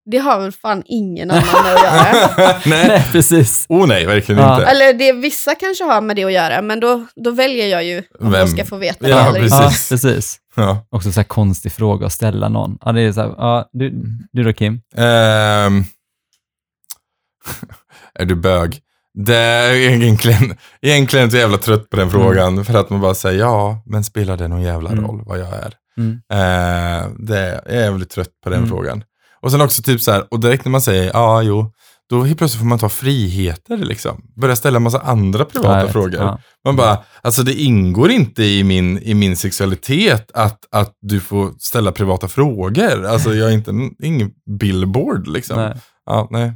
Det 0.05 0.17
har 0.17 0.39
väl 0.39 0.51
fan 0.51 0.83
ingen 0.85 1.31
annan 1.31 1.63
med 1.63 1.73
att 1.75 1.83
göra. 1.83 2.55
nej. 2.65 2.87
Nej, 2.87 3.07
precis. 3.11 3.65
Oh 3.69 3.87
nej, 3.87 4.05
verkligen 4.05 4.41
Ja. 4.41 4.55
inte. 4.59 4.71
Eller 4.71 4.93
det 4.93 5.13
vissa 5.13 5.55
kanske 5.55 5.83
har 5.83 6.01
med 6.01 6.15
det 6.15 6.23
att 6.23 6.31
göra, 6.33 6.61
men 6.61 6.79
då, 6.79 7.05
då 7.15 7.31
väljer 7.31 7.67
jag 7.67 7.83
ju 7.83 8.03
om 8.19 8.31
Vem? 8.31 8.39
jag 8.39 8.49
ska 8.49 8.65
få 8.65 8.77
veta 8.77 9.09
Ja, 9.09 9.15
det 9.15 9.21
eller 9.29 9.43
inte. 9.43 9.55
Ja, 9.55 9.61
Precis. 9.69 9.89
precis. 9.89 10.37
Ja. 10.55 10.85
Också 10.89 11.11
så 11.11 11.19
här 11.19 11.27
konstig 11.27 11.71
fråga 11.71 12.05
att 12.05 12.13
ställa 12.13 12.49
någon. 12.49 12.77
Ja, 12.85 12.91
det 12.91 13.01
är 13.01 13.11
så 13.11 13.21
här, 13.21 13.29
ja, 13.37 13.69
du, 13.73 13.93
du 14.31 14.43
då 14.43 14.53
Kim? 14.53 14.81
Ehm. 14.97 15.83
är 18.19 18.25
du 18.25 18.35
bög? 18.35 18.79
Det 19.13 19.35
är 19.37 19.73
egentligen, 19.73 20.57
egentligen 20.81 21.31
så 21.31 21.37
jävla 21.37 21.57
trött 21.57 21.89
på 21.89 21.97
den 21.97 22.09
frågan. 22.09 22.65
För 22.65 22.73
att 22.79 22.89
man 22.89 23.01
bara 23.01 23.13
säger 23.15 23.39
ja, 23.39 23.81
men 23.85 24.03
spelar 24.03 24.37
det 24.37 24.47
någon 24.47 24.61
jävla 24.61 24.89
Mm. 24.91 25.05
roll 25.05 25.23
vad 25.25 25.39
jag 25.39 25.47
är? 25.47 25.73
Mm. 25.97 26.11
Eh, 26.31 27.07
det 27.19 27.37
är 27.39 27.53
jag 27.53 27.67
är 27.75 27.81
jävligt 27.81 28.09
trött 28.09 28.29
på 28.43 28.49
den 28.49 28.57
Mm. 28.59 28.69
frågan. 28.69 29.03
Och 29.43 29.51
sen 29.51 29.61
också 29.61 29.81
typ 29.81 30.01
så 30.01 30.11
här, 30.11 30.23
och 30.31 30.39
direkt 30.39 30.65
när 30.65 30.71
man 30.71 30.81
säger 30.81 31.11
ja, 31.13 31.41
jo, 31.41 31.71
då 32.09 32.23
helt 32.23 32.37
plötsligt 32.37 32.59
får 32.59 32.67
man 32.67 32.79
ta 32.79 32.89
friheter 32.89 33.77
liksom. 33.77 34.21
Börja 34.41 34.55
ställa 34.55 34.77
en 34.77 34.83
massa 34.83 34.99
andra 34.99 35.45
privata 35.45 35.83
vet. 35.83 35.91
frågor. 35.91 36.15
Ja. 36.21 36.39
Man 36.65 36.75
bara, 36.75 36.97
alltså 37.21 37.43
det 37.43 37.53
ingår 37.53 38.11
inte 38.11 38.43
i 38.43 38.63
min, 38.63 38.97
i 39.03 39.13
min 39.13 39.35
sexualitet 39.37 40.31
att, 40.33 40.59
att 40.71 40.91
du 41.01 41.19
får 41.19 41.51
ställa 41.59 41.91
privata 41.91 42.27
frågor. 42.27 43.05
Alltså 43.05 43.33
jag 43.33 43.49
är 43.49 43.53
inte 43.53 43.71
en, 43.71 43.91
ingen 44.03 44.31
billboard 44.59 45.27
liksom. 45.27 45.57
Nej. 45.57 45.73
Ja, 46.05 46.27
nej. 46.31 46.53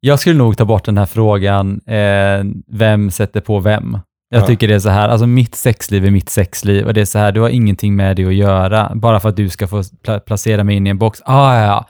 Jag 0.00 0.20
skulle 0.20 0.38
nog 0.38 0.56
ta 0.56 0.64
bort 0.64 0.84
den 0.84 0.98
här 0.98 1.06
frågan, 1.06 1.80
eh, 1.86 2.44
vem 2.72 3.10
sätter 3.10 3.40
på 3.40 3.58
vem? 3.60 3.98
Jag 4.30 4.42
Ja. 4.42 4.46
tycker 4.46 4.68
det 4.68 4.74
är 4.74 4.78
så 4.78 4.88
här, 4.88 5.08
alltså 5.08 5.26
mitt 5.26 5.54
sexliv 5.54 6.04
är 6.06 6.10
mitt 6.10 6.28
sexliv 6.28 6.86
och 6.86 6.94
det 6.94 7.00
är 7.00 7.04
så 7.04 7.18
här, 7.18 7.32
du 7.32 7.40
har 7.40 7.48
ingenting 7.48 7.96
med 7.96 8.16
det 8.16 8.24
att 8.24 8.34
göra, 8.34 8.92
bara 8.94 9.20
för 9.20 9.28
att 9.28 9.36
du 9.36 9.48
ska 9.48 9.66
få 9.68 9.82
pla- 9.82 10.20
placera 10.20 10.64
mig 10.64 10.76
in 10.76 10.86
i 10.86 10.90
en 10.90 10.98
box. 10.98 11.20
Ah, 11.24 11.54
ja, 11.58 11.64
ja. 11.66 11.86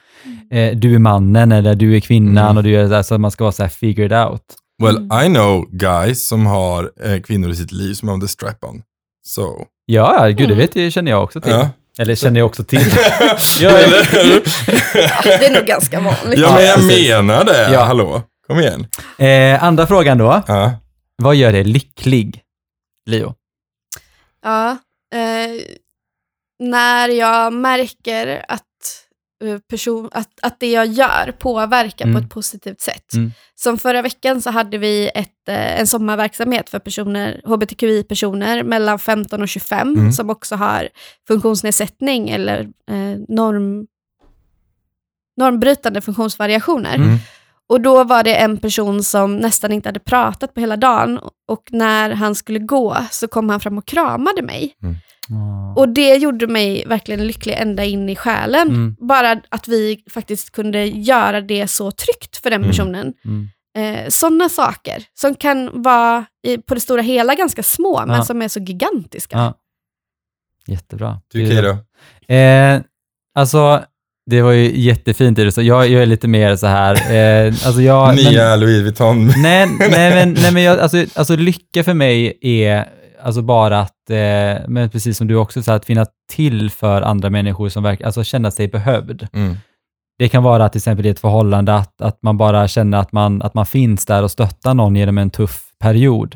Eh, 0.52 0.76
du 0.76 0.94
är 0.94 0.98
mannen 0.98 1.52
eller 1.52 1.74
du 1.74 1.96
är 1.96 2.00
kvinnan 2.00 2.44
Mm. 2.44 2.56
och 2.56 2.62
du 2.62 2.76
är 2.80 2.88
så, 2.88 2.94
här, 2.94 3.02
så 3.02 3.14
att 3.14 3.20
man 3.20 3.30
ska 3.30 3.44
vara 3.44 3.52
så 3.52 3.62
här 3.62 3.70
figured 3.70 4.12
out. 4.12 4.42
Well, 4.82 4.96
Mm. 4.96 5.24
I 5.26 5.34
know 5.34 5.68
guys 5.70 6.28
som 6.28 6.46
har 6.46 6.90
eh, 7.04 7.20
kvinnor 7.20 7.50
i 7.50 7.56
sitt 7.56 7.72
liv 7.72 7.94
som 7.94 8.08
använder 8.08 8.26
strap-on. 8.26 8.82
Så, 9.26 9.66
Ja, 9.86 10.16
ja, 10.18 10.26
gud, 10.28 10.36
det 10.36 10.44
Mm. 10.44 10.58
vet 10.58 10.76
jag, 10.76 10.92
känner 10.92 11.10
jag 11.10 11.22
också 11.24 11.40
till. 11.40 11.52
ja. 11.52 11.68
Eller 11.98 12.14
känner 12.14 12.40
jag 12.40 12.46
också 12.46 12.64
till. 12.64 12.80
ja, 13.60 13.70
det 15.24 15.46
är 15.46 15.54
nog 15.54 15.64
ganska 15.66 16.00
vanligt. 16.00 16.38
ja, 16.38 16.76
men 16.88 17.04
jag 17.04 17.24
menar 17.24 17.44
det. 17.44 17.72
Ja. 17.72 17.84
Hallå, 17.84 18.22
kom 18.46 18.58
igen. 18.60 18.86
Eh, 19.18 19.64
andra 19.64 19.86
frågan 19.86 20.18
då. 20.18 20.42
Ja. 20.46 20.72
Vad 21.16 21.34
gör 21.36 21.52
dig 21.52 21.64
lycklig, 21.64 22.40
Leo? 23.10 23.34
Ja, 24.44 24.70
eh, 25.14 25.62
när 26.58 27.08
jag 27.08 27.52
märker 27.52 28.44
att, 28.48 28.62
person, 29.70 30.08
att, 30.12 30.28
att 30.42 30.60
det 30.60 30.70
jag 30.70 30.86
gör 30.86 31.34
påverkar 31.38 32.04
Mm. 32.06 32.14
på 32.20 32.24
ett 32.26 32.30
positivt 32.32 32.80
sätt. 32.80 33.14
Mm. 33.14 33.32
Som 33.54 33.78
förra 33.78 34.02
veckan 34.02 34.42
så 34.42 34.50
hade 34.50 34.78
vi 34.78 35.10
ett, 35.14 35.48
eh, 35.48 35.80
en 35.80 35.86
sommarverksamhet 35.86 36.70
för 36.70 36.78
personer, 36.78 37.40
hbtqi-personer 37.44 38.62
mellan 38.62 38.98
15 38.98 39.42
och 39.42 39.48
25 39.48 39.94
Mm. 39.96 40.12
som 40.12 40.30
också 40.30 40.56
har 40.56 40.88
funktionsnedsättning 41.28 42.30
eller 42.30 42.60
eh, 42.90 43.18
norm, 43.28 43.86
normbrytande 45.36 46.00
funktionsvariationer. 46.00 46.94
Mm. 46.94 47.18
Och 47.68 47.80
då 47.80 48.04
var 48.04 48.22
det 48.22 48.34
en 48.36 48.56
person 48.58 49.02
som 49.02 49.36
nästan 49.36 49.72
inte 49.72 49.88
hade 49.88 50.00
pratat 50.00 50.54
på 50.54 50.60
hela 50.60 50.76
dagen 50.76 51.20
och 51.48 51.68
när 51.70 52.10
han 52.10 52.34
skulle 52.34 52.58
gå 52.58 52.96
så 53.10 53.28
kom 53.28 53.48
han 53.48 53.60
fram 53.60 53.78
och 53.78 53.86
kramade 53.86 54.42
mig. 54.42 54.74
Och 55.76 55.88
det 55.88 56.16
gjorde 56.16 56.46
mig 56.46 56.84
verkligen 56.86 57.26
lycklig 57.26 57.54
ända 57.54 57.84
in 57.84 58.08
i 58.08 58.16
själen. 58.16 58.68
Mm. 58.68 58.96
Bara 59.00 59.40
att 59.48 59.68
vi 59.68 60.04
faktiskt 60.10 60.52
kunde 60.52 60.84
göra 60.86 61.40
det 61.40 61.68
så 61.68 61.90
tryggt 61.90 62.36
för 62.36 62.50
den 62.50 62.60
Mm. 62.60 62.70
personen. 62.70 63.12
Mm. 63.24 63.48
Eh, 63.78 64.08
Sådana 64.08 64.48
saker 64.48 65.04
som 65.14 65.34
kan 65.34 65.82
vara 65.82 66.24
i, 66.46 66.58
på 66.58 66.74
det 66.74 66.80
stora 66.80 67.02
hela 67.02 67.34
ganska 67.34 67.62
små, 67.62 68.02
men 68.06 68.16
Ja. 68.16 68.24
som 68.24 68.42
är 68.42 68.48
så 68.48 68.60
gigantiska. 68.60 69.36
Ja. 69.38 69.54
Jättebra. 70.66 71.20
Du? 71.32 71.68
Eh, 72.34 72.80
alltså, 73.34 73.84
det 74.30 74.42
var 74.42 74.52
ju 74.52 74.80
jättefint 74.80 75.36
det 75.36 75.44
du 75.44 75.52
sa. 75.52 75.62
Jag, 75.62 75.88
jag 75.88 76.02
är 76.02 76.06
lite 76.06 76.28
mer 76.28 76.56
så 76.56 76.66
här, 76.66 76.94
eh, 76.94 77.46
alltså 77.66 77.82
jag... 77.82 78.14
Nya 78.16 78.56
Louis 78.56 78.82
Vuitton. 78.82 79.26
nej, 79.26 79.66
nej, 79.78 79.90
men, 79.90 80.32
nej, 80.42 80.52
men 80.52 80.62
jag, 80.62 80.78
alltså, 80.80 81.04
alltså 81.14 81.36
lycka 81.36 81.84
för 81.84 81.94
mig 81.94 82.38
är 82.40 82.88
alltså 83.22 83.42
bara 83.42 83.80
att, 83.80 84.10
eh, 84.10 84.68
men 84.68 84.90
precis 84.92 85.18
som 85.18 85.26
du 85.26 85.36
också 85.36 85.62
sa, 85.62 85.74
att 85.74 85.84
finna 85.84 86.06
till 86.32 86.70
för 86.70 87.02
andra 87.02 87.30
människor 87.30 87.68
som 87.68 87.82
verkar, 87.82 88.06
alltså 88.06 88.24
känna 88.24 88.50
sig 88.50 88.68
behövd. 88.68 89.28
Mm. 89.32 89.56
Det 90.18 90.28
kan 90.28 90.42
vara 90.42 90.68
till 90.68 90.78
exempel 90.78 91.06
i 91.06 91.08
ett 91.08 91.20
förhållande 91.20 91.74
att, 91.74 92.00
att 92.00 92.22
man 92.22 92.36
bara 92.36 92.68
känner 92.68 92.98
att 92.98 93.12
man, 93.12 93.42
att 93.42 93.54
man 93.54 93.66
finns 93.66 94.06
där 94.06 94.22
och 94.22 94.30
stöttar 94.30 94.74
någon 94.74 94.96
genom 94.96 95.18
en 95.18 95.30
tuff 95.30 95.64
period. 95.80 96.34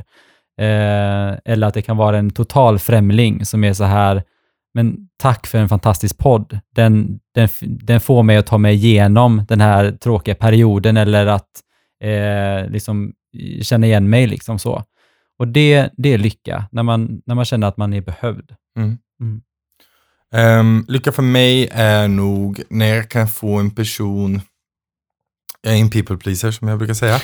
Eh, 0.61 1.39
eller 1.45 1.67
att 1.67 1.75
det 1.75 1.83
kan 1.83 1.97
vara 1.97 2.19
en 2.19 2.31
total 2.31 2.79
främling 2.79 3.45
som 3.47 3.65
är 3.65 3.73
så 3.73 3.85
här, 3.85 4.23
men 4.75 4.97
tack 5.23 5.47
för 5.47 5.59
en 5.59 5.69
fantastisk 5.69 6.19
podd. 6.19 6.59
Den, 6.75 7.19
den, 7.35 7.49
den 7.61 8.01
får 8.01 8.23
mig 8.23 8.37
att 8.37 8.47
ta 8.47 8.59
mig 8.59 8.75
igenom 8.75 9.43
den 9.49 9.61
här 9.61 9.91
tråkiga 9.91 10.35
perioden 10.35 10.97
eller 10.97 11.27
att 11.27 11.49
eh, 12.05 12.71
liksom 12.71 13.13
känna 13.63 13.87
igen 13.87 14.11
mig 14.11 14.27
liksom 14.27 14.59
så. 14.59 14.83
Och 15.39 15.49
det, 15.49 15.91
det 15.97 16.13
är 16.13 16.19
lycka, 16.19 16.69
när 16.73 16.83
man, 16.83 17.23
när 17.27 17.35
man 17.35 17.45
känner 17.45 17.67
att 17.67 17.77
man 17.77 17.93
är 17.93 18.01
behövd. 18.01 18.55
Ehm, 20.35 20.85
lycka 20.89 21.13
för 21.13 21.23
mig 21.23 21.69
är 21.73 22.09
nog 22.09 22.63
när 22.69 22.95
jag 22.95 23.09
kan 23.09 23.29
få 23.29 23.57
en 23.57 23.71
person, 23.71 24.41
jag 25.63 25.75
är 25.75 25.81
en 25.81 25.91
people 25.91 26.17
pleaser 26.17 26.51
som 26.51 26.69
jag 26.69 26.79
brukar 26.79 26.95
säga. 26.95 27.15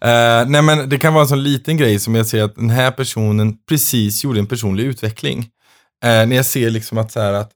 Eh, 0.00 0.48
nej 0.48 0.62
men 0.62 0.88
det 0.88 0.98
kan 0.98 1.14
vara 1.14 1.22
en 1.22 1.28
sån 1.28 1.42
liten 1.42 1.76
grej 1.76 1.98
som 1.98 2.14
jag 2.14 2.26
ser 2.26 2.42
att 2.42 2.54
den 2.54 2.70
här 2.70 2.90
personen 2.90 3.58
precis 3.68 4.24
gjorde 4.24 4.40
en 4.40 4.46
personlig 4.46 4.84
utveckling. 4.84 5.38
Eh, 6.04 6.26
när 6.26 6.36
jag 6.36 6.46
ser 6.46 6.70
liksom 6.70 6.98
att 6.98 7.12
så 7.12 7.20
här 7.20 7.32
att 7.32 7.52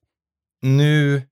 nu 0.63 1.23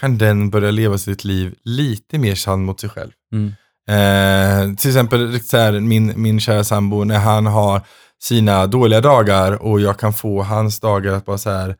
kan 0.00 0.18
den 0.18 0.50
börja 0.50 0.70
leva 0.70 0.98
sitt 0.98 1.24
liv 1.24 1.54
lite 1.64 2.18
mer 2.18 2.34
sann 2.34 2.64
mot 2.64 2.80
sig 2.80 2.90
själv. 2.90 3.10
Mm. 3.32 3.54
Eh, 3.88 4.76
till 4.76 4.90
exempel 4.90 5.40
så 5.40 5.56
här, 5.56 5.80
min, 5.80 6.12
min 6.16 6.40
kära 6.40 6.64
sambo, 6.64 7.04
när 7.04 7.18
han 7.18 7.46
har 7.46 7.80
sina 8.22 8.66
dåliga 8.66 9.00
dagar 9.00 9.62
och 9.62 9.80
jag 9.80 9.98
kan 9.98 10.12
få 10.12 10.42
hans 10.42 10.80
dagar 10.80 11.12
att 11.12 11.24
bara 11.24 11.38
så 11.38 11.50
här, 11.50 11.76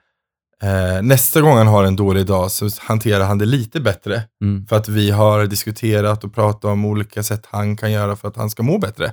eh, 0.63 1.03
nästa 1.03 1.41
gång 1.41 1.57
han 1.57 1.67
har 1.67 1.85
en 1.85 1.97
dålig 1.97 2.27
dag 2.27 2.51
så 2.51 2.69
hanterar 2.79 3.25
han 3.25 3.39
det 3.39 3.47
lite 3.47 3.81
bättre. 3.81 4.23
Mm. 4.43 4.67
För 4.67 4.77
att 4.77 4.89
vi 4.89 5.11
har 5.11 5.47
diskuterat 5.47 6.25
och 6.25 6.35
pratat 6.35 6.65
om 6.65 6.85
olika 6.85 7.23
sätt 7.23 7.47
han 7.51 7.77
kan 7.77 7.93
göra 7.93 8.17
för 8.17 8.29
att 8.29 8.37
han 8.37 8.51
ska 8.51 8.63
må 8.63 8.79
bättre. 8.79 9.13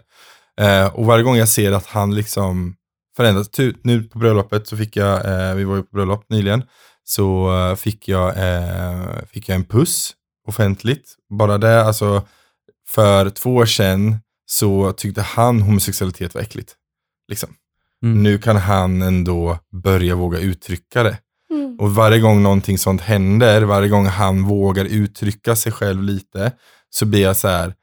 Eh, 0.59 0.95
och 0.95 1.05
varje 1.05 1.23
gång 1.23 1.35
jag 1.37 1.49
ser 1.49 1.71
att 1.71 1.85
han 1.85 2.15
liksom 2.15 2.75
förändras, 3.17 3.49
nu 3.83 4.03
på 4.03 4.19
bröllopet 4.19 4.67
så 4.67 4.77
fick 4.77 4.95
jag, 4.95 5.25
eh, 5.25 5.55
vi 5.55 5.63
var 5.63 5.75
ju 5.75 5.83
på 5.83 5.95
bröllop 5.95 6.25
nyligen, 6.29 6.63
så 7.03 7.57
eh, 7.57 7.75
fick, 7.75 8.07
jag, 8.07 8.29
eh, 8.37 9.25
fick 9.27 9.49
jag 9.49 9.55
en 9.55 9.65
puss 9.65 10.13
offentligt. 10.47 11.15
Bara 11.39 11.57
det, 11.57 11.83
alltså 11.83 12.27
för 12.87 13.29
två 13.29 13.55
år 13.55 13.65
sedan 13.65 14.17
så 14.45 14.91
tyckte 14.91 15.21
han 15.21 15.61
homosexualitet 15.61 16.33
var 16.33 16.41
äckligt. 16.41 16.75
Liksom. 17.31 17.49
Mm. 18.03 18.23
Nu 18.23 18.37
kan 18.37 18.55
han 18.55 19.01
ändå 19.01 19.57
börja 19.83 20.15
våga 20.15 20.39
uttrycka 20.39 21.03
det. 21.03 21.17
Mm. 21.51 21.77
Och 21.79 21.95
varje 21.95 22.19
gång 22.19 22.43
någonting 22.43 22.77
sånt 22.77 23.01
händer, 23.01 23.61
varje 23.61 23.89
gång 23.89 24.05
han 24.05 24.43
vågar 24.43 24.85
uttrycka 24.85 25.55
sig 25.55 25.71
själv 25.71 26.03
lite, 26.03 26.51
så 26.89 27.05
blir 27.05 27.21
jag 27.21 27.37
så 27.37 27.47
här, 27.47 27.73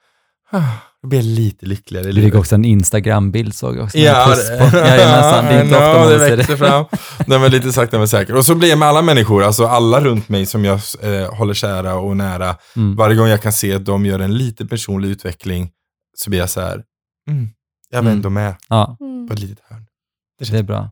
ah, 0.50 0.62
då 1.02 1.08
blir 1.08 1.18
jag 1.18 1.26
lite 1.26 1.66
lyckligare 1.66 2.12
Du 2.12 2.22
fick 2.22 2.34
också 2.34 2.54
en 2.54 2.64
Instagram-bild 2.64 3.54
såg 3.54 3.76
jag 3.76 3.84
också. 3.84 3.98
Ja, 3.98 4.24
puss 4.28 4.48
på. 4.48 4.76
Jajamensan, 4.76 5.44
det 5.44 5.50
är 5.50 5.64
inte 5.64 5.76
ofta 5.76 5.88
ja, 5.88 5.98
man 5.98 6.08
det 6.08 6.18
ser 6.18 6.36
det. 6.36 6.56
fram. 6.56 6.84
Nej, 7.26 7.38
men 7.38 7.50
lite 7.50 7.72
sakta 7.72 7.98
men 7.98 8.08
säkert. 8.08 8.36
Och 8.36 8.46
så 8.46 8.54
blir 8.54 8.68
jag 8.68 8.78
med 8.78 8.88
alla 8.88 9.02
människor, 9.02 9.44
alltså 9.44 9.66
alla 9.66 10.00
runt 10.00 10.28
mig 10.28 10.46
som 10.46 10.64
jag 10.64 10.80
eh, 11.02 11.34
håller 11.34 11.54
kära 11.54 11.94
och 11.94 12.16
nära. 12.16 12.56
Mm. 12.76 12.96
Varje 12.96 13.16
gång 13.16 13.28
jag 13.28 13.42
kan 13.42 13.52
se 13.52 13.74
att 13.74 13.84
de 13.84 14.06
gör 14.06 14.18
en 14.18 14.38
liten 14.38 14.68
personlig 14.68 15.08
utveckling 15.08 15.70
så 16.16 16.30
blir 16.30 16.40
jag 16.40 16.50
så 16.50 16.60
här, 16.60 16.82
mm, 17.28 17.48
jag 17.90 17.98
var 17.98 18.06
Mm. 18.10 18.12
ändå 18.12 18.30
med 18.30 18.54
Ja, 18.68 18.96
Mm. 19.00 19.28
på 19.28 19.34
ett 19.34 19.40
litet 19.40 19.58
hörn. 19.70 19.86
det 20.50 20.58
är 20.58 20.62
bra. 20.62 20.90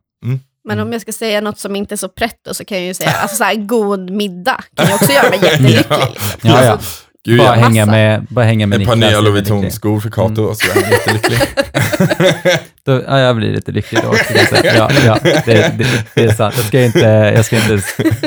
Men 0.67 0.79
om 0.79 0.91
jag 0.91 1.01
ska 1.01 1.11
säga 1.11 1.41
något 1.41 1.59
som 1.59 1.75
inte 1.75 1.95
är 1.95 1.97
så 1.97 2.09
pretto 2.09 2.53
så 2.53 2.65
kan 2.65 2.77
jag 2.77 2.87
ju 2.87 2.93
säga, 2.93 3.11
alltså 3.11 3.37
så 3.37 3.43
här, 3.43 3.55
god 3.55 4.09
middag 4.09 4.63
kan 4.75 4.87
ju 4.87 4.93
också 4.93 5.11
göra 5.13 5.29
mig 5.29 5.39
jättelycklig. 5.43 5.85
Ja. 5.89 6.07
Liksom. 6.13 6.49
Ja, 6.49 6.63
ja. 6.63 6.79
Gud, 7.25 7.37
Bara 7.39 7.57
ja. 7.57 7.63
hänga 7.63 7.85
med, 7.85 8.25
bara 8.29 8.45
hänga 8.45 8.67
med 8.67 8.81
Ett 8.81 8.87
par 8.87 8.95
Niklas 8.95 9.11
nya 9.11 9.21
Louis. 9.21 9.33
Vuitton-skor 9.49 9.99
för 9.99 10.09
Kato 10.09 10.31
Mm. 10.41 10.45
och 10.45 10.57
så 10.57 10.71
är 10.71 10.81
jag 10.81 10.91
jättelycklig. 10.91 11.39
Då, 12.85 12.91
ja, 13.07 13.19
jag 13.19 13.35
blir 13.35 13.51
lite 13.53 13.71
lycklig 13.71 14.01
då 14.03 14.09
också. 14.09 14.33
Så, 14.49 14.55
Ja, 14.65 14.89
ja 15.05 15.17
det, 15.23 15.43
det, 15.45 15.87
det 16.15 16.23
är 16.23 16.33
sant. 16.33 16.53
Jag 16.57 16.65
ska 16.65 16.83
inte, 16.83 16.99
jag 17.35 17.45
ska 17.45 17.55
inte 17.55 17.81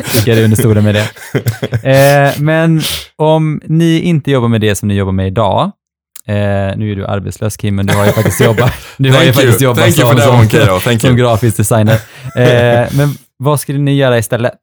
sticka 0.04 0.34
det 0.34 0.44
under 0.44 0.56
stolen 0.56 0.84
med 0.84 0.94
det. 0.94 1.08
Eh, 1.90 2.40
men 2.42 2.80
om 3.16 3.60
ni 3.64 4.00
inte 4.00 4.30
jobbar 4.30 4.48
med 4.48 4.60
det 4.60 4.74
som 4.74 4.88
ni 4.88 4.94
jobbar 4.94 5.12
med 5.12 5.26
idag, 5.26 5.70
eh, 6.26 6.76
nu 6.76 6.92
är 6.92 6.96
du 6.96 7.06
arbetslös 7.06 7.56
Kim, 7.56 7.76
men 7.76 7.86
du 7.86 7.94
har 7.94 8.06
ju 8.06 8.12
faktiskt 8.12 8.40
jobbat, 8.44 8.72
du 8.96 9.12
har 9.12 9.22
ju 9.24 9.32
faktiskt 9.32 9.60
jobbat 9.60 9.94
som, 9.94 10.18
som, 10.18 10.38
one, 10.88 10.98
som 11.00 11.10
you. 11.10 11.16
grafisk 11.16 11.56
designer. 11.56 11.94
Eh, 12.36 12.88
men 12.96 13.08
vad 13.36 13.60
skulle 13.60 13.78
ni 13.78 13.94
göra 13.96 14.18
istället? 14.18 14.58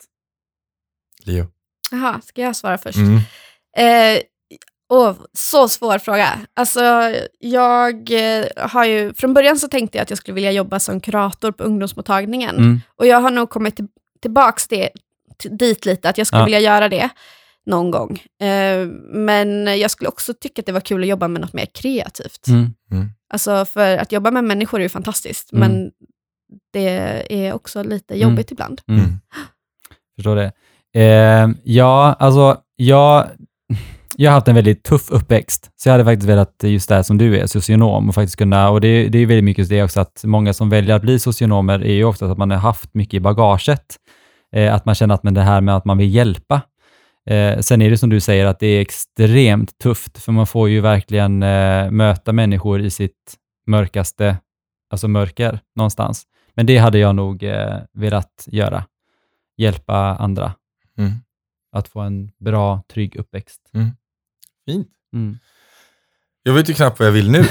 Leo. 1.24 1.48
Jaha, 1.92 2.22
ska 2.26 2.42
jag 2.42 2.56
svara 2.56 2.78
först? 2.78 2.98
Mm. 2.98 3.18
Eh, 3.78 4.22
åh, 4.90 5.14
så 5.34 5.68
svår 5.70 5.98
fråga. 6.00 6.30
Alltså, 6.54 7.14
jag 7.40 8.12
eh, 8.12 8.46
har 8.58 8.86
ju, 8.86 9.14
från 9.14 9.34
början 9.34 9.58
så 9.60 9.68
tänkte 9.68 9.98
jag 9.98 10.04
att 10.04 10.10
jag 10.10 10.18
skulle 10.20 10.36
vilja 10.36 10.52
jobba 10.52 10.80
som 10.80 11.00
kurator 11.00 11.52
på 11.52 11.64
ungdomsmottagningen. 11.64 12.56
Mm. 12.58 12.82
Och 12.96 13.08
jag 13.08 13.22
har 13.22 13.32
nog 13.32 13.50
kommit 13.50 13.76
till, 13.76 13.88
tillbaks 14.22 14.68
det, 14.68 14.90
t- 15.44 15.50
dit 15.50 15.86
lite, 15.86 16.10
att 16.10 16.18
jag 16.18 16.28
skulle 16.28 16.40
Ja. 16.42 16.46
vilja 16.46 16.60
göra 16.60 16.90
det 16.90 17.10
någon 17.68 17.92
gång. 17.92 18.20
Eh, 18.42 18.88
men 19.10 19.80
jag 19.80 19.92
skulle 19.92 20.08
också 20.08 20.34
tycka 20.34 20.60
att 20.62 20.66
det 20.66 20.72
var 20.72 20.82
kul 20.82 21.02
att 21.02 21.08
jobba 21.10 21.28
med 21.28 21.42
något 21.42 21.54
mer 21.54 21.66
kreativt. 21.66 22.48
Mm. 22.48 23.10
Alltså, 23.30 23.66
för 23.66 23.98
att 23.98 24.12
jobba 24.12 24.32
med 24.32 24.44
människor 24.44 24.80
är 24.80 24.84
ju 24.84 24.90
fantastiskt, 24.90 25.54
Mm. 25.54 25.72
men 25.72 25.92
det 26.74 26.88
är 27.30 27.54
också 27.54 27.84
lite 27.84 28.16
jobbigt 28.20 28.52
ibland. 28.52 28.82
Mm. 28.88 29.00
Mm. 29.02 29.20
Förstår 30.16 30.36
det. 30.36 30.52
Eh, 30.96 31.50
ja, 31.64 32.16
alltså 32.20 32.58
jag, 32.76 33.28
jag 34.16 34.32
har 34.32 34.36
haft 34.36 34.48
en 34.48 34.56
väldigt 34.56 34.84
tuff 34.84 35.12
uppväxt, 35.12 35.72
så 35.76 35.90
jag 35.90 35.94
hade 35.94 36.06
faktiskt 36.06 36.30
velat 36.30 36.56
just 36.64 36.90
det 36.90 36.96
här 36.96 37.04
som 37.04 37.18
du 37.18 37.40
är, 37.40 37.48
socionom 37.48 38.10
och 38.10 38.16
faktiskt 38.16 38.36
kunna, 38.36 38.70
och 38.70 38.82
det, 38.82 39.10
det 39.10 39.18
är 39.18 39.26
väldigt 39.26 39.44
mycket 39.44 39.70
det 39.70 39.84
också 39.84 40.00
att 40.00 40.22
många 40.26 40.54
som 40.54 40.70
väljer 40.70 40.96
att 40.96 41.02
bli 41.02 41.20
socionomer 41.20 41.80
är 41.80 41.94
ju 41.94 42.04
ofta 42.04 42.26
att 42.26 42.38
man 42.38 42.52
har 42.52 42.58
haft 42.58 42.94
mycket 42.94 43.14
i 43.14 43.20
bagaget, 43.20 43.96
eh, 44.56 44.74
att 44.74 44.86
man 44.86 44.96
känner 44.96 45.16
att 45.16 45.24
men 45.24 45.34
det 45.34 45.42
här 45.42 45.62
med 45.62 45.76
att 45.78 45.86
man 45.86 45.98
vill 45.98 46.16
hjälpa. 46.16 46.62
Eh, 47.28 47.60
sen 47.60 47.82
är 47.82 47.90
det 47.90 47.98
som 47.98 48.10
du 48.10 48.20
säger 48.20 48.46
att 48.46 48.60
det 48.60 48.68
är 48.68 48.82
extremt 48.82 49.78
tufft, 49.78 50.18
för 50.18 50.32
man 50.32 50.48
får 50.48 50.70
ju 50.70 50.82
verkligen 50.82 51.44
eh, 51.44 51.92
möta 51.92 52.34
människor 52.34 52.82
i 52.82 52.90
sitt 52.90 53.38
mörkaste, 53.66 54.38
alltså 54.90 55.08
mörker 55.08 55.60
någonstans. 55.76 56.24
Men 56.54 56.66
det 56.66 56.78
hade 56.78 56.98
jag 57.00 57.16
nog 57.16 57.44
eh, 57.44 57.78
velat 57.94 58.48
göra, 58.48 58.86
hjälpa 59.58 59.96
andra 59.98 60.54
Mm. 60.98 61.12
att 61.72 61.88
få 61.88 62.00
en 62.00 62.32
bra, 62.40 62.84
trygg 62.94 63.16
uppväxt. 63.16 63.62
Fint. 64.66 64.88
Mm. 65.14 65.38
Jag 66.48 66.54
vet 66.54 66.70
ju 66.70 66.74
knappt 66.74 67.00
vad 67.00 67.08
jag 67.08 67.12
vill 67.14 67.32
nu. 67.32 67.40
Eh, 67.40 67.46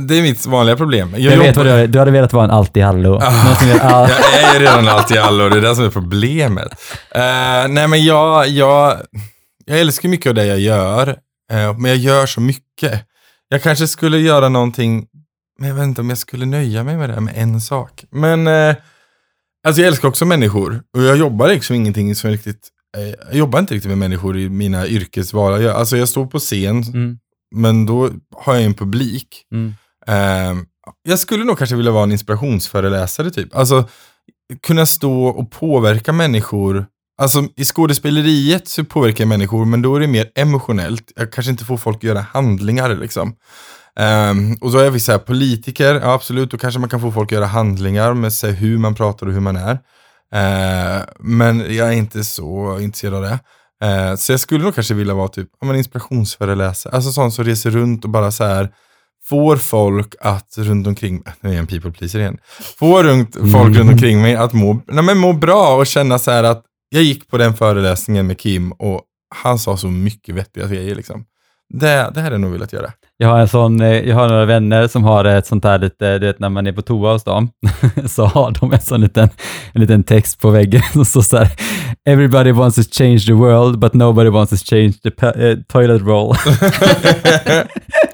det 0.00 0.18
är 0.18 0.22
mitt 0.22 0.46
vanliga 0.46 0.76
problem. 0.76 1.14
Jag, 1.18 1.30
vet 1.30 1.46
jobbar- 1.46 1.54
vad 1.56 1.66
du 1.66 1.70
hade, 1.70 1.86
du 1.86 1.98
hade 1.98 2.10
velat 2.10 2.32
vara 2.32 2.44
en 2.44 2.50
allt-i-allo. 2.50 3.14
Ah. 3.22 3.56
All- 3.82 4.10
Jag 4.32 4.42
är 4.42 4.54
ju 4.54 4.58
redan 4.60 4.88
alltid 4.88 5.16
allo, 5.16 5.48
det 5.48 5.56
är 5.56 5.60
det 5.60 5.74
som 5.76 5.84
är 5.84 5.90
problemet. 5.90 6.68
Eh, 7.14 7.68
nej 7.68 7.88
men 7.88 8.04
jag, 8.04 8.48
jag, 8.48 8.96
jag 9.64 9.80
älskar 9.80 10.08
mycket 10.08 10.26
av 10.30 10.34
det 10.34 10.46
jag 10.46 10.60
gör, 10.60 11.08
eh, 11.52 11.78
men 11.78 11.84
jag 11.84 11.96
gör 11.96 12.26
så 12.26 12.40
mycket. 12.40 13.02
Jag 13.48 13.62
kanske 13.62 13.86
skulle 13.86 14.18
göra 14.18 14.48
någonting, 14.48 15.06
men 15.58 15.68
jag 15.68 15.76
vet 15.76 15.84
inte 15.84 16.00
om 16.00 16.08
jag 16.08 16.18
skulle 16.18 16.46
nöja 16.46 16.84
mig 16.84 16.96
med 16.96 17.10
det, 17.10 17.20
med 17.20 17.34
en 17.36 17.60
sak. 17.60 18.04
Men, 18.10 18.46
alltså 19.66 19.80
jag 19.82 19.88
älskar 19.88 20.08
också 20.08 20.24
människor, 20.24 20.80
och 20.96 21.02
jag 21.02 21.16
jobbar 21.16 21.48
liksom 21.48 21.76
ingenting 21.76 22.14
som 22.14 22.30
riktigt, 22.30 22.68
jag 23.28 23.34
jobbar 23.38 23.58
inte 23.58 23.74
riktigt 23.74 23.88
med 23.88 23.98
människor 23.98 24.38
i 24.38 24.48
mina 24.48 24.86
yrkesval. 24.86 25.62
Jag, 25.62 25.76
alltså 25.76 25.96
jag 25.96 26.08
står 26.08 26.26
på 26.26 26.38
scen, 26.38 26.82
Mm, 26.82 27.18
men 27.54 27.86
då 27.86 28.10
har 28.36 28.54
jag 28.54 28.64
en 28.64 28.74
publik. 28.74 29.28
mm, 29.52 29.74
Ehm, 30.06 30.66
jag 31.02 31.18
skulle 31.18 31.44
nog 31.44 31.58
kanske 31.58 31.76
vilja 31.76 31.92
vara 31.92 32.02
en 32.02 32.12
inspirationsföreläsare 32.12 33.30
typ. 33.30 33.56
Alltså 33.56 33.88
kunna 34.62 34.86
stå 34.86 35.26
och 35.26 35.50
påverka 35.50 36.12
människor. 36.12 36.86
Alltså 37.22 37.44
i 37.56 37.64
skådespeleriet 37.64 38.68
så 38.68 38.84
påverkar 38.84 39.24
jag 39.24 39.28
människor, 39.28 39.64
men 39.64 39.82
då 39.82 39.96
är 39.96 40.00
det 40.00 40.06
mer 40.06 40.30
emotionellt. 40.34 41.12
Jag 41.16 41.32
kanske 41.32 41.50
inte 41.50 41.64
får 41.64 41.76
folk 41.76 41.96
att 41.96 42.02
göra 42.02 42.20
handlingar 42.20 42.96
liksom. 42.96 43.34
Ehm, 43.96 44.54
och 44.60 44.70
så 44.70 44.78
är 44.78 44.90
vi 44.90 45.00
så 45.00 45.12
här 45.12 45.18
politiker, 45.18 45.94
ja, 45.94 46.12
absolut, 46.12 46.50
då 46.50 46.58
kanske 46.58 46.80
man 46.80 46.88
kan 46.88 47.00
få 47.00 47.12
folk 47.12 47.28
att 47.28 47.36
göra 47.36 47.46
handlingar 47.46 48.14
med 48.14 48.32
sig 48.32 48.52
hur 48.52 48.78
man 48.78 48.94
pratar 48.94 49.26
och 49.26 49.32
hur 49.32 49.40
man 49.40 49.56
är. 49.56 49.78
Ehm, 50.32 51.02
men 51.18 51.74
jag 51.74 51.88
är 51.88 51.92
inte 51.92 52.24
så 52.24 52.78
intresserad 52.80 53.14
av 53.14 53.22
det. 53.22 53.38
Ehm, 53.82 54.16
så 54.16 54.32
jag 54.32 54.40
skulle 54.40 54.64
nog 54.64 54.74
kanske 54.74 54.94
vilja 54.94 55.14
vara 55.14 55.28
typ 55.28 55.48
ja, 55.60 55.76
inspirationsföreläsare, 55.76 56.94
alltså 56.94 57.12
sån 57.12 57.32
som 57.32 57.44
reser 57.44 57.70
runt 57.70 58.04
och 58.04 58.10
bara 58.10 58.30
så 58.30 58.44
här 58.44 58.68
får 59.24 59.56
folk 59.56 60.14
att 60.20 60.54
runt 60.58 60.86
omkring, 60.86 61.22
nu 61.40 61.48
är 61.50 61.52
jag 61.54 61.60
en 61.60 61.66
people 61.66 61.90
pleaser 61.92 62.18
igen, 62.18 62.38
får 62.78 63.04
runt, 63.04 63.34
folk 63.34 63.54
Mm. 63.54 63.74
runt 63.74 63.90
omkring 63.90 64.22
mig 64.22 64.36
att 64.36 64.52
må, 64.52 64.80
nej, 64.86 65.04
men 65.04 65.18
må 65.18 65.32
bra 65.32 65.76
och 65.76 65.86
känna 65.86 66.18
så 66.18 66.30
här 66.30 66.44
att 66.44 66.62
jag 66.88 67.02
gick 67.02 67.28
på 67.30 67.38
den 67.38 67.54
föreläsningen 67.54 68.26
med 68.26 68.38
Kim 68.40 68.72
och 68.72 69.02
han 69.34 69.58
sa 69.58 69.76
så 69.76 69.86
mycket 69.88 70.34
vettiga 70.34 70.66
grejer 70.66 70.94
liksom. 70.94 71.24
Det, 71.74 72.10
det 72.14 72.20
hade 72.20 72.34
jag 72.34 72.40
nog 72.40 72.52
velat 72.52 72.72
göra. 72.72 72.90
Jag 73.16 73.28
har, 73.28 73.38
en 73.38 73.48
sån, 73.48 73.80
eh, 73.80 73.88
jag 74.08 74.16
har 74.16 74.28
några 74.28 74.44
vänner 74.44 74.88
som 74.88 75.04
har 75.04 75.24
ett 75.24 75.46
sånt 75.46 75.64
här 75.64 75.78
lite, 75.78 76.18
du 76.18 76.26
vet 76.26 76.38
när 76.38 76.48
man 76.48 76.66
är 76.66 76.72
på 76.72 76.82
toa 76.82 77.12
hos 77.12 77.24
dem, 77.24 77.50
så 78.06 78.24
har 78.26 78.50
de 78.60 78.72
en 78.72 78.80
sån 78.80 79.00
liten, 79.00 79.28
en 79.72 79.80
liten 79.80 80.04
text 80.04 80.40
på 80.40 80.50
väggen 80.50 80.82
som 80.92 81.04
står 81.04 81.22
så 81.22 81.36
här, 81.36 81.48
Everybody 82.06 82.52
wants 82.52 82.76
to 82.76 82.82
change 82.90 83.26
the 83.26 83.32
world, 83.32 83.78
but 83.80 83.94
nobody 83.94 84.30
wants 84.30 84.50
to 84.50 84.56
change 84.66 84.92
the 85.02 85.10
eh, 85.26 85.56
toilet 85.68 86.02
roll. 86.02 86.34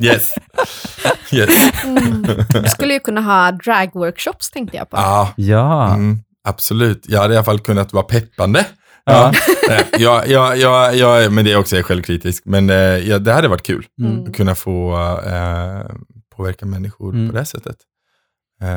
Yes. 0.03 0.35
yes. 1.33 1.51
Mm. 1.85 2.23
Du 2.63 2.69
skulle 2.69 2.93
ju 2.95 3.01
kunna 3.01 3.21
ha 3.21 3.51
drag-workshops 3.53 4.51
tänkte 4.53 4.77
jag 4.77 4.91
på. 4.91 4.97
Ja, 4.97 5.33
ja. 5.37 5.95
mm, 5.95 6.19
absolut. 6.49 7.05
Jag 7.09 7.21
hade 7.21 7.35
i 7.35 7.37
alla 7.37 7.45
fall 7.45 7.59
kunnat 7.61 7.93
vara 7.93 8.03
peppande. 8.05 8.67
Ja. 9.05 9.33
Nej, 9.69 9.87
jag, 9.99 10.29
jag, 10.29 10.57
jag, 10.59 10.97
jag, 10.97 11.33
men 11.33 11.45
det 11.45 11.53
är 11.53 11.57
också 11.59 11.77
jag 11.77 11.81
är 11.81 11.85
självkritisk. 11.85 12.43
Men 12.47 12.71
eh, 12.71 12.77
ja, 12.77 13.19
det 13.19 13.33
hade 13.33 13.49
varit 13.49 13.63
kul 13.63 13.87
Mm. 14.01 14.25
att 14.25 14.37
kunna 14.37 14.55
få 14.55 14.93
eh, 15.27 15.91
påverka 16.37 16.67
människor 16.67 17.15
Mm. 17.15 17.31
på 17.31 17.37
det 17.37 17.45
sättet. 17.45 17.77
Eh, 18.63 18.69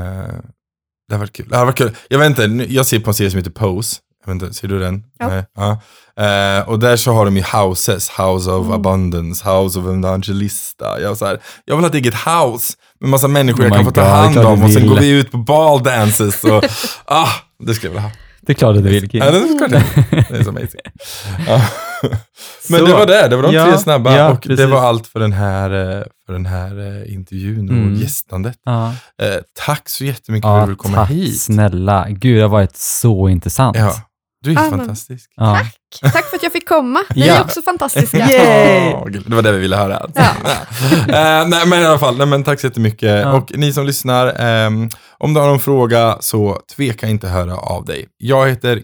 det 1.08 1.14
hade 1.16 1.20
varit 1.20 1.34
kul. 1.34 1.46
Det 1.50 1.56
hade 1.56 1.66
varit 1.66 1.78
kul. 1.78 1.92
Jag 2.10 2.20
vet 2.20 2.40
inte, 2.40 2.74
jag 2.74 2.86
ser 2.86 3.00
på 3.00 3.10
en 3.10 3.14
serie 3.14 3.30
som 3.32 3.38
heter 3.38 3.52
Pose. 3.52 3.96
Jag 4.26 4.34
vet 4.34 4.42
inte, 4.44 4.54
ser 4.56 4.68
du 4.68 4.80
den? 4.80 5.04
Ja. 5.20 5.28
Nej, 5.28 5.46
ja. 5.56 5.82
Eh, 6.24 6.70
och 6.70 6.80
där 6.80 6.96
så 6.96 7.12
har 7.14 7.26
de 7.26 7.38
ju 7.38 7.44
houses, 7.44 8.10
House 8.10 8.52
of 8.52 8.66
Mm. 8.66 8.72
Abundance, 8.72 9.50
House 9.50 9.80
of 9.80 9.86
Evangelista. 9.86 11.02
Jag, 11.02 11.18
så 11.18 11.26
här, 11.26 11.40
jag 11.66 11.76
vill 11.76 11.84
ha 11.84 11.90
ett 11.90 11.96
eget 11.96 12.14
house 12.16 12.74
med 13.00 13.10
massa 13.10 13.28
människor 13.28 13.60
Oh 13.64 13.68
jag 13.68 13.74
kan 13.76 13.86
få 13.86 13.92
ta 13.92 14.02
det 14.02 14.08
hand 14.08 14.38
om 14.38 14.64
och 14.64 14.72
sen 14.72 14.88
går 14.88 14.96
vi 15.00 15.10
ut 15.10 15.32
på 15.32 15.38
baldances. 15.38 16.44
Och, 16.44 16.64
ah, 17.06 17.30
det 17.64 17.74
skulle 17.74 17.88
jag 17.88 17.94
vilja 17.94 18.02
ha. 18.10 18.12
Det 18.46 18.52
är 18.52 18.56
klart 18.56 18.78
att 18.78 18.84
du 18.84 18.90
vill, 18.90 19.10
Kim. 19.10 19.24
Ja, 19.24 19.32
det 19.32 19.38
är 19.38 19.58
klart 19.58 19.72
det. 19.72 19.84
Det 20.30 20.38
är 20.38 20.44
så 20.44 20.50
amazing. 20.50 20.82
Ja. 21.48 21.62
Men 22.70 22.80
Så. 22.80 22.86
det 22.86 22.94
var 22.94 23.06
det, 23.06 23.28
det 23.28 23.36
var 23.36 23.44
de 23.44 23.54
Ja, 23.54 23.66
tre 23.66 23.78
snabba. 23.78 24.18
ja, 24.18 24.30
och 24.30 24.40
det 24.44 24.48
precis. 24.50 24.66
var 24.66 24.82
allt 24.82 25.08
för 25.08 25.20
den 25.20 25.34
här, 25.34 25.70
eh, 25.98 26.04
för 26.26 26.34
den 26.34 26.46
här 26.46 26.80
eh, 27.06 27.14
intervjun 27.14 27.70
och 27.70 27.76
Mm. 27.76 27.96
gästandet. 27.96 28.56
Ja. 28.66 28.88
Eh, 29.22 29.36
tack 29.66 29.90
så 29.90 30.04
jättemycket 30.06 30.46
för 30.46 30.54
att 30.56 30.60
Ja, 30.60 30.66
du 30.66 30.68
vill 30.70 30.78
komma 30.78 30.98
tack 30.98 31.10
hit. 31.10 31.42
snälla. 31.42 32.06
Gud, 32.10 32.38
det 32.38 32.42
har 32.42 32.50
varit 32.50 32.78
så 32.78 33.30
intressant. 33.30 33.78
Ja, 33.78 33.94
du 34.44 34.52
är 34.52 34.56
men- 34.56 34.70
fantastisk. 34.70 35.30
Ja. 35.36 35.56
Tack. 35.56 36.14
Tack 36.14 36.30
för 36.30 36.36
att 36.38 36.44
jag 36.44 36.52
fick 36.52 36.68
komma. 36.68 37.00
Ni 37.16 37.28
Ja. 37.28 37.34
är 37.36 37.42
också 37.42 37.62
fantastiska. 37.62 38.18
Yay! 38.18 38.94
Det 39.26 39.36
var 39.36 39.42
det 39.42 39.52
vi 39.52 39.58
ville 39.60 39.76
höra. 39.76 40.06
Ja. 40.16 40.24
Eh, 41.08 41.48
nej, 41.48 41.68
men 41.68 41.82
i 41.82 41.86
alla 41.86 42.00
fall, 42.00 42.18
nej, 42.18 42.28
men 42.28 42.44
tack 42.44 42.60
så 42.60 42.68
jättemycket. 42.68 43.10
Ja. 43.22 43.32
Och 43.34 43.52
ni 43.58 43.74
som 43.74 43.86
lyssnar, 43.86 44.28
ehm, 44.42 44.90
om 45.18 45.34
du 45.34 45.40
har 45.40 45.48
någon 45.48 45.60
fråga 45.60 46.18
så 46.20 46.60
tveka 46.76 47.08
inte 47.08 47.28
höra 47.28 47.56
av 47.58 47.86
dig. 47.86 48.06
Jag 48.18 48.50
heter 48.50 48.80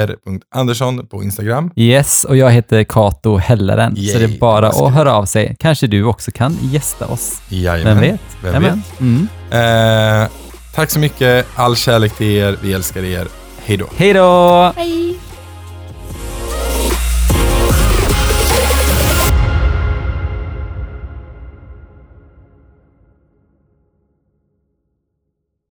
kim.r.andersson 0.00 1.06
på 1.06 1.22
Instagram. 1.22 1.70
Yes, 1.76 2.24
och 2.24 2.36
jag 2.36 2.50
heter 2.50 2.84
Kato 2.84 3.36
Helleren, 3.36 3.96
så 3.96 4.02
Yay, 4.02 4.18
det 4.26 4.34
är 4.34 4.38
bara 4.38 4.68
att 4.68 4.94
höra 4.94 5.14
av 5.14 5.24
sig. 5.24 5.56
Kanske 5.58 5.86
du 5.86 6.04
också 6.04 6.30
kan 6.30 6.58
gästa 6.62 7.06
oss. 7.06 7.40
Jajamän. 7.48 8.00
Vem 8.00 8.10
vet? 8.10 8.20
Vem 8.42 8.62
Jajamän. 8.62 8.82
Mm. 9.00 10.22
Eh, 10.22 10.28
tack 10.74 10.90
så 10.90 10.98
mycket, 10.98 11.46
all 11.54 11.76
kärlek 11.76 12.12
till 12.16 12.26
er, 12.36 12.56
vi 12.62 12.72
älskar 12.72 13.04
er. 13.04 13.26
Hej 13.66 13.76
då. 13.76 13.88
Hej 13.96 14.12
då! 14.12 14.72
Hej! 14.76 15.18